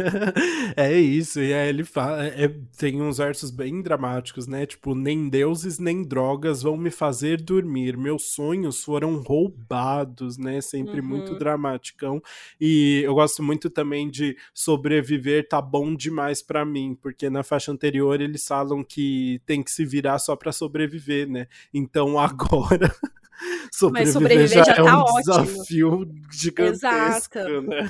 é 0.75 0.99
isso, 0.99 1.39
e 1.39 1.53
aí 1.53 1.69
ele 1.69 1.83
fala, 1.83 2.25
é, 2.25 2.47
tem 2.77 3.01
uns 3.01 3.17
versos 3.19 3.51
bem 3.51 3.81
dramáticos, 3.81 4.47
né? 4.47 4.65
Tipo, 4.65 4.95
nem 4.95 5.29
deuses 5.29 5.77
nem 5.77 6.03
drogas 6.03 6.63
vão 6.63 6.75
me 6.75 6.89
fazer 6.89 7.39
dormir, 7.39 7.95
meus 7.95 8.33
sonhos 8.33 8.83
foram 8.83 9.21
roubados, 9.21 10.37
né? 10.37 10.61
Sempre 10.61 10.99
uhum. 10.99 11.07
muito 11.07 11.37
dramaticão. 11.37 12.21
E 12.59 13.01
eu 13.03 13.13
gosto 13.13 13.43
muito 13.43 13.69
também 13.69 14.09
de 14.09 14.35
sobreviver 14.53 15.42
tá 15.43 15.61
bom 15.61 15.95
demais 15.95 16.41
para 16.41 16.65
mim, 16.65 16.97
porque 17.01 17.29
na 17.29 17.43
faixa 17.43 17.71
anterior 17.71 18.19
eles 18.21 18.45
falam 18.47 18.83
que 18.83 19.41
tem 19.45 19.61
que 19.61 19.71
se 19.71 19.85
virar 19.85 20.19
só 20.19 20.35
para 20.35 20.51
sobreviver, 20.51 21.29
né? 21.29 21.47
Então 21.73 22.17
agora 22.19 22.93
sobreviver, 23.71 24.13
sobreviver 24.13 24.47
já, 24.47 24.63
já, 24.63 24.73
é 24.73 24.75
tá 24.75 24.83
um 24.83 25.01
ótimo. 25.01 25.19
desafio 25.19 26.11
gigantesco, 26.31 27.37
Exato. 27.37 27.61
né? 27.61 27.89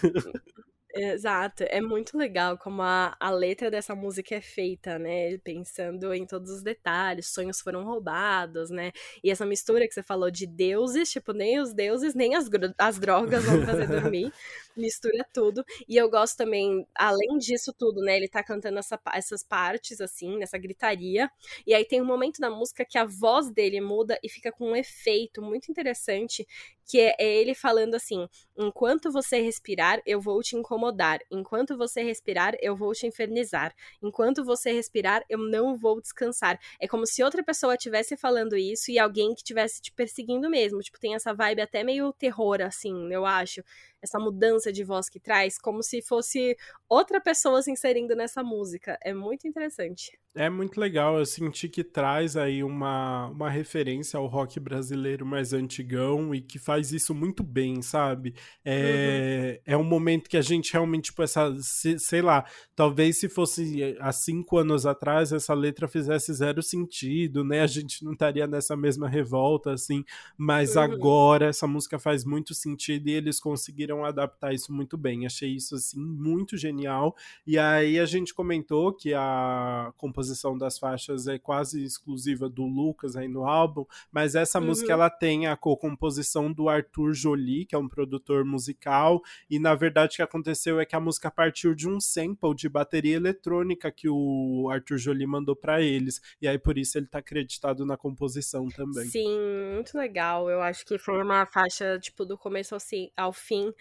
Exato, 0.96 1.64
é 1.70 1.82
muito 1.82 2.16
legal 2.16 2.56
como 2.56 2.84
a, 2.84 3.16
a 3.20 3.32
letra 3.32 3.72
dessa 3.72 3.96
música 3.96 4.36
é 4.36 4.42
feita, 4.42 5.00
né? 5.00 5.40
Pensando 5.40 6.14
em 6.14 6.24
todos 6.24 6.52
os 6.52 6.62
detalhes, 6.62 7.26
sonhos 7.34 7.60
foram 7.62 7.84
roubados, 7.84 8.70
né? 8.70 8.92
E 9.24 9.32
essa 9.32 9.44
mistura 9.44 9.88
que 9.88 9.94
você 9.96 10.04
falou 10.04 10.30
de 10.30 10.46
deuses, 10.46 11.10
tipo, 11.12 11.34
nem 11.34 11.60
os 11.60 11.74
deuses, 11.74 12.14
nem 12.14 12.36
as, 12.36 12.48
as 12.78 13.00
drogas 13.00 13.44
vão 13.44 13.66
fazer 13.66 13.88
dormir, 13.90 14.32
mistura 14.78 15.26
tudo. 15.34 15.66
E 15.90 15.98
eu 15.98 16.08
gosto 16.12 16.38
também, 16.38 16.86
além 16.94 17.40
disso 17.40 17.74
tudo, 17.76 18.00
né? 18.02 18.16
Ele 18.18 18.28
tá 18.28 18.44
cantando 18.44 18.78
essa, 18.78 19.00
essas 19.16 19.42
partes, 19.42 20.00
assim, 20.00 20.38
nessa 20.38 20.60
gritaria. 20.60 21.28
E 21.66 21.74
aí 21.74 21.86
tem 21.86 22.04
um 22.04 22.06
momento 22.06 22.40
da 22.40 22.52
música 22.52 22.86
que 22.86 23.00
a 23.00 23.06
voz 23.06 23.50
dele 23.52 23.82
muda 23.82 24.20
e 24.22 24.30
fica 24.30 24.52
com 24.52 24.70
um 24.70 24.76
efeito 24.76 25.42
muito 25.42 25.72
interessante, 25.72 26.46
que 26.86 27.00
é, 27.00 27.16
é 27.20 27.36
ele 27.36 27.54
falando 27.56 27.96
assim: 27.96 28.28
enquanto 28.58 29.12
você 29.12 29.40
respirar, 29.40 30.02
eu 30.06 30.20
vou 30.20 30.42
te 30.42 30.56
incomodar. 30.56 31.20
Enquanto 31.32 31.78
você 31.78 32.02
respirar, 32.04 32.56
eu 32.62 32.76
vou 32.76 32.94
te 32.94 33.08
infernizar. 33.08 33.74
Enquanto 34.02 34.44
você 34.44 34.72
respirar, 34.72 35.24
eu 35.30 35.38
não 35.38 35.76
vou 35.76 36.02
descansar. 36.02 36.60
É 36.80 36.88
como 36.88 37.06
se 37.06 37.24
outra 37.24 37.44
pessoa 37.44 37.76
estivesse 37.76 38.18
falando 38.18 38.56
isso 38.56 38.92
e 38.92 39.00
alguém 39.00 39.34
que 39.34 39.42
estivesse 39.42 39.82
te 39.82 39.92
perseguindo 39.92 40.50
mesmo. 40.50 40.80
Tipo, 40.82 41.00
tem 41.00 41.16
essa 41.16 41.34
vibe 41.34 41.62
até 41.62 41.84
meio 41.84 42.12
terror, 42.14 42.62
assim, 42.62 43.12
eu 43.12 43.26
acho 43.26 43.64
essa 44.04 44.20
mudança 44.20 44.72
de 44.72 44.84
voz 44.84 45.10
que 45.10 45.20
traz, 45.20 45.58
como 45.58 45.82
se 45.82 46.02
fosse 46.02 46.58
outra 46.90 47.22
pessoa 47.22 47.62
se 47.62 47.72
inserindo 47.72 48.16
nessa 48.16 48.44
música. 48.44 48.98
É 49.02 49.14
muito 49.14 49.48
interessante. 49.48 50.20
É 50.36 50.50
muito 50.50 50.80
legal, 50.80 51.20
eu 51.20 51.26
senti 51.28 51.70
que 51.70 51.84
traz 51.84 52.36
aí 52.36 52.64
uma, 52.64 53.28
uma 53.28 53.52
referência 53.52 54.18
ao 54.18 54.26
rock 54.26 54.60
brasileiro 54.60 55.24
mais 55.24 55.54
antigão 55.54 56.34
e 56.34 56.42
que 56.42 56.58
faz 56.58 56.92
isso 56.92 57.14
muito 57.14 57.44
bem, 57.44 57.84
sabe? 57.84 58.34
É, 58.66 59.62
uhum. 59.68 59.74
é 59.74 59.78
um 59.78 59.84
momento 59.84 60.28
que 60.28 60.36
a 60.36 60.42
gente 60.42 60.74
realmente, 60.74 61.06
tipo, 61.06 61.22
essa, 61.22 61.56
sei 61.62 62.24
lá, 62.24 62.46
talvez 62.76 63.20
se 63.20 63.30
fosse 63.30 63.96
há 64.00 64.12
cinco 64.12 64.58
anos 64.58 64.88
atrás, 64.88 65.32
essa 65.32 65.54
letra 65.54 65.88
fizesse 65.88 66.34
zero 66.34 66.64
sentido, 66.64 67.44
né? 67.44 67.62
A 67.62 67.68
gente 67.68 68.04
não 68.04 68.14
estaria 68.14 68.48
nessa 68.48 68.76
mesma 68.76 69.08
revolta, 69.08 69.72
assim, 69.72 70.04
mas 70.36 70.76
uhum. 70.76 70.82
agora 70.82 71.46
essa 71.46 71.68
música 71.68 72.00
faz 72.00 72.26
muito 72.26 72.56
sentido 72.56 73.08
e 73.08 73.12
eles 73.12 73.40
conseguiram 73.40 73.93
adaptar 74.06 74.54
isso 74.54 74.72
muito 74.72 74.98
bem. 74.98 75.26
Achei 75.26 75.50
isso, 75.50 75.76
assim, 75.76 76.00
muito 76.00 76.56
genial. 76.56 77.16
E 77.46 77.60
aí 77.60 78.00
a 78.00 78.06
gente 78.06 78.34
comentou 78.34 78.94
que 78.94 79.14
a 79.14 79.92
composição 79.98 80.58
das 80.58 80.80
faixas 80.80 81.28
é 81.28 81.38
quase 81.38 81.84
exclusiva 81.84 82.48
do 82.50 82.66
Lucas 82.66 83.16
aí 83.16 83.28
no 83.28 83.46
álbum, 83.46 83.86
mas 84.12 84.36
essa 84.36 84.60
uhum. 84.60 84.68
música 84.68 84.94
ela 84.94 85.10
tem 85.10 85.48
a 85.48 85.58
co-composição 85.58 86.52
do 86.52 86.70
Arthur 86.70 87.14
Jolie, 87.14 87.66
que 87.66 87.76
é 87.76 87.78
um 87.78 87.90
produtor 87.90 88.46
musical, 88.46 89.22
e 89.50 89.60
na 89.60 89.76
verdade 89.76 90.14
o 90.14 90.16
que 90.18 90.22
aconteceu 90.22 90.80
é 90.80 90.86
que 90.86 90.96
a 90.96 91.00
música 91.00 91.30
partiu 91.30 91.76
de 91.76 91.88
um 91.88 92.00
sample 92.00 92.56
de 92.56 92.70
bateria 92.70 93.16
eletrônica 93.16 93.92
que 93.92 94.08
o 94.10 94.70
Arthur 94.72 94.98
Jolie 94.98 95.28
mandou 95.28 95.56
para 95.56 95.82
eles, 95.82 96.22
e 96.42 96.48
aí 96.48 96.58
por 96.58 96.78
isso 96.78 96.98
ele 96.98 97.08
tá 97.08 97.20
acreditado 97.20 97.86
na 97.86 97.98
composição 97.98 98.68
também. 98.70 99.06
Sim, 99.08 99.38
muito 99.74 99.98
legal. 99.98 100.50
Eu 100.50 100.62
acho 100.62 100.86
que 100.86 100.98
foi 100.98 101.22
uma 101.22 101.46
faixa 101.46 102.00
tipo 102.00 102.26
do 102.26 102.38
começo 102.38 102.76
ao 103.16 103.34
fim 103.34 103.74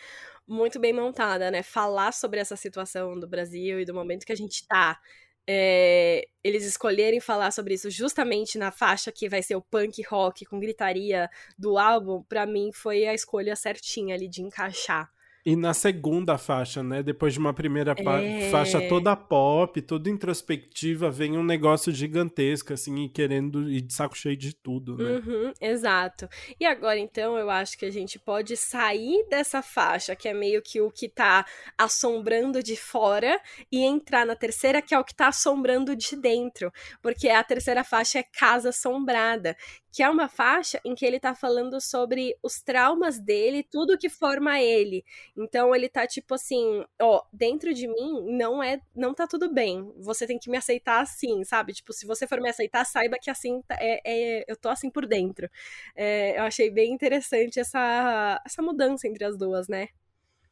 muito 0.46 0.78
bem 0.80 0.92
montada, 0.92 1.50
né? 1.50 1.62
Falar 1.62 2.12
sobre 2.12 2.40
essa 2.40 2.56
situação 2.56 3.18
do 3.18 3.26
Brasil 3.28 3.80
e 3.80 3.84
do 3.84 3.94
momento 3.94 4.26
que 4.26 4.32
a 4.32 4.36
gente 4.36 4.66
tá 4.66 5.00
é, 5.46 6.28
eles 6.42 6.64
escolherem 6.64 7.20
falar 7.20 7.50
sobre 7.50 7.74
isso 7.74 7.90
justamente 7.90 8.58
na 8.58 8.70
faixa 8.70 9.10
que 9.10 9.28
vai 9.28 9.42
ser 9.42 9.56
o 9.56 9.62
punk 9.62 10.02
rock 10.02 10.44
com 10.44 10.60
gritaria 10.60 11.28
do 11.58 11.78
álbum, 11.78 12.22
para 12.22 12.46
mim 12.46 12.70
foi 12.72 13.06
a 13.06 13.14
escolha 13.14 13.56
certinha 13.56 14.14
ali 14.14 14.28
de 14.28 14.42
encaixar. 14.42 15.10
E 15.44 15.56
na 15.56 15.74
segunda 15.74 16.38
faixa, 16.38 16.82
né? 16.82 17.02
Depois 17.02 17.32
de 17.32 17.38
uma 17.40 17.52
primeira 17.52 17.94
é... 17.98 18.50
faixa 18.50 18.80
toda 18.88 19.16
pop, 19.16 19.80
toda 19.82 20.08
introspectiva, 20.08 21.10
vem 21.10 21.36
um 21.36 21.42
negócio 21.42 21.92
gigantesco, 21.92 22.72
assim, 22.72 23.04
e 23.04 23.08
querendo 23.08 23.68
ir 23.68 23.80
de 23.80 23.92
saco 23.92 24.16
cheio 24.16 24.36
de 24.36 24.54
tudo, 24.54 24.96
né? 24.96 25.20
Uhum, 25.24 25.52
exato. 25.60 26.28
E 26.60 26.64
agora, 26.64 26.98
então, 26.98 27.36
eu 27.36 27.50
acho 27.50 27.76
que 27.76 27.84
a 27.84 27.90
gente 27.90 28.18
pode 28.18 28.56
sair 28.56 29.26
dessa 29.28 29.62
faixa, 29.62 30.14
que 30.14 30.28
é 30.28 30.34
meio 30.34 30.62
que 30.62 30.80
o 30.80 30.90
que 30.90 31.08
tá 31.08 31.44
assombrando 31.76 32.62
de 32.62 32.76
fora, 32.76 33.40
e 33.70 33.82
entrar 33.82 34.24
na 34.24 34.36
terceira, 34.36 34.80
que 34.80 34.94
é 34.94 34.98
o 34.98 35.04
que 35.04 35.14
tá 35.14 35.28
assombrando 35.28 35.96
de 35.96 36.14
dentro. 36.14 36.72
Porque 37.02 37.28
a 37.28 37.42
terceira 37.42 37.82
faixa 37.82 38.20
é 38.20 38.22
Casa 38.22 38.68
Assombrada, 38.68 39.56
que 39.92 40.02
é 40.02 40.08
uma 40.08 40.26
faixa 40.26 40.80
em 40.84 40.94
que 40.94 41.04
ele 41.04 41.20
tá 41.20 41.34
falando 41.34 41.78
sobre 41.78 42.34
os 42.42 42.62
traumas 42.62 43.20
dele, 43.20 43.62
tudo 43.62 43.98
que 43.98 44.08
forma 44.08 44.58
ele. 44.58 45.04
Então 45.36 45.74
ele 45.74 45.86
tá 45.88 46.06
tipo 46.06 46.34
assim, 46.34 46.82
ó, 47.00 47.22
dentro 47.30 47.74
de 47.74 47.86
mim 47.86 48.24
não 48.36 48.62
é, 48.62 48.80
não 48.96 49.12
tá 49.12 49.26
tudo 49.26 49.52
bem. 49.52 49.92
Você 49.98 50.26
tem 50.26 50.38
que 50.38 50.50
me 50.50 50.56
aceitar 50.56 51.02
assim, 51.02 51.44
sabe? 51.44 51.74
Tipo, 51.74 51.92
se 51.92 52.06
você 52.06 52.26
for 52.26 52.40
me 52.40 52.48
aceitar, 52.48 52.86
saiba 52.86 53.18
que 53.20 53.30
assim 53.30 53.60
tá, 53.68 53.76
é, 53.78 54.00
é 54.04 54.44
eu 54.48 54.56
tô 54.56 54.70
assim 54.70 54.90
por 54.90 55.06
dentro. 55.06 55.48
É, 55.94 56.38
eu 56.38 56.44
achei 56.44 56.70
bem 56.70 56.92
interessante 56.92 57.60
essa 57.60 58.40
essa 58.46 58.62
mudança 58.62 59.06
entre 59.06 59.24
as 59.24 59.36
duas, 59.36 59.68
né? 59.68 59.88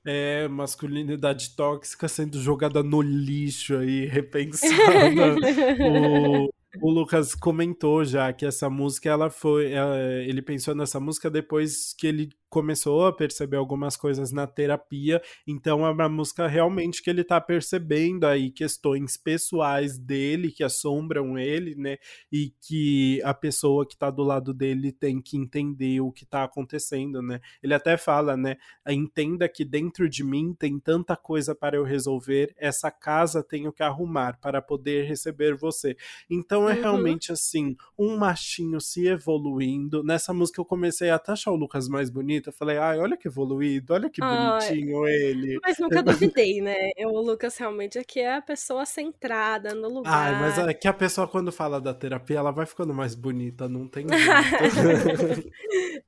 É, 0.05 0.49
masculinidade 0.49 1.55
tóxica 1.55 2.09
sendo 2.09 2.41
jogada 2.41 2.83
no 2.83 3.03
lixo 3.03 3.77
aí, 3.77 4.07
repensada. 4.07 5.37
o, 5.81 6.51
o 6.81 6.91
Lucas 6.91 7.35
comentou 7.35 8.05
já 8.05 8.33
que 8.33 8.47
essa 8.47 8.71
música 8.71 9.09
ela 9.09 9.31
foi, 9.31 9.73
ela, 9.73 9.99
ele 9.99 10.43
pensou 10.43 10.75
nessa 10.75 11.01
música 11.01 11.31
depois 11.31 11.95
que 11.95 12.07
ele 12.07 12.31
começou 12.51 13.07
a 13.07 13.13
perceber 13.13 13.57
algumas 13.57 13.97
coisas 13.97 14.33
na 14.33 14.47
terapia, 14.47 15.23
então 15.47 15.87
é 15.87 15.91
uma 15.91 16.09
música 16.09 16.49
realmente 16.49 17.01
que 17.01 17.09
ele 17.09 17.23
tá 17.23 17.41
percebendo 17.41 18.27
aí 18.27 18.51
questões 18.51 19.17
pessoais 19.17 19.97
dele 19.97 20.51
que 20.51 20.65
assombram 20.65 21.39
ele, 21.39 21.77
né? 21.77 21.97
E 22.31 22.53
que 22.61 23.23
a 23.23 23.33
pessoa 23.33 23.87
que 23.87 23.97
tá 23.97 24.11
do 24.11 24.25
lado 24.25 24.53
dele 24.53 24.91
tem 24.91 25.21
que 25.23 25.37
entender 25.37 26.01
o 26.01 26.11
que 26.11 26.27
tá 26.27 26.43
acontecendo, 26.43 27.23
né? 27.23 27.41
Ele 27.63 27.73
até 27.73 27.97
fala, 27.97 28.37
né? 28.37 28.57
Entenda 28.89 29.49
que 29.49 29.65
dentro 29.65 30.09
de 30.09 30.25
mim 30.25 30.53
tem 30.53 30.79
tanta 30.79 31.17
coisa 31.17 31.55
para 31.55 31.77
eu 31.77 31.85
resolver, 31.85 32.53
essa 32.59 32.91
casa 32.91 33.45
tenho 33.45 33.73
que 33.73 33.83
arrumar 33.83 34.39
para 34.41 34.61
poder 34.61 35.05
receber 35.05 35.55
você. 35.55 35.97
Então 36.29 36.69
é 36.69 36.75
uhum. 36.75 36.81
realmente 36.81 37.31
assim, 37.31 37.77
um 37.97 38.17
machinho 38.17 38.81
se 38.81 39.07
evoluindo. 39.07 40.03
Nessa 40.03 40.35
música 40.35 40.61
eu 40.61 40.65
comecei 40.65 41.11
a 41.11 41.21
achar 41.31 41.53
o 41.53 41.57
Lucas 41.57 41.89
mais 41.89 42.11
bonito 42.11 42.40
bonito. 42.41 42.49
Eu 42.49 42.53
falei, 42.53 42.79
ai, 42.79 42.99
olha 42.99 43.17
que 43.17 43.29
evoluído, 43.29 43.95
olha 43.95 44.11
que 44.11 44.21
bonitinho 44.21 45.07
ele. 45.07 45.59
Mas 45.63 45.79
nunca 45.79 46.03
duvidei, 46.03 46.61
né? 46.61 46.91
Eu, 46.97 47.11
o 47.11 47.21
Lucas 47.21 47.57
realmente 47.57 47.99
aqui 47.99 48.21
é 48.21 48.37
a 48.37 48.43
pessoa 48.43 48.85
centrada 48.87 49.75
no 49.75 49.89
lugar. 49.89 50.35
Ai, 50.35 50.41
mas 50.41 50.59
é 50.59 50.75
que 50.75 50.89
a 50.89 50.93
pessoa, 50.93 51.29
quando 51.29 51.53
fala 51.53 51.81
da 51.81 51.95
terapia, 51.95 52.39
ela 52.39 52.51
vai 52.51 52.67
ficando 52.67 52.95
mais 52.95 53.15
bonita, 53.15 53.69
não 53.69 53.87
tem 53.87 54.07
jeito. 54.09 55.51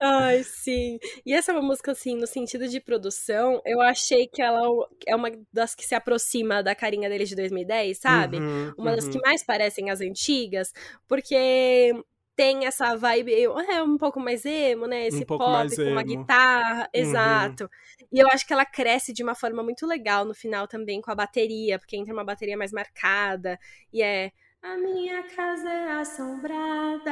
ai, 0.01 0.43
sim. 0.43 0.99
E 1.24 1.33
essa 1.33 1.53
é 1.53 1.55
uma 1.55 1.62
música, 1.62 1.93
assim, 1.93 2.16
no 2.16 2.26
sentido 2.26 2.66
de 2.66 2.80
produção, 2.80 3.61
eu 3.64 3.80
achei 3.80 4.26
que 4.26 4.43
ela 4.43 4.62
é 5.07 5.14
uma 5.14 5.30
das 5.53 5.74
que 5.74 5.85
se 5.85 5.95
aproxima 5.95 6.62
da 6.62 6.74
carinha 6.74 7.09
dele 7.09 7.24
de 7.24 7.37
2010, 7.37 7.99
sabe? 7.99 8.39
Uhum, 8.39 8.72
uma 8.78 8.95
das 8.95 9.07
que 9.07 9.16
uhum. 9.16 9.22
mais 9.24 9.45
parecem 9.45 9.91
as 9.91 10.01
antigas, 10.01 10.72
porque 11.07 11.93
tem 12.35 12.66
essa 12.66 12.97
vibe 12.97 13.33
é 13.35 13.83
um 13.83 13.99
pouco 13.99 14.18
mais 14.18 14.45
emo, 14.45 14.87
né? 14.87 15.07
Esse 15.07 15.22
um 15.22 15.26
pop 15.26 15.76
com 15.76 15.83
uma 15.83 16.03
guitarra, 16.03 16.83
uhum. 16.95 17.01
exato. 17.01 17.70
E 18.12 18.18
eu 18.18 18.28
acho 18.28 18.47
que 18.47 18.53
ela 18.53 18.64
cresce 18.64 19.12
de 19.12 19.22
uma 19.22 19.35
forma 19.35 19.62
muito 19.62 19.87
legal 19.87 20.24
no 20.24 20.35
final 20.35 20.66
também 20.66 21.01
com 21.01 21.11
a 21.11 21.14
bateria, 21.14 21.78
porque 21.78 21.97
entra 21.97 22.12
uma 22.12 22.24
bateria 22.24 22.57
mais 22.57 22.72
marcada 22.72 23.59
e 23.93 24.03
é 24.03 24.33
a 24.62 24.76
minha 24.76 25.24
casa 25.24 25.68
é 25.68 25.91
assombrada. 25.91 27.11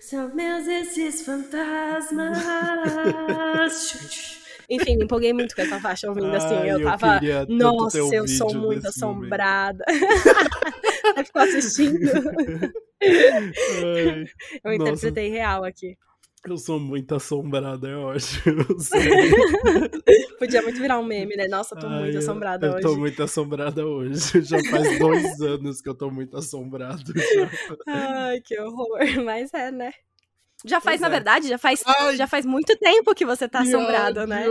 São 0.00 0.34
meus 0.34 0.66
esses 0.66 1.24
fantasmas. 1.24 2.38
Enfim, 4.68 4.96
me 4.96 5.04
empolguei 5.04 5.32
muito 5.32 5.54
com 5.54 5.62
essa 5.62 5.80
faixa 5.80 6.08
ouvindo 6.08 6.34
assim. 6.34 6.54
Eu 6.66 6.82
tava, 6.82 7.20
nossa, 7.48 7.98
eu 7.98 8.26
sou 8.28 8.54
muito 8.54 8.86
assombrada. 8.88 9.84
Aí 11.16 11.24
ficou 11.24 11.42
assistindo. 11.42 12.10
Ai, 13.02 14.24
eu 14.64 14.72
interpretei 14.72 15.28
nossa. 15.28 15.38
real 15.38 15.64
aqui. 15.64 15.96
Eu 16.46 16.58
sou 16.58 16.78
muito 16.78 17.14
assombrada, 17.14 17.88
é 17.88 17.96
ótimo. 17.96 18.66
Podia 20.38 20.60
muito 20.60 20.78
virar 20.78 20.98
um 20.98 21.04
meme, 21.04 21.36
né? 21.36 21.48
Nossa, 21.48 21.74
eu 21.74 21.80
tô 21.80 21.86
Ai, 21.86 22.02
muito 22.02 22.18
assombrada 22.18 22.66
eu, 22.66 22.72
hoje. 22.72 22.84
Eu 22.84 22.90
tô 22.90 22.98
muito 22.98 23.22
assombrada 23.22 23.86
hoje. 23.86 24.42
Já 24.42 24.58
faz 24.70 24.98
dois 24.98 25.40
anos 25.40 25.80
que 25.80 25.88
eu 25.88 25.94
tô 25.94 26.10
muito 26.10 26.36
assombrado. 26.36 27.14
Já. 27.16 27.50
Ai, 27.86 28.42
que 28.42 28.60
horror. 28.60 28.98
Mas 29.24 29.54
é, 29.54 29.70
né? 29.70 29.92
Já 30.64 30.80
faz, 30.80 30.98
pois 30.98 31.00
na 31.02 31.08
é. 31.08 31.10
verdade, 31.10 31.48
já 31.48 31.58
faz, 31.58 31.82
já 32.16 32.26
faz 32.26 32.46
muito 32.46 32.74
tempo 32.78 33.14
que 33.14 33.26
você 33.26 33.46
tá 33.46 33.60
assombrado, 33.60 34.20
ódio. 34.20 34.28
né? 34.28 34.46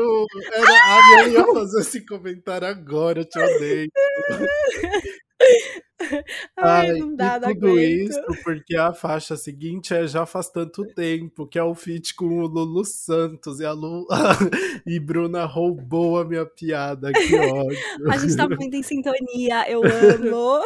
Era, 0.52 0.70
ah, 0.70 1.24
eu 1.24 1.32
ia 1.32 1.44
fazer 1.54 1.82
esse 1.82 2.06
comentário 2.06 2.68
agora, 2.68 3.22
eu 3.22 3.26
te 3.26 3.40
odeio. 3.40 3.90
Ai, 6.58 6.94
não 6.94 7.16
dá, 7.16 7.40
e 7.50 7.54
tudo 7.54 7.80
isso 7.80 8.22
porque 8.44 8.76
a 8.76 8.94
faixa 8.94 9.36
seguinte 9.36 9.94
é 9.94 10.06
Já 10.08 10.26
Faz 10.26 10.50
Tanto 10.50 10.86
Tempo, 10.94 11.48
que 11.48 11.58
é 11.58 11.64
o 11.64 11.74
feat 11.74 12.16
com 12.16 12.40
o 12.40 12.48
Lulu 12.48 12.86
Santos. 12.86 13.60
E 13.60 13.66
a 13.66 13.72
Lu... 13.72 14.08
e 14.86 15.00
Bruna 15.00 15.46
roubou 15.46 16.20
a 16.20 16.26
minha 16.26 16.46
piada, 16.46 17.12
que 17.12 17.36
ódio. 17.36 17.78
a 18.10 18.18
gente 18.18 18.36
tá 18.36 18.48
muito 18.48 18.76
em 18.76 18.84
sintonia, 18.84 19.70
eu 19.70 19.82
amo. 19.84 20.62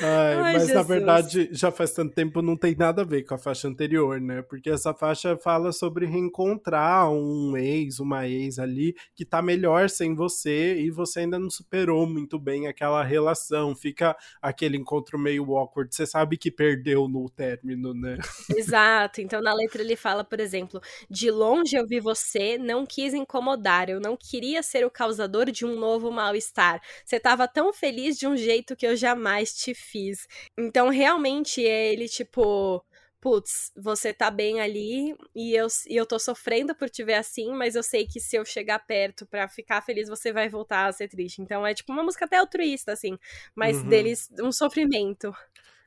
Ai, 0.00 0.34
Ai, 0.34 0.42
mas 0.42 0.62
Jesus. 0.62 0.74
na 0.74 0.82
verdade, 0.82 1.48
já 1.52 1.70
faz 1.70 1.92
tanto 1.92 2.14
tempo 2.14 2.40
não 2.40 2.56
tem 2.56 2.74
nada 2.76 3.02
a 3.02 3.04
ver 3.04 3.22
com 3.24 3.34
a 3.34 3.38
faixa 3.38 3.68
anterior, 3.68 4.20
né? 4.20 4.42
Porque 4.42 4.70
essa 4.70 4.94
faixa 4.94 5.36
fala 5.36 5.72
sobre 5.72 6.06
reencontrar 6.06 7.10
um 7.10 7.56
ex, 7.56 7.98
uma 7.98 8.28
ex 8.28 8.58
ali 8.58 8.94
que 9.14 9.24
tá 9.24 9.42
melhor 9.42 9.88
sem 9.88 10.14
você 10.14 10.76
e 10.80 10.90
você 10.90 11.20
ainda 11.20 11.38
não 11.38 11.50
superou 11.50 12.06
muito 12.06 12.38
bem 12.38 12.66
aquela 12.66 13.02
relação. 13.02 13.74
Fica 13.74 14.16
aquele 14.40 14.76
encontro 14.76 15.18
meio 15.18 15.56
awkward. 15.56 15.94
Você 15.94 16.06
sabe 16.06 16.36
que 16.36 16.50
perdeu 16.50 17.08
no 17.08 17.28
término, 17.28 17.94
né? 17.94 18.18
Exato. 18.56 19.20
Então 19.20 19.40
na 19.40 19.52
letra 19.52 19.82
ele 19.82 19.96
fala, 19.96 20.24
por 20.24 20.40
exemplo, 20.40 20.80
de 21.10 21.30
longe 21.30 21.76
eu 21.76 21.86
vi 21.86 22.00
você, 22.00 22.58
não 22.58 22.86
quis 22.86 23.14
incomodar, 23.14 23.88
eu 23.88 24.00
não 24.00 24.16
queria 24.16 24.62
ser 24.62 24.84
o 24.84 24.90
causador 24.90 25.50
de 25.50 25.64
um 25.64 25.76
novo 25.78 26.10
mal-estar. 26.10 26.80
Você 27.04 27.18
tava 27.18 27.46
tão 27.48 27.72
feliz 27.72 28.18
de 28.18 28.26
um 28.26 28.36
jeito 28.36 28.76
que 28.76 28.86
eu 28.86 28.96
jamais 28.96 29.54
te 29.54 29.74
fiz. 29.74 30.26
Então 30.58 30.88
realmente 30.88 31.66
é 31.66 31.92
ele 31.92 32.08
tipo 32.08 32.84
putz, 33.22 33.70
você 33.76 34.12
tá 34.12 34.32
bem 34.32 34.60
ali 34.60 35.16
e 35.32 35.54
eu, 35.54 35.68
e 35.88 35.96
eu 35.96 36.04
tô 36.04 36.18
sofrendo 36.18 36.74
por 36.74 36.90
te 36.90 37.04
ver 37.04 37.14
assim, 37.14 37.52
mas 37.52 37.76
eu 37.76 37.82
sei 37.82 38.04
que 38.04 38.18
se 38.18 38.34
eu 38.34 38.44
chegar 38.44 38.80
perto 38.80 39.24
para 39.24 39.48
ficar 39.48 39.80
feliz, 39.80 40.08
você 40.08 40.32
vai 40.32 40.48
voltar 40.48 40.86
a 40.86 40.92
ser 40.92 41.06
triste. 41.06 41.40
Então 41.40 41.64
é 41.64 41.72
tipo 41.72 41.92
uma 41.92 42.02
música 42.02 42.24
até 42.24 42.38
altruísta, 42.38 42.90
assim, 42.92 43.16
mas 43.54 43.76
uhum. 43.76 43.88
deles 43.88 44.28
um 44.40 44.50
sofrimento. 44.50 45.32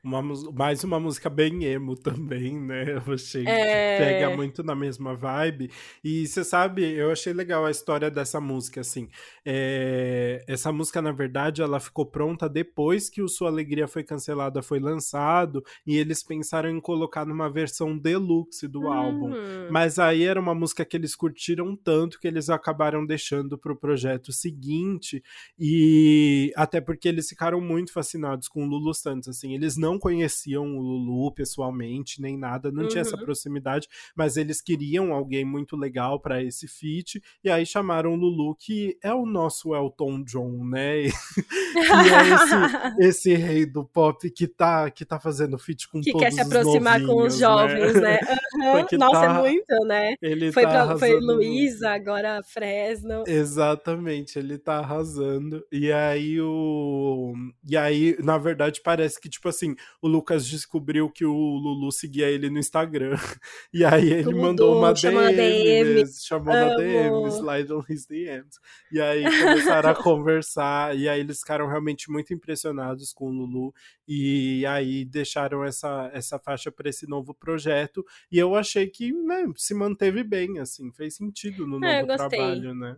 Uma, 0.06 0.22
mais 0.52 0.84
uma 0.84 1.00
música 1.00 1.28
bem 1.28 1.64
emo 1.64 1.96
também, 1.96 2.56
né? 2.60 2.84
Eu 3.04 3.12
achei 3.12 3.44
é... 3.44 3.98
que 3.98 4.04
pega 4.04 4.36
muito 4.36 4.62
na 4.62 4.72
mesma 4.72 5.16
vibe. 5.16 5.68
E 6.04 6.28
você 6.28 6.44
sabe, 6.44 6.84
eu 6.94 7.10
achei 7.10 7.32
legal 7.32 7.66
a 7.66 7.72
história 7.72 8.08
dessa 8.08 8.40
música, 8.40 8.82
assim. 8.82 9.08
É... 9.44 10.44
Essa 10.46 10.70
música, 10.70 11.02
na 11.02 11.10
verdade, 11.10 11.60
ela 11.60 11.80
ficou 11.80 12.06
pronta 12.06 12.48
depois 12.48 13.10
que 13.10 13.20
o 13.20 13.28
Sua 13.28 13.48
Alegria 13.48 13.88
foi 13.88 14.04
cancelada, 14.04 14.62
foi 14.62 14.78
lançado, 14.78 15.64
e 15.84 15.96
eles 15.96 16.22
pensaram 16.22 16.70
em 16.70 16.80
colocar 16.80 17.26
numa 17.26 17.50
versão 17.50 17.98
deluxe 17.98 18.68
do 18.68 18.86
álbum. 18.86 19.32
Hum. 19.32 19.68
Mas 19.72 19.98
aí 19.98 20.22
era 20.22 20.38
uma 20.38 20.54
música 20.54 20.84
que 20.84 20.96
eles 20.96 21.16
curtiram 21.16 21.74
tanto 21.74 22.20
que 22.20 22.28
eles 22.28 22.48
acabaram 22.48 23.04
deixando 23.04 23.58
pro 23.58 23.74
projeto 23.74 24.32
seguinte. 24.32 25.20
E 25.58 26.52
até 26.54 26.80
porque 26.80 27.08
eles 27.08 27.28
ficaram 27.28 27.60
muito 27.60 27.92
fascinados 27.92 28.46
com 28.46 28.64
o 28.64 28.68
Lulu 28.68 28.94
Santos, 28.94 29.28
assim. 29.28 29.52
Eles 29.52 29.76
não 29.76 29.95
não 29.96 29.98
conheciam 29.98 30.76
o 30.76 30.80
Lulu 30.80 31.32
pessoalmente, 31.32 32.20
nem 32.20 32.38
nada, 32.38 32.70
não 32.70 32.82
uhum. 32.82 32.88
tinha 32.88 33.00
essa 33.00 33.16
uhum. 33.16 33.24
proximidade, 33.24 33.88
mas 34.14 34.36
eles 34.36 34.60
queriam 34.60 35.12
alguém 35.12 35.44
muito 35.44 35.76
legal 35.76 36.20
para 36.20 36.42
esse 36.42 36.68
feat, 36.68 37.20
e 37.42 37.50
aí 37.50 37.64
chamaram 37.64 38.12
o 38.12 38.16
Lulu, 38.16 38.54
que 38.54 38.96
é 39.02 39.12
o 39.12 39.24
nosso 39.24 39.74
Elton 39.74 40.22
John, 40.22 40.64
né? 40.64 41.04
que 41.72 43.00
é 43.00 43.00
esse, 43.00 43.32
esse, 43.32 43.34
rei 43.34 43.66
do 43.66 43.84
pop 43.84 44.30
que 44.30 44.46
tá, 44.46 44.90
que 44.90 45.04
tá 45.04 45.18
fazendo 45.18 45.58
feat 45.58 45.88
com 45.88 46.00
que 46.00 46.12
todos 46.12 46.28
os 46.28 46.28
Que 46.28 46.36
quer 46.36 46.44
se 46.44 46.56
aproximar 46.56 47.04
com 47.04 47.22
os 47.22 47.38
jovens, 47.38 47.94
né? 47.94 48.18
né? 48.56 48.86
Uhum. 48.90 48.98
Nossa, 48.98 49.24
é 49.24 49.28
tá, 49.28 49.34
é 49.34 49.40
muito, 49.40 49.86
né? 49.86 50.14
Ele 50.20 50.52
foi, 50.52 50.62
tá 50.64 50.98
foi 50.98 51.18
Luísa, 51.18 51.90
agora 51.90 52.42
Fresno. 52.42 53.24
Exatamente, 53.26 54.38
ele 54.38 54.58
tá 54.58 54.78
arrasando. 54.78 55.64
E 55.72 55.90
aí 55.92 56.40
o... 56.40 57.34
E 57.68 57.76
aí, 57.76 58.16
na 58.20 58.38
verdade, 58.38 58.80
parece 58.82 59.20
que, 59.20 59.28
tipo 59.28 59.48
assim, 59.48 59.74
o 60.00 60.08
Lucas 60.08 60.46
descobriu 60.46 61.10
que 61.10 61.24
o 61.24 61.32
Lulu 61.32 61.90
seguia 61.90 62.28
ele 62.28 62.50
no 62.50 62.58
Instagram. 62.58 63.16
E 63.72 63.84
aí 63.84 64.10
ele 64.10 64.24
Tudo, 64.24 64.38
mandou 64.38 64.78
uma 64.78 64.92
DM, 64.92 65.34
DM. 65.34 66.06
chamou 66.06 66.54
Amo. 66.54 66.70
na 66.70 66.76
DM, 66.76 67.28
slide 67.30 67.72
on 67.72 67.82
his 67.88 68.06
DMs. 68.06 68.58
E 68.90 69.00
aí 69.00 69.22
começaram 69.22 69.90
a 69.90 69.94
conversar, 70.02 70.96
e 70.96 71.08
aí 71.08 71.20
eles 71.20 71.40
ficaram 71.40 71.66
realmente 71.66 72.10
muito 72.10 72.32
impressionados 72.32 73.12
com 73.12 73.26
o 73.26 73.32
Lulu, 73.32 73.74
e 74.08 74.64
aí 74.66 75.04
deixaram 75.04 75.64
essa, 75.64 76.10
essa 76.12 76.38
faixa 76.38 76.70
para 76.72 76.88
esse 76.88 77.06
novo 77.06 77.34
projeto. 77.34 78.04
E 78.30 78.38
eu 78.38 78.54
achei 78.54 78.86
que 78.86 79.12
né, 79.12 79.44
se 79.56 79.74
manteve 79.74 80.22
bem, 80.24 80.58
assim, 80.58 80.90
fez 80.92 81.16
sentido 81.16 81.66
no 81.66 81.84
é, 81.84 82.02
novo 82.02 82.16
trabalho, 82.16 82.74
né? 82.74 82.96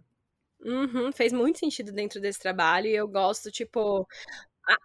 Uhum, 0.60 1.12
fez 1.12 1.32
muito 1.32 1.58
sentido 1.58 1.92
dentro 1.92 2.20
desse 2.20 2.40
trabalho 2.40 2.86
e 2.86 2.96
eu 2.96 3.06
gosto, 3.06 3.50
tipo, 3.50 4.06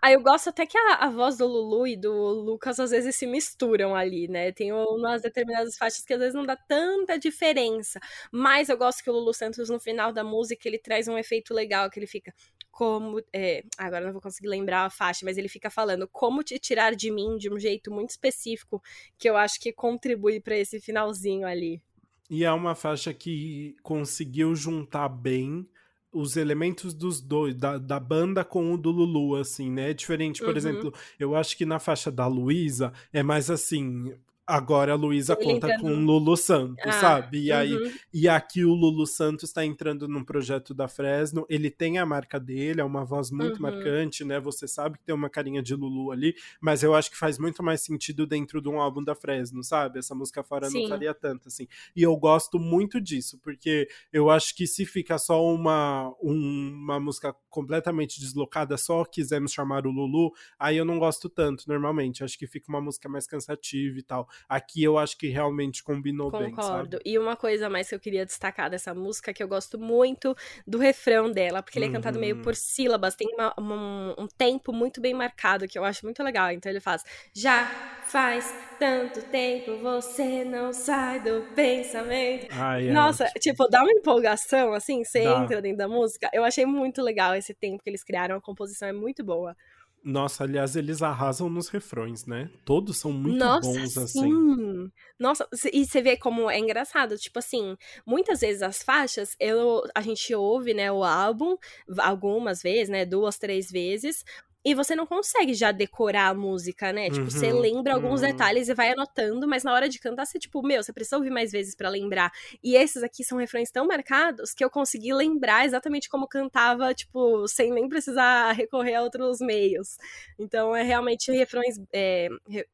Aí 0.01 0.13
eu 0.13 0.21
gosto 0.21 0.49
até 0.49 0.65
que 0.65 0.77
a, 0.77 0.95
a, 0.95 1.09
voz 1.09 1.38
do 1.38 1.45
Lulu 1.45 1.86
e 1.86 1.97
do 1.97 2.11
Lucas 2.11 2.79
às 2.79 2.91
vezes 2.91 3.17
se 3.17 3.27
misturam 3.27 3.93
ali, 3.93 4.29
né? 4.29 4.51
Tem 4.53 4.71
umas 4.71 5.21
determinadas 5.21 5.75
faixas 5.75 6.05
que 6.05 6.13
às 6.13 6.19
vezes 6.19 6.34
não 6.34 6.45
dá 6.45 6.55
tanta 6.55 7.19
diferença. 7.19 7.99
Mas 8.31 8.69
eu 8.69 8.77
gosto 8.77 9.03
que 9.03 9.09
o 9.09 9.13
Lulu 9.13 9.34
Santos, 9.34 9.69
no 9.69 9.79
final 9.79 10.13
da 10.13 10.23
música, 10.23 10.69
ele 10.69 10.79
traz 10.79 11.09
um 11.09 11.17
efeito 11.17 11.53
legal, 11.53 11.89
que 11.89 11.99
ele 11.99 12.07
fica 12.07 12.34
como. 12.71 13.21
É, 13.34 13.65
agora 13.77 14.05
não 14.05 14.13
vou 14.13 14.21
conseguir 14.21 14.47
lembrar 14.47 14.86
a 14.86 14.89
faixa, 14.89 15.25
mas 15.25 15.38
ele 15.38 15.49
fica 15.49 15.69
falando 15.69 16.07
como 16.07 16.43
te 16.43 16.57
tirar 16.57 16.95
de 16.95 17.11
mim 17.11 17.38
de 17.38 17.51
um 17.51 17.59
jeito 17.59 17.91
muito 17.91 18.11
específico, 18.11 18.81
que 19.17 19.29
eu 19.29 19.36
acho 19.36 19.59
que 19.59 19.73
contribui 19.73 20.39
para 20.39 20.57
esse 20.57 20.79
finalzinho 20.79 21.45
ali. 21.45 21.81
E 22.29 22.45
é 22.45 22.51
uma 22.51 22.73
faixa 22.73 23.13
que 23.13 23.75
conseguiu 23.84 24.55
juntar 24.55 25.09
bem 25.09 25.67
os 26.14 26.38
elementos 26.38 26.93
dos 26.93 27.20
dois, 27.20 27.55
da, 27.55 27.78
da 27.78 27.99
banda 27.99 28.43
com 28.43 28.74
o 28.74 28.78
do 28.78 28.91
Lulu, 28.91 29.36
assim, 29.36 29.72
né? 29.72 29.89
É 29.89 29.93
diferente, 29.93 30.39
por 30.39 30.51
uhum. 30.51 30.57
exemplo, 30.57 30.93
eu 31.20 31.36
acho 31.36 31.57
que 31.57 31.66
na 31.66 31.80
faixa 31.80 32.11
da 32.11 32.28
Luísa 32.28 32.93
é 33.11 33.24
mais 33.24 33.49
assim, 33.49 34.14
Agora 34.45 34.91
a 34.91 34.95
Luísa 34.95 35.37
conta 35.37 35.79
com 35.79 35.89
o 35.89 35.99
Lulu 35.99 36.35
Santos, 36.35 36.85
ah, 36.85 36.91
sabe? 36.91 37.47
E 37.47 37.51
uhum. 37.51 37.57
aí 37.57 37.95
e 38.13 38.27
aqui 38.27 38.65
o 38.65 38.73
Lulu 38.73 39.07
Santos 39.07 39.45
está 39.45 39.65
entrando 39.65 40.05
num 40.05 40.23
projeto 40.23 40.73
da 40.73 40.87
Fresno, 40.87 41.45
ele 41.49 41.71
tem 41.71 41.97
a 41.97 42.05
marca 42.05 42.37
dele, 42.39 42.81
é 42.81 42.83
uma 42.83 43.05
voz 43.05 43.31
muito 43.31 43.55
uhum. 43.55 43.61
marcante, 43.61 44.25
né? 44.25 44.41
Você 44.41 44.67
sabe 44.67 44.97
que 44.97 45.05
tem 45.05 45.15
uma 45.15 45.29
carinha 45.29 45.63
de 45.63 45.73
Lulu 45.73 46.11
ali, 46.11 46.35
mas 46.59 46.83
eu 46.83 46.93
acho 46.93 47.09
que 47.09 47.17
faz 47.17 47.39
muito 47.39 47.63
mais 47.63 47.81
sentido 47.81 48.27
dentro 48.27 48.61
de 48.61 48.67
um 48.67 48.81
álbum 48.81 49.01
da 49.01 49.15
Fresno, 49.15 49.63
sabe? 49.63 49.99
Essa 49.99 50.13
música 50.13 50.43
fora 50.43 50.69
Sim. 50.69 50.81
não 50.81 50.89
faria 50.89 51.13
tanto 51.13 51.47
assim. 51.47 51.65
E 51.95 52.03
eu 52.03 52.15
gosto 52.17 52.59
muito 52.59 52.99
disso, 52.99 53.39
porque 53.41 53.87
eu 54.11 54.29
acho 54.29 54.53
que 54.55 54.67
se 54.67 54.85
fica 54.85 55.17
só 55.17 55.41
uma 55.41 56.13
um, 56.21 56.71
uma 56.83 56.99
música 56.99 57.33
completamente 57.49 58.19
deslocada, 58.19 58.75
só 58.77 59.05
quisermos 59.05 59.53
chamar 59.53 59.87
o 59.87 59.91
Lulu, 59.91 60.33
aí 60.59 60.75
eu 60.75 60.83
não 60.83 60.99
gosto 60.99 61.29
tanto 61.29 61.63
normalmente. 61.67 62.23
Acho 62.25 62.37
que 62.37 62.47
fica 62.47 62.69
uma 62.69 62.81
música 62.81 63.07
mais 63.07 63.25
cansativa 63.25 63.97
e 63.97 64.03
tal. 64.03 64.27
Aqui 64.47 64.84
eu 64.84 64.97
acho 64.97 65.17
que 65.17 65.27
realmente 65.27 65.84
combinou 65.84 66.31
Concordo. 66.31 66.45
bem, 66.45 66.55
Concordo. 66.55 66.99
E 67.05 67.17
uma 67.17 67.36
coisa 67.36 67.69
mais 67.69 67.89
que 67.89 67.95
eu 67.95 67.99
queria 67.99 68.25
destacar 68.25 68.69
dessa 68.69 68.93
música, 68.93 69.34
que 69.34 69.41
eu 69.41 69.47
gosto 69.47 69.77
muito 69.79 70.36
do 70.65 70.77
refrão 70.77 71.31
dela, 71.31 71.61
porque 71.61 71.77
ele 71.77 71.86
é 71.86 71.91
cantado 71.91 72.19
meio 72.19 72.38
por 72.38 72.49
uhum. 72.49 72.55
sílabas, 72.55 73.15
tem 73.15 73.27
uma, 73.34 73.53
uma, 73.57 74.15
um 74.19 74.27
tempo 74.27 74.71
muito 74.71 75.01
bem 75.01 75.13
marcado, 75.13 75.67
que 75.67 75.77
eu 75.77 75.84
acho 75.84 76.05
muito 76.05 76.21
legal. 76.23 76.51
Então 76.51 76.71
ele 76.71 76.79
faz, 76.79 77.03
já 77.34 77.65
faz 78.07 78.53
tanto 78.79 79.21
tempo 79.23 79.77
você 79.77 80.43
não 80.43 80.73
sai 80.73 81.19
do 81.19 81.43
pensamento. 81.55 82.47
É 82.51 82.91
Nossa, 82.91 83.25
tipo, 83.39 83.67
dá 83.67 83.81
uma 83.81 83.91
empolgação, 83.91 84.73
assim, 84.73 85.03
você 85.03 85.23
dá. 85.23 85.41
entra 85.41 85.61
dentro 85.61 85.77
da 85.77 85.88
música. 85.88 86.29
Eu 86.34 86.43
achei 86.43 86.65
muito 86.65 87.01
legal 87.01 87.36
esse 87.36 87.53
tempo 87.53 87.81
que 87.84 87.89
eles 87.89 88.03
criaram, 88.03 88.36
a 88.36 88.41
composição 88.41 88.88
é 88.88 88.93
muito 88.93 89.23
boa. 89.23 89.55
Nossa, 90.03 90.43
aliás, 90.43 90.75
eles 90.75 91.01
arrasam 91.01 91.49
nos 91.49 91.69
refrões, 91.69 92.25
né? 92.25 92.49
Todos 92.65 92.97
são 92.97 93.11
muito 93.11 93.37
Nossa, 93.37 93.67
bons, 93.67 93.97
assim. 93.97 94.19
Sim. 94.19 94.91
Nossa, 95.17 95.47
e 95.71 95.85
você 95.85 96.01
vê 96.01 96.17
como 96.17 96.49
é 96.49 96.59
engraçado, 96.59 97.17
tipo 97.17 97.39
assim, 97.39 97.77
muitas 98.05 98.41
vezes 98.41 98.61
as 98.61 98.83
faixas, 98.83 99.35
eu, 99.39 99.81
a 99.95 100.01
gente 100.01 100.35
ouve, 100.35 100.73
né, 100.73 100.91
o 100.91 101.03
álbum 101.03 101.55
algumas 101.99 102.61
vezes, 102.61 102.89
né, 102.89 103.05
duas, 103.05 103.37
três 103.37 103.71
vezes, 103.71 104.25
e 104.66 104.74
você 104.74 104.95
não 104.95 105.05
consegue 105.05 105.53
já 105.53 105.72
decorar 105.72 106.30
a 106.30 106.34
música, 106.34 106.93
né? 106.93 107.09
Tipo, 107.09 107.24
uhum, 107.24 107.30
você 107.30 107.51
lembra 107.51 107.93
alguns 107.93 108.22
uhum. 108.22 108.28
detalhes 108.28 108.70
e 108.70 108.74
vai 108.74 108.91
anotando, 108.91 109.47
mas 109.47 109.64
na 109.64 109.74
hora 109.74 109.89
de 109.89 109.99
cantar, 109.99 110.26
você, 110.26 110.39
tipo, 110.39 110.61
meu, 110.61 110.82
você 110.82 110.93
precisa 110.93 111.18
ouvir 111.18 111.30
mais 111.30 111.51
vezes 111.51 111.76
para 111.76 111.89
lembrar. 111.89 112.32
E 112.64 112.76
esses 112.76 113.03
aqui 113.03 113.24
são 113.24 113.38
refrões 113.38 113.70
tão 113.72 113.86
marcados 113.86 114.53
que 114.53 114.64
eu 114.64 114.70
consegui 114.70 115.14
lembrar 115.14 115.66
exatamente 115.66 116.07
como 116.07 116.28
cantava, 116.28 116.93
tipo, 116.93 117.47
sem 117.47 117.72
nem 117.72 117.89
precisar 117.89 118.53
recorrer 118.53 118.95
a 118.95 119.01
outros 119.01 119.39
meios. 119.39 119.97
Então, 120.39 120.76
é 120.76 120.84
realmente 120.84 121.32
refrões. 121.32 121.80
É, 121.91 122.30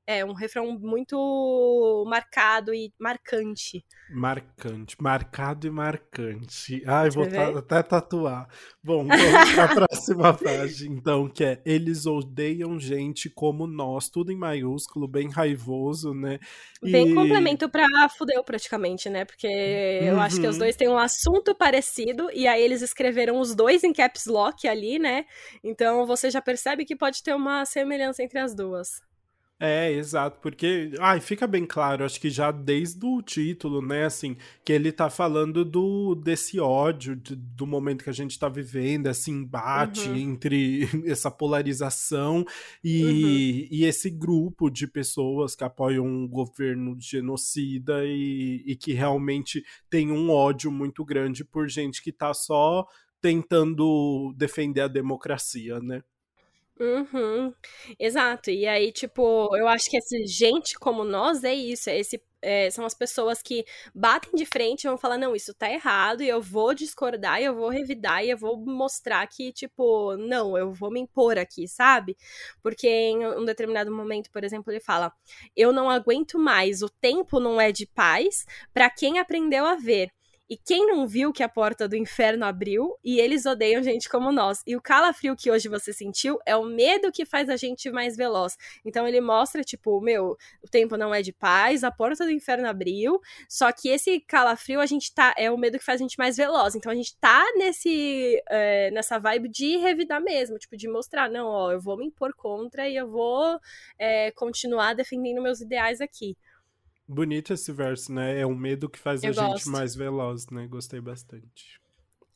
é 0.05 0.23
um 0.23 0.33
refrão 0.33 0.77
muito 0.79 2.05
marcado 2.07 2.73
e 2.73 2.93
marcante. 2.99 3.83
Marcante, 4.11 4.95
marcado 5.01 5.65
e 5.65 5.71
marcante. 5.71 6.83
Ai, 6.85 7.09
vou 7.09 7.25
até 7.57 7.81
tatuar. 7.81 8.47
Bom, 8.83 9.07
vamos 9.07 9.53
para 9.53 9.63
a 9.65 9.67
próxima 9.87 10.33
página, 10.33 10.95
então, 10.95 11.27
que 11.27 11.43
é 11.43 11.61
eles 11.79 12.05
odeiam 12.05 12.79
gente 12.79 13.29
como 13.29 13.65
nós, 13.65 14.09
tudo 14.09 14.31
em 14.31 14.35
maiúsculo, 14.35 15.07
bem 15.07 15.29
raivoso, 15.29 16.13
né? 16.13 16.39
Bem 16.81 17.11
e... 17.11 17.15
complemento 17.15 17.69
pra 17.69 17.87
Fudeu, 18.17 18.43
praticamente, 18.43 19.09
né? 19.09 19.25
Porque 19.25 19.47
uhum. 19.47 20.07
eu 20.07 20.19
acho 20.19 20.39
que 20.39 20.47
os 20.47 20.55
uhum. 20.55 20.59
dois 20.59 20.75
têm 20.75 20.89
um 20.89 20.97
assunto 20.97 21.55
parecido, 21.55 22.29
e 22.33 22.47
aí 22.47 22.61
eles 22.61 22.81
escreveram 22.81 23.39
os 23.39 23.55
dois 23.55 23.83
em 23.83 23.93
caps 23.93 24.25
lock 24.25 24.67
ali, 24.67 24.99
né? 24.99 25.25
Então 25.63 26.05
você 26.05 26.29
já 26.29 26.41
percebe 26.41 26.85
que 26.85 26.95
pode 26.95 27.23
ter 27.23 27.33
uma 27.33 27.65
semelhança 27.65 28.21
entre 28.23 28.39
as 28.39 28.53
duas. 28.53 29.08
É, 29.61 29.91
exato, 29.91 30.39
porque, 30.39 30.93
ai, 31.01 31.19
fica 31.19 31.45
bem 31.45 31.65
claro, 31.65 32.05
acho 32.05 32.17
que 32.21 32.29
já 32.29 32.49
desde 32.49 33.05
o 33.05 33.21
título, 33.21 33.81
né, 33.81 34.05
assim, 34.05 34.37
que 34.63 34.71
ele 34.71 34.89
tá 34.89 35.09
falando 35.09 35.65
do 35.65 36.15
desse 36.15 36.61
ódio, 36.61 37.13
de, 37.13 37.35
do 37.35 37.67
momento 37.67 38.05
que 38.05 38.09
a 38.09 38.13
gente 38.13 38.39
tá 38.39 38.47
vivendo, 38.47 39.07
esse 39.07 39.29
embate 39.29 40.07
uhum. 40.07 40.15
entre 40.15 40.87
essa 41.05 41.29
polarização 41.29 42.45
e, 42.81 43.03
uhum. 43.03 43.67
e 43.69 43.83
esse 43.83 44.09
grupo 44.09 44.69
de 44.69 44.87
pessoas 44.87 45.55
que 45.57 45.63
apoiam 45.65 46.05
um 46.05 46.25
governo 46.25 46.95
genocida 46.97 48.05
e, 48.05 48.63
e 48.65 48.77
que 48.77 48.93
realmente 48.93 49.61
tem 49.89 50.09
um 50.09 50.29
ódio 50.29 50.71
muito 50.71 51.03
grande 51.03 51.43
por 51.43 51.67
gente 51.67 52.01
que 52.01 52.13
tá 52.13 52.33
só 52.33 52.87
tentando 53.19 54.33
defender 54.37 54.81
a 54.81 54.87
democracia, 54.87 55.81
né? 55.81 56.01
Uhum. 56.79 57.53
Exato. 57.99 58.49
E 58.49 58.65
aí, 58.65 58.91
tipo, 58.91 59.55
eu 59.57 59.67
acho 59.67 59.89
que 59.89 59.97
esse 59.97 60.25
gente 60.25 60.75
como 60.79 61.03
nós 61.03 61.43
é 61.43 61.53
isso, 61.53 61.89
é 61.89 61.97
esse 61.99 62.21
é, 62.41 62.71
são 62.71 62.85
as 62.85 62.93
pessoas 62.93 63.41
que 63.41 63.65
batem 63.93 64.31
de 64.33 64.45
frente 64.45 64.85
e 64.85 64.87
vão 64.87 64.97
falar, 64.97 65.17
não, 65.17 65.35
isso 65.35 65.53
tá 65.53 65.69
errado, 65.69 66.23
e 66.23 66.29
eu 66.29 66.41
vou 66.41 66.73
discordar, 66.73 67.41
e 67.41 67.43
eu 67.43 67.53
vou 67.53 67.67
revidar, 67.67 68.23
e 68.23 68.29
eu 68.29 68.37
vou 68.37 68.55
mostrar 68.57 69.27
que, 69.27 69.51
tipo, 69.51 70.15
não, 70.15 70.57
eu 70.57 70.71
vou 70.73 70.89
me 70.89 71.01
impor 71.01 71.37
aqui, 71.37 71.67
sabe? 71.67 72.15
Porque 72.63 72.87
em 72.87 73.27
um 73.27 73.43
determinado 73.43 73.91
momento, 73.91 74.31
por 74.31 74.45
exemplo, 74.45 74.71
ele 74.71 74.79
fala, 74.79 75.11
eu 75.53 75.73
não 75.73 75.89
aguento 75.89 76.39
mais, 76.39 76.81
o 76.81 76.87
tempo 76.89 77.41
não 77.41 77.59
é 77.59 77.73
de 77.73 77.85
paz 77.85 78.45
para 78.73 78.89
quem 78.89 79.19
aprendeu 79.19 79.65
a 79.65 79.75
ver. 79.75 80.09
E 80.49 80.57
quem 80.57 80.87
não 80.87 81.07
viu 81.07 81.31
que 81.31 81.43
a 81.43 81.49
porta 81.49 81.87
do 81.87 81.95
inferno 81.95 82.43
abriu 82.43 82.97
e 83.03 83.19
eles 83.19 83.45
odeiam 83.45 83.83
gente 83.83 84.09
como 84.09 84.31
nós. 84.31 84.63
E 84.65 84.75
o 84.75 84.81
calafrio 84.81 85.35
que 85.35 85.51
hoje 85.51 85.69
você 85.69 85.93
sentiu 85.93 86.39
é 86.45 86.55
o 86.55 86.65
medo 86.65 87.11
que 87.11 87.23
faz 87.23 87.49
a 87.49 87.55
gente 87.55 87.91
mais 87.91 88.17
veloz. 88.17 88.57
Então 88.83 89.07
ele 89.07 89.21
mostra, 89.21 89.63
tipo, 89.63 90.01
meu, 90.01 90.35
o 90.63 90.67
tempo 90.67 90.97
não 90.97 91.13
é 91.13 91.21
de 91.21 91.31
paz, 91.31 91.83
a 91.83 91.91
porta 91.91 92.25
do 92.25 92.31
inferno 92.31 92.67
abriu, 92.67 93.21
só 93.47 93.71
que 93.71 93.89
esse 93.89 94.19
calafrio 94.21 94.79
a 94.79 94.85
gente 94.87 95.13
tá. 95.13 95.35
É 95.37 95.51
o 95.51 95.57
medo 95.57 95.77
que 95.77 95.85
faz 95.85 96.01
a 96.01 96.03
gente 96.03 96.17
mais 96.17 96.35
veloz. 96.35 96.73
Então 96.75 96.91
a 96.91 96.95
gente 96.95 97.15
tá 97.17 97.45
nesse. 97.55 98.41
É, 98.49 98.89
nessa 98.91 99.19
vibe 99.19 99.49
de 99.49 99.77
revidar 99.77 100.21
mesmo, 100.21 100.57
tipo, 100.57 100.75
de 100.75 100.87
mostrar, 100.87 101.29
não, 101.29 101.47
ó, 101.47 101.71
eu 101.71 101.79
vou 101.79 101.95
me 101.97 102.05
impor 102.05 102.33
contra 102.33 102.89
e 102.89 102.95
eu 102.95 103.07
vou 103.07 103.59
é, 103.99 104.31
continuar 104.31 104.93
defendendo 104.95 105.41
meus 105.41 105.61
ideais 105.61 106.01
aqui. 106.01 106.35
Bonito 107.11 107.51
esse 107.53 107.71
verso, 107.71 108.13
né? 108.13 108.39
É 108.39 108.45
um 108.45 108.55
medo 108.55 108.87
que 108.87 108.99
faz 108.99 109.23
eu 109.23 109.31
a 109.31 109.33
gosto. 109.33 109.57
gente 109.57 109.69
mais 109.69 109.95
veloz, 109.95 110.47
né? 110.51 110.67
Gostei 110.67 111.01
bastante. 111.01 111.81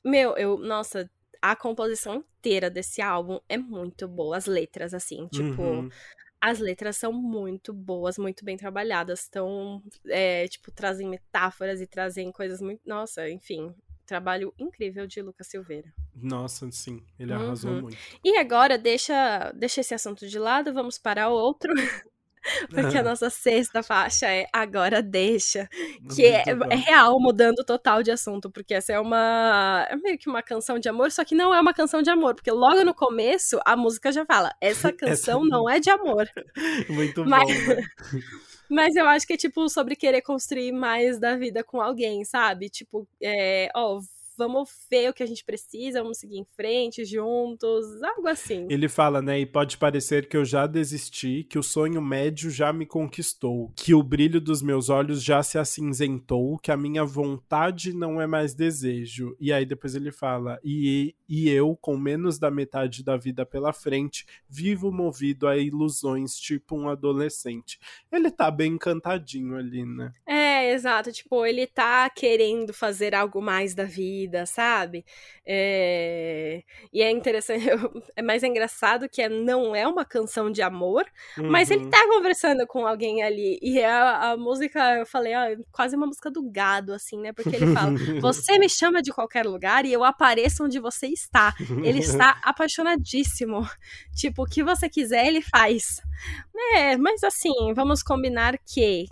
Meu, 0.03 0.35
eu, 0.35 0.57
nossa, 0.57 1.07
a 1.39 1.55
composição 1.55 2.15
inteira 2.15 2.71
desse 2.71 2.99
álbum 2.99 3.39
é 3.47 3.55
muito 3.55 4.07
boa. 4.07 4.35
As 4.35 4.47
letras, 4.47 4.95
assim, 4.95 5.27
tipo, 5.27 5.61
uhum. 5.61 5.89
as 6.41 6.57
letras 6.57 6.97
são 6.97 7.13
muito 7.13 7.71
boas, 7.71 8.17
muito 8.17 8.43
bem 8.43 8.57
trabalhadas. 8.57 9.19
Estão, 9.19 9.79
é, 10.07 10.47
tipo, 10.47 10.71
trazem 10.71 11.07
metáforas 11.07 11.79
e 11.79 11.85
trazem 11.85 12.31
coisas 12.31 12.59
muito. 12.59 12.81
Nossa, 12.83 13.29
enfim. 13.29 13.71
Trabalho 14.07 14.51
incrível 14.57 15.05
de 15.05 15.21
Lucas 15.21 15.47
Silveira. 15.47 15.93
Nossa, 16.15 16.69
sim, 16.71 17.05
ele 17.19 17.31
arrasou 17.31 17.73
uhum. 17.73 17.81
muito. 17.83 17.97
E 18.23 18.37
agora, 18.37 18.75
deixa, 18.75 19.51
deixa 19.51 19.81
esse 19.81 19.93
assunto 19.93 20.27
de 20.27 20.39
lado, 20.39 20.73
vamos 20.73 20.97
para 20.97 21.29
outro. 21.29 21.71
Porque 22.69 22.97
a 22.97 23.03
nossa 23.03 23.29
sexta 23.29 23.81
faixa 23.81 24.27
é 24.27 24.45
Agora 24.51 25.01
Deixa, 25.01 25.69
que 26.13 26.25
é, 26.25 26.43
é, 26.69 26.75
real, 26.75 27.19
mudando 27.19 27.63
total 27.63 28.03
de 28.03 28.11
assunto, 28.11 28.49
porque 28.49 28.73
essa 28.73 28.93
é 28.93 28.99
uma. 28.99 29.87
É 29.89 29.95
meio 29.95 30.17
que 30.17 30.29
uma 30.29 30.41
canção 30.41 30.79
de 30.79 30.89
amor, 30.89 31.11
só 31.11 31.23
que 31.23 31.35
não 31.35 31.53
é 31.53 31.59
uma 31.59 31.73
canção 31.73 32.01
de 32.01 32.09
amor, 32.09 32.35
porque 32.35 32.51
logo 32.51 32.83
no 32.83 32.93
começo 32.93 33.59
a 33.65 33.75
música 33.75 34.11
já 34.11 34.25
fala: 34.25 34.53
essa 34.59 34.91
canção 34.93 35.41
essa... 35.41 35.49
não 35.49 35.69
é 35.69 35.79
de 35.79 35.89
amor. 35.89 36.27
Muito 36.89 37.25
Mas... 37.25 37.65
bom. 37.65 37.75
Né? 37.75 37.83
Mas 38.69 38.95
eu 38.95 39.05
acho 39.07 39.27
que 39.27 39.33
é 39.33 39.37
tipo 39.37 39.69
sobre 39.69 39.95
querer 39.95 40.21
construir 40.21 40.71
mais 40.71 41.19
da 41.19 41.35
vida 41.35 41.63
com 41.63 41.79
alguém, 41.79 42.25
sabe? 42.25 42.69
Tipo, 42.69 43.07
é, 43.21 43.69
ó, 43.75 43.99
vamos 44.37 44.69
ver 44.89 45.09
o 45.09 45.13
que 45.13 45.23
a 45.23 45.25
gente 45.25 45.43
precisa, 45.43 46.01
vamos 46.01 46.17
seguir 46.17 46.37
em 46.37 46.45
frente 46.55 47.05
juntos, 47.05 48.01
algo 48.01 48.27
assim. 48.27 48.67
Ele 48.69 48.87
fala, 48.87 49.21
né? 49.21 49.39
E 49.39 49.45
pode 49.45 49.77
parecer 49.77 50.27
que 50.27 50.37
eu 50.37 50.45
já 50.45 50.65
desisti, 50.67 51.43
que 51.43 51.59
o 51.59 51.63
sonho 51.63 52.01
médio 52.01 52.49
já 52.49 52.71
me 52.73 52.85
conquistou, 52.85 53.71
que 53.75 53.93
o 53.93 54.03
brilho 54.03 54.39
dos 54.39 54.61
meus 54.61 54.89
olhos 54.89 55.23
já 55.23 55.41
se 55.43 55.57
acinzentou, 55.57 56.57
que 56.59 56.71
a 56.71 56.77
minha 56.77 57.03
vontade 57.03 57.93
não 57.93 58.21
é 58.21 58.27
mais 58.27 58.53
desejo. 58.53 59.35
E 59.39 59.51
aí 59.51 59.65
depois 59.65 59.95
ele 59.95 60.11
fala, 60.11 60.59
e, 60.63 61.15
e 61.27 61.49
eu, 61.49 61.77
com 61.79 61.97
menos 61.97 62.39
da 62.39 62.49
metade 62.49 63.03
da 63.03 63.17
vida 63.17 63.45
pela 63.45 63.73
frente, 63.73 64.25
vivo 64.49 64.91
movido 64.91 65.47
a 65.47 65.57
ilusões, 65.57 66.35
tipo 66.35 66.75
um 66.75 66.89
adolescente. 66.89 67.79
Ele 68.11 68.31
tá 68.31 68.49
bem 68.49 68.73
encantadinho 68.73 69.55
ali, 69.55 69.85
né? 69.85 70.13
É, 70.25 70.73
exato. 70.73 71.11
Tipo, 71.11 71.45
ele 71.45 71.67
tá 71.67 72.09
querendo 72.09 72.73
fazer 72.73 73.13
algo 73.13 73.41
mais 73.41 73.73
da 73.73 73.83
vida 73.83 74.22
vida, 74.23 74.45
sabe? 74.45 75.05
É... 75.45 76.63
E 76.91 77.01
é 77.01 77.11
interessante, 77.11 77.65
é 78.15 78.21
mais 78.21 78.43
engraçado 78.43 79.09
que 79.09 79.21
é, 79.21 79.29
não 79.29 79.75
é 79.75 79.87
uma 79.87 80.05
canção 80.05 80.49
de 80.49 80.61
amor, 80.61 81.05
uhum. 81.37 81.49
mas 81.49 81.69
ele 81.69 81.85
uhum. 81.85 81.89
tá 81.89 82.07
conversando 82.07 82.65
com 82.65 82.87
alguém 82.87 83.21
ali. 83.21 83.59
E 83.61 83.79
é 83.79 83.89
a, 83.89 84.31
a 84.31 84.37
música, 84.37 84.97
eu 84.97 85.05
falei, 85.05 85.33
ó, 85.35 85.55
quase 85.71 85.95
uma 85.95 86.07
música 86.07 86.31
do 86.31 86.41
gado, 86.49 86.93
assim, 86.93 87.19
né? 87.19 87.33
Porque 87.33 87.55
ele 87.55 87.73
fala: 87.73 87.91
Você 88.21 88.57
me 88.57 88.69
chama 88.69 89.01
de 89.01 89.11
qualquer 89.11 89.45
lugar 89.45 89.85
e 89.85 89.93
eu 89.93 90.03
apareço 90.03 90.63
onde 90.63 90.79
você 90.79 91.07
está. 91.07 91.53
Ele 91.83 91.99
está 91.99 92.39
apaixonadíssimo. 92.43 93.67
Tipo, 94.15 94.43
o 94.43 94.45
que 94.45 94.63
você 94.63 94.89
quiser, 94.89 95.27
ele 95.27 95.41
faz. 95.41 96.01
É, 96.75 96.95
mas 96.97 97.23
assim, 97.23 97.73
vamos 97.75 98.01
combinar 98.01 98.57
que 98.57 99.05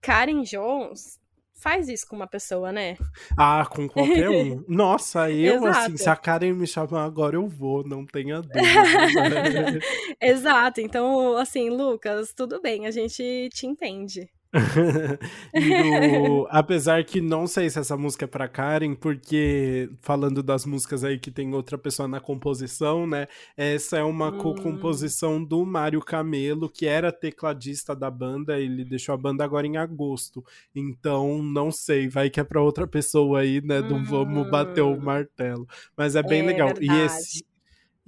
Karen 0.00 0.42
Jones 0.42 1.17
faz 1.58 1.88
isso 1.88 2.06
com 2.06 2.16
uma 2.16 2.26
pessoa, 2.26 2.72
né? 2.72 2.96
Ah, 3.36 3.66
com 3.66 3.88
qualquer 3.88 4.30
um. 4.30 4.64
Nossa, 4.68 5.30
eu, 5.30 5.66
assim, 5.66 5.96
se 5.96 6.08
a 6.08 6.16
Karen 6.16 6.52
me 6.54 6.66
chamar 6.66 7.04
agora, 7.04 7.36
eu 7.36 7.46
vou, 7.46 7.86
não 7.86 8.06
tenha 8.06 8.40
dúvida. 8.40 8.60
Exato. 10.20 10.80
Então, 10.80 11.36
assim, 11.36 11.68
Lucas, 11.68 12.32
tudo 12.32 12.60
bem, 12.60 12.86
a 12.86 12.90
gente 12.90 13.48
te 13.52 13.66
entende. 13.66 14.28
no, 15.52 16.46
apesar 16.50 17.04
que 17.04 17.20
não 17.20 17.46
sei 17.46 17.68
se 17.68 17.78
essa 17.78 17.96
música 17.96 18.24
é 18.24 18.28
pra 18.28 18.48
Karen, 18.48 18.94
porque 18.94 19.90
falando 20.00 20.42
das 20.42 20.64
músicas 20.64 21.04
aí 21.04 21.18
que 21.18 21.30
tem 21.30 21.52
outra 21.54 21.76
pessoa 21.76 22.08
na 22.08 22.18
composição, 22.18 23.06
né? 23.06 23.26
Essa 23.56 23.98
é 23.98 24.02
uma 24.02 24.28
hum. 24.28 24.38
co-composição 24.38 25.44
do 25.44 25.66
Mário 25.66 26.00
Camelo, 26.00 26.68
que 26.70 26.86
era 26.86 27.12
tecladista 27.12 27.94
da 27.94 28.10
banda, 28.10 28.58
ele 28.58 28.84
deixou 28.84 29.14
a 29.14 29.18
banda 29.18 29.44
agora 29.44 29.66
em 29.66 29.76
agosto. 29.76 30.42
Então, 30.74 31.42
não 31.42 31.70
sei, 31.70 32.08
vai 32.08 32.30
que 32.30 32.40
é 32.40 32.44
pra 32.44 32.62
outra 32.62 32.86
pessoa 32.86 33.40
aí, 33.40 33.60
né? 33.60 33.80
Não 33.80 34.02
vamos 34.02 34.50
bater 34.50 34.82
o 34.82 34.94
hum. 34.94 35.00
martelo. 35.00 35.66
Mas 35.96 36.16
é 36.16 36.22
bem 36.22 36.40
é 36.40 36.46
legal. 36.46 36.68
Verdade. 36.68 36.90
E 36.90 37.04
esse, 37.04 37.44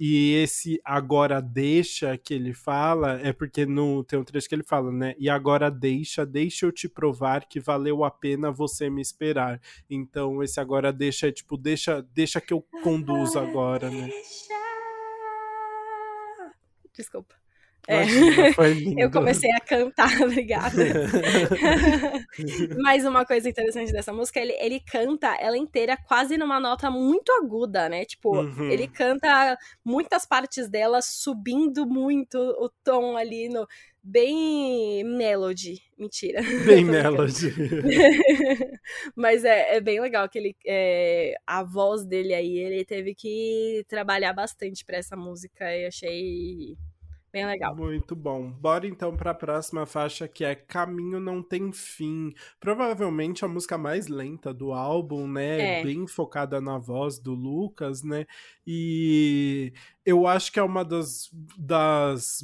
e 0.03 0.33
esse 0.33 0.81
agora 0.83 1.39
deixa 1.39 2.17
que 2.17 2.33
ele 2.33 2.55
fala 2.55 3.19
é 3.21 3.31
porque 3.31 3.67
no, 3.67 4.03
tem 4.03 4.17
um 4.17 4.23
trecho 4.23 4.49
que 4.49 4.55
ele 4.55 4.63
fala, 4.63 4.91
né? 4.91 5.13
E 5.19 5.29
agora 5.29 5.69
deixa, 5.69 6.25
deixa 6.25 6.65
eu 6.65 6.71
te 6.71 6.89
provar 6.89 7.47
que 7.47 7.59
valeu 7.59 8.03
a 8.03 8.09
pena 8.09 8.51
você 8.51 8.89
me 8.89 8.99
esperar. 8.99 9.61
Então 9.87 10.41
esse 10.41 10.59
agora 10.59 10.91
deixa 10.91 11.27
é 11.27 11.31
tipo, 11.31 11.55
deixa, 11.55 12.01
deixa 12.15 12.41
que 12.41 12.51
eu 12.51 12.65
conduza 12.81 13.39
agora, 13.39 13.91
né? 13.91 14.09
Desculpa. 16.97 17.40
É. 17.87 18.03
eu 18.97 19.11
comecei 19.11 19.51
a 19.51 19.59
cantar, 19.59 20.11
obrigada. 20.21 20.71
Mas 22.81 23.05
uma 23.05 23.25
coisa 23.25 23.49
interessante 23.49 23.91
dessa 23.91 24.13
música, 24.13 24.39
ele, 24.39 24.53
ele 24.59 24.79
canta 24.79 25.35
ela 25.39 25.57
inteira 25.57 25.97
quase 26.07 26.37
numa 26.37 26.59
nota 26.59 26.91
muito 26.91 27.31
aguda, 27.31 27.89
né? 27.89 28.05
Tipo, 28.05 28.37
uhum. 28.37 28.69
ele 28.69 28.87
canta 28.87 29.57
muitas 29.83 30.25
partes 30.25 30.69
dela 30.69 31.01
subindo 31.01 31.85
muito 31.85 32.37
o 32.37 32.69
tom 32.83 33.17
ali 33.17 33.49
no. 33.49 33.67
Bem 34.03 35.03
melody. 35.03 35.79
Mentira. 35.95 36.41
Bem 36.65 36.83
melody. 36.83 37.53
Mas 39.15 39.45
é, 39.45 39.75
é 39.75 39.79
bem 39.79 40.01
legal 40.01 40.27
que 40.27 40.39
ele. 40.39 40.55
É, 40.65 41.35
a 41.45 41.63
voz 41.63 42.03
dele 42.03 42.33
aí, 42.33 42.57
ele 42.57 42.83
teve 42.83 43.13
que 43.13 43.85
trabalhar 43.87 44.33
bastante 44.33 44.83
para 44.83 44.97
essa 44.97 45.15
música 45.15 45.65
e 45.77 45.85
achei 45.85 46.75
Bem 47.31 47.45
legal. 47.45 47.73
Muito 47.73 48.13
bom. 48.13 48.51
Bora 48.51 48.85
então 48.85 49.15
para 49.15 49.31
a 49.31 49.35
próxima 49.35 49.85
faixa 49.85 50.27
que 50.27 50.43
é 50.43 50.53
Caminho 50.53 51.19
Não 51.19 51.41
Tem 51.41 51.71
Fim. 51.71 52.33
Provavelmente 52.59 53.45
a 53.45 53.47
música 53.47 53.77
mais 53.77 54.07
lenta 54.07 54.53
do 54.53 54.73
álbum, 54.73 55.27
né? 55.27 55.79
É. 55.79 55.83
Bem 55.83 56.05
focada 56.07 56.59
na 56.59 56.77
voz 56.77 57.19
do 57.19 57.33
Lucas, 57.33 58.03
né? 58.03 58.25
E 58.67 59.71
eu 60.05 60.25
acho 60.25 60.51
que 60.51 60.59
é 60.59 60.63
uma 60.63 60.83
das, 60.83 61.29
das 61.57 62.39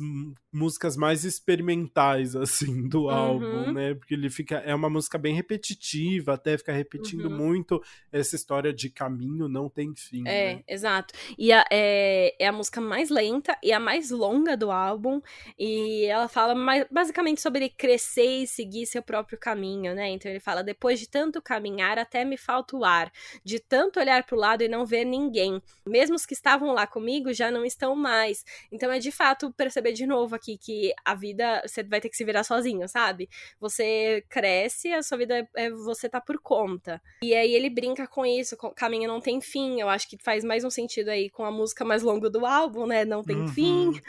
músicas 0.54 0.96
mais 0.96 1.24
experimentais, 1.24 2.36
assim, 2.36 2.88
do 2.88 3.04
uhum. 3.04 3.10
álbum, 3.10 3.72
né? 3.72 3.94
Porque 3.96 4.14
ele 4.14 4.30
fica. 4.30 4.58
É 4.58 4.74
uma 4.76 4.90
música 4.90 5.18
bem 5.18 5.34
repetitiva, 5.34 6.34
até 6.34 6.58
fica 6.58 6.72
repetindo 6.72 7.26
uhum. 7.26 7.38
muito 7.38 7.82
essa 8.12 8.36
história 8.36 8.72
de 8.72 8.90
caminho 8.90 9.48
não 9.48 9.70
tem 9.70 9.94
fim. 9.96 10.28
É, 10.28 10.56
né? 10.56 10.64
exato. 10.68 11.14
E 11.38 11.52
a, 11.52 11.66
é, 11.72 12.36
é 12.40 12.48
a 12.48 12.52
música 12.52 12.80
mais 12.80 13.10
lenta 13.10 13.58
e 13.64 13.72
a 13.72 13.80
mais 13.80 14.12
longa 14.12 14.56
do 14.56 14.72
álbum. 14.72 15.22
E 15.58 16.06
ela 16.06 16.28
fala 16.28 16.54
mais, 16.54 16.86
basicamente 16.92 17.42
sobre 17.42 17.70
crescer 17.70 18.44
e 18.44 18.48
seguir 18.48 18.86
seu 18.86 19.02
próprio 19.02 19.38
caminho, 19.38 19.96
né? 19.96 20.10
Então 20.10 20.30
ele 20.30 20.40
fala: 20.40 20.64
depois 20.64 21.00
de 21.00 21.10
tanto 21.10 21.42
caminhar, 21.42 21.98
até 21.98 22.24
me 22.24 22.38
falta 22.38 22.76
o 22.76 22.86
ar, 22.86 23.12
de 23.44 23.60
tanto 23.60 24.00
olhar 24.00 24.24
pro 24.26 24.38
lado 24.38 24.64
e 24.64 24.68
não 24.68 24.86
ver 24.86 25.06
ninguém. 25.06 25.62
Mesmo 25.86 26.16
os 26.16 26.26
que 26.26 26.34
estavam 26.34 26.72
lá 26.74 26.86
comigo 26.86 27.34
já 27.34 27.47
não 27.52 27.66
estão 27.66 27.96
mais. 27.96 28.44
Então 28.72 28.92
é 28.92 29.00
de 29.00 29.12
fato 29.12 29.52
perceber 29.54 29.94
de 29.94 30.06
novo 30.06 30.36
aqui 30.36 30.58
que 30.58 30.94
a 31.04 31.16
vida 31.16 31.62
você 31.66 31.84
vai 31.84 32.02
ter 32.02 32.10
que 32.10 32.18
se 32.18 32.24
virar 32.26 32.44
sozinho, 32.44 32.88
sabe? 32.88 33.30
Você 33.60 34.24
cresce, 34.30 34.92
a 34.94 35.02
sua 35.02 35.18
vida 35.18 35.48
é 35.56 35.70
você 35.70 36.10
tá 36.10 36.22
por 36.22 36.40
conta. 36.40 37.02
E 37.22 37.34
aí 37.34 37.54
ele 37.54 37.70
brinca 37.70 38.08
com 38.08 38.26
isso, 38.26 38.56
com, 38.58 38.72
caminho 38.72 39.08
não 39.08 39.22
tem 39.22 39.42
fim. 39.42 39.80
Eu 39.80 39.90
acho 39.90 40.10
que 40.10 40.18
faz 40.18 40.44
mais 40.44 40.64
um 40.64 40.70
sentido 40.70 41.10
aí 41.10 41.30
com 41.30 41.44
a 41.44 41.52
música 41.52 41.84
mais 41.84 42.04
longa 42.04 42.30
do 42.30 42.46
álbum, 42.46 42.86
né? 42.86 43.06
Não 43.06 43.24
tem 43.24 43.38
uhum. 43.38 43.48
fim. 43.48 44.02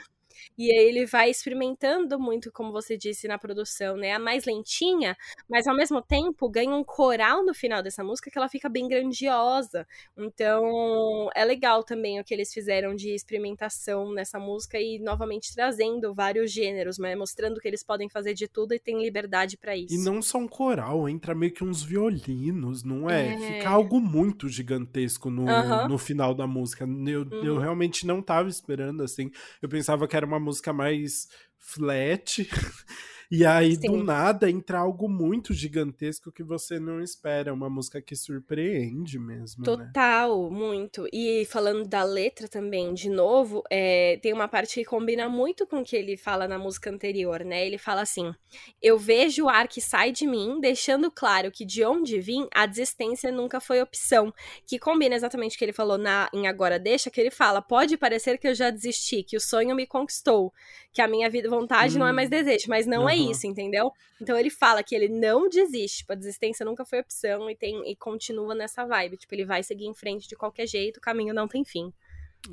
E 0.57 0.71
aí 0.71 0.89
ele 0.89 1.07
vai 1.07 1.31
experimentando 1.31 2.19
muito, 2.19 2.51
como 2.53 2.73
você 2.73 2.97
disse, 2.97 3.29
na 3.29 3.39
produção, 3.39 3.97
né? 3.97 4.13
A 4.13 4.19
mais 4.19 4.45
lentinha, 4.45 5.17
mas 5.49 5.67
ao 5.67 5.77
mesmo 5.77 6.03
tempo 6.03 6.49
ganha 6.49 6.75
um 6.75 6.85
coral 6.85 7.45
no 7.45 7.55
final 7.55 7.83
dessa 7.83 8.05
música 8.05 8.31
que 8.31 8.39
ela 8.39 8.49
fica 8.49 8.69
bem 8.69 8.89
grandiosa. 8.89 9.87
Então 10.17 11.31
é 11.35 11.45
legal 11.45 11.83
também 11.83 12.21
o 12.21 12.25
que 12.25 12.35
eles 12.35 12.53
fizeram 12.53 12.95
de 12.95 13.11
experimentação 13.15 14.13
nessa 14.13 14.39
música 14.39 14.79
e 14.79 14.99
novamente 14.99 15.55
trazendo 15.55 16.15
vários 16.15 16.51
gêneros, 16.53 16.99
né? 16.99 17.15
Mostrando 17.17 17.61
que 17.61 17.69
eles 17.69 17.83
podem 17.83 18.09
fazer 18.09 18.35
de 18.35 18.49
tudo 18.49 18.75
e 18.75 18.79
tem 18.79 19.01
liberdade 19.03 19.57
para 19.57 19.77
isso. 19.77 19.95
E 19.95 19.99
não 19.99 20.21
só 20.21 20.39
um 20.39 20.49
coral, 20.49 21.09
entra 21.09 21.35
meio 21.35 21.53
que 21.53 21.65
uns 21.65 21.83
violinos, 21.83 22.83
não 22.83 23.09
é? 23.09 23.35
é... 23.35 23.39
Fica 23.39 23.71
algo 23.71 24.01
muito 24.01 24.49
gigantesco 24.49 25.31
no, 25.31 25.45
no 25.89 25.99
final 25.99 26.35
da 26.35 26.47
música. 26.47 26.85
Eu, 26.85 27.23
uhum. 27.23 27.45
eu 27.45 27.59
realmente 27.59 28.07
não 28.07 28.21
tava 28.21 28.49
esperando 28.49 29.03
assim. 29.03 29.31
Eu 29.63 29.69
pensava 29.69 30.07
que 30.07 30.17
era 30.17 30.27
uma 30.29 30.39
música 30.39 30.73
mais 30.73 31.27
flat. 31.59 32.49
E 33.31 33.45
aí, 33.45 33.77
Sim. 33.77 33.89
do 33.89 34.03
nada, 34.03 34.51
entra 34.51 34.79
algo 34.79 35.07
muito 35.07 35.53
gigantesco 35.53 36.33
que 36.33 36.43
você 36.43 36.81
não 36.81 37.03
espera. 37.03 37.53
Uma 37.53 37.69
música 37.69 38.01
que 38.01 38.17
surpreende 38.17 39.19
mesmo. 39.19 39.61
Né? 39.61 39.65
Total, 39.65 40.51
né? 40.51 40.57
muito. 40.57 41.07
E 41.13 41.45
falando 41.45 41.87
da 41.87 42.03
letra 42.03 42.49
também, 42.49 42.95
de 42.95 43.11
novo, 43.11 43.63
é, 43.71 44.19
tem 44.23 44.33
uma 44.33 44.49
parte 44.49 44.77
que 44.77 44.85
combina 44.85 45.29
muito 45.29 45.67
com 45.67 45.81
o 45.81 45.85
que 45.85 45.95
ele 45.95 46.17
fala 46.17 46.49
na 46.49 46.59
música 46.59 46.91
anterior, 46.91 47.45
né? 47.45 47.67
Ele 47.67 47.77
fala 47.77 48.01
assim: 48.01 48.33
Eu 48.81 48.99
vejo 48.99 49.45
o 49.45 49.49
ar 49.51 49.69
que 49.69 49.81
sai 49.81 50.11
de 50.11 50.27
mim, 50.27 50.59
deixando 50.59 51.11
claro 51.11 51.51
que 51.51 51.67
de 51.67 51.85
onde 51.85 52.19
vim, 52.19 52.49
a 52.55 52.65
desistência 52.65 53.31
nunca 53.31 53.61
foi 53.61 53.83
opção. 53.83 54.33
Que 54.67 54.79
combina 54.79 55.15
exatamente 55.15 55.55
o 55.55 55.59
que 55.59 55.67
ele 55.67 55.73
falou 55.75 55.99
na, 55.99 56.31
em 56.33 56.47
Agora 56.47 56.79
Deixa, 56.79 57.11
que 57.11 57.21
ele 57.21 57.31
fala: 57.31 57.61
Pode 57.61 57.99
parecer 57.99 58.39
que 58.39 58.49
eu 58.49 58.55
já 58.55 58.71
desisti, 58.71 59.23
que 59.23 59.37
o 59.37 59.41
sonho 59.41 59.77
me 59.77 59.87
conquistou, 59.87 60.51
que 60.95 61.03
a 61.03 61.07
minha 61.09 61.29
vida, 61.29 61.51
vontade 61.51 61.97
hum. 61.97 61.99
não 61.99 62.07
é 62.07 62.13
mais 62.13 62.29
hum. 62.29 62.31
desejo, 62.31 62.65
mas 62.69 62.87
não 62.87 63.07
é 63.07 63.18
isso, 63.19 63.47
entendeu? 63.47 63.91
Então 64.21 64.39
ele 64.39 64.51
fala 64.51 64.83
que 64.83 64.95
ele 64.95 65.09
não 65.09 65.49
desiste, 65.49 65.99
tipo, 65.99 66.13
a 66.13 66.17
desistência 66.17 66.65
nunca 66.65 66.85
foi 66.85 67.01
opção 67.01 67.49
e 67.51 67.57
tem 67.57 67.89
e 67.91 67.97
continua 67.97 68.55
nessa 68.55 68.85
vibe, 68.85 69.17
tipo, 69.17 69.35
ele 69.35 69.45
vai 69.45 69.63
seguir 69.63 69.87
em 69.87 69.95
frente 69.95 70.29
de 70.29 70.37
qualquer 70.37 70.67
jeito, 70.67 70.99
o 70.99 71.01
caminho 71.01 71.35
não 71.35 71.49
tem 71.49 71.65
fim. 71.65 71.93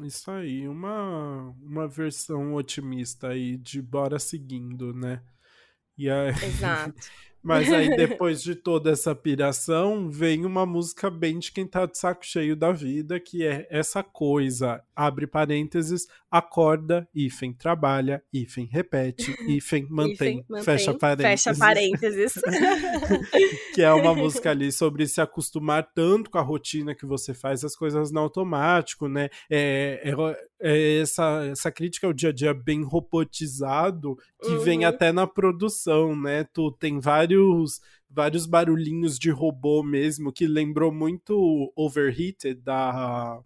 Isso 0.04 0.32
aí, 0.32 0.68
uma 0.68 1.54
uma 1.62 1.88
versão 1.88 2.54
otimista 2.56 3.30
aí 3.30 3.58
de 3.58 3.82
bora 3.82 4.18
seguindo, 4.20 4.94
né? 4.94 5.22
E 5.98 6.10
aí... 6.10 6.30
Exato. 6.30 6.96
Mas 7.46 7.72
aí, 7.72 7.90
depois 7.96 8.42
de 8.42 8.56
toda 8.56 8.90
essa 8.90 9.14
piração, 9.14 10.10
vem 10.10 10.46
uma 10.46 10.66
música 10.66 11.12
bem 11.12 11.38
de 11.38 11.52
quem 11.52 11.68
tá 11.68 11.86
de 11.86 11.96
saco 11.96 12.26
cheio 12.26 12.56
da 12.56 12.72
vida, 12.72 13.20
que 13.20 13.46
é 13.46 13.68
essa 13.70 14.02
coisa, 14.02 14.82
abre 14.96 15.28
parênteses, 15.28 16.08
acorda, 16.32 17.08
hífen 17.14 17.54
trabalha, 17.54 18.24
hífen 18.34 18.66
repete, 18.66 19.36
hífen 19.48 19.86
mantém, 19.92 20.44
mantém 20.50 20.66
fecha 20.66 20.94
parênteses. 20.96 21.44
Fecha 21.44 21.60
parênteses. 21.60 22.34
que 23.76 23.82
é 23.84 23.94
uma 23.94 24.16
música 24.16 24.50
ali 24.50 24.72
sobre 24.72 25.08
se 25.08 25.22
acostumar 25.22 25.88
tanto 25.94 26.32
com 26.32 26.40
a 26.40 26.42
rotina 26.42 26.96
que 26.96 27.06
você 27.06 27.32
faz 27.32 27.64
as 27.64 27.76
coisas 27.76 28.12
no 28.12 28.22
automático, 28.22 29.08
né? 29.08 29.30
É, 29.52 30.02
é, 30.04 30.16
é 30.60 31.00
essa, 31.00 31.46
essa 31.46 31.72
crítica 31.72 32.08
ao 32.08 32.14
dia 32.14 32.30
a 32.30 32.34
dia 32.34 32.54
bem 32.54 32.84
robotizado 32.84 34.16
que 34.42 34.52
uhum. 34.52 34.60
vem 34.60 34.86
até 34.86 35.12
na 35.12 35.28
produção, 35.28 36.16
né? 36.16 36.44
Tu 36.46 36.72
tem 36.74 37.00
vários 37.00 37.82
vários 38.10 38.46
barulhinhos 38.46 39.20
de 39.20 39.30
robô 39.30 39.84
mesmo 39.84 40.32
que 40.32 40.48
lembrou 40.48 40.92
muito 40.92 41.74
Overheated 41.76 42.62
da 42.62 43.42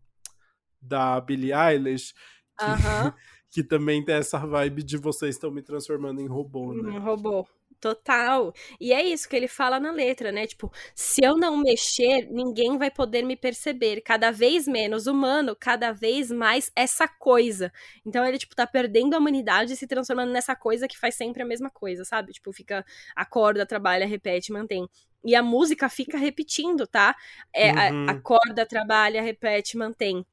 da 0.82 1.20
Billie 1.20 1.52
Eilish 1.52 2.14
que, 2.58 2.66
uhum. 2.66 3.12
que 3.52 3.64
também 3.64 4.04
tem 4.04 4.16
essa 4.16 4.38
vibe 4.38 4.84
de 4.84 4.98
vocês 4.98 5.36
estão 5.36 5.50
me 5.50 5.64
transformando 5.64 6.22
em 6.22 6.28
robô, 6.28 6.74
né? 6.74 6.90
Um 6.92 7.00
robô. 7.00 7.48
Total. 7.80 8.54
E 8.80 8.92
é 8.92 9.02
isso 9.02 9.28
que 9.30 9.36
ele 9.36 9.48
fala 9.48 9.80
na 9.80 9.92
letra, 9.92 10.34
né? 10.34 10.46
Tipo, 10.46 10.70
se 10.94 11.24
eu 11.24 11.38
não 11.38 11.56
mexer, 11.56 12.28
ninguém 12.30 12.78
vai 12.78 12.92
poder 12.92 13.24
me 13.24 13.38
perceber. 13.38 14.02
Cada 14.02 14.32
vez 14.32 14.68
menos 14.68 15.08
humano, 15.08 15.56
cada 15.56 15.94
vez 15.94 16.30
mais 16.30 16.70
essa 16.76 17.08
coisa. 17.08 17.72
Então 18.06 18.26
ele, 18.26 18.38
tipo, 18.38 18.54
tá 18.54 18.68
perdendo 18.68 19.14
a 19.14 19.18
humanidade 19.18 19.74
e 19.74 19.78
se 19.78 19.88
transformando 19.88 20.32
nessa 20.32 20.56
coisa 20.58 20.90
que 20.90 20.98
faz 20.98 21.16
sempre 21.16 21.42
a 21.42 21.46
mesma 21.46 21.70
coisa, 21.70 22.04
sabe? 22.04 22.34
Tipo, 22.34 22.52
fica, 22.52 22.86
acorda, 23.16 23.66
trabalha, 23.66 24.06
repete, 24.06 24.52
mantém. 24.52 24.86
E 25.24 25.34
a 25.34 25.42
música 25.42 25.88
fica 25.88 26.18
repetindo, 26.18 26.86
tá? 26.86 27.16
É, 27.54 27.72
uhum. 27.92 28.10
acorda, 28.10 28.66
trabalha, 28.66 29.22
repete, 29.22 29.78
mantém. 29.78 30.26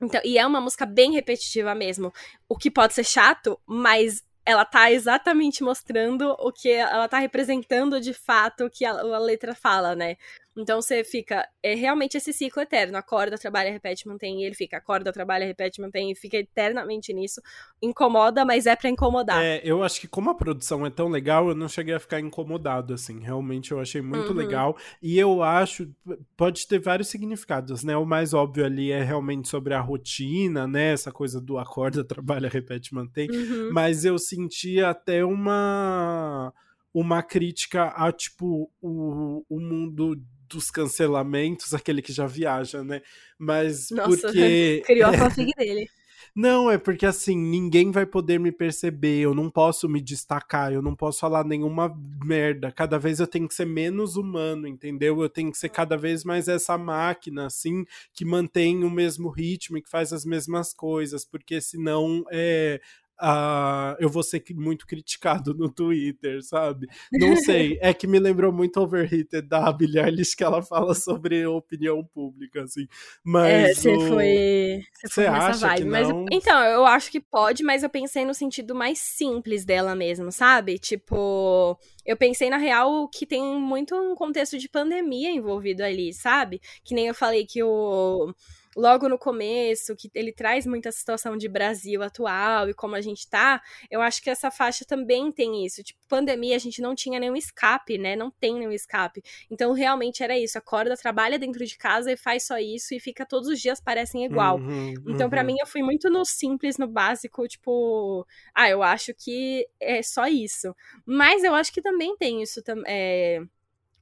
Então, 0.00 0.20
e 0.24 0.38
é 0.38 0.46
uma 0.46 0.60
música 0.60 0.86
bem 0.86 1.12
repetitiva 1.12 1.74
mesmo. 1.74 2.12
O 2.48 2.56
que 2.56 2.70
pode 2.70 2.94
ser 2.94 3.04
chato, 3.04 3.60
mas 3.66 4.22
ela 4.48 4.64
tá 4.64 4.90
exatamente 4.90 5.62
mostrando 5.62 6.34
o 6.38 6.50
que 6.50 6.70
ela 6.70 7.06
tá 7.06 7.18
representando 7.18 8.00
de 8.00 8.14
fato 8.14 8.64
o 8.64 8.70
que 8.70 8.82
a, 8.82 8.92
a 8.92 9.18
letra 9.18 9.54
fala, 9.54 9.94
né? 9.94 10.16
Então 10.56 10.80
você 10.82 11.04
fica. 11.04 11.46
É 11.62 11.74
realmente 11.74 12.16
esse 12.16 12.32
ciclo 12.32 12.62
eterno. 12.62 12.96
Acorda, 12.96 13.38
trabalha, 13.38 13.70
repete, 13.70 14.06
mantém. 14.08 14.42
E 14.42 14.44
ele 14.44 14.54
fica. 14.54 14.76
Acorda, 14.76 15.12
trabalha, 15.12 15.46
repete, 15.46 15.80
mantém. 15.80 16.10
E 16.10 16.14
fica 16.14 16.36
eternamente 16.36 17.12
nisso. 17.12 17.40
Incomoda, 17.80 18.44
mas 18.44 18.66
é 18.66 18.74
para 18.74 18.90
incomodar. 18.90 19.42
É, 19.42 19.60
eu 19.62 19.82
acho 19.82 20.00
que 20.00 20.08
como 20.08 20.30
a 20.30 20.34
produção 20.34 20.84
é 20.84 20.90
tão 20.90 21.08
legal, 21.08 21.48
eu 21.48 21.54
não 21.54 21.68
cheguei 21.68 21.94
a 21.94 22.00
ficar 22.00 22.20
incomodado, 22.20 22.92
assim. 22.92 23.20
Realmente 23.20 23.70
eu 23.70 23.80
achei 23.80 24.02
muito 24.02 24.30
uhum. 24.30 24.36
legal. 24.36 24.76
E 25.00 25.18
eu 25.18 25.42
acho. 25.42 25.88
Pode 26.36 26.66
ter 26.66 26.80
vários 26.80 27.08
significados, 27.08 27.84
né? 27.84 27.96
O 27.96 28.04
mais 28.04 28.34
óbvio 28.34 28.64
ali 28.64 28.90
é 28.90 29.02
realmente 29.02 29.48
sobre 29.48 29.74
a 29.74 29.80
rotina, 29.80 30.66
né? 30.66 30.92
Essa 30.92 31.12
coisa 31.12 31.40
do 31.40 31.58
acorda, 31.58 32.02
trabalha, 32.04 32.48
repete, 32.48 32.92
mantém. 32.92 33.30
Uhum. 33.30 33.70
Mas 33.72 34.04
eu 34.04 34.18
senti 34.18 34.80
até 34.82 35.24
uma 35.24 36.52
uma 36.92 37.22
crítica 37.22 37.88
a, 37.88 38.10
tipo, 38.10 38.70
o, 38.80 39.44
o 39.48 39.60
mundo 39.60 40.16
dos 40.48 40.70
cancelamentos, 40.70 41.74
aquele 41.74 42.02
que 42.02 42.12
já 42.12 42.26
viaja, 42.26 42.82
né? 42.82 43.02
Mas 43.38 43.90
Nossa, 43.90 44.08
porque. 44.08 44.82
Criou 44.86 45.10
a 45.10 45.12
fanfic 45.12 45.52
dele. 45.56 45.88
Não, 46.34 46.70
é 46.70 46.78
porque 46.78 47.06
assim, 47.06 47.36
ninguém 47.36 47.90
vai 47.90 48.06
poder 48.06 48.38
me 48.38 48.52
perceber, 48.52 49.20
eu 49.20 49.34
não 49.34 49.50
posso 49.50 49.88
me 49.88 50.00
destacar, 50.00 50.72
eu 50.72 50.80
não 50.80 50.94
posso 50.94 51.18
falar 51.18 51.44
nenhuma 51.44 51.92
merda. 52.24 52.70
Cada 52.70 52.98
vez 52.98 53.18
eu 53.18 53.26
tenho 53.26 53.48
que 53.48 53.54
ser 53.54 53.64
menos 53.64 54.16
humano, 54.16 54.66
entendeu? 54.66 55.20
Eu 55.20 55.28
tenho 55.28 55.50
que 55.50 55.58
ser 55.58 55.68
cada 55.68 55.96
vez 55.96 56.24
mais 56.24 56.46
essa 56.46 56.78
máquina, 56.78 57.46
assim, 57.46 57.84
que 58.12 58.24
mantém 58.24 58.84
o 58.84 58.90
mesmo 58.90 59.28
ritmo 59.28 59.78
e 59.78 59.82
que 59.82 59.90
faz 59.90 60.12
as 60.12 60.24
mesmas 60.24 60.72
coisas, 60.72 61.24
porque 61.24 61.60
senão 61.60 62.24
é, 62.30 62.80
uh, 63.20 63.96
eu 63.98 64.08
vou 64.08 64.22
ser 64.22 64.42
muito 64.54 64.86
criticado 64.86 65.54
no 65.54 65.70
Twitter, 65.70 66.42
sabe? 66.42 66.86
Não 67.12 67.36
sei, 67.36 67.78
é 67.80 67.92
que 67.92 68.06
me 68.06 68.18
lembrou 68.18 68.52
muito 68.52 68.80
Overheated 68.80 69.48
da 69.48 69.72
Billie 69.72 70.00
Eilish, 70.00 70.36
que 70.36 70.44
ela 70.44 70.62
fala 70.62 70.94
sobre 70.94 71.46
opinião 71.46 72.04
pública, 72.04 72.62
assim. 72.62 72.86
Mas 73.24 73.46
é, 73.52 73.74
você 73.74 73.96
o... 73.96 74.00
foi, 74.00 74.80
você 74.94 75.08
foi 75.08 75.24
nessa 75.24 75.46
acha 75.46 75.66
vibe. 75.68 75.84
Mas, 75.88 76.08
então, 76.30 76.62
eu 76.64 76.86
acho 76.86 77.10
que 77.10 77.20
pode, 77.20 77.62
mas 77.62 77.82
eu 77.82 77.90
pensei 77.90 78.24
no 78.24 78.34
sentido 78.34 78.74
mais 78.74 78.98
simples 78.98 79.64
dela 79.64 79.94
mesmo, 79.94 80.30
sabe? 80.30 80.78
Tipo, 80.78 81.78
eu 82.04 82.16
pensei 82.16 82.48
na 82.50 82.58
real 82.58 83.08
que 83.08 83.26
tem 83.26 83.42
muito 83.60 83.94
um 83.94 84.14
contexto 84.14 84.58
de 84.58 84.68
pandemia 84.68 85.30
envolvido 85.30 85.82
ali, 85.82 86.12
sabe? 86.12 86.60
Que 86.84 86.94
nem 86.94 87.08
eu 87.08 87.14
falei 87.14 87.44
que 87.46 87.62
o 87.62 88.34
logo 88.78 89.08
no 89.08 89.18
começo, 89.18 89.96
que 89.96 90.08
ele 90.14 90.32
traz 90.32 90.64
muita 90.64 90.92
situação 90.92 91.36
de 91.36 91.48
Brasil 91.48 92.00
atual 92.00 92.68
e 92.68 92.74
como 92.74 92.94
a 92.94 93.00
gente 93.00 93.28
tá, 93.28 93.60
eu 93.90 94.00
acho 94.00 94.22
que 94.22 94.30
essa 94.30 94.52
faixa 94.52 94.84
também 94.84 95.32
tem 95.32 95.66
isso. 95.66 95.82
Tipo, 95.82 95.98
pandemia, 96.08 96.54
a 96.54 96.60
gente 96.60 96.80
não 96.80 96.94
tinha 96.94 97.18
nenhum 97.18 97.34
escape, 97.34 97.98
né? 97.98 98.14
Não 98.14 98.30
tem 98.30 98.54
nenhum 98.54 98.70
escape. 98.70 99.20
Então, 99.50 99.72
realmente 99.72 100.22
era 100.22 100.38
isso. 100.38 100.56
Acorda, 100.56 100.96
trabalha 100.96 101.38
dentro 101.40 101.64
de 101.66 101.76
casa 101.76 102.12
e 102.12 102.16
faz 102.16 102.44
só 102.44 102.56
isso 102.58 102.94
e 102.94 103.00
fica 103.00 103.26
todos 103.26 103.48
os 103.48 103.60
dias 103.60 103.80
parecem 103.80 104.24
igual. 104.24 104.58
Uhum, 104.58 104.94
então, 105.08 105.26
uhum. 105.26 105.30
para 105.30 105.42
mim, 105.42 105.56
eu 105.60 105.66
fui 105.66 105.82
muito 105.82 106.08
no 106.08 106.24
simples, 106.24 106.78
no 106.78 106.86
básico, 106.86 107.48
tipo, 107.48 108.24
ah, 108.54 108.70
eu 108.70 108.82
acho 108.82 109.12
que 109.12 109.66
é 109.80 110.00
só 110.02 110.28
isso. 110.28 110.72
Mas 111.04 111.42
eu 111.42 111.52
acho 111.52 111.72
que 111.72 111.82
também 111.82 112.16
tem 112.16 112.42
isso 112.42 112.62
também. 112.62 112.84
É 112.86 113.42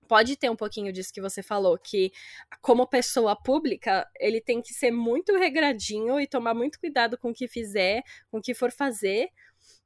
pode 0.06 0.36
ter 0.36 0.50
um 0.50 0.56
pouquinho 0.56 0.92
disso 0.92 1.12
que 1.12 1.20
você 1.20 1.42
falou, 1.42 1.78
que 1.78 2.12
como 2.62 2.86
pessoa 2.86 3.36
pública, 3.36 4.08
ele 4.18 4.40
tem 4.40 4.62
que 4.62 4.72
ser 4.72 4.90
muito 4.90 5.36
regradinho 5.36 6.20
e 6.20 6.26
tomar 6.26 6.54
muito 6.54 6.78
cuidado 6.78 7.18
com 7.18 7.30
o 7.30 7.34
que 7.34 7.48
fizer, 7.48 8.02
com 8.30 8.38
o 8.38 8.42
que 8.42 8.54
for 8.54 8.70
fazer, 8.70 9.28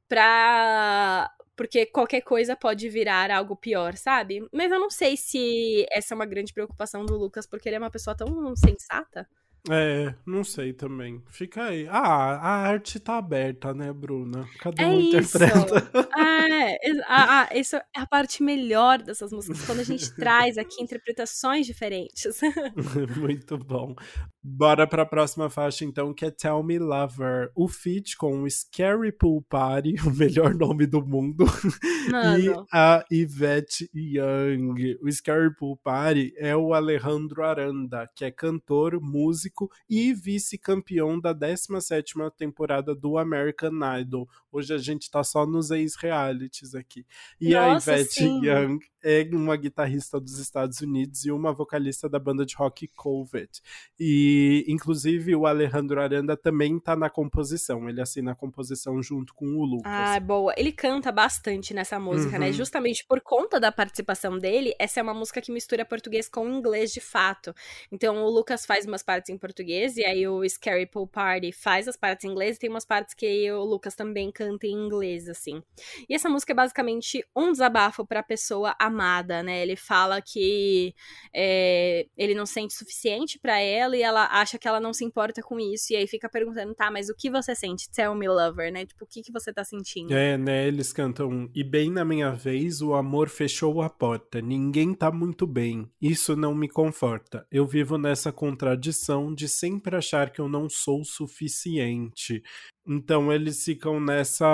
pra. 0.08 1.30
Porque 1.56 1.86
qualquer 1.86 2.22
coisa 2.22 2.56
pode 2.56 2.88
virar 2.88 3.30
algo 3.30 3.54
pior, 3.54 3.94
sabe? 3.96 4.46
Mas 4.52 4.72
eu 4.72 4.80
não 4.80 4.90
sei 4.90 5.16
se 5.16 5.86
essa 5.90 6.14
é 6.14 6.16
uma 6.16 6.24
grande 6.26 6.54
preocupação 6.54 7.04
do 7.04 7.16
Lucas, 7.16 7.46
porque 7.46 7.68
ele 7.68 7.76
é 7.76 7.78
uma 7.78 7.90
pessoa 7.90 8.16
tão 8.16 8.54
sensata. 8.56 9.28
É, 9.68 10.14
não 10.24 10.42
sei 10.42 10.72
também. 10.72 11.22
Fica 11.28 11.64
aí. 11.64 11.86
Ah, 11.88 12.36
a 12.36 12.56
arte 12.68 12.98
tá 12.98 13.18
aberta, 13.18 13.74
né, 13.74 13.92
Bruna? 13.92 14.48
Cada 14.58 14.86
um 14.86 14.92
é 14.92 15.02
interpreta. 15.02 15.90
É, 16.60 16.76
a, 17.06 17.42
a, 17.42 17.56
isso 17.56 17.76
é 17.76 17.82
a 17.96 18.06
parte 18.06 18.42
melhor 18.42 19.00
dessas 19.02 19.32
músicas, 19.32 19.64
quando 19.64 19.80
a 19.80 19.84
gente 19.84 20.12
traz 20.16 20.58
aqui 20.58 20.82
interpretações 20.82 21.66
diferentes. 21.66 22.40
Muito 23.16 23.56
bom. 23.56 23.94
Bora 24.42 24.86
pra 24.86 25.04
próxima 25.04 25.50
faixa, 25.50 25.84
então, 25.84 26.14
que 26.14 26.24
é 26.24 26.30
Tell 26.30 26.62
Me 26.62 26.78
Lover. 26.78 27.50
O 27.54 27.68
feat 27.68 28.16
com 28.16 28.42
o 28.42 28.50
Scary 28.50 29.12
Pool 29.12 29.42
Party, 29.42 29.96
o 30.06 30.10
melhor 30.10 30.54
nome 30.54 30.86
do 30.86 31.04
mundo. 31.04 31.44
Mano. 32.10 32.38
E 32.38 32.66
a 32.72 33.04
Yvette 33.12 33.90
Young. 33.94 34.96
O 35.02 35.12
Scary 35.12 35.54
Pool 35.54 35.76
Party 35.76 36.32
é 36.38 36.56
o 36.56 36.72
Alejandro 36.72 37.44
Aranda, 37.44 38.08
que 38.16 38.24
é 38.24 38.30
cantor, 38.30 38.98
músico 38.98 39.70
e 39.88 40.14
vice-campeão 40.14 41.20
da 41.20 41.34
17ª 41.34 42.30
temporada 42.30 42.94
do 42.94 43.18
American 43.18 43.72
Idol. 44.00 44.26
Hoje 44.50 44.72
a 44.72 44.78
gente 44.78 45.10
tá 45.10 45.22
só 45.22 45.44
nos 45.46 45.70
ex-realities 45.70 46.74
aqui. 46.74 47.04
E 47.38 47.52
Nossa, 47.52 47.92
a 47.92 47.98
Ivete 47.98 48.14
sim. 48.14 48.40
Young 48.42 48.78
é 49.02 49.28
uma 49.32 49.56
guitarrista 49.56 50.20
dos 50.20 50.38
Estados 50.38 50.80
Unidos 50.80 51.24
e 51.24 51.30
uma 51.30 51.52
vocalista 51.52 52.08
da 52.08 52.18
banda 52.18 52.44
de 52.44 52.54
rock 52.56 52.88
Covet. 52.88 53.60
E, 53.98 54.29
inclusive, 54.66 55.34
o 55.34 55.46
Alejandro 55.46 56.00
Aranda 56.00 56.36
também 56.36 56.78
tá 56.78 56.96
na 56.96 57.08
composição. 57.08 57.88
Ele 57.88 58.00
assina 58.00 58.32
a 58.32 58.34
composição 58.34 59.02
junto 59.02 59.34
com 59.34 59.46
o 59.46 59.64
Lucas. 59.64 59.92
Ah, 59.92 60.20
boa. 60.20 60.52
Ele 60.56 60.72
canta 60.72 61.12
bastante 61.12 61.72
nessa 61.72 61.98
música, 61.98 62.38
né? 62.38 62.46
uhum. 62.46 62.52
né? 62.52 62.52
Justamente 62.52 63.04
por 63.06 63.20
conta 63.20 63.58
da 63.58 63.72
participação 63.72 64.38
dele, 64.38 64.74
essa 64.78 65.00
é 65.00 65.02
uma 65.02 65.14
música 65.14 65.40
que 65.40 65.52
mistura 65.52 65.84
português 65.84 66.28
com 66.28 66.48
inglês 66.48 66.92
de 66.92 67.00
fato. 67.00 67.54
Então, 67.90 68.24
o 68.24 68.30
Lucas 68.30 68.66
faz 68.66 68.86
umas 68.86 69.02
partes 69.02 69.30
em 69.30 69.38
português 69.38 69.96
e 69.96 70.04
aí 70.04 70.26
o 70.26 70.46
Scary 70.48 70.86
Pool 70.86 71.06
Party 71.06 71.52
faz 71.52 71.88
as 71.88 71.96
partes 71.96 72.24
em 72.24 72.28
inglês 72.28 72.56
e 72.56 72.60
tem 72.60 72.70
umas 72.70 72.84
partes 72.84 73.14
que 73.14 73.50
o 73.52 73.64
Lucas 73.64 73.94
também 73.94 74.30
canta 74.30 74.66
em 74.66 74.72
inglês, 74.72 75.28
assim. 75.28 75.62
E 76.08 76.14
essa 76.14 76.28
música 76.28 76.52
é 76.52 76.54
basicamente 76.54 77.24
um 77.34 77.52
desabafo 77.52 78.06
pra 78.06 78.22
pessoa 78.22 78.74
amada, 78.78 79.42
né? 79.42 79.62
Ele 79.62 79.76
fala 79.76 80.20
que 80.20 80.94
é, 81.34 82.06
ele 82.16 82.34
não 82.34 82.46
sente 82.46 82.74
suficiente 82.74 83.38
para 83.38 83.58
ela 83.60 83.96
e 83.96 84.02
ela 84.02 84.19
acha 84.24 84.58
que 84.58 84.66
ela 84.66 84.80
não 84.80 84.92
se 84.92 85.04
importa 85.04 85.42
com 85.42 85.58
isso. 85.58 85.92
E 85.92 85.96
aí 85.96 86.06
fica 86.06 86.28
perguntando, 86.28 86.74
tá, 86.74 86.90
mas 86.90 87.08
o 87.08 87.14
que 87.14 87.30
você 87.30 87.54
sente? 87.54 87.90
Tell 87.90 88.14
me, 88.14 88.28
lover, 88.28 88.72
né? 88.72 88.86
Tipo, 88.86 89.04
o 89.04 89.06
que, 89.06 89.22
que 89.22 89.32
você 89.32 89.52
tá 89.52 89.64
sentindo? 89.64 90.12
É, 90.12 90.36
né? 90.36 90.66
Eles 90.66 90.92
cantam, 90.92 91.50
e 91.54 91.62
bem 91.62 91.90
na 91.90 92.04
minha 92.04 92.30
vez, 92.30 92.80
o 92.82 92.94
amor 92.94 93.28
fechou 93.28 93.82
a 93.82 93.90
porta. 93.90 94.40
Ninguém 94.40 94.94
tá 94.94 95.10
muito 95.10 95.46
bem. 95.46 95.90
Isso 96.00 96.36
não 96.36 96.54
me 96.54 96.68
conforta. 96.68 97.46
Eu 97.50 97.66
vivo 97.66 97.96
nessa 97.98 98.32
contradição 98.32 99.34
de 99.34 99.48
sempre 99.48 99.96
achar 99.96 100.30
que 100.30 100.40
eu 100.40 100.48
não 100.48 100.68
sou 100.68 101.04
suficiente. 101.04 102.42
Então 102.86 103.30
eles 103.30 103.62
ficam 103.62 104.00
nessa. 104.00 104.46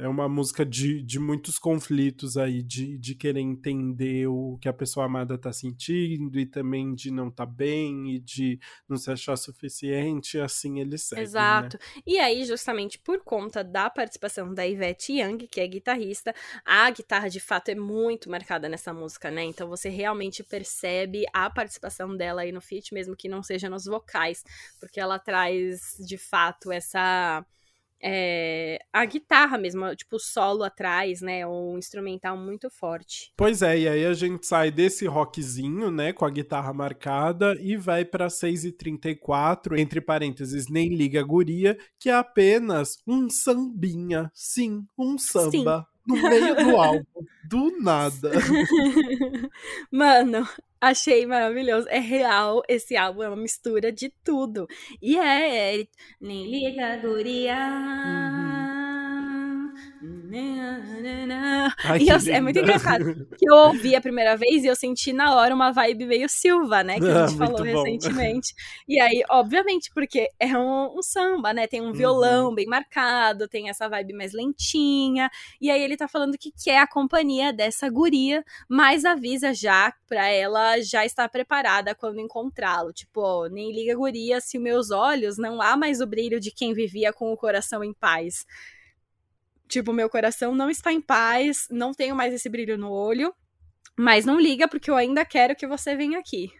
É 0.00 0.08
uma 0.08 0.28
música 0.28 0.64
de, 0.64 1.02
de 1.02 1.18
muitos 1.18 1.58
conflitos 1.58 2.36
aí, 2.36 2.62
de, 2.62 2.98
de 2.98 3.14
querer 3.14 3.40
entender 3.40 4.26
o 4.26 4.58
que 4.60 4.68
a 4.68 4.72
pessoa 4.72 5.04
amada 5.06 5.36
tá 5.36 5.52
sentindo 5.52 6.40
e 6.40 6.46
também 6.46 6.94
de 6.94 7.10
não 7.10 7.30
tá 7.30 7.44
bem 7.44 8.14
e 8.14 8.18
de 8.18 8.58
não 8.88 8.96
se 8.96 9.10
achar 9.10 9.36
suficiente, 9.36 10.40
assim 10.40 10.80
eles 10.80 11.02
seguem. 11.02 11.24
Né? 11.24 11.28
Exato. 11.28 11.76
Né? 11.76 12.02
E 12.06 12.18
aí, 12.18 12.44
justamente 12.44 12.98
por 12.98 13.20
conta 13.20 13.62
da 13.62 13.90
participação 13.90 14.52
da 14.52 14.66
Ivete 14.66 15.12
Young, 15.20 15.46
que 15.46 15.60
é 15.60 15.66
guitarrista, 15.66 16.34
a 16.64 16.90
guitarra 16.90 17.28
de 17.28 17.38
fato 17.38 17.68
é 17.68 17.74
muito 17.74 18.30
marcada 18.30 18.68
nessa 18.68 18.94
música, 18.94 19.30
né? 19.30 19.44
Então 19.44 19.68
você 19.68 19.90
realmente 19.90 20.42
percebe 20.42 21.24
a 21.32 21.50
participação 21.50 22.16
dela 22.16 22.42
aí 22.42 22.50
no 22.50 22.62
feat, 22.62 22.94
mesmo 22.94 23.14
que 23.14 23.28
não 23.28 23.42
seja 23.42 23.68
nos 23.68 23.84
vocais, 23.84 24.42
porque 24.80 24.98
ela 24.98 25.18
traz 25.18 25.96
de 26.00 26.16
fato 26.16 26.72
essa 26.72 27.44
é, 28.02 28.78
a 28.92 29.04
guitarra 29.04 29.56
mesmo, 29.56 29.94
tipo, 29.94 30.18
solo 30.18 30.64
atrás, 30.64 31.20
né? 31.20 31.46
Um 31.46 31.78
instrumental 31.78 32.36
muito 32.36 32.68
forte. 32.70 33.32
Pois 33.36 33.62
é, 33.62 33.78
e 33.78 33.88
aí 33.88 34.04
a 34.04 34.12
gente 34.12 34.46
sai 34.46 34.70
desse 34.70 35.06
rockzinho, 35.06 35.90
né? 35.90 36.12
Com 36.12 36.24
a 36.24 36.30
guitarra 36.30 36.72
marcada 36.72 37.56
e 37.60 37.76
vai 37.76 38.04
pra 38.04 38.28
6h34, 38.28 39.78
entre 39.78 40.00
parênteses, 40.00 40.68
nem 40.68 40.88
liga 40.88 41.22
guria, 41.22 41.78
que 41.98 42.08
é 42.08 42.14
apenas 42.14 42.98
um 43.06 43.30
sambinha. 43.30 44.30
Sim, 44.34 44.84
um 44.98 45.16
samba. 45.16 45.86
Sim. 45.86 45.91
No 46.06 46.16
meio 46.16 46.56
do 46.56 46.76
álbum, 46.76 47.24
do 47.48 47.80
nada. 47.80 48.32
Mano, 49.90 50.46
Achei 50.82 51.24
maravilhoso. 51.26 51.86
É 51.88 52.00
real, 52.00 52.60
esse 52.68 52.96
álbum 52.96 53.22
é 53.22 53.28
uma 53.28 53.36
mistura 53.36 53.92
de 53.92 54.12
tudo. 54.24 54.66
E 55.00 55.16
é. 55.16 55.80
é 55.80 55.86
nem 56.20 56.50
liga, 56.50 56.96
guria. 56.96 57.56
Uhum. 60.02 60.21
Ai, 61.84 61.98
e 62.00 62.08
eu, 62.08 62.34
é 62.34 62.40
muito 62.40 62.58
engraçado. 62.58 63.02
Que 63.38 63.50
eu 63.50 63.54
ouvi 63.54 63.96
a 63.96 64.00
primeira 64.00 64.36
vez 64.36 64.62
e 64.62 64.66
eu 64.66 64.76
senti 64.76 65.12
na 65.12 65.34
hora 65.34 65.54
uma 65.54 65.72
vibe 65.72 66.06
meio 66.06 66.28
Silva, 66.28 66.82
né? 66.82 66.98
Que 66.98 67.06
a 67.06 67.26
gente 67.26 67.42
ah, 67.42 67.46
falou 67.46 67.62
recentemente. 67.62 68.54
E 68.88 69.00
aí, 69.00 69.22
obviamente, 69.30 69.90
porque 69.92 70.28
é 70.38 70.56
um, 70.56 70.98
um 70.98 71.02
samba, 71.02 71.52
né? 71.52 71.66
Tem 71.66 71.80
um 71.80 71.92
violão 71.92 72.48
uhum. 72.48 72.54
bem 72.54 72.66
marcado, 72.66 73.48
tem 73.48 73.68
essa 73.68 73.88
vibe 73.88 74.14
mais 74.14 74.32
lentinha. 74.32 75.30
E 75.60 75.70
aí 75.70 75.82
ele 75.82 75.96
tá 75.96 76.06
falando 76.06 76.38
que 76.38 76.52
quer 76.52 76.78
a 76.78 76.86
companhia 76.86 77.52
dessa 77.52 77.88
guria, 77.88 78.44
mas 78.68 79.04
avisa 79.04 79.52
já 79.52 79.92
pra 80.08 80.28
ela 80.28 80.80
já 80.80 81.04
estar 81.04 81.28
preparada 81.28 81.94
quando 81.94 82.20
encontrá-lo. 82.20 82.92
Tipo, 82.92 83.20
ó, 83.20 83.48
nem 83.48 83.72
liga 83.72 83.94
guria 83.96 84.40
se 84.40 84.58
meus 84.58 84.90
olhos 84.90 85.36
não 85.36 85.60
há 85.60 85.76
mais 85.76 86.00
o 86.00 86.06
brilho 86.06 86.38
de 86.38 86.50
quem 86.50 86.72
vivia 86.72 87.12
com 87.12 87.32
o 87.32 87.36
coração 87.36 87.82
em 87.82 87.92
paz. 87.92 88.46
Tipo, 89.72 89.90
meu 89.90 90.10
coração 90.10 90.54
não 90.54 90.68
está 90.68 90.92
em 90.92 91.00
paz, 91.00 91.66
não 91.70 91.94
tenho 91.94 92.14
mais 92.14 92.34
esse 92.34 92.46
brilho 92.46 92.76
no 92.76 92.90
olho, 92.90 93.32
mas 93.98 94.26
não 94.26 94.38
liga 94.38 94.68
porque 94.68 94.90
eu 94.90 94.94
ainda 94.94 95.24
quero 95.24 95.56
que 95.56 95.66
você 95.66 95.96
venha 95.96 96.18
aqui. 96.18 96.50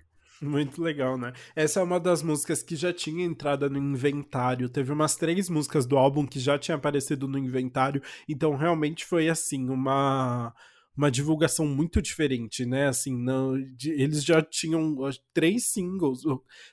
Muito 0.40 0.80
legal, 0.80 1.18
né? 1.18 1.34
Essa 1.54 1.80
é 1.80 1.82
uma 1.82 2.00
das 2.00 2.22
músicas 2.22 2.62
que 2.62 2.74
já 2.74 2.90
tinha 2.90 3.22
entrada 3.22 3.68
no 3.68 3.76
inventário. 3.76 4.66
Teve 4.66 4.92
umas 4.92 5.14
três 5.14 5.50
músicas 5.50 5.84
do 5.84 5.98
álbum 5.98 6.26
que 6.26 6.40
já 6.40 6.58
tinha 6.58 6.74
aparecido 6.74 7.28
no 7.28 7.36
inventário. 7.36 8.02
Então, 8.26 8.56
realmente 8.56 9.04
foi 9.04 9.28
assim, 9.28 9.68
uma 9.68 10.54
uma 10.96 11.10
divulgação 11.10 11.66
muito 11.66 12.02
diferente, 12.02 12.66
né? 12.66 12.88
Assim, 12.88 13.16
não, 13.16 13.54
de, 13.74 13.90
eles 13.92 14.22
já 14.22 14.42
tinham 14.42 14.94
três 15.32 15.70
singles, 15.70 16.22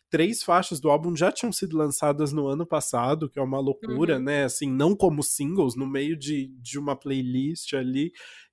três 0.09 0.43
faixas 0.43 0.80
do 0.80 0.89
álbum 0.89 1.15
já 1.15 1.32
tinham 1.32 1.51
sido 1.51 1.78
lançadas 1.78 2.34
no 2.34 2.47
ano 2.47 2.65
passado, 2.65 3.30
que 3.30 3.39
é 3.39 3.41
uma 3.41 3.59
loucura, 3.59 4.17
uhum. 4.17 4.24
né? 4.24 4.43
Assim, 4.43 4.70
não 4.70 4.95
como 4.95 5.24
singles, 5.24 5.76
no 5.76 5.88
meio 5.88 6.17
de, 6.17 6.47
de 6.61 6.78
uma 6.78 6.95
playlist 6.95 7.74
ali. 7.74 8.11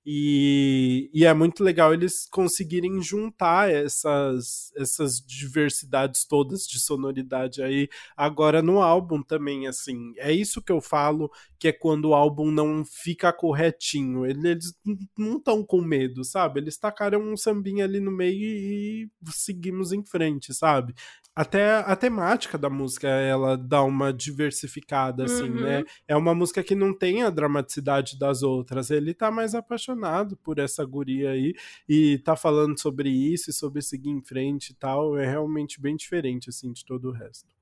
E, 0.09 1.09
e, 1.13 1.25
é 1.25 1.33
muito 1.33 1.61
legal 1.61 1.93
eles 1.93 2.25
conseguirem 2.31 3.01
juntar 3.01 3.69
essas, 3.69 4.71
essas 4.77 5.19
diversidades 5.19 6.23
todas 6.23 6.65
de 6.65 6.79
sonoridade 6.79 7.61
aí 7.61 7.89
agora 8.15 8.61
no 8.61 8.81
álbum 8.81 9.21
também, 9.21 9.67
assim. 9.67 10.13
É 10.15 10.31
isso 10.31 10.61
que 10.61 10.71
eu 10.71 10.79
falo, 10.79 11.29
que 11.59 11.67
é 11.67 11.73
quando 11.73 12.05
o 12.05 12.13
álbum 12.13 12.49
não 12.49 12.85
fica 12.85 13.33
corretinho. 13.33 14.25
Eles 14.25 14.73
não 15.17 15.39
estão 15.39 15.61
com 15.61 15.81
medo, 15.81 16.23
sabe? 16.23 16.61
Eles 16.61 16.77
tacaram 16.77 17.19
um 17.19 17.35
sambinha 17.35 17.83
ali 17.83 17.99
no 17.99 18.09
meio 18.11 18.47
e 18.47 19.09
seguimos 19.29 19.91
em 19.91 20.05
frente, 20.05 20.53
sabe? 20.53 20.95
Até 21.37 21.75
a 21.81 21.95
temática 21.95 22.57
da 22.57 22.67
música, 22.67 23.07
ela 23.07 23.55
dá 23.55 23.83
uma 23.83 24.11
diversificada, 24.11 25.25
assim, 25.25 25.47
né? 25.47 25.59
uhum. 25.59 25.61
né? 25.61 25.83
É 26.07 26.15
uma 26.17 26.33
música 26.33 26.63
que 26.63 26.73
não 26.73 26.91
tem 26.91 27.21
a 27.21 27.29
dramaticidade 27.29 28.17
das 28.17 28.41
outras. 28.41 28.89
Ele 28.89 29.13
tá 29.13 29.29
mais 29.29 29.53
apaixonado 29.53 30.35
por 30.37 30.57
essa 30.57 30.83
guria 30.83 31.29
aí 31.29 31.53
e 31.87 32.17
tá 32.25 32.35
falando 32.35 32.79
sobre 32.81 33.11
isso 33.11 33.51
e 33.51 33.53
sobre 33.53 33.83
seguir 33.83 34.09
em 34.09 34.23
frente 34.23 34.71
e 34.71 34.73
tal. 34.73 35.15
É 35.15 35.27
realmente 35.29 35.79
bem 35.79 35.95
diferente, 35.95 36.49
assim, 36.49 36.73
de 36.73 36.83
todo 36.83 37.09
o 37.09 37.11
resto. 37.11 37.56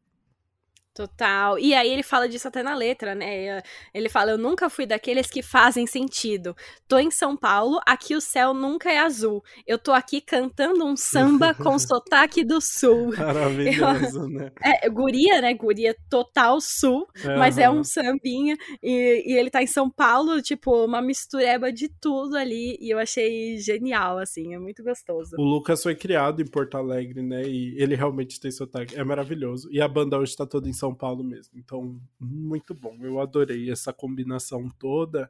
Total. 0.96 1.60
E 1.60 1.74
aí 1.74 1.90
ele 1.90 2.04
fala 2.04 2.30
disso 2.30 2.48
até 2.48 2.64
na 2.64 2.74
letra, 2.74 3.14
né? 3.14 3.62
Ele 3.94 4.08
fala: 4.08 4.32
Eu 4.32 4.38
nunca 4.38 4.70
fui 4.70 4.86
daqueles 4.86 5.28
que 5.28 5.42
fazem 5.44 5.86
sentido. 5.86 6.56
Tô 6.88 6.98
em 6.98 7.12
São 7.12 7.36
Paulo, 7.36 7.82
aqui 7.86 8.16
o 8.16 8.22
céu 8.22 8.54
nunca 8.54 8.90
é 8.90 9.00
azul. 9.00 9.44
Eu 9.68 9.78
tô 9.78 9.92
aqui 9.92 10.22
cantando 10.22 10.86
um 10.86 10.96
samba 10.96 11.54
com 11.54 11.78
sotaque 11.78 12.46
do 12.46 12.62
sul. 12.62 13.14
Maravilhoso, 13.18 14.22
Eu, 14.22 14.30
né? 14.32 14.52
É, 14.64 14.90
guria, 14.90 15.42
né? 15.42 15.54
Guria 15.54 15.94
total 16.10 16.62
sul, 16.62 17.06
uhum. 17.26 17.40
mas 17.40 17.58
é 17.58 17.70
um 17.70 17.84
sambinha. 17.84 18.56
E, 18.82 19.34
e 19.34 19.38
ele 19.38 19.50
tá 19.50 19.62
em 19.62 19.68
São 19.68 19.90
Paulo, 19.90 20.42
tipo, 20.42 20.86
uma 20.86 21.02
mistureba 21.02 21.74
de 21.74 21.90
tudo 21.90 22.38
ali. 22.38 22.78
E 22.80 22.90
eu 22.90 23.00
achei 23.00 23.58
genial, 23.58 24.18
assim, 24.18 24.54
é 24.54 24.58
muito 24.58 24.82
gostoso. 24.82 25.36
O 25.38 25.44
Lucas 25.44 25.84
foi 25.84 25.94
criado 25.94 26.42
em 26.42 26.48
Porto 26.48 26.78
Alegre, 26.78 27.22
né? 27.22 27.44
E 27.44 27.76
ele 27.78 27.96
realmente 27.96 28.40
tem 28.40 28.50
sotaque. 28.50 28.96
É 28.96 29.04
maravilhoso. 29.04 29.68
E 29.70 29.82
a 29.82 29.88
banda 29.90 30.18
hoje 30.18 30.34
tá 30.34 30.46
toda 30.46 30.70
em 30.70 30.74
São 30.74 30.85
são 30.86 30.96
Paulo 30.96 31.24
mesmo. 31.24 31.54
Então, 31.58 32.00
muito 32.20 32.74
bom. 32.74 32.98
Eu 33.02 33.20
adorei 33.20 33.72
essa 33.72 33.92
combinação 33.92 34.70
toda. 34.80 35.30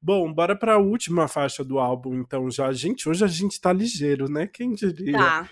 Bom, 0.00 0.32
bora 0.32 0.54
para 0.54 0.74
a 0.74 0.78
última 0.78 1.26
faixa 1.26 1.64
do 1.64 1.78
álbum, 1.78 2.14
então 2.14 2.50
já. 2.50 2.70
Gente, 2.72 3.08
hoje 3.08 3.24
a 3.24 3.28
gente 3.28 3.60
tá 3.60 3.72
ligeiro, 3.72 4.28
né? 4.28 4.46
Quem 4.46 4.72
diria? 4.72 5.16
Tá. 5.16 5.50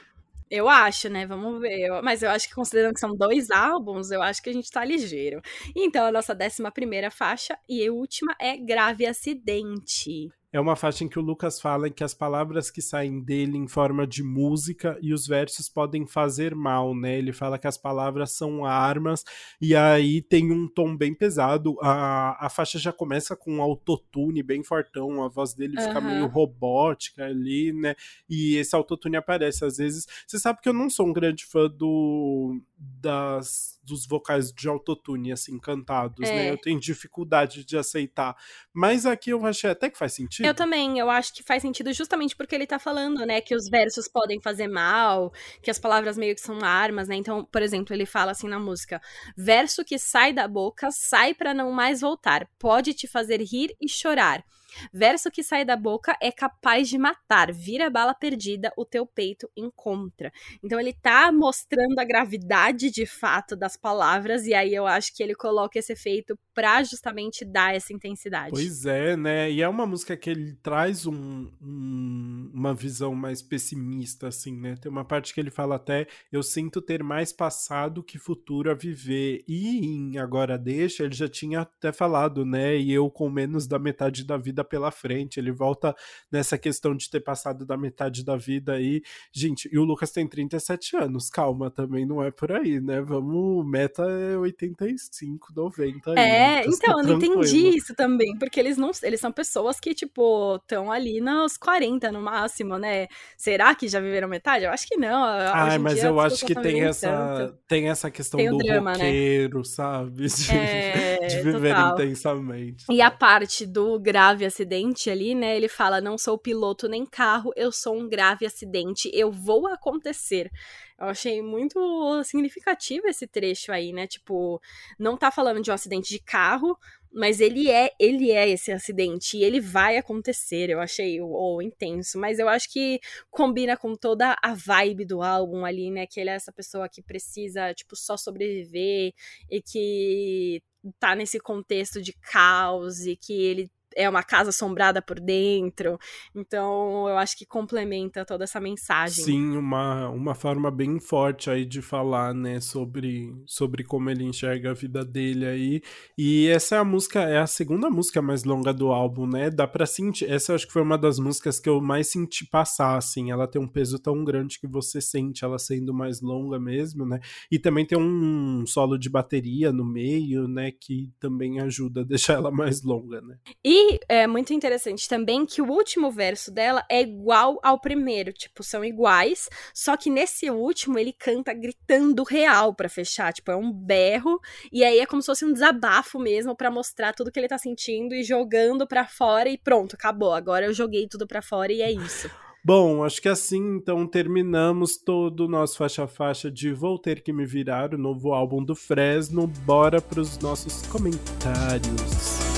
Eu 0.50 0.68
acho, 0.68 1.08
né? 1.08 1.26
Vamos 1.26 1.60
ver. 1.60 2.02
Mas 2.02 2.22
eu 2.22 2.28
acho 2.28 2.46
que, 2.46 2.54
considerando 2.54 2.92
que 2.94 3.00
são 3.00 3.16
dois 3.16 3.50
álbuns, 3.50 4.10
eu 4.10 4.20
acho 4.20 4.42
que 4.42 4.50
a 4.50 4.52
gente 4.52 4.70
tá 4.70 4.84
ligeiro. 4.84 5.40
Então, 5.74 6.04
a 6.04 6.12
nossa 6.12 6.34
décima 6.34 6.70
primeira 6.70 7.10
faixa 7.10 7.58
e 7.66 7.88
última 7.88 8.36
é 8.38 8.56
Grave 8.58 9.06
Acidente. 9.06 10.30
É 10.52 10.60
uma 10.60 10.76
faixa 10.76 11.02
em 11.02 11.08
que 11.08 11.18
o 11.18 11.22
Lucas 11.22 11.58
fala 11.58 11.88
que 11.88 12.04
as 12.04 12.12
palavras 12.12 12.70
que 12.70 12.82
saem 12.82 13.22
dele 13.22 13.56
em 13.56 13.66
forma 13.66 14.06
de 14.06 14.22
música 14.22 14.98
e 15.00 15.14
os 15.14 15.26
versos 15.26 15.66
podem 15.66 16.06
fazer 16.06 16.54
mal, 16.54 16.94
né? 16.94 17.16
Ele 17.16 17.32
fala 17.32 17.58
que 17.58 17.66
as 17.66 17.78
palavras 17.78 18.32
são 18.32 18.66
armas 18.66 19.24
e 19.58 19.74
aí 19.74 20.20
tem 20.20 20.52
um 20.52 20.68
tom 20.68 20.94
bem 20.94 21.14
pesado. 21.14 21.78
A, 21.80 22.46
a 22.46 22.50
faixa 22.50 22.78
já 22.78 22.92
começa 22.92 23.34
com 23.34 23.54
um 23.54 23.62
autotune 23.62 24.42
bem 24.42 24.62
fortão, 24.62 25.24
a 25.24 25.28
voz 25.28 25.54
dele 25.54 25.80
fica 25.80 26.00
uhum. 26.00 26.04
meio 26.04 26.26
robótica 26.26 27.24
ali, 27.24 27.72
né? 27.72 27.94
E 28.28 28.56
esse 28.56 28.76
autotune 28.76 29.16
aparece 29.16 29.64
às 29.64 29.78
vezes. 29.78 30.06
Você 30.26 30.38
sabe 30.38 30.60
que 30.60 30.68
eu 30.68 30.74
não 30.74 30.90
sou 30.90 31.06
um 31.06 31.12
grande 31.14 31.46
fã 31.46 31.66
do 31.66 32.60
das 32.76 33.80
dos 33.82 34.06
vocais 34.06 34.52
de 34.52 34.68
autotune, 34.68 35.32
assim, 35.32 35.58
cantados, 35.58 36.20
né? 36.20 36.28
é. 36.28 36.36
né? 36.36 36.50
Eu 36.50 36.58
tenho 36.58 36.78
dificuldade 36.78 37.64
de 37.64 37.76
aceitar. 37.76 38.36
Mas 38.72 39.04
aqui 39.04 39.30
eu 39.30 39.44
achei 39.44 39.70
até 39.70 39.90
que 39.90 39.98
faz 39.98 40.12
sentido. 40.12 40.46
Eu 40.46 40.54
também, 40.54 40.98
eu 40.98 41.10
acho 41.10 41.34
que 41.34 41.42
faz 41.42 41.62
sentido 41.62 41.92
justamente 41.92 42.36
porque 42.36 42.54
ele 42.54 42.66
tá 42.66 42.78
falando, 42.78 43.24
né, 43.26 43.40
que 43.40 43.54
os 43.54 43.68
versos 43.68 44.08
podem 44.08 44.40
fazer 44.40 44.68
mal, 44.68 45.32
que 45.62 45.70
as 45.70 45.78
palavras 45.78 46.16
meio 46.16 46.34
que 46.34 46.40
são 46.40 46.58
armas, 46.62 47.08
né? 47.08 47.16
Então, 47.16 47.44
por 47.44 47.62
exemplo, 47.62 47.94
ele 47.94 48.06
fala 48.06 48.32
assim 48.32 48.48
na 48.48 48.58
música: 48.58 49.00
verso 49.36 49.84
que 49.84 49.98
sai 49.98 50.32
da 50.32 50.46
boca, 50.46 50.90
sai 50.90 51.34
para 51.34 51.52
não 51.52 51.72
mais 51.72 52.00
voltar, 52.00 52.48
pode 52.58 52.94
te 52.94 53.06
fazer 53.06 53.40
rir 53.40 53.74
e 53.80 53.88
chorar. 53.88 54.44
Verso 54.92 55.30
que 55.30 55.42
sai 55.42 55.64
da 55.64 55.76
boca 55.76 56.16
é 56.20 56.30
capaz 56.30 56.88
de 56.88 56.98
matar, 56.98 57.52
vira 57.52 57.90
bala 57.90 58.14
perdida, 58.14 58.72
o 58.76 58.84
teu 58.84 59.06
peito 59.06 59.50
encontra. 59.56 60.32
Então 60.62 60.80
ele 60.80 60.92
tá 60.92 61.30
mostrando 61.32 61.98
a 61.98 62.04
gravidade 62.04 62.90
de 62.90 63.06
fato 63.06 63.56
das 63.56 63.76
palavras, 63.76 64.46
e 64.46 64.54
aí 64.54 64.74
eu 64.74 64.86
acho 64.86 65.14
que 65.14 65.22
ele 65.22 65.34
coloca 65.34 65.78
esse 65.78 65.92
efeito 65.92 66.38
pra 66.54 66.82
justamente 66.82 67.44
dar 67.44 67.74
essa 67.74 67.92
intensidade. 67.92 68.50
Pois 68.50 68.84
é, 68.84 69.16
né? 69.16 69.50
E 69.50 69.62
é 69.62 69.68
uma 69.68 69.86
música 69.86 70.16
que 70.16 70.30
ele 70.30 70.54
traz 70.62 71.06
um, 71.06 71.50
um, 71.60 72.50
uma 72.52 72.74
visão 72.74 73.14
mais 73.14 73.42
pessimista, 73.42 74.28
assim, 74.28 74.56
né? 74.56 74.76
Tem 74.76 74.90
uma 74.90 75.04
parte 75.04 75.32
que 75.32 75.40
ele 75.40 75.50
fala 75.50 75.76
até: 75.76 76.06
eu 76.30 76.42
sinto 76.42 76.80
ter 76.80 77.02
mais 77.02 77.32
passado 77.32 78.02
que 78.02 78.18
futuro 78.18 78.70
a 78.70 78.74
viver. 78.74 79.44
E 79.48 79.86
em 79.86 80.18
Agora 80.18 80.58
Deixa, 80.58 81.04
ele 81.04 81.14
já 81.14 81.28
tinha 81.28 81.60
até 81.60 81.92
falado, 81.92 82.44
né? 82.44 82.76
E 82.76 82.92
eu 82.92 83.10
com 83.10 83.28
menos 83.28 83.66
da 83.66 83.78
metade 83.78 84.24
da 84.24 84.36
vida 84.36 84.61
pela 84.64 84.90
frente. 84.90 85.38
Ele 85.38 85.52
volta 85.52 85.94
nessa 86.30 86.58
questão 86.58 86.96
de 86.96 87.10
ter 87.10 87.20
passado 87.20 87.64
da 87.66 87.76
metade 87.76 88.24
da 88.24 88.36
vida 88.36 88.74
aí. 88.74 89.02
Gente, 89.32 89.68
e 89.72 89.78
o 89.78 89.84
Lucas 89.84 90.10
tem 90.10 90.26
37 90.26 90.96
anos, 90.96 91.30
calma, 91.30 91.70
também 91.70 92.06
não 92.06 92.22
é 92.22 92.30
por 92.30 92.52
aí, 92.52 92.80
né? 92.80 93.00
Vamos, 93.00 93.66
meta 93.66 94.02
é 94.02 94.36
85, 94.36 95.48
90 95.54 96.12
aí. 96.12 96.18
É, 96.18 96.66
então, 96.66 97.00
eu 97.00 97.06
não 97.06 97.16
entendi 97.16 97.76
isso 97.76 97.94
também, 97.94 98.36
porque 98.38 98.58
eles 98.58 98.76
não, 98.76 98.90
eles 99.02 99.20
são 99.20 99.32
pessoas 99.32 99.78
que, 99.78 99.94
tipo, 99.94 100.56
estão 100.56 100.90
ali 100.90 101.20
nos 101.20 101.56
40 101.56 102.12
no 102.12 102.20
máximo, 102.20 102.78
né? 102.78 103.08
Será 103.36 103.74
que 103.74 103.88
já 103.88 104.00
viveram 104.00 104.28
metade? 104.28 104.64
Eu 104.64 104.70
acho 104.70 104.86
que 104.86 104.96
não. 104.96 105.24
Ah, 105.24 105.78
mas 105.78 106.02
eu 106.02 106.18
acho 106.20 106.44
que 106.44 106.54
tem 106.54 106.82
essa, 106.82 107.56
tem 107.66 107.88
essa 107.88 108.10
questão 108.10 108.38
tem 108.38 108.50
do 108.50 108.58
drama, 108.58 108.92
né? 108.92 109.04
roqueiro, 109.04 109.58
né? 109.58 109.64
sabe? 109.64 110.26
De, 110.42 110.50
é, 110.50 111.26
de 111.26 111.42
viver 111.42 111.74
total. 111.74 111.92
intensamente. 111.92 112.84
E 112.90 113.00
a 113.00 113.10
parte 113.10 113.66
do 113.66 113.98
grave 113.98 114.44
acidente 114.52 115.10
ali, 115.10 115.34
né? 115.34 115.56
Ele 115.56 115.68
fala: 115.68 116.00
não 116.00 116.18
sou 116.18 116.38
piloto 116.38 116.88
nem 116.88 117.06
carro, 117.06 117.52
eu 117.56 117.72
sou 117.72 117.98
um 117.98 118.08
grave 118.08 118.46
acidente, 118.46 119.10
eu 119.12 119.32
vou 119.32 119.66
acontecer. 119.66 120.50
Eu 120.98 121.06
achei 121.06 121.42
muito 121.42 122.22
significativo 122.22 123.08
esse 123.08 123.26
trecho 123.26 123.72
aí, 123.72 123.92
né? 123.92 124.06
Tipo, 124.06 124.60
não 124.98 125.16
tá 125.16 125.30
falando 125.30 125.60
de 125.60 125.70
um 125.70 125.74
acidente 125.74 126.10
de 126.10 126.20
carro, 126.20 126.78
mas 127.12 127.40
ele 127.40 127.70
é, 127.70 127.90
ele 127.98 128.30
é 128.30 128.48
esse 128.48 128.72
acidente 128.72 129.36
e 129.36 129.44
ele 129.44 129.60
vai 129.60 129.96
acontecer. 129.96 130.70
Eu 130.70 130.80
achei 130.80 131.20
o, 131.20 131.60
intenso, 131.60 132.18
mas 132.18 132.38
eu 132.38 132.48
acho 132.48 132.70
que 132.70 133.00
combina 133.30 133.76
com 133.76 133.94
toda 133.94 134.36
a 134.42 134.54
vibe 134.54 135.04
do 135.04 135.22
álbum 135.22 135.64
ali, 135.64 135.90
né? 135.90 136.06
Que 136.06 136.20
ele 136.20 136.30
é 136.30 136.34
essa 136.34 136.52
pessoa 136.52 136.88
que 136.88 137.02
precisa, 137.02 137.74
tipo, 137.74 137.96
só 137.96 138.16
sobreviver 138.16 139.12
e 139.50 139.60
que 139.60 140.62
tá 140.98 141.14
nesse 141.14 141.38
contexto 141.38 142.00
de 142.00 142.12
caos 142.12 143.06
e 143.06 143.16
que 143.16 143.32
ele 143.32 143.70
é 143.96 144.08
uma 144.08 144.22
casa 144.22 144.50
assombrada 144.50 145.00
por 145.02 145.20
dentro. 145.20 145.98
Então, 146.34 147.08
eu 147.08 147.16
acho 147.16 147.36
que 147.36 147.46
complementa 147.46 148.24
toda 148.24 148.44
essa 148.44 148.60
mensagem. 148.60 149.24
Sim, 149.24 149.56
uma, 149.56 150.08
uma 150.08 150.34
forma 150.34 150.70
bem 150.70 150.98
forte 151.00 151.50
aí 151.50 151.64
de 151.64 151.82
falar, 151.82 152.34
né, 152.34 152.60
sobre, 152.60 153.34
sobre 153.46 153.84
como 153.84 154.10
ele 154.10 154.24
enxerga 154.24 154.70
a 154.70 154.74
vida 154.74 155.04
dele 155.04 155.46
aí. 155.46 155.82
E 156.16 156.48
essa 156.48 156.76
é 156.76 156.78
a 156.78 156.84
música, 156.84 157.20
é 157.20 157.38
a 157.38 157.46
segunda 157.46 157.90
música 157.90 158.22
mais 158.22 158.44
longa 158.44 158.72
do 158.72 158.92
álbum, 158.92 159.26
né? 159.26 159.50
Dá 159.50 159.66
pra 159.66 159.86
sentir. 159.86 160.30
Essa 160.30 160.52
eu 160.52 160.56
acho 160.56 160.66
que 160.66 160.72
foi 160.72 160.82
uma 160.82 160.98
das 160.98 161.18
músicas 161.18 161.58
que 161.60 161.68
eu 161.68 161.80
mais 161.80 162.08
senti 162.08 162.46
passar, 162.46 162.96
assim. 162.96 163.30
Ela 163.30 163.46
tem 163.46 163.60
um 163.60 163.68
peso 163.68 163.98
tão 163.98 164.24
grande 164.24 164.58
que 164.58 164.66
você 164.66 165.00
sente 165.00 165.44
ela 165.44 165.58
sendo 165.58 165.92
mais 165.92 166.20
longa 166.20 166.58
mesmo, 166.58 167.06
né? 167.06 167.20
E 167.50 167.58
também 167.58 167.86
tem 167.86 167.98
um 167.98 168.64
solo 168.66 168.98
de 168.98 169.08
bateria 169.08 169.72
no 169.72 169.84
meio, 169.84 170.48
né, 170.48 170.70
que 170.70 171.10
também 171.18 171.60
ajuda 171.60 172.00
a 172.00 172.04
deixar 172.22 172.34
ela 172.34 172.50
mais 172.50 172.82
longa, 172.82 173.20
né? 173.20 173.38
E 173.64 173.81
é 174.08 174.26
muito 174.26 174.52
interessante 174.52 175.08
também 175.08 175.46
que 175.46 175.62
o 175.62 175.70
último 175.70 176.10
verso 176.10 176.50
dela 176.50 176.84
é 176.88 177.00
igual 177.00 177.58
ao 177.62 177.80
primeiro, 177.80 178.32
tipo, 178.32 178.62
são 178.62 178.84
iguais, 178.84 179.48
só 179.74 179.96
que 179.96 180.10
nesse 180.10 180.50
último 180.50 180.98
ele 180.98 181.12
canta 181.12 181.52
gritando 181.52 182.22
real 182.22 182.74
para 182.74 182.88
fechar, 182.88 183.32
tipo, 183.32 183.50
é 183.50 183.56
um 183.56 183.72
berro, 183.72 184.40
e 184.72 184.84
aí 184.84 184.98
é 184.98 185.06
como 185.06 185.22
se 185.22 185.26
fosse 185.26 185.44
um 185.44 185.52
desabafo 185.52 186.18
mesmo 186.18 186.56
para 186.56 186.70
mostrar 186.70 187.12
tudo 187.12 187.30
que 187.30 187.38
ele 187.38 187.48
tá 187.48 187.58
sentindo 187.58 188.14
e 188.14 188.22
jogando 188.22 188.86
para 188.86 189.06
fora 189.06 189.48
e 189.48 189.58
pronto, 189.58 189.94
acabou. 189.94 190.32
Agora 190.32 190.66
eu 190.66 190.74
joguei 190.74 191.06
tudo 191.06 191.26
para 191.26 191.42
fora 191.42 191.72
e 191.72 191.82
é 191.82 191.90
isso. 191.90 192.30
Bom, 192.64 193.02
acho 193.02 193.20
que 193.20 193.28
assim 193.28 193.76
então 193.76 194.06
terminamos 194.06 194.96
todo 194.96 195.46
o 195.46 195.48
nosso 195.48 195.76
faixa-faixa 195.76 196.48
de 196.48 196.72
Vou 196.72 196.96
Ter 196.96 197.20
Que 197.20 197.32
Me 197.32 197.44
Virar, 197.44 197.92
o 197.92 197.98
novo 197.98 198.32
álbum 198.32 198.62
do 198.62 198.76
Fresno. 198.76 199.48
Bora 199.48 200.00
para 200.00 200.20
os 200.20 200.38
nossos 200.38 200.86
comentários. 200.86 202.51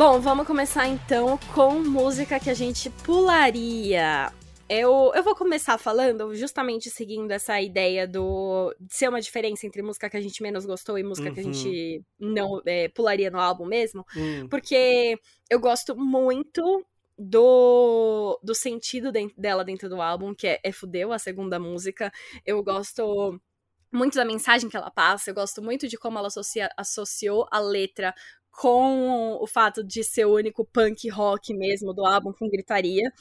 Bom, 0.00 0.18
vamos 0.18 0.46
começar 0.46 0.88
então 0.88 1.38
com 1.54 1.78
música 1.78 2.40
que 2.40 2.48
a 2.48 2.54
gente 2.54 2.88
pularia. 2.88 4.32
Eu, 4.66 5.12
eu 5.14 5.22
vou 5.22 5.34
começar 5.36 5.76
falando, 5.76 6.34
justamente 6.34 6.88
seguindo 6.88 7.30
essa 7.32 7.60
ideia 7.60 8.08
do 8.08 8.74
de 8.80 8.96
ser 8.96 9.10
uma 9.10 9.20
diferença 9.20 9.66
entre 9.66 9.82
música 9.82 10.08
que 10.08 10.16
a 10.16 10.20
gente 10.22 10.42
menos 10.42 10.64
gostou 10.64 10.98
e 10.98 11.02
música 11.02 11.28
uhum. 11.28 11.34
que 11.34 11.40
a 11.40 11.42
gente 11.42 12.02
uhum. 12.18 12.32
não 12.32 12.62
é, 12.64 12.88
pularia 12.88 13.30
no 13.30 13.38
álbum 13.38 13.66
mesmo. 13.66 14.06
Uhum. 14.16 14.48
Porque 14.48 15.18
eu 15.50 15.60
gosto 15.60 15.94
muito 15.94 16.82
do, 17.18 18.40
do 18.42 18.54
sentido 18.54 19.12
de, 19.12 19.30
dela 19.36 19.62
dentro 19.62 19.86
do 19.86 20.00
álbum, 20.00 20.34
que 20.34 20.46
é, 20.46 20.60
é 20.64 20.72
Fudeu, 20.72 21.12
a 21.12 21.18
segunda 21.18 21.60
música. 21.60 22.10
Eu 22.46 22.64
gosto 22.64 23.38
muito 23.92 24.14
da 24.14 24.24
mensagem 24.24 24.70
que 24.70 24.76
ela 24.76 24.90
passa, 24.90 25.30
eu 25.30 25.34
gosto 25.34 25.60
muito 25.60 25.88
de 25.88 25.98
como 25.98 26.16
ela 26.16 26.28
associa, 26.28 26.70
associou 26.76 27.46
a 27.50 27.58
letra 27.58 28.14
com 28.50 29.38
o 29.40 29.46
fato 29.46 29.82
de 29.82 30.02
ser 30.04 30.26
o 30.26 30.34
único 30.34 30.64
punk 30.64 31.08
rock 31.08 31.54
mesmo 31.54 31.94
do 31.94 32.04
álbum 32.04 32.32
com 32.32 32.48
gritaria. 32.48 33.12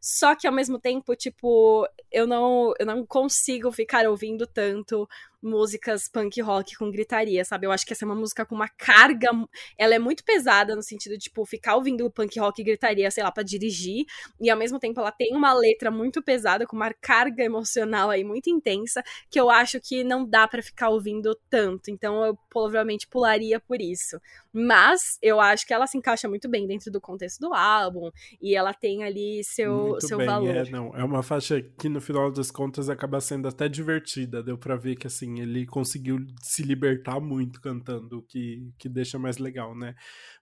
Só 0.00 0.34
que 0.34 0.46
ao 0.46 0.52
mesmo 0.52 0.78
tempo, 0.78 1.14
tipo, 1.14 1.88
eu 2.10 2.26
não, 2.26 2.74
eu 2.78 2.84
não 2.84 3.06
consigo 3.06 3.70
ficar 3.70 4.06
ouvindo 4.06 4.46
tanto 4.46 5.08
músicas 5.42 6.08
punk 6.08 6.40
rock 6.40 6.76
com 6.76 6.90
gritaria, 6.90 7.44
sabe? 7.44 7.66
Eu 7.66 7.72
acho 7.72 7.84
que 7.84 7.92
essa 7.92 8.04
é 8.04 8.06
uma 8.06 8.14
música 8.14 8.46
com 8.46 8.54
uma 8.54 8.68
carga. 8.68 9.28
Ela 9.76 9.94
é 9.94 9.98
muito 9.98 10.24
pesada 10.24 10.76
no 10.76 10.82
sentido 10.82 11.12
de, 11.12 11.24
tipo, 11.24 11.44
ficar 11.44 11.76
ouvindo 11.76 12.10
punk 12.10 12.38
rock 12.38 12.60
e 12.60 12.64
gritaria, 12.64 13.10
sei 13.10 13.24
lá, 13.24 13.32
pra 13.32 13.42
dirigir. 13.42 14.04
E 14.40 14.48
ao 14.48 14.56
mesmo 14.56 14.78
tempo 14.78 15.00
ela 15.00 15.10
tem 15.10 15.34
uma 15.34 15.52
letra 15.52 15.90
muito 15.90 16.22
pesada, 16.22 16.66
com 16.66 16.76
uma 16.76 16.92
carga 16.94 17.42
emocional 17.42 18.10
aí 18.10 18.22
muito 18.22 18.48
intensa, 18.48 19.02
que 19.30 19.40
eu 19.40 19.50
acho 19.50 19.80
que 19.80 20.04
não 20.04 20.24
dá 20.24 20.46
para 20.46 20.62
ficar 20.62 20.90
ouvindo 20.90 21.36
tanto. 21.50 21.90
Então 21.90 22.24
eu 22.24 22.38
provavelmente 22.48 23.08
pularia 23.08 23.58
por 23.58 23.80
isso. 23.80 24.20
Mas 24.52 25.18
eu 25.22 25.40
acho 25.40 25.66
que 25.66 25.72
ela 25.72 25.86
se 25.86 25.96
encaixa 25.96 26.28
muito 26.28 26.48
bem 26.48 26.66
dentro 26.66 26.90
do 26.90 27.00
contexto 27.00 27.40
do 27.40 27.54
álbum. 27.54 28.10
E 28.40 28.54
ela 28.54 28.74
tem 28.74 29.02
ali 29.02 29.42
seu, 29.42 29.98
seu 30.00 30.18
bem, 30.18 30.26
valor. 30.26 30.54
É, 30.54 30.70
não, 30.70 30.94
é 30.94 31.02
uma 31.02 31.22
faixa 31.22 31.62
que 31.78 31.88
no 31.88 32.00
final 32.00 32.30
das 32.30 32.50
contas 32.50 32.90
acaba 32.90 33.20
sendo 33.20 33.48
até 33.48 33.68
divertida. 33.68 34.42
Deu 34.42 34.58
pra 34.58 34.76
ver 34.76 34.96
que 34.96 35.06
assim, 35.06 35.31
ele 35.40 35.66
conseguiu 35.66 36.18
se 36.42 36.62
libertar 36.62 37.20
muito 37.20 37.60
cantando, 37.60 38.18
o 38.18 38.22
que, 38.22 38.70
que 38.78 38.88
deixa 38.88 39.18
mais 39.18 39.38
legal, 39.38 39.74
né? 39.76 39.94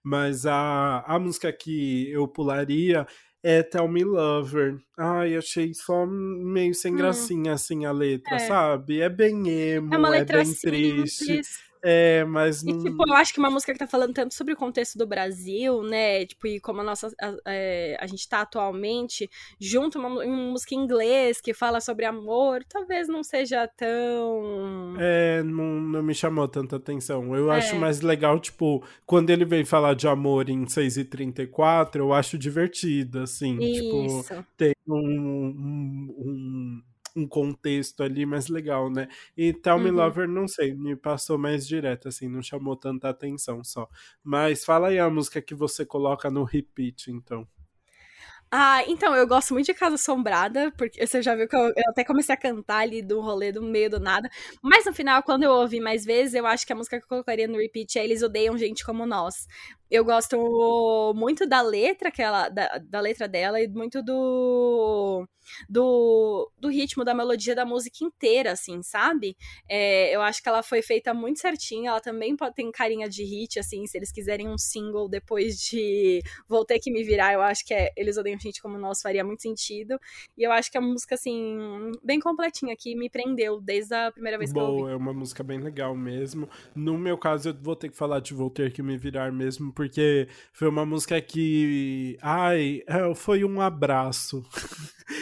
Mas 0.03 0.45
a, 0.45 1.03
a 1.05 1.19
música 1.19 1.51
que 1.51 2.09
eu 2.11 2.27
pularia 2.27 3.05
é 3.43 3.63
Tell 3.63 3.87
Me 3.87 4.03
Lover. 4.03 4.77
Ai, 4.97 5.35
achei 5.35 5.73
só 5.73 6.05
meio 6.05 6.73
sem 6.73 6.93
hum. 6.93 6.97
gracinha, 6.97 7.51
hum. 7.51 7.55
assim, 7.55 7.85
a 7.85 7.91
letra, 7.91 8.35
é. 8.35 8.39
sabe? 8.39 9.01
É 9.01 9.09
bem 9.09 9.49
emo, 9.49 9.93
é, 9.93 9.97
uma 9.97 10.09
letra 10.09 10.41
é 10.41 10.43
bem 10.43 10.53
simples. 10.53 11.17
triste. 11.17 11.70
É, 11.83 12.23
mas 12.25 12.63
não... 12.63 12.79
E, 12.79 12.83
tipo, 12.83 13.07
eu 13.07 13.13
acho 13.15 13.33
que 13.33 13.39
uma 13.39 13.49
música 13.49 13.73
que 13.73 13.79
tá 13.79 13.87
falando 13.87 14.13
tanto 14.13 14.33
sobre 14.33 14.53
o 14.53 14.57
contexto 14.57 14.97
do 14.97 15.07
Brasil, 15.07 15.81
né? 15.81 16.25
Tipo, 16.25 16.47
e 16.47 16.59
como 16.59 16.81
a 16.81 16.83
nossa. 16.83 17.11
A, 17.19 17.29
a, 17.29 17.35
é, 17.47 17.97
a 17.99 18.05
gente 18.05 18.27
tá 18.27 18.41
atualmente, 18.41 19.29
junto 19.59 19.97
uma, 19.97 20.09
uma 20.09 20.51
música 20.51 20.75
em 20.75 20.79
inglês 20.79 21.41
que 21.41 21.53
fala 21.53 21.81
sobre 21.81 22.05
amor, 22.05 22.63
talvez 22.69 23.07
não 23.07 23.23
seja 23.23 23.67
tão. 23.67 24.95
É, 24.99 25.41
não, 25.43 25.81
não 25.81 26.03
me 26.03 26.13
chamou 26.13 26.47
tanta 26.47 26.75
atenção. 26.75 27.35
Eu 27.35 27.51
é. 27.51 27.57
acho 27.57 27.75
mais 27.75 28.01
legal, 28.01 28.39
tipo, 28.39 28.83
quando 29.05 29.29
ele 29.31 29.45
vem 29.45 29.65
falar 29.65 29.95
de 29.95 30.07
amor 30.07 30.49
em 30.49 30.67
6 30.67 30.97
e 30.97 31.05
34 31.05 32.03
eu 32.03 32.13
acho 32.13 32.37
divertido, 32.37 33.19
assim. 33.19 33.57
Tipo, 33.57 34.05
Isso. 34.05 34.33
Tipo, 34.33 34.45
tem 34.57 34.73
um, 34.87 34.95
um, 34.95 36.15
um 36.19 36.81
um 37.15 37.27
contexto 37.27 38.03
ali 38.03 38.25
mais 38.25 38.47
legal, 38.47 38.89
né? 38.89 39.07
E 39.35 39.53
Tell 39.53 39.79
Me 39.79 39.89
uhum. 39.89 39.97
Lover, 39.97 40.27
não 40.27 40.47
sei, 40.47 40.73
me 40.73 40.95
passou 40.95 41.37
mais 41.37 41.67
direto, 41.67 42.07
assim, 42.07 42.27
não 42.27 42.41
chamou 42.41 42.75
tanta 42.75 43.09
atenção 43.09 43.63
só. 43.63 43.87
Mas 44.23 44.63
fala 44.63 44.89
aí 44.89 44.99
a 44.99 45.09
música 45.09 45.41
que 45.41 45.55
você 45.55 45.85
coloca 45.85 46.29
no 46.29 46.43
repeat, 46.43 47.11
então. 47.11 47.47
Ah, 48.53 48.83
então, 48.85 49.15
eu 49.15 49.25
gosto 49.25 49.53
muito 49.53 49.67
de 49.67 49.73
Casa 49.73 49.95
Assombrada, 49.95 50.73
porque 50.77 51.07
você 51.07 51.21
já 51.21 51.33
viu 51.33 51.47
que 51.47 51.55
eu, 51.55 51.67
eu, 51.67 51.83
até 51.87 52.03
comecei 52.03 52.35
a 52.35 52.37
cantar 52.37 52.79
ali 52.79 53.01
do 53.01 53.21
rolê 53.21 53.49
do 53.49 53.61
meio 53.61 53.89
do 53.89 53.97
nada. 53.97 54.29
Mas 54.61 54.85
no 54.85 54.93
final, 54.93 55.23
quando 55.23 55.43
eu 55.43 55.51
ouvi 55.51 55.79
mais 55.79 56.03
vezes, 56.03 56.33
eu 56.33 56.45
acho 56.45 56.67
que 56.67 56.73
a 56.73 56.75
música 56.75 56.97
que 56.99 57.05
eu 57.05 57.07
colocaria 57.07 57.47
no 57.47 57.57
repeat 57.57 57.97
é 57.97 58.03
Eles 58.03 58.21
Odeiam 58.21 58.57
Gente 58.57 58.83
Como 58.83 59.05
Nós. 59.05 59.47
Eu 59.91 60.05
gosto 60.05 61.13
muito 61.15 61.45
da 61.45 61.61
letra, 61.61 62.09
que 62.09 62.21
ela, 62.21 62.47
da, 62.47 62.77
da 62.77 63.01
letra 63.01 63.27
dela, 63.27 63.61
e 63.61 63.67
muito 63.67 64.01
do 64.01 65.27
do, 65.69 66.51
do 66.59 66.69
ritmo, 66.69 67.03
da 67.03 67.13
melodia 67.13 67.55
da 67.55 67.65
música 67.65 68.03
inteira, 68.03 68.51
assim, 68.51 68.81
sabe? 68.81 69.35
É, 69.67 70.15
eu 70.15 70.21
acho 70.21 70.41
que 70.41 70.49
ela 70.49 70.63
foi 70.63 70.81
feita 70.81 71.13
muito 71.13 71.39
certinha, 71.39 71.91
ela 71.91 72.01
também 72.01 72.35
pode 72.35 72.55
ter 72.55 72.71
carinha 72.71 73.09
de 73.09 73.23
hit, 73.23 73.59
assim, 73.59 73.85
se 73.87 73.97
eles 73.97 74.11
quiserem 74.11 74.47
um 74.47 74.57
single 74.57 75.09
depois 75.09 75.57
de 75.57 76.21
Vou 76.47 76.65
Ter 76.65 76.79
Que 76.79 76.91
Me 76.91 77.03
Virar, 77.03 77.33
eu 77.33 77.41
acho 77.41 77.65
que 77.65 77.73
é 77.73 77.91
Eles 77.97 78.17
Odeiam 78.17 78.39
Gente 78.39 78.61
Como 78.61 78.77
Nós 78.77 79.01
faria 79.01 79.23
muito 79.23 79.41
sentido, 79.41 79.99
e 80.37 80.43
eu 80.43 80.51
acho 80.51 80.71
que 80.71 80.77
é 80.77 80.79
uma 80.79 80.91
música, 80.91 81.15
assim, 81.15 81.91
bem 82.03 82.19
completinha, 82.19 82.75
que 82.77 82.95
me 82.95 83.09
prendeu 83.09 83.59
desde 83.59 83.93
a 83.93 84.11
primeira 84.11 84.37
vez 84.37 84.53
Boa, 84.53 84.65
que 84.65 84.71
eu 84.71 84.75
ouvi. 84.75 84.93
é 84.93 84.95
uma 84.95 85.13
música 85.13 85.43
bem 85.43 85.59
legal 85.59 85.95
mesmo. 85.95 86.47
No 86.75 86.97
meu 86.97 87.17
caso, 87.17 87.49
eu 87.49 87.53
vou 87.53 87.75
ter 87.75 87.89
que 87.89 87.97
falar 87.97 88.19
de 88.19 88.33
Vou 88.33 88.49
Ter 88.49 88.71
Que 88.71 88.81
Me 88.81 88.97
Virar 88.97 89.31
mesmo, 89.31 89.73
porque 89.81 90.27
foi 90.53 90.67
uma 90.69 90.85
música 90.85 91.19
que, 91.19 92.15
ai, 92.21 92.83
é, 92.85 93.15
foi 93.15 93.43
um 93.43 93.59
abraço. 93.59 94.43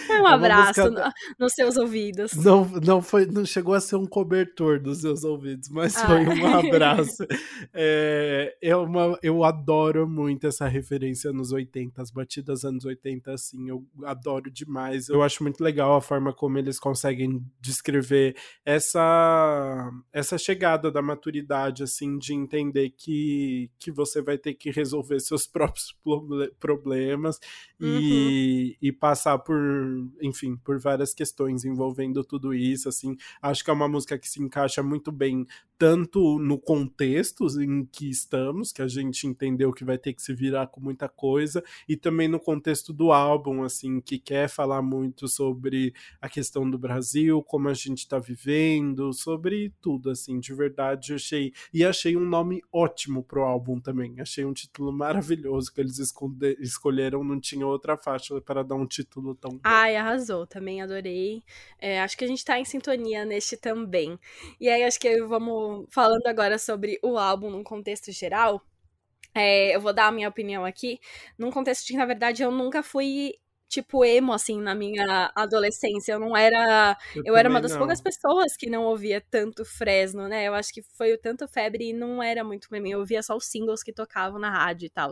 Foi 0.05 0.19
um 0.19 0.27
é 0.27 0.33
abraço 0.33 0.81
música... 0.81 1.13
no, 1.39 1.45
nos 1.45 1.53
seus 1.53 1.77
ouvidos. 1.77 2.33
Não, 2.33 2.65
não, 2.83 3.01
foi, 3.01 3.25
não 3.25 3.45
chegou 3.45 3.73
a 3.73 3.79
ser 3.79 3.95
um 3.95 4.05
cobertor 4.05 4.77
dos 4.77 4.99
seus 4.99 5.23
ouvidos, 5.23 5.69
mas 5.69 5.95
ah. 5.95 6.07
foi 6.07 6.25
um 6.27 6.45
abraço. 6.59 7.25
é, 7.73 8.53
é 8.61 8.75
uma, 8.75 9.17
eu 9.23 9.45
adoro 9.45 10.05
muito 10.05 10.45
essa 10.45 10.67
referência 10.67 11.31
nos 11.31 11.53
80, 11.53 12.01
as 12.01 12.11
batidas 12.11 12.65
anos 12.65 12.83
80, 12.83 13.31
assim, 13.31 13.69
eu 13.69 13.87
adoro 14.03 14.51
demais. 14.51 15.07
Eu 15.07 15.23
acho 15.23 15.41
muito 15.41 15.63
legal 15.63 15.95
a 15.95 16.01
forma 16.01 16.33
como 16.33 16.57
eles 16.57 16.77
conseguem 16.77 17.41
descrever 17.61 18.35
essa, 18.65 19.89
essa 20.11 20.37
chegada 20.37 20.91
da 20.91 21.01
maturidade, 21.01 21.81
assim, 21.81 22.17
de 22.17 22.33
entender 22.33 22.89
que, 22.89 23.71
que 23.79 23.89
você 23.89 24.21
vai 24.21 24.37
ter 24.37 24.48
que 24.53 24.71
resolver 24.71 25.19
seus 25.21 25.45
próprios 25.47 25.95
problemas 26.59 27.39
uhum. 27.79 27.99
e, 28.01 28.77
e 28.81 28.91
passar 28.91 29.37
por 29.39 29.59
enfim, 30.21 30.55
por 30.57 30.79
várias 30.79 31.13
questões 31.13 31.65
envolvendo 31.65 32.23
tudo 32.23 32.53
isso, 32.53 32.89
assim, 32.89 33.15
acho 33.41 33.63
que 33.63 33.69
é 33.69 33.73
uma 33.73 33.87
música 33.87 34.17
que 34.17 34.27
se 34.27 34.41
encaixa 34.41 34.81
muito 34.83 35.11
bem 35.11 35.45
tanto 35.79 36.37
no 36.39 36.59
contexto 36.59 37.47
em 37.61 37.85
que 37.85 38.09
estamos, 38.09 38.73
que 38.73 38.81
a 38.81 38.87
gente 38.87 39.25
entendeu 39.25 39.71
que 39.71 39.85
vai 39.85 39.97
ter 39.97 40.13
que 40.13 40.21
se 40.21 40.33
virar 40.33 40.67
com 40.67 40.81
muita 40.81 41.07
coisa, 41.07 41.63
e 41.87 41.95
também 41.95 42.27
no 42.27 42.37
contexto 42.37 42.91
do 42.91 43.13
álbum, 43.13 43.63
assim, 43.63 44.01
que 44.01 44.19
quer 44.19 44.49
falar 44.49 44.81
muito 44.81 45.29
sobre 45.29 45.93
a 46.21 46.27
questão 46.27 46.69
do 46.69 46.77
Brasil, 46.77 47.41
como 47.41 47.69
a 47.69 47.73
gente 47.73 47.99
está 47.99 48.19
vivendo, 48.19 49.13
sobre 49.13 49.73
tudo, 49.81 50.09
assim, 50.09 50.37
de 50.37 50.53
verdade, 50.53 51.13
eu 51.13 51.15
achei, 51.15 51.53
e 51.73 51.85
achei 51.85 52.17
um 52.17 52.27
nome 52.27 52.61
ótimo 52.73 53.23
pro 53.23 53.43
álbum 53.43 53.79
também, 53.79 54.19
achei 54.19 54.38
um 54.45 54.53
título 54.53 54.91
maravilhoso 54.91 55.73
que 55.73 55.81
eles 55.81 55.99
escolheram, 56.59 57.23
não 57.23 57.39
tinha 57.39 57.65
outra 57.65 57.97
faixa 57.97 58.39
para 58.41 58.63
dar 58.63 58.75
um 58.75 58.85
título 58.85 59.35
tão 59.35 59.59
Ai, 59.63 59.95
arrasou. 59.95 60.45
Também 60.47 60.81
adorei. 60.81 61.43
É, 61.79 62.01
acho 62.01 62.17
que 62.17 62.25
a 62.25 62.27
gente 62.27 62.43
tá 62.43 62.59
em 62.59 62.65
sintonia 62.65 63.25
neste 63.25 63.57
também. 63.57 64.19
E 64.59 64.69
aí, 64.69 64.83
acho 64.83 64.99
que 64.99 65.21
vamos 65.23 65.85
falando 65.89 66.25
agora 66.27 66.57
sobre 66.57 66.99
o 67.03 67.17
álbum 67.17 67.49
num 67.49 67.63
contexto 67.63 68.11
geral. 68.11 68.65
É, 69.33 69.75
eu 69.75 69.81
vou 69.81 69.93
dar 69.93 70.07
a 70.07 70.11
minha 70.11 70.29
opinião 70.29 70.65
aqui. 70.65 70.99
Num 71.37 71.51
contexto 71.51 71.85
de 71.85 71.93
que, 71.93 71.97
na 71.97 72.05
verdade, 72.05 72.43
eu 72.43 72.51
nunca 72.51 72.81
fui 72.81 73.33
tipo 73.69 74.03
emo 74.03 74.33
assim 74.33 74.59
na 74.59 74.73
minha 74.73 75.31
adolescência. 75.35 76.13
Eu 76.13 76.19
não 76.19 76.35
era, 76.35 76.97
eu, 77.15 77.23
eu 77.27 77.37
era 77.37 77.47
uma 77.47 77.61
das 77.61 77.71
não. 77.71 77.77
poucas 77.77 78.01
pessoas 78.01 78.57
que 78.57 78.69
não 78.69 78.83
ouvia 78.85 79.23
tanto 79.29 79.63
Fresno, 79.63 80.27
né? 80.27 80.45
Eu 80.45 80.55
acho 80.55 80.73
que 80.73 80.81
foi 80.81 81.13
o 81.13 81.17
tanto 81.17 81.47
febre 81.47 81.89
e 81.89 81.93
não 81.93 82.21
era 82.21 82.43
muito 82.43 82.67
pra 82.67 82.81
mim. 82.81 82.91
Eu 82.91 82.99
ouvia 82.99 83.21
só 83.21 83.37
os 83.37 83.45
singles 83.45 83.83
que 83.83 83.93
tocavam 83.93 84.39
na 84.39 84.49
rádio 84.49 84.87
e 84.87 84.89
tal. 84.89 85.11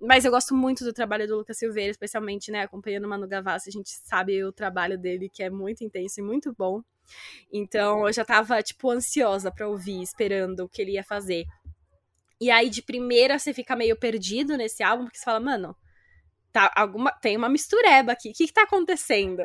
Mas 0.00 0.24
eu 0.24 0.30
gosto 0.30 0.54
muito 0.54 0.82
do 0.82 0.92
trabalho 0.92 1.28
do 1.28 1.36
Lucas 1.36 1.58
Silveira, 1.58 1.90
especialmente, 1.90 2.50
né, 2.50 2.62
acompanhando 2.62 3.04
o 3.04 3.08
Manu 3.08 3.28
Gavassi, 3.28 3.68
a 3.68 3.72
gente 3.72 3.90
sabe 4.04 4.42
o 4.42 4.52
trabalho 4.52 4.98
dele 4.98 5.28
que 5.28 5.42
é 5.42 5.50
muito 5.50 5.84
intenso 5.84 6.20
e 6.20 6.22
muito 6.22 6.54
bom. 6.56 6.82
Então, 7.52 8.06
eu 8.06 8.12
já 8.12 8.24
tava 8.24 8.62
tipo 8.62 8.90
ansiosa 8.90 9.50
para 9.50 9.68
ouvir, 9.68 10.00
esperando 10.00 10.60
o 10.60 10.68
que 10.68 10.80
ele 10.80 10.92
ia 10.92 11.04
fazer. 11.04 11.44
E 12.40 12.50
aí 12.50 12.70
de 12.70 12.80
primeira 12.80 13.38
você 13.38 13.52
fica 13.52 13.76
meio 13.76 13.94
perdido 13.96 14.56
nesse 14.56 14.82
álbum, 14.82 15.04
porque 15.04 15.18
você 15.18 15.24
fala, 15.24 15.40
mano, 15.40 15.76
tá 16.52 16.70
alguma 16.74 17.12
tem 17.12 17.36
uma 17.36 17.48
mistureba 17.48 18.12
aqui. 18.12 18.30
O 18.30 18.32
que, 18.32 18.46
que 18.46 18.52
tá 18.52 18.62
acontecendo? 18.62 19.42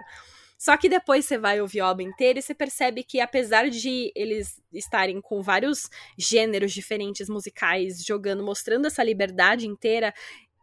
Só 0.58 0.78
que 0.78 0.88
depois 0.88 1.26
você 1.26 1.38
vai 1.38 1.60
ouvir 1.60 1.82
o 1.82 1.86
álbum 1.86 2.04
inteiro 2.04 2.40
e 2.40 2.42
você 2.42 2.56
percebe 2.56 3.04
que, 3.04 3.20
apesar 3.20 3.70
de 3.70 4.12
eles 4.16 4.62
estarem 4.74 5.20
com 5.20 5.42
vários 5.42 5.90
gêneros 6.18 6.72
diferentes 6.72 7.28
musicais 7.28 8.04
jogando, 8.06 8.44
mostrando 8.44 8.88
essa 8.88 9.04
liberdade 9.04 9.68
inteira, 9.68 10.14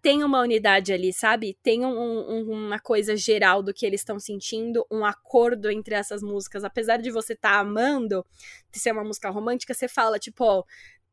tem 0.00 0.24
uma 0.24 0.40
unidade 0.40 0.92
ali, 0.92 1.12
sabe? 1.12 1.56
Tem 1.62 1.84
um, 1.84 1.90
um, 1.90 2.50
uma 2.50 2.80
coisa 2.80 3.16
geral 3.16 3.62
do 3.62 3.72
que 3.72 3.86
eles 3.86 4.00
estão 4.00 4.18
sentindo, 4.18 4.84
um 4.90 5.04
acordo 5.04 5.70
entre 5.70 5.94
essas 5.94 6.22
músicas. 6.22 6.64
Apesar 6.64 6.96
de 6.96 7.10
você 7.10 7.34
estar 7.34 7.52
tá 7.52 7.60
amando, 7.60 8.24
de 8.72 8.80
ser 8.80 8.92
uma 8.92 9.04
música 9.04 9.30
romântica, 9.30 9.74
você 9.74 9.86
fala, 9.86 10.18
tipo, 10.18 10.42
ó, 10.44 10.64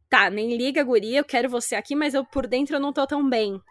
tá, 0.09 0.29
nem 0.29 0.57
liga, 0.57 0.83
guria, 0.83 1.19
eu 1.19 1.23
quero 1.25 1.49
você 1.49 1.75
aqui, 1.75 1.95
mas 1.95 2.13
eu 2.13 2.25
por 2.25 2.47
dentro 2.47 2.77
eu 2.77 2.79
não 2.79 2.93
tô 2.93 3.05
tão 3.05 3.29
bem 3.29 3.61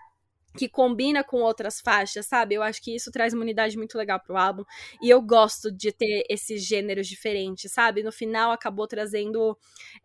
que 0.56 0.68
combina 0.68 1.22
com 1.22 1.40
outras 1.40 1.80
faixas, 1.80 2.26
sabe? 2.26 2.54
Eu 2.54 2.62
acho 2.62 2.82
que 2.82 2.94
isso 2.94 3.10
traz 3.10 3.32
uma 3.32 3.42
unidade 3.42 3.76
muito 3.76 3.96
legal 3.98 4.18
pro 4.20 4.36
álbum. 4.36 4.64
E 5.02 5.10
eu 5.10 5.20
gosto 5.20 5.70
de 5.70 5.92
ter 5.92 6.24
esses 6.28 6.64
gêneros 6.64 7.06
diferentes, 7.06 7.70
sabe? 7.70 8.02
No 8.02 8.10
final 8.10 8.50
acabou 8.50 8.86
trazendo 8.86 9.56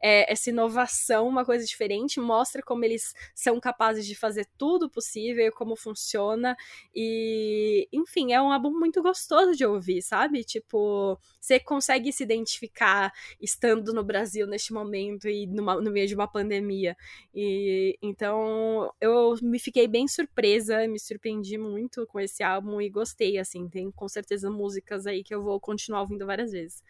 é, 0.02 0.32
essa 0.32 0.50
inovação, 0.50 1.28
uma 1.28 1.46
coisa 1.46 1.66
diferente, 1.66 2.20
mostra 2.20 2.62
como 2.62 2.84
eles 2.84 3.14
são 3.34 3.60
capazes 3.60 4.06
de 4.06 4.16
fazer 4.16 4.48
tudo 4.58 4.90
possível, 4.90 5.52
como 5.54 5.76
funciona. 5.76 6.56
E, 6.94 7.88
enfim, 7.92 8.34
é 8.34 8.42
um 8.42 8.52
álbum 8.52 8.72
muito 8.72 9.02
gostoso 9.02 9.56
de 9.56 9.66
ouvir, 9.66 10.02
sabe? 10.02 10.44
Tipo, 10.44 11.18
você 11.40 11.60
consegue 11.60 12.12
se 12.12 12.24
identificar 12.24 13.12
estando 13.42 13.94
no 13.94 14.04
Brasil 14.04 14.46
neste 14.46 14.74
momento 14.74 15.28
e 15.28 15.48
numa, 15.48 15.80
no 15.80 15.92
meio 15.92 16.08
de 16.08 16.16
uma 16.16 16.28
pandemia. 16.28 16.96
E 17.34 17.98
então 18.02 18.94
eu 19.00 19.36
me 19.42 19.58
fiquei 19.58 19.88
bem 19.88 20.08
surpresa 20.08 20.33
surpresa, 20.34 20.88
me 20.88 21.00
surpreendi 21.00 21.58
muito 21.58 22.06
com 22.08 22.20
esse 22.20 22.44
álbum 22.44 22.82
e 22.82 22.90
gostei, 22.90 23.38
assim, 23.38 23.70
tem 23.70 23.92
com 23.92 24.08
certeza 24.10 24.50
músicas 24.50 25.06
aí 25.06 25.24
que 25.24 25.34
eu 25.34 25.44
vou 25.44 25.60
continuar 25.60 26.02
ouvindo 26.02 26.26
várias 26.26 26.52
vezes. 26.52 26.82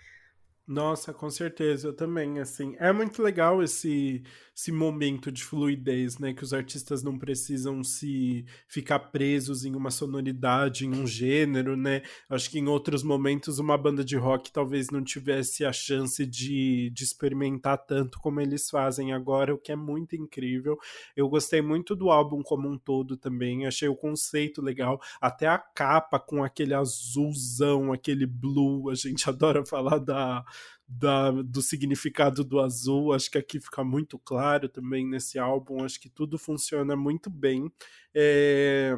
Nossa, 0.65 1.13
com 1.13 1.29
certeza, 1.29 1.89
eu 1.89 1.93
também, 1.93 2.39
assim. 2.39 2.75
É 2.79 2.91
muito 2.93 3.21
legal 3.21 3.61
esse, 3.61 4.23
esse 4.55 4.71
momento 4.71 5.31
de 5.31 5.43
fluidez, 5.43 6.19
né? 6.19 6.33
Que 6.33 6.43
os 6.43 6.53
artistas 6.53 7.01
não 7.01 7.17
precisam 7.17 7.83
se 7.83 8.45
ficar 8.67 8.99
presos 8.99 9.65
em 9.65 9.75
uma 9.75 9.89
sonoridade, 9.89 10.85
em 10.85 10.93
um 10.93 11.07
gênero, 11.07 11.75
né? 11.75 12.03
Acho 12.29 12.49
que 12.51 12.59
em 12.59 12.67
outros 12.67 13.03
momentos 13.03 13.57
uma 13.57 13.77
banda 13.77 14.03
de 14.03 14.15
rock 14.15 14.51
talvez 14.51 14.89
não 14.91 15.03
tivesse 15.03 15.65
a 15.65 15.73
chance 15.73 16.25
de, 16.25 16.91
de 16.91 17.03
experimentar 17.03 17.77
tanto 17.79 18.19
como 18.19 18.39
eles 18.39 18.69
fazem 18.69 19.11
agora, 19.11 19.55
o 19.55 19.57
que 19.57 19.71
é 19.71 19.75
muito 19.75 20.15
incrível. 20.15 20.77
Eu 21.15 21.27
gostei 21.27 21.61
muito 21.61 21.95
do 21.95 22.11
álbum 22.11 22.41
como 22.43 22.69
um 22.69 22.77
todo 22.77 23.17
também, 23.17 23.65
achei 23.65 23.87
o 23.87 23.95
conceito 23.95 24.61
legal, 24.61 25.01
até 25.19 25.47
a 25.47 25.57
capa 25.57 26.19
com 26.19 26.43
aquele 26.43 26.73
azulzão, 26.73 27.91
aquele 27.91 28.25
blue, 28.25 28.89
a 28.89 28.95
gente 28.95 29.27
adora 29.29 29.65
falar 29.65 29.97
da 29.97 30.43
da, 30.87 31.31
do 31.31 31.61
significado 31.61 32.43
do 32.43 32.59
azul. 32.59 33.13
Acho 33.13 33.31
que 33.31 33.37
aqui 33.37 33.59
fica 33.59 33.83
muito 33.83 34.17
claro 34.19 34.69
também 34.69 35.07
nesse 35.07 35.39
álbum. 35.39 35.83
Acho 35.83 35.99
que 35.99 36.09
tudo 36.09 36.37
funciona 36.37 36.95
muito 36.95 37.29
bem. 37.29 37.71
É... 38.13 38.95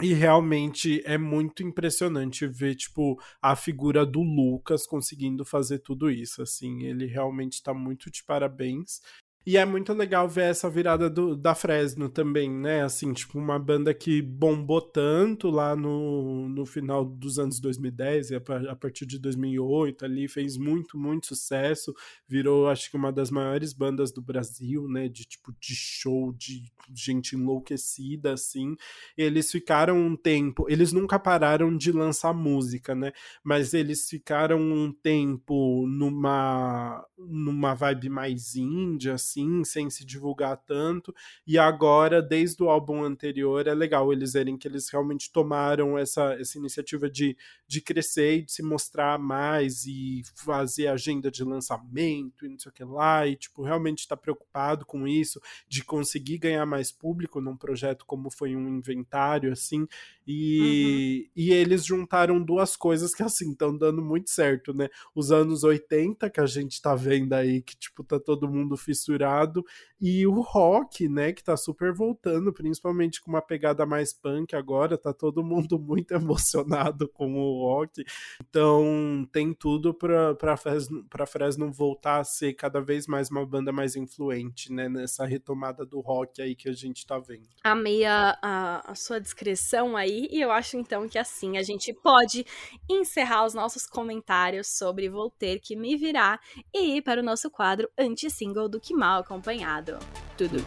E 0.00 0.14
realmente 0.14 1.02
é 1.04 1.18
muito 1.18 1.60
impressionante 1.64 2.46
ver, 2.46 2.76
tipo, 2.76 3.20
a 3.42 3.56
figura 3.56 4.06
do 4.06 4.22
Lucas 4.22 4.86
conseguindo 4.86 5.44
fazer 5.44 5.80
tudo 5.80 6.08
isso, 6.08 6.40
assim, 6.40 6.84
ele 6.84 7.04
realmente 7.06 7.60
tá 7.60 7.74
muito 7.74 8.08
de 8.08 8.22
parabéns. 8.22 9.00
E 9.48 9.56
é 9.56 9.64
muito 9.64 9.94
legal 9.94 10.28
ver 10.28 10.50
essa 10.50 10.68
virada 10.68 11.08
do, 11.08 11.34
da 11.34 11.54
Fresno 11.54 12.10
também, 12.10 12.50
né? 12.50 12.82
Assim, 12.82 13.14
tipo, 13.14 13.38
uma 13.38 13.58
banda 13.58 13.94
que 13.94 14.20
bombou 14.20 14.78
tanto 14.82 15.48
lá 15.48 15.74
no, 15.74 16.50
no 16.50 16.66
final 16.66 17.02
dos 17.02 17.38
anos 17.38 17.58
2010 17.58 18.32
e 18.32 18.34
a, 18.34 18.42
a 18.70 18.76
partir 18.76 19.06
de 19.06 19.18
2008 19.18 20.04
ali 20.04 20.28
fez 20.28 20.58
muito, 20.58 20.98
muito 20.98 21.28
sucesso. 21.28 21.94
Virou, 22.28 22.68
acho 22.68 22.90
que, 22.90 22.96
uma 22.98 23.10
das 23.10 23.30
maiores 23.30 23.72
bandas 23.72 24.12
do 24.12 24.20
Brasil, 24.20 24.86
né? 24.86 25.08
De 25.08 25.24
tipo, 25.24 25.50
de 25.58 25.74
show, 25.74 26.30
de 26.34 26.64
gente 26.94 27.34
enlouquecida, 27.34 28.34
assim. 28.34 28.76
Eles 29.16 29.50
ficaram 29.50 29.98
um 29.98 30.14
tempo, 30.14 30.66
eles 30.68 30.92
nunca 30.92 31.18
pararam 31.18 31.74
de 31.74 31.90
lançar 31.90 32.34
música, 32.34 32.94
né? 32.94 33.12
Mas 33.42 33.72
eles 33.72 34.10
ficaram 34.10 34.60
um 34.60 34.92
tempo 34.92 35.86
numa, 35.88 37.02
numa 37.16 37.72
vibe 37.72 38.10
mais 38.10 38.54
índia, 38.54 39.14
assim 39.14 39.37
assim, 39.38 39.64
sem 39.64 39.90
se 39.90 40.04
divulgar 40.04 40.56
tanto. 40.56 41.14
E 41.46 41.58
agora, 41.58 42.20
desde 42.20 42.62
o 42.62 42.68
álbum 42.68 43.04
anterior, 43.04 43.66
é 43.66 43.74
legal 43.74 44.12
eles 44.12 44.32
verem 44.32 44.56
que 44.56 44.66
eles 44.66 44.88
realmente 44.88 45.30
tomaram 45.32 45.96
essa, 45.96 46.34
essa 46.34 46.58
iniciativa 46.58 47.08
de, 47.08 47.36
de 47.66 47.80
crescer 47.80 48.38
e 48.38 48.42
de 48.42 48.52
se 48.52 48.62
mostrar 48.62 49.18
mais 49.18 49.84
e 49.86 50.22
fazer 50.34 50.88
agenda 50.88 51.30
de 51.30 51.44
lançamento 51.44 52.44
e 52.44 52.48
não 52.48 52.58
sei 52.58 52.70
o 52.70 52.72
que 52.72 52.84
lá. 52.84 53.26
E, 53.26 53.36
tipo, 53.36 53.62
realmente 53.62 54.00
está 54.00 54.16
preocupado 54.16 54.84
com 54.84 55.06
isso, 55.06 55.40
de 55.68 55.84
conseguir 55.84 56.38
ganhar 56.38 56.66
mais 56.66 56.90
público 56.90 57.40
num 57.40 57.56
projeto 57.56 58.04
como 58.04 58.30
foi 58.30 58.56
um 58.56 58.68
inventário, 58.68 59.52
assim. 59.52 59.86
E, 60.30 61.30
uhum. 61.34 61.42
e 61.42 61.52
eles 61.54 61.86
juntaram 61.86 62.38
duas 62.42 62.76
coisas 62.76 63.14
que, 63.14 63.22
assim, 63.22 63.52
estão 63.52 63.74
dando 63.74 64.02
muito 64.02 64.28
certo, 64.28 64.74
né? 64.74 64.90
Os 65.14 65.32
anos 65.32 65.64
80, 65.64 66.28
que 66.28 66.38
a 66.38 66.44
gente 66.44 66.82
tá 66.82 66.94
vendo 66.94 67.32
aí, 67.32 67.62
que, 67.62 67.74
tipo, 67.74 68.04
tá 68.04 68.20
todo 68.20 68.46
mundo 68.46 68.76
fissurado, 68.76 69.64
e 69.98 70.26
o 70.26 70.42
rock, 70.42 71.08
né, 71.08 71.32
que 71.32 71.42
tá 71.42 71.56
super 71.56 71.94
voltando, 71.94 72.52
principalmente 72.52 73.22
com 73.22 73.30
uma 73.30 73.40
pegada 73.40 73.86
mais 73.86 74.12
punk 74.12 74.54
agora, 74.54 74.98
tá 74.98 75.14
todo 75.14 75.42
mundo 75.42 75.78
muito 75.80 76.12
emocionado 76.12 77.08
com 77.08 77.34
o 77.34 77.62
rock. 77.66 78.04
Então, 78.38 79.26
tem 79.32 79.54
tudo 79.54 79.94
pra, 79.94 80.34
pra, 80.34 80.58
Fresno, 80.58 81.04
pra 81.08 81.24
Fresno 81.24 81.72
voltar 81.72 82.20
a 82.20 82.24
ser 82.24 82.52
cada 82.52 82.82
vez 82.82 83.06
mais 83.06 83.30
uma 83.30 83.46
banda 83.46 83.72
mais 83.72 83.96
influente, 83.96 84.70
né, 84.70 84.90
nessa 84.90 85.24
retomada 85.24 85.86
do 85.86 86.00
rock 86.00 86.42
aí 86.42 86.54
que 86.54 86.68
a 86.68 86.74
gente 86.74 87.06
tá 87.06 87.18
vendo. 87.18 87.48
Amei 87.64 88.04
a, 88.04 88.38
a, 88.42 88.92
a 88.92 88.94
sua 88.94 89.18
descrição 89.18 89.96
aí 89.96 90.17
e 90.30 90.40
eu 90.40 90.50
acho 90.50 90.76
então 90.76 91.08
que 91.08 91.18
assim 91.18 91.58
a 91.58 91.62
gente 91.62 91.92
pode 91.92 92.44
encerrar 92.88 93.44
os 93.44 93.54
nossos 93.54 93.86
comentários 93.86 94.66
sobre 94.66 95.08
Vou 95.08 95.30
Ter 95.30 95.60
Que 95.60 95.76
Me 95.76 95.96
Virar 95.96 96.40
e 96.74 96.96
ir 96.96 97.02
para 97.02 97.20
o 97.20 97.24
nosso 97.24 97.50
quadro 97.50 97.88
anti-single 97.98 98.68
do 98.68 98.80
Que 98.80 98.94
Mal 98.94 99.20
Acompanhado. 99.20 99.98
Tudo. 100.36 100.58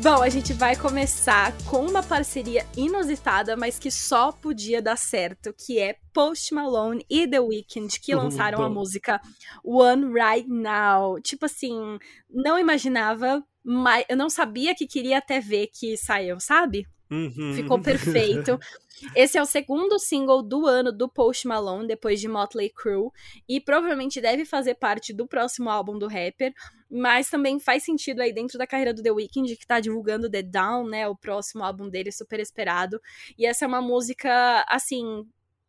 Bom, 0.00 0.22
a 0.22 0.28
gente 0.28 0.52
vai 0.52 0.76
começar 0.76 1.52
com 1.68 1.84
uma 1.84 2.04
parceria 2.04 2.64
inusitada, 2.76 3.56
mas 3.56 3.80
que 3.80 3.90
só 3.90 4.30
podia 4.30 4.80
dar 4.80 4.96
certo, 4.96 5.52
que 5.52 5.80
é 5.80 5.96
Post 6.14 6.54
Malone 6.54 7.04
e 7.10 7.26
The 7.26 7.40
Weeknd, 7.40 7.98
que 7.98 8.14
lançaram 8.14 8.62
a 8.62 8.70
música 8.70 9.20
One 9.64 10.12
Right 10.12 10.48
Now. 10.48 11.20
Tipo 11.20 11.46
assim, 11.46 11.98
não 12.30 12.56
imaginava, 12.56 13.44
mas 13.64 14.04
eu 14.08 14.16
não 14.16 14.30
sabia 14.30 14.72
que 14.72 14.86
queria 14.86 15.18
até 15.18 15.40
ver 15.40 15.66
que 15.66 15.96
saiu, 15.96 16.38
sabe? 16.38 16.86
Uhum. 17.10 17.54
Ficou 17.54 17.80
perfeito. 17.80 18.58
Esse 19.14 19.38
é 19.38 19.42
o 19.42 19.46
segundo 19.46 19.98
single 19.98 20.42
do 20.42 20.66
ano 20.66 20.92
do 20.92 21.08
Post 21.08 21.46
Malone, 21.46 21.86
depois 21.86 22.20
de 22.20 22.28
Motley 22.28 22.70
Crue, 22.70 23.10
e 23.48 23.60
provavelmente 23.60 24.20
deve 24.20 24.44
fazer 24.44 24.74
parte 24.74 25.12
do 25.12 25.26
próximo 25.26 25.70
álbum 25.70 25.98
do 25.98 26.08
rapper, 26.08 26.52
mas 26.90 27.30
também 27.30 27.60
faz 27.60 27.84
sentido 27.84 28.20
aí 28.20 28.32
dentro 28.32 28.58
da 28.58 28.66
carreira 28.66 28.92
do 28.92 29.02
The 29.02 29.12
Weeknd, 29.12 29.56
que 29.56 29.66
tá 29.66 29.78
divulgando 29.78 30.30
The 30.30 30.42
Down, 30.42 30.88
né, 30.88 31.06
o 31.06 31.16
próximo 31.16 31.62
álbum 31.62 31.88
dele, 31.88 32.10
super 32.10 32.40
esperado. 32.40 33.00
E 33.38 33.46
essa 33.46 33.64
é 33.64 33.68
uma 33.68 33.80
música, 33.80 34.64
assim, 34.68 35.24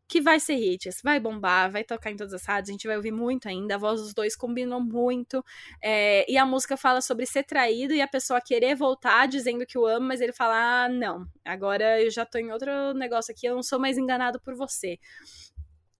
que 0.09 0.19
vai 0.19 0.39
ser 0.39 0.55
hit, 0.55 0.89
vai 1.03 1.19
bombar, 1.19 1.71
vai 1.71 1.83
tocar 1.83 2.09
em 2.09 2.15
todas 2.17 2.33
as 2.33 2.43
rádios, 2.43 2.69
a 2.69 2.71
gente 2.71 2.87
vai 2.87 2.97
ouvir 2.97 3.11
muito 3.11 3.47
ainda, 3.47 3.75
a 3.75 3.77
voz 3.77 4.01
dos 4.01 4.11
dois 4.11 4.35
combinou 4.35 4.81
muito, 4.81 5.45
é, 5.81 6.29
e 6.29 6.35
a 6.35 6.45
música 6.47 6.75
fala 6.75 6.99
sobre 6.99 7.27
ser 7.27 7.43
traído 7.43 7.93
e 7.93 8.01
a 8.01 8.07
pessoa 8.07 8.41
querer 8.41 8.75
voltar 8.75 9.27
dizendo 9.27 9.67
que 9.67 9.77
o 9.77 9.85
ama, 9.85 10.07
mas 10.07 10.19
ele 10.19 10.33
fala, 10.33 10.85
ah, 10.85 10.89
não, 10.89 11.27
agora 11.45 12.01
eu 12.01 12.09
já 12.09 12.25
tô 12.25 12.39
em 12.39 12.51
outro 12.51 12.93
negócio 12.95 13.31
aqui, 13.31 13.45
eu 13.45 13.53
não 13.53 13.61
sou 13.61 13.79
mais 13.79 13.99
enganado 13.99 14.39
por 14.39 14.55
você. 14.55 14.97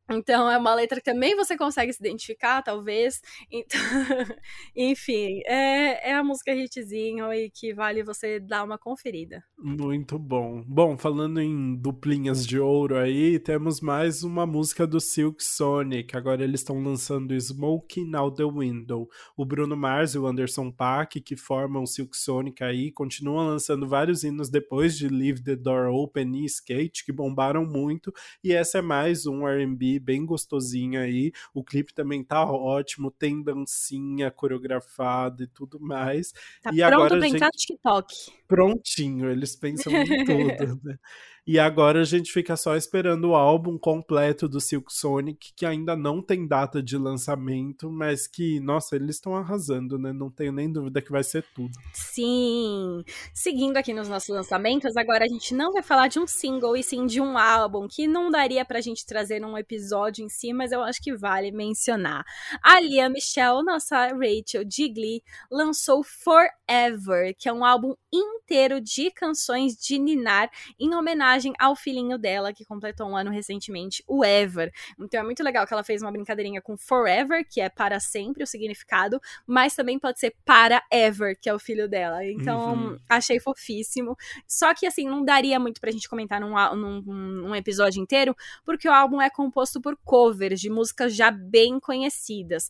Então 0.09 0.49
é 0.49 0.57
uma 0.57 0.73
letra 0.73 0.99
que 0.99 1.11
também 1.11 1.35
você 1.35 1.55
consegue 1.55 1.93
se 1.93 1.99
identificar, 1.99 2.63
talvez. 2.63 3.21
Então, 3.51 3.79
enfim, 4.75 5.41
é, 5.45 6.09
é 6.09 6.13
a 6.15 6.23
música 6.23 6.53
hitzinho 6.53 7.31
e 7.31 7.49
que 7.51 7.73
vale 7.73 8.03
você 8.03 8.39
dar 8.39 8.63
uma 8.63 8.77
conferida. 8.77 9.43
Muito 9.57 10.17
bom. 10.17 10.63
Bom, 10.65 10.97
falando 10.97 11.39
em 11.39 11.75
duplinhas 11.75 12.45
de 12.45 12.59
ouro 12.59 12.97
aí, 12.97 13.37
temos 13.39 13.81
mais 13.81 14.23
uma 14.23 14.45
música 14.45 14.87
do 14.87 14.99
Silk 14.99 15.43
Sonic. 15.43 16.17
Agora 16.17 16.43
eles 16.43 16.61
estão 16.61 16.81
lançando 16.81 17.35
Smoking 17.35 18.15
Out 18.15 18.37
the 18.37 18.45
Window. 18.45 19.07
O 19.37 19.45
Bruno 19.45 19.77
Mars 19.77 20.15
e 20.15 20.17
o 20.17 20.25
Anderson 20.25 20.71
Paak, 20.71 21.21
que 21.21 21.35
formam 21.35 21.83
o 21.83 21.87
Silk 21.87 22.17
Sonic 22.17 22.63
aí, 22.63 22.91
continuam 22.91 23.45
lançando 23.45 23.87
vários 23.87 24.23
hinos 24.23 24.49
depois 24.49 24.97
de 24.97 25.07
Leave 25.07 25.43
the 25.43 25.55
Door 25.55 25.93
Open 25.93 26.35
e 26.37 26.45
Skate, 26.45 27.05
que 27.05 27.11
bombaram 27.11 27.65
muito. 27.65 28.11
E 28.43 28.53
essa 28.53 28.79
é 28.79 28.81
mais 28.81 29.25
um 29.25 29.45
RB 29.45 29.98
bem 29.99 30.25
gostosinha 30.25 31.01
aí. 31.01 31.31
O 31.53 31.63
clipe 31.63 31.93
também 31.93 32.23
tá 32.23 32.43
ótimo, 32.43 33.11
tem 33.11 33.41
dancinha 33.41 34.31
coreografada 34.31 35.43
e 35.43 35.47
tudo 35.47 35.79
mais. 35.79 36.31
Tá 36.61 36.71
e 36.73 36.77
pronto 36.77 36.93
agora 36.93 37.09
pra 37.09 37.21
gente... 37.21 37.35
entrar 37.35 37.47
no 37.47 37.51
TikTok. 37.51 38.15
Prontinho, 38.47 39.29
eles 39.29 39.55
pensam 39.55 39.91
em 39.93 40.05
tudo, 40.25 40.79
né? 40.83 40.97
E 41.51 41.57
agora 41.57 42.01
a 42.01 42.03
gente 42.03 42.31
fica 42.31 42.55
só 42.55 42.75
esperando 42.75 43.29
o 43.29 43.35
álbum 43.35 43.75
completo 43.75 44.47
do 44.47 44.61
Silk 44.61 44.93
Sonic, 44.93 45.51
que 45.55 45.65
ainda 45.65 45.95
não 45.95 46.21
tem 46.21 46.47
data 46.47 46.79
de 46.79 46.95
lançamento, 46.95 47.89
mas 47.89 48.27
que, 48.27 48.59
nossa, 48.59 48.95
eles 48.95 49.15
estão 49.15 49.35
arrasando, 49.35 49.97
né? 49.97 50.13
Não 50.13 50.29
tenho 50.29 50.51
nem 50.51 50.71
dúvida 50.71 51.01
que 51.01 51.11
vai 51.11 51.23
ser 51.23 51.43
tudo. 51.55 51.71
Sim. 51.91 53.03
Seguindo 53.33 53.77
aqui 53.77 53.95
nos 53.95 54.07
nossos 54.07 54.29
lançamentos, 54.29 54.95
agora 54.95 55.25
a 55.25 55.27
gente 55.27 55.55
não 55.55 55.71
vai 55.71 55.81
falar 55.81 56.07
de 56.07 56.19
um 56.19 56.27
single 56.27 56.77
e 56.77 56.83
sim 56.83 57.07
de 57.07 57.19
um 57.19 57.35
álbum, 57.35 57.87
que 57.87 58.05
não 58.05 58.29
daria 58.29 58.63
pra 58.63 58.79
gente 58.79 59.03
trazer 59.03 59.39
num 59.39 59.57
episódio 59.57 60.23
em 60.23 60.29
si, 60.29 60.53
mas 60.53 60.71
eu 60.71 60.83
acho 60.83 61.01
que 61.01 61.17
vale 61.17 61.51
mencionar. 61.51 62.23
A 62.61 62.79
Lia 62.79 63.09
Michelle, 63.09 63.63
nossa 63.63 64.09
Rachel 64.09 64.63
Digley, 64.63 65.23
lançou 65.49 66.03
Forever, 66.03 67.35
que 67.35 67.49
é 67.49 67.53
um 67.53 67.65
álbum 67.65 67.95
inteiro 68.13 68.79
de 68.79 69.09
canções 69.09 69.73
de 69.73 69.97
Ninar 69.97 70.51
em 70.79 70.93
homenagem 70.93 71.38
ao 71.59 71.75
filhinho 71.75 72.17
dela, 72.17 72.53
que 72.53 72.65
completou 72.65 73.07
um 73.07 73.15
ano 73.15 73.31
recentemente, 73.31 74.03
o 74.07 74.23
Ever. 74.23 74.71
Então 74.99 75.19
é 75.19 75.23
muito 75.23 75.43
legal 75.43 75.65
que 75.65 75.73
ela 75.73 75.83
fez 75.83 76.01
uma 76.01 76.11
brincadeirinha 76.11 76.61
com 76.61 76.77
Forever, 76.77 77.45
que 77.47 77.61
é 77.61 77.69
para 77.69 77.99
sempre 77.99 78.43
o 78.43 78.47
significado, 78.47 79.19
mas 79.45 79.75
também 79.75 79.99
pode 79.99 80.19
ser 80.19 80.35
para 80.45 80.83
Ever, 80.91 81.37
que 81.39 81.49
é 81.49 81.53
o 81.53 81.59
filho 81.59 81.87
dela. 81.87 82.25
Então 82.25 82.73
uhum. 82.73 82.99
achei 83.07 83.39
fofíssimo. 83.39 84.15
Só 84.47 84.73
que 84.73 84.85
assim, 84.85 85.07
não 85.07 85.23
daria 85.23 85.59
muito 85.59 85.79
pra 85.81 85.91
gente 85.91 86.09
comentar 86.09 86.39
num, 86.39 86.53
num, 86.75 87.01
num 87.01 87.55
episódio 87.55 88.01
inteiro, 88.01 88.35
porque 88.65 88.87
o 88.87 88.93
álbum 88.93 89.21
é 89.21 89.29
composto 89.29 89.81
por 89.81 89.97
covers 90.03 90.59
de 90.59 90.69
músicas 90.69 91.15
já 91.15 91.31
bem 91.31 91.79
conhecidas 91.79 92.69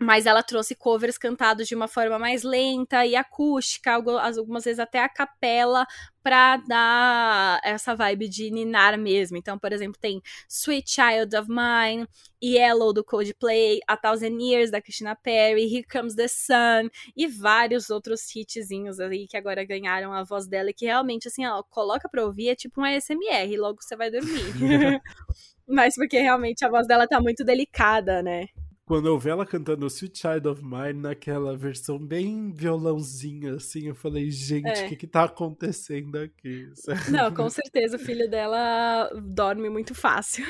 mas 0.00 0.24
ela 0.24 0.42
trouxe 0.42 0.74
covers 0.74 1.18
cantados 1.18 1.68
de 1.68 1.74
uma 1.74 1.86
forma 1.86 2.18
mais 2.18 2.42
lenta 2.42 3.04
e 3.04 3.14
acústica, 3.14 3.92
algumas 3.92 4.64
vezes 4.64 4.78
até 4.80 4.98
a 4.98 5.08
capela, 5.08 5.86
pra 6.22 6.56
dar 6.56 7.60
essa 7.62 7.94
vibe 7.94 8.28
de 8.28 8.50
ninar 8.50 8.98
mesmo. 8.98 9.36
Então, 9.36 9.58
por 9.58 9.72
exemplo, 9.72 9.98
tem 10.00 10.22
Sweet 10.48 10.90
Child 10.90 11.36
of 11.36 11.48
Mine, 11.50 12.06
Yellow 12.42 12.92
do 12.92 13.04
Coldplay, 13.04 13.80
A 13.86 13.96
Thousand 13.96 14.38
Years 14.40 14.70
da 14.70 14.80
Christina 14.80 15.14
Perry, 15.14 15.64
Here 15.64 15.84
Comes 15.84 16.14
the 16.14 16.28
Sun 16.28 16.88
e 17.16 17.26
vários 17.26 17.90
outros 17.90 18.22
hitzinhos 18.34 18.98
aí 19.00 19.26
que 19.28 19.36
agora 19.36 19.64
ganharam 19.64 20.12
a 20.12 20.24
voz 20.24 20.46
dela 20.46 20.70
e 20.70 20.74
que 20.74 20.86
realmente, 20.86 21.28
assim, 21.28 21.46
ó, 21.46 21.62
coloca 21.62 22.08
pra 22.08 22.24
ouvir, 22.24 22.48
é 22.48 22.54
tipo 22.54 22.80
um 22.80 22.84
ASMR, 22.84 23.56
logo 23.58 23.82
você 23.82 23.96
vai 23.96 24.10
dormir. 24.10 24.30
Mas 25.68 25.94
porque 25.94 26.18
realmente 26.20 26.64
a 26.64 26.70
voz 26.70 26.86
dela 26.86 27.06
tá 27.06 27.20
muito 27.20 27.44
delicada, 27.44 28.22
né? 28.22 28.46
Quando 28.90 29.06
eu 29.06 29.16
vi 29.16 29.30
ela 29.30 29.46
cantando 29.46 29.86
Sweet 29.86 30.18
Child 30.18 30.48
of 30.48 30.64
Mine 30.64 30.94
naquela 30.94 31.56
versão 31.56 31.96
bem 31.96 32.50
violãozinha, 32.50 33.54
assim, 33.54 33.86
eu 33.86 33.94
falei, 33.94 34.28
gente, 34.32 34.66
o 34.66 34.68
é. 34.68 34.88
que 34.88 34.96
que 34.96 35.06
tá 35.06 35.22
acontecendo 35.22 36.16
aqui? 36.16 36.68
Não, 37.08 37.32
com 37.32 37.48
certeza 37.48 37.96
o 37.96 38.00
filho 38.00 38.28
dela 38.28 39.08
dorme 39.22 39.70
muito 39.70 39.94
fácil. 39.94 40.44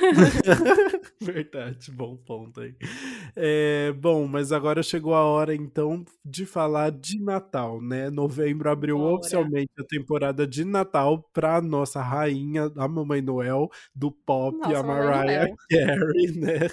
Verdade, 1.21 1.91
bom 1.91 2.17
ponto 2.17 2.63
aí. 2.63 2.75
É, 3.37 3.93
bom, 3.93 4.27
mas 4.27 4.53
agora 4.53 4.83
chegou 4.83 5.13
a 5.13 5.23
hora, 5.23 5.55
então, 5.55 6.03
de 6.25 6.47
falar 6.47 6.93
de 6.93 7.23
Natal, 7.23 7.79
né? 7.83 8.09
Novembro 8.09 8.71
abriu 8.71 8.97
Bora. 8.97 9.17
oficialmente 9.17 9.71
a 9.79 9.85
temporada 9.85 10.47
de 10.47 10.65
Natal 10.65 11.23
pra 11.31 11.61
nossa 11.61 12.01
rainha, 12.01 12.73
a 12.75 12.89
Mamãe 12.89 13.21
Noel, 13.21 13.69
do 13.95 14.11
pop, 14.11 14.57
nossa, 14.57 14.79
a 14.79 14.83
Mariah 14.83 15.55
Carey, 15.69 16.33
né? 16.39 16.69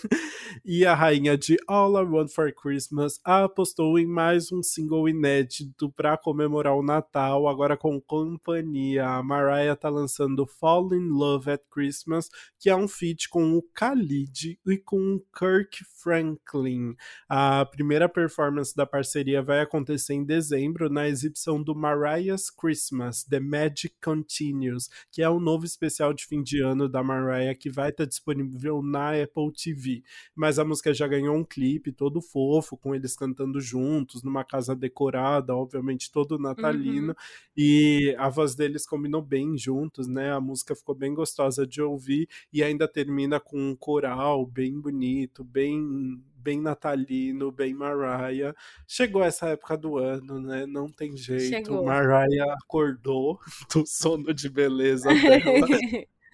E 0.63 0.85
a 0.85 0.95
rainha 0.95 1.37
de 1.37 1.56
All 1.67 1.97
I 1.97 2.03
Want 2.03 2.29
for 2.29 2.53
Christmas 2.53 3.19
apostou 3.23 3.97
em 3.97 4.05
mais 4.05 4.51
um 4.51 4.61
single 4.61 5.07
inédito 5.07 5.91
para 5.91 6.17
comemorar 6.17 6.75
o 6.75 6.83
Natal, 6.83 7.47
agora 7.47 7.77
com 7.77 7.99
companhia. 8.01 9.07
A 9.07 9.23
Mariah 9.23 9.75
tá 9.75 9.89
lançando 9.89 10.45
Fall 10.45 10.93
in 10.93 11.09
Love 11.09 11.51
at 11.51 11.61
Christmas, 11.71 12.29
que 12.59 12.69
é 12.69 12.75
um 12.75 12.87
feat 12.87 13.29
com 13.29 13.53
o 13.53 13.63
Khalid 13.73 14.59
e 14.65 14.77
com 14.77 15.15
o 15.15 15.19
Kirk 15.37 15.83
Franklin. 16.01 16.95
A 17.29 17.65
primeira 17.65 18.09
performance 18.09 18.75
da 18.75 18.85
parceria 18.85 19.41
vai 19.41 19.61
acontecer 19.61 20.13
em 20.13 20.23
dezembro 20.23 20.89
na 20.89 21.07
exibição 21.07 21.61
do 21.61 21.75
Mariah's 21.75 22.49
Christmas, 22.49 23.23
The 23.23 23.39
Magic 23.39 23.95
Continues, 24.03 24.89
que 25.11 25.21
é 25.21 25.29
o 25.29 25.37
um 25.37 25.39
novo 25.39 25.65
especial 25.65 26.13
de 26.13 26.25
fim 26.25 26.43
de 26.43 26.61
ano 26.61 26.89
da 26.89 27.03
Mariah 27.03 27.55
que 27.55 27.69
vai 27.69 27.89
estar 27.89 28.05
disponível 28.05 28.81
na 28.81 29.11
Apple 29.11 29.51
TV. 29.53 30.03
Mas 30.35 30.59
a 30.59 30.65
música 30.65 30.93
já 30.93 31.07
ganhou 31.07 31.35
um 31.35 31.43
clipe 31.47 31.91
todo 31.91 32.21
fofo, 32.21 32.77
com 32.77 32.93
eles 32.93 33.15
cantando 33.15 33.59
juntos, 33.59 34.23
numa 34.23 34.43
casa 34.43 34.75
decorada, 34.75 35.55
obviamente 35.55 36.11
todo 36.11 36.37
natalino, 36.37 37.09
uhum. 37.09 37.15
e 37.55 38.15
a 38.17 38.29
voz 38.29 38.55
deles 38.55 38.85
combinou 38.85 39.21
bem 39.21 39.57
juntos, 39.57 40.07
né? 40.07 40.33
A 40.33 40.41
música 40.41 40.75
ficou 40.75 40.93
bem 40.93 41.13
gostosa 41.13 41.65
de 41.65 41.81
ouvir 41.81 42.27
e 42.51 42.63
ainda 42.63 42.87
termina 42.87 43.39
com 43.39 43.57
um 43.57 43.75
coral 43.75 44.45
bem 44.45 44.79
bonito, 44.79 45.43
bem 45.43 46.21
bem 46.47 46.61
natalino, 46.61 47.51
bem 47.51 47.73
Mariah. 47.73 48.55
Chegou 48.87 49.21
essa 49.21 49.49
época 49.49 49.77
do 49.77 49.97
ano, 49.97 50.39
né? 50.39 50.65
Não 50.65 50.89
tem 50.89 51.17
jeito. 51.17 51.49
Chegou. 51.49 51.83
Mariah 51.83 52.53
acordou 52.63 53.37
do 53.73 53.85
sono 53.85 54.33
de 54.33 54.49
beleza 54.49 55.09
dela. 55.13 55.67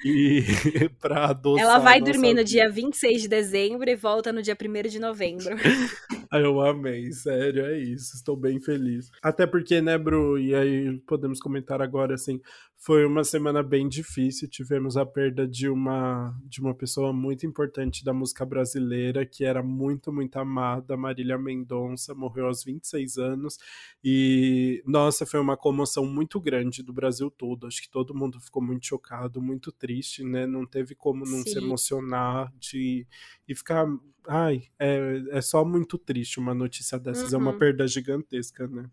E 0.04 0.44
pra 1.00 1.30
adoçar. 1.30 1.64
Ela 1.64 1.80
vai 1.80 2.02
dormir 2.02 2.34
no 2.34 2.44
dia 2.44 2.70
26 2.70 3.24
de 3.24 3.28
dezembro 3.28 3.90
e 3.90 3.96
volta 3.96 4.34
no 4.34 4.42
dia 4.42 4.56
1 4.60 4.90
de 4.90 5.00
novembro. 5.00 5.56
Eu 6.32 6.62
amei, 6.62 7.12
sério, 7.12 7.66
é 7.66 7.78
isso. 7.78 8.16
Estou 8.16 8.36
bem 8.36 8.60
feliz. 8.60 9.10
Até 9.22 9.46
porque, 9.46 9.82
né, 9.82 9.98
Bru? 9.98 10.40
E 10.40 10.56
aí 10.56 10.98
podemos 11.08 11.40
comentar 11.40 11.82
agora 11.82 12.16
assim. 12.16 12.42
Foi 12.86 13.06
uma 13.06 13.24
semana 13.24 13.64
bem 13.64 13.88
difícil. 13.88 14.46
Tivemos 14.46 14.98
a 14.98 15.06
perda 15.06 15.48
de 15.48 15.70
uma 15.70 16.38
de 16.44 16.60
uma 16.60 16.76
pessoa 16.76 17.14
muito 17.14 17.46
importante 17.46 18.04
da 18.04 18.14
música 18.14 18.46
brasileira, 18.46 19.26
que 19.26 19.46
era 19.46 19.64
muito, 19.64 20.12
muito 20.12 20.36
amada, 20.36 20.98
Marília 20.98 21.38
Mendonça, 21.38 22.14
morreu 22.14 22.48
aos 22.48 22.62
26 22.62 23.18
anos. 23.18 23.58
E 24.04 24.84
nossa, 24.86 25.26
foi 25.26 25.40
uma 25.40 25.56
comoção 25.56 26.06
muito 26.06 26.42
grande 26.42 26.84
do 26.84 26.92
Brasil 26.92 27.32
todo. 27.32 27.68
Acho 27.68 27.82
que 27.82 27.90
todo 27.90 28.14
mundo 28.14 28.38
ficou 28.42 28.62
muito 28.62 28.86
chocado, 28.86 29.42
muito 29.42 29.72
triste, 29.72 30.22
né? 30.22 30.46
Não 30.46 30.66
teve 30.66 30.94
como 30.94 31.24
não 31.24 31.42
Sim. 31.42 31.52
se 31.52 31.58
emocionar 31.60 32.52
de 32.60 33.08
e 33.48 33.56
ficar 33.56 33.88
ai, 34.28 34.64
é, 34.78 35.24
é 35.32 35.42
só 35.42 35.64
muito 35.64 35.98
triste 35.98 36.38
uma 36.38 36.54
notícia 36.54 37.00
dessas, 37.00 37.32
uhum. 37.32 37.40
é 37.40 37.42
uma 37.44 37.52
uhum. 37.54 37.60
perda 37.60 37.88
gigantesca, 37.88 38.68
né? 38.68 38.90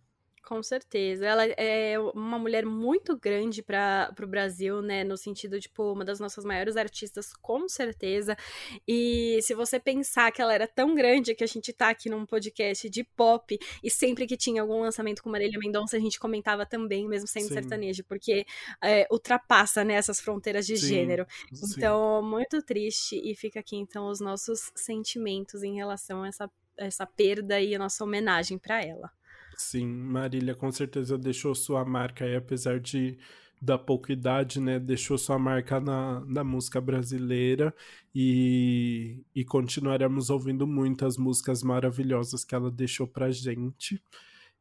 Com 0.50 0.64
certeza. 0.64 1.24
Ela 1.24 1.44
é 1.46 1.96
uma 2.12 2.36
mulher 2.36 2.66
muito 2.66 3.16
grande 3.16 3.62
para 3.62 4.12
o 4.20 4.26
Brasil, 4.26 4.82
né? 4.82 5.04
No 5.04 5.16
sentido, 5.16 5.60
tipo, 5.60 5.92
uma 5.92 6.04
das 6.04 6.18
nossas 6.18 6.44
maiores 6.44 6.76
artistas, 6.76 7.32
com 7.32 7.68
certeza. 7.68 8.36
E 8.86 9.38
se 9.42 9.54
você 9.54 9.78
pensar 9.78 10.32
que 10.32 10.42
ela 10.42 10.52
era 10.52 10.66
tão 10.66 10.92
grande 10.92 11.36
que 11.36 11.44
a 11.44 11.46
gente 11.46 11.72
tá 11.72 11.90
aqui 11.90 12.10
num 12.10 12.26
podcast 12.26 12.90
de 12.90 13.04
pop 13.04 13.56
e 13.80 13.88
sempre 13.88 14.26
que 14.26 14.36
tinha 14.36 14.62
algum 14.62 14.80
lançamento 14.80 15.22
com 15.22 15.30
Marília 15.30 15.56
Mendonça, 15.56 15.96
a 15.96 16.00
gente 16.00 16.18
comentava 16.18 16.66
também, 16.66 17.06
mesmo 17.06 17.28
sendo 17.28 17.46
sim. 17.46 17.54
sertanejo, 17.54 18.02
porque 18.02 18.44
é, 18.82 19.06
ultrapassa 19.08 19.84
né, 19.84 19.94
essas 19.94 20.18
fronteiras 20.18 20.66
de 20.66 20.76
sim, 20.76 20.88
gênero. 20.88 21.28
Sim. 21.52 21.74
Então, 21.76 22.24
muito 22.24 22.60
triste. 22.60 23.20
E 23.22 23.36
fica 23.36 23.60
aqui, 23.60 23.76
então, 23.76 24.08
os 24.08 24.18
nossos 24.18 24.72
sentimentos 24.74 25.62
em 25.62 25.76
relação 25.76 26.24
a 26.24 26.28
essa, 26.28 26.50
essa 26.76 27.06
perda 27.06 27.60
e 27.60 27.72
a 27.72 27.78
nossa 27.78 28.02
homenagem 28.02 28.58
para 28.58 28.84
ela. 28.84 29.12
Sim, 29.62 29.86
Marília 29.86 30.54
com 30.54 30.72
certeza 30.72 31.18
deixou 31.18 31.54
sua 31.54 31.84
marca 31.84 32.24
aí, 32.24 32.34
apesar 32.34 32.80
de 32.80 33.18
da 33.60 33.76
pouca 33.78 34.10
idade, 34.12 34.58
né? 34.58 34.80
Deixou 34.80 35.18
sua 35.18 35.38
marca 35.38 35.78
na, 35.78 36.20
na 36.24 36.42
música 36.42 36.80
brasileira 36.80 37.74
e, 38.14 39.22
e 39.34 39.44
continuaremos 39.44 40.30
ouvindo 40.30 40.66
muitas 40.66 41.18
músicas 41.18 41.62
maravilhosas 41.62 42.42
que 42.42 42.54
ela 42.54 42.70
deixou 42.70 43.06
pra 43.06 43.30
gente. 43.30 44.02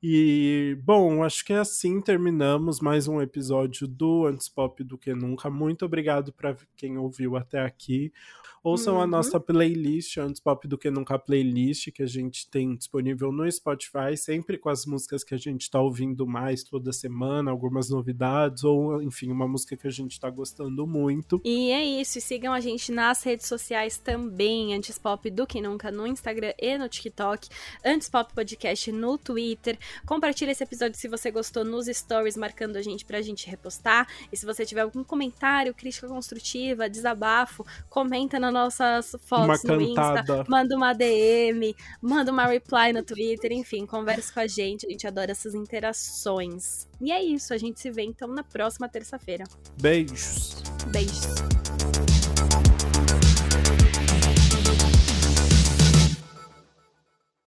E, 0.01 0.77
bom, 0.81 1.23
acho 1.23 1.43
que 1.43 1.51
é 1.51 1.57
assim 1.57 1.99
terminamos 1.99 2.79
mais 2.79 3.09
um 3.09 3.21
episódio 3.21 3.85
do 3.85 4.25
Antes 4.25 4.47
Pop 4.47 4.81
do 4.81 4.97
que 4.97 5.13
Nunca. 5.13 5.49
Muito 5.49 5.83
obrigado 5.83 6.31
para 6.31 6.55
quem 6.77 6.97
ouviu 6.97 7.35
até 7.35 7.59
aqui. 7.59 8.13
Ouçam 8.61 8.95
uhum. 8.95 9.01
a 9.01 9.07
nossa 9.07 9.39
playlist, 9.39 10.17
Antes 10.17 10.41
Pop 10.41 10.67
do 10.67 10.77
que 10.77 10.91
Nunca 10.91 11.17
playlist, 11.17 11.91
que 11.91 12.03
a 12.03 12.05
gente 12.05 12.49
tem 12.49 12.75
disponível 12.75 13.31
no 13.31 13.49
Spotify, 13.49 14.17
sempre 14.17 14.57
com 14.57 14.69
as 14.69 14.85
músicas 14.85 15.23
que 15.23 15.33
a 15.33 15.37
gente 15.37 15.61
está 15.61 15.79
ouvindo 15.79 16.27
mais 16.27 16.63
toda 16.63 16.91
semana, 16.91 17.51
algumas 17.51 17.89
novidades, 17.89 18.65
ou 18.65 19.01
enfim, 19.01 19.31
uma 19.31 19.47
música 19.47 19.77
que 19.77 19.87
a 19.87 19.91
gente 19.91 20.11
está 20.11 20.29
gostando 20.29 20.85
muito. 20.85 21.41
E 21.45 21.71
é 21.71 21.85
isso, 21.85 22.17
e 22.17 22.21
sigam 22.21 22.51
a 22.53 22.59
gente 22.59 22.91
nas 22.91 23.23
redes 23.23 23.47
sociais 23.47 23.97
também, 23.97 24.73
Antes 24.73 24.97
Pop 24.97 25.29
do 25.29 25.47
que 25.47 25.61
Nunca, 25.61 25.89
no 25.89 26.05
Instagram 26.05 26.53
e 26.59 26.77
no 26.77 26.89
TikTok, 26.89 27.47
Antes 27.85 28.09
Pop 28.09 28.33
Podcast 28.33 28.91
no 28.91 29.17
Twitter. 29.17 29.77
Compartilhe 30.05 30.51
esse 30.51 30.63
episódio 30.63 30.97
se 30.97 31.07
você 31.07 31.31
gostou 31.31 31.63
nos 31.63 31.87
stories, 31.87 32.37
marcando 32.37 32.75
a 32.75 32.81
gente 32.81 33.05
pra 33.05 33.21
gente 33.21 33.49
repostar. 33.49 34.07
E 34.31 34.37
se 34.37 34.45
você 34.45 34.65
tiver 34.65 34.81
algum 34.81 35.03
comentário, 35.03 35.73
crítica 35.73 36.07
construtiva, 36.07 36.89
desabafo, 36.89 37.65
comenta 37.89 38.39
nas 38.39 38.53
nossas 38.53 39.15
fotos 39.21 39.63
no 39.63 39.81
Insta, 39.81 40.45
manda 40.47 40.75
uma 40.75 40.93
DM, 40.93 41.75
manda 42.01 42.31
uma 42.31 42.45
reply 42.45 42.93
no 42.93 43.03
Twitter, 43.03 43.51
enfim, 43.51 43.85
converse 43.85 44.33
com 44.33 44.39
a 44.39 44.47
gente. 44.47 44.85
A 44.85 44.89
gente 44.89 45.07
adora 45.07 45.31
essas 45.31 45.53
interações. 45.53 46.87
E 47.01 47.11
é 47.11 47.23
isso, 47.23 47.53
a 47.53 47.57
gente 47.57 47.79
se 47.79 47.89
vê 47.89 48.03
então 48.03 48.27
na 48.27 48.43
próxima 48.43 48.89
terça-feira. 48.89 49.45
Beijos. 49.81 50.61
Beijos. 50.91 51.68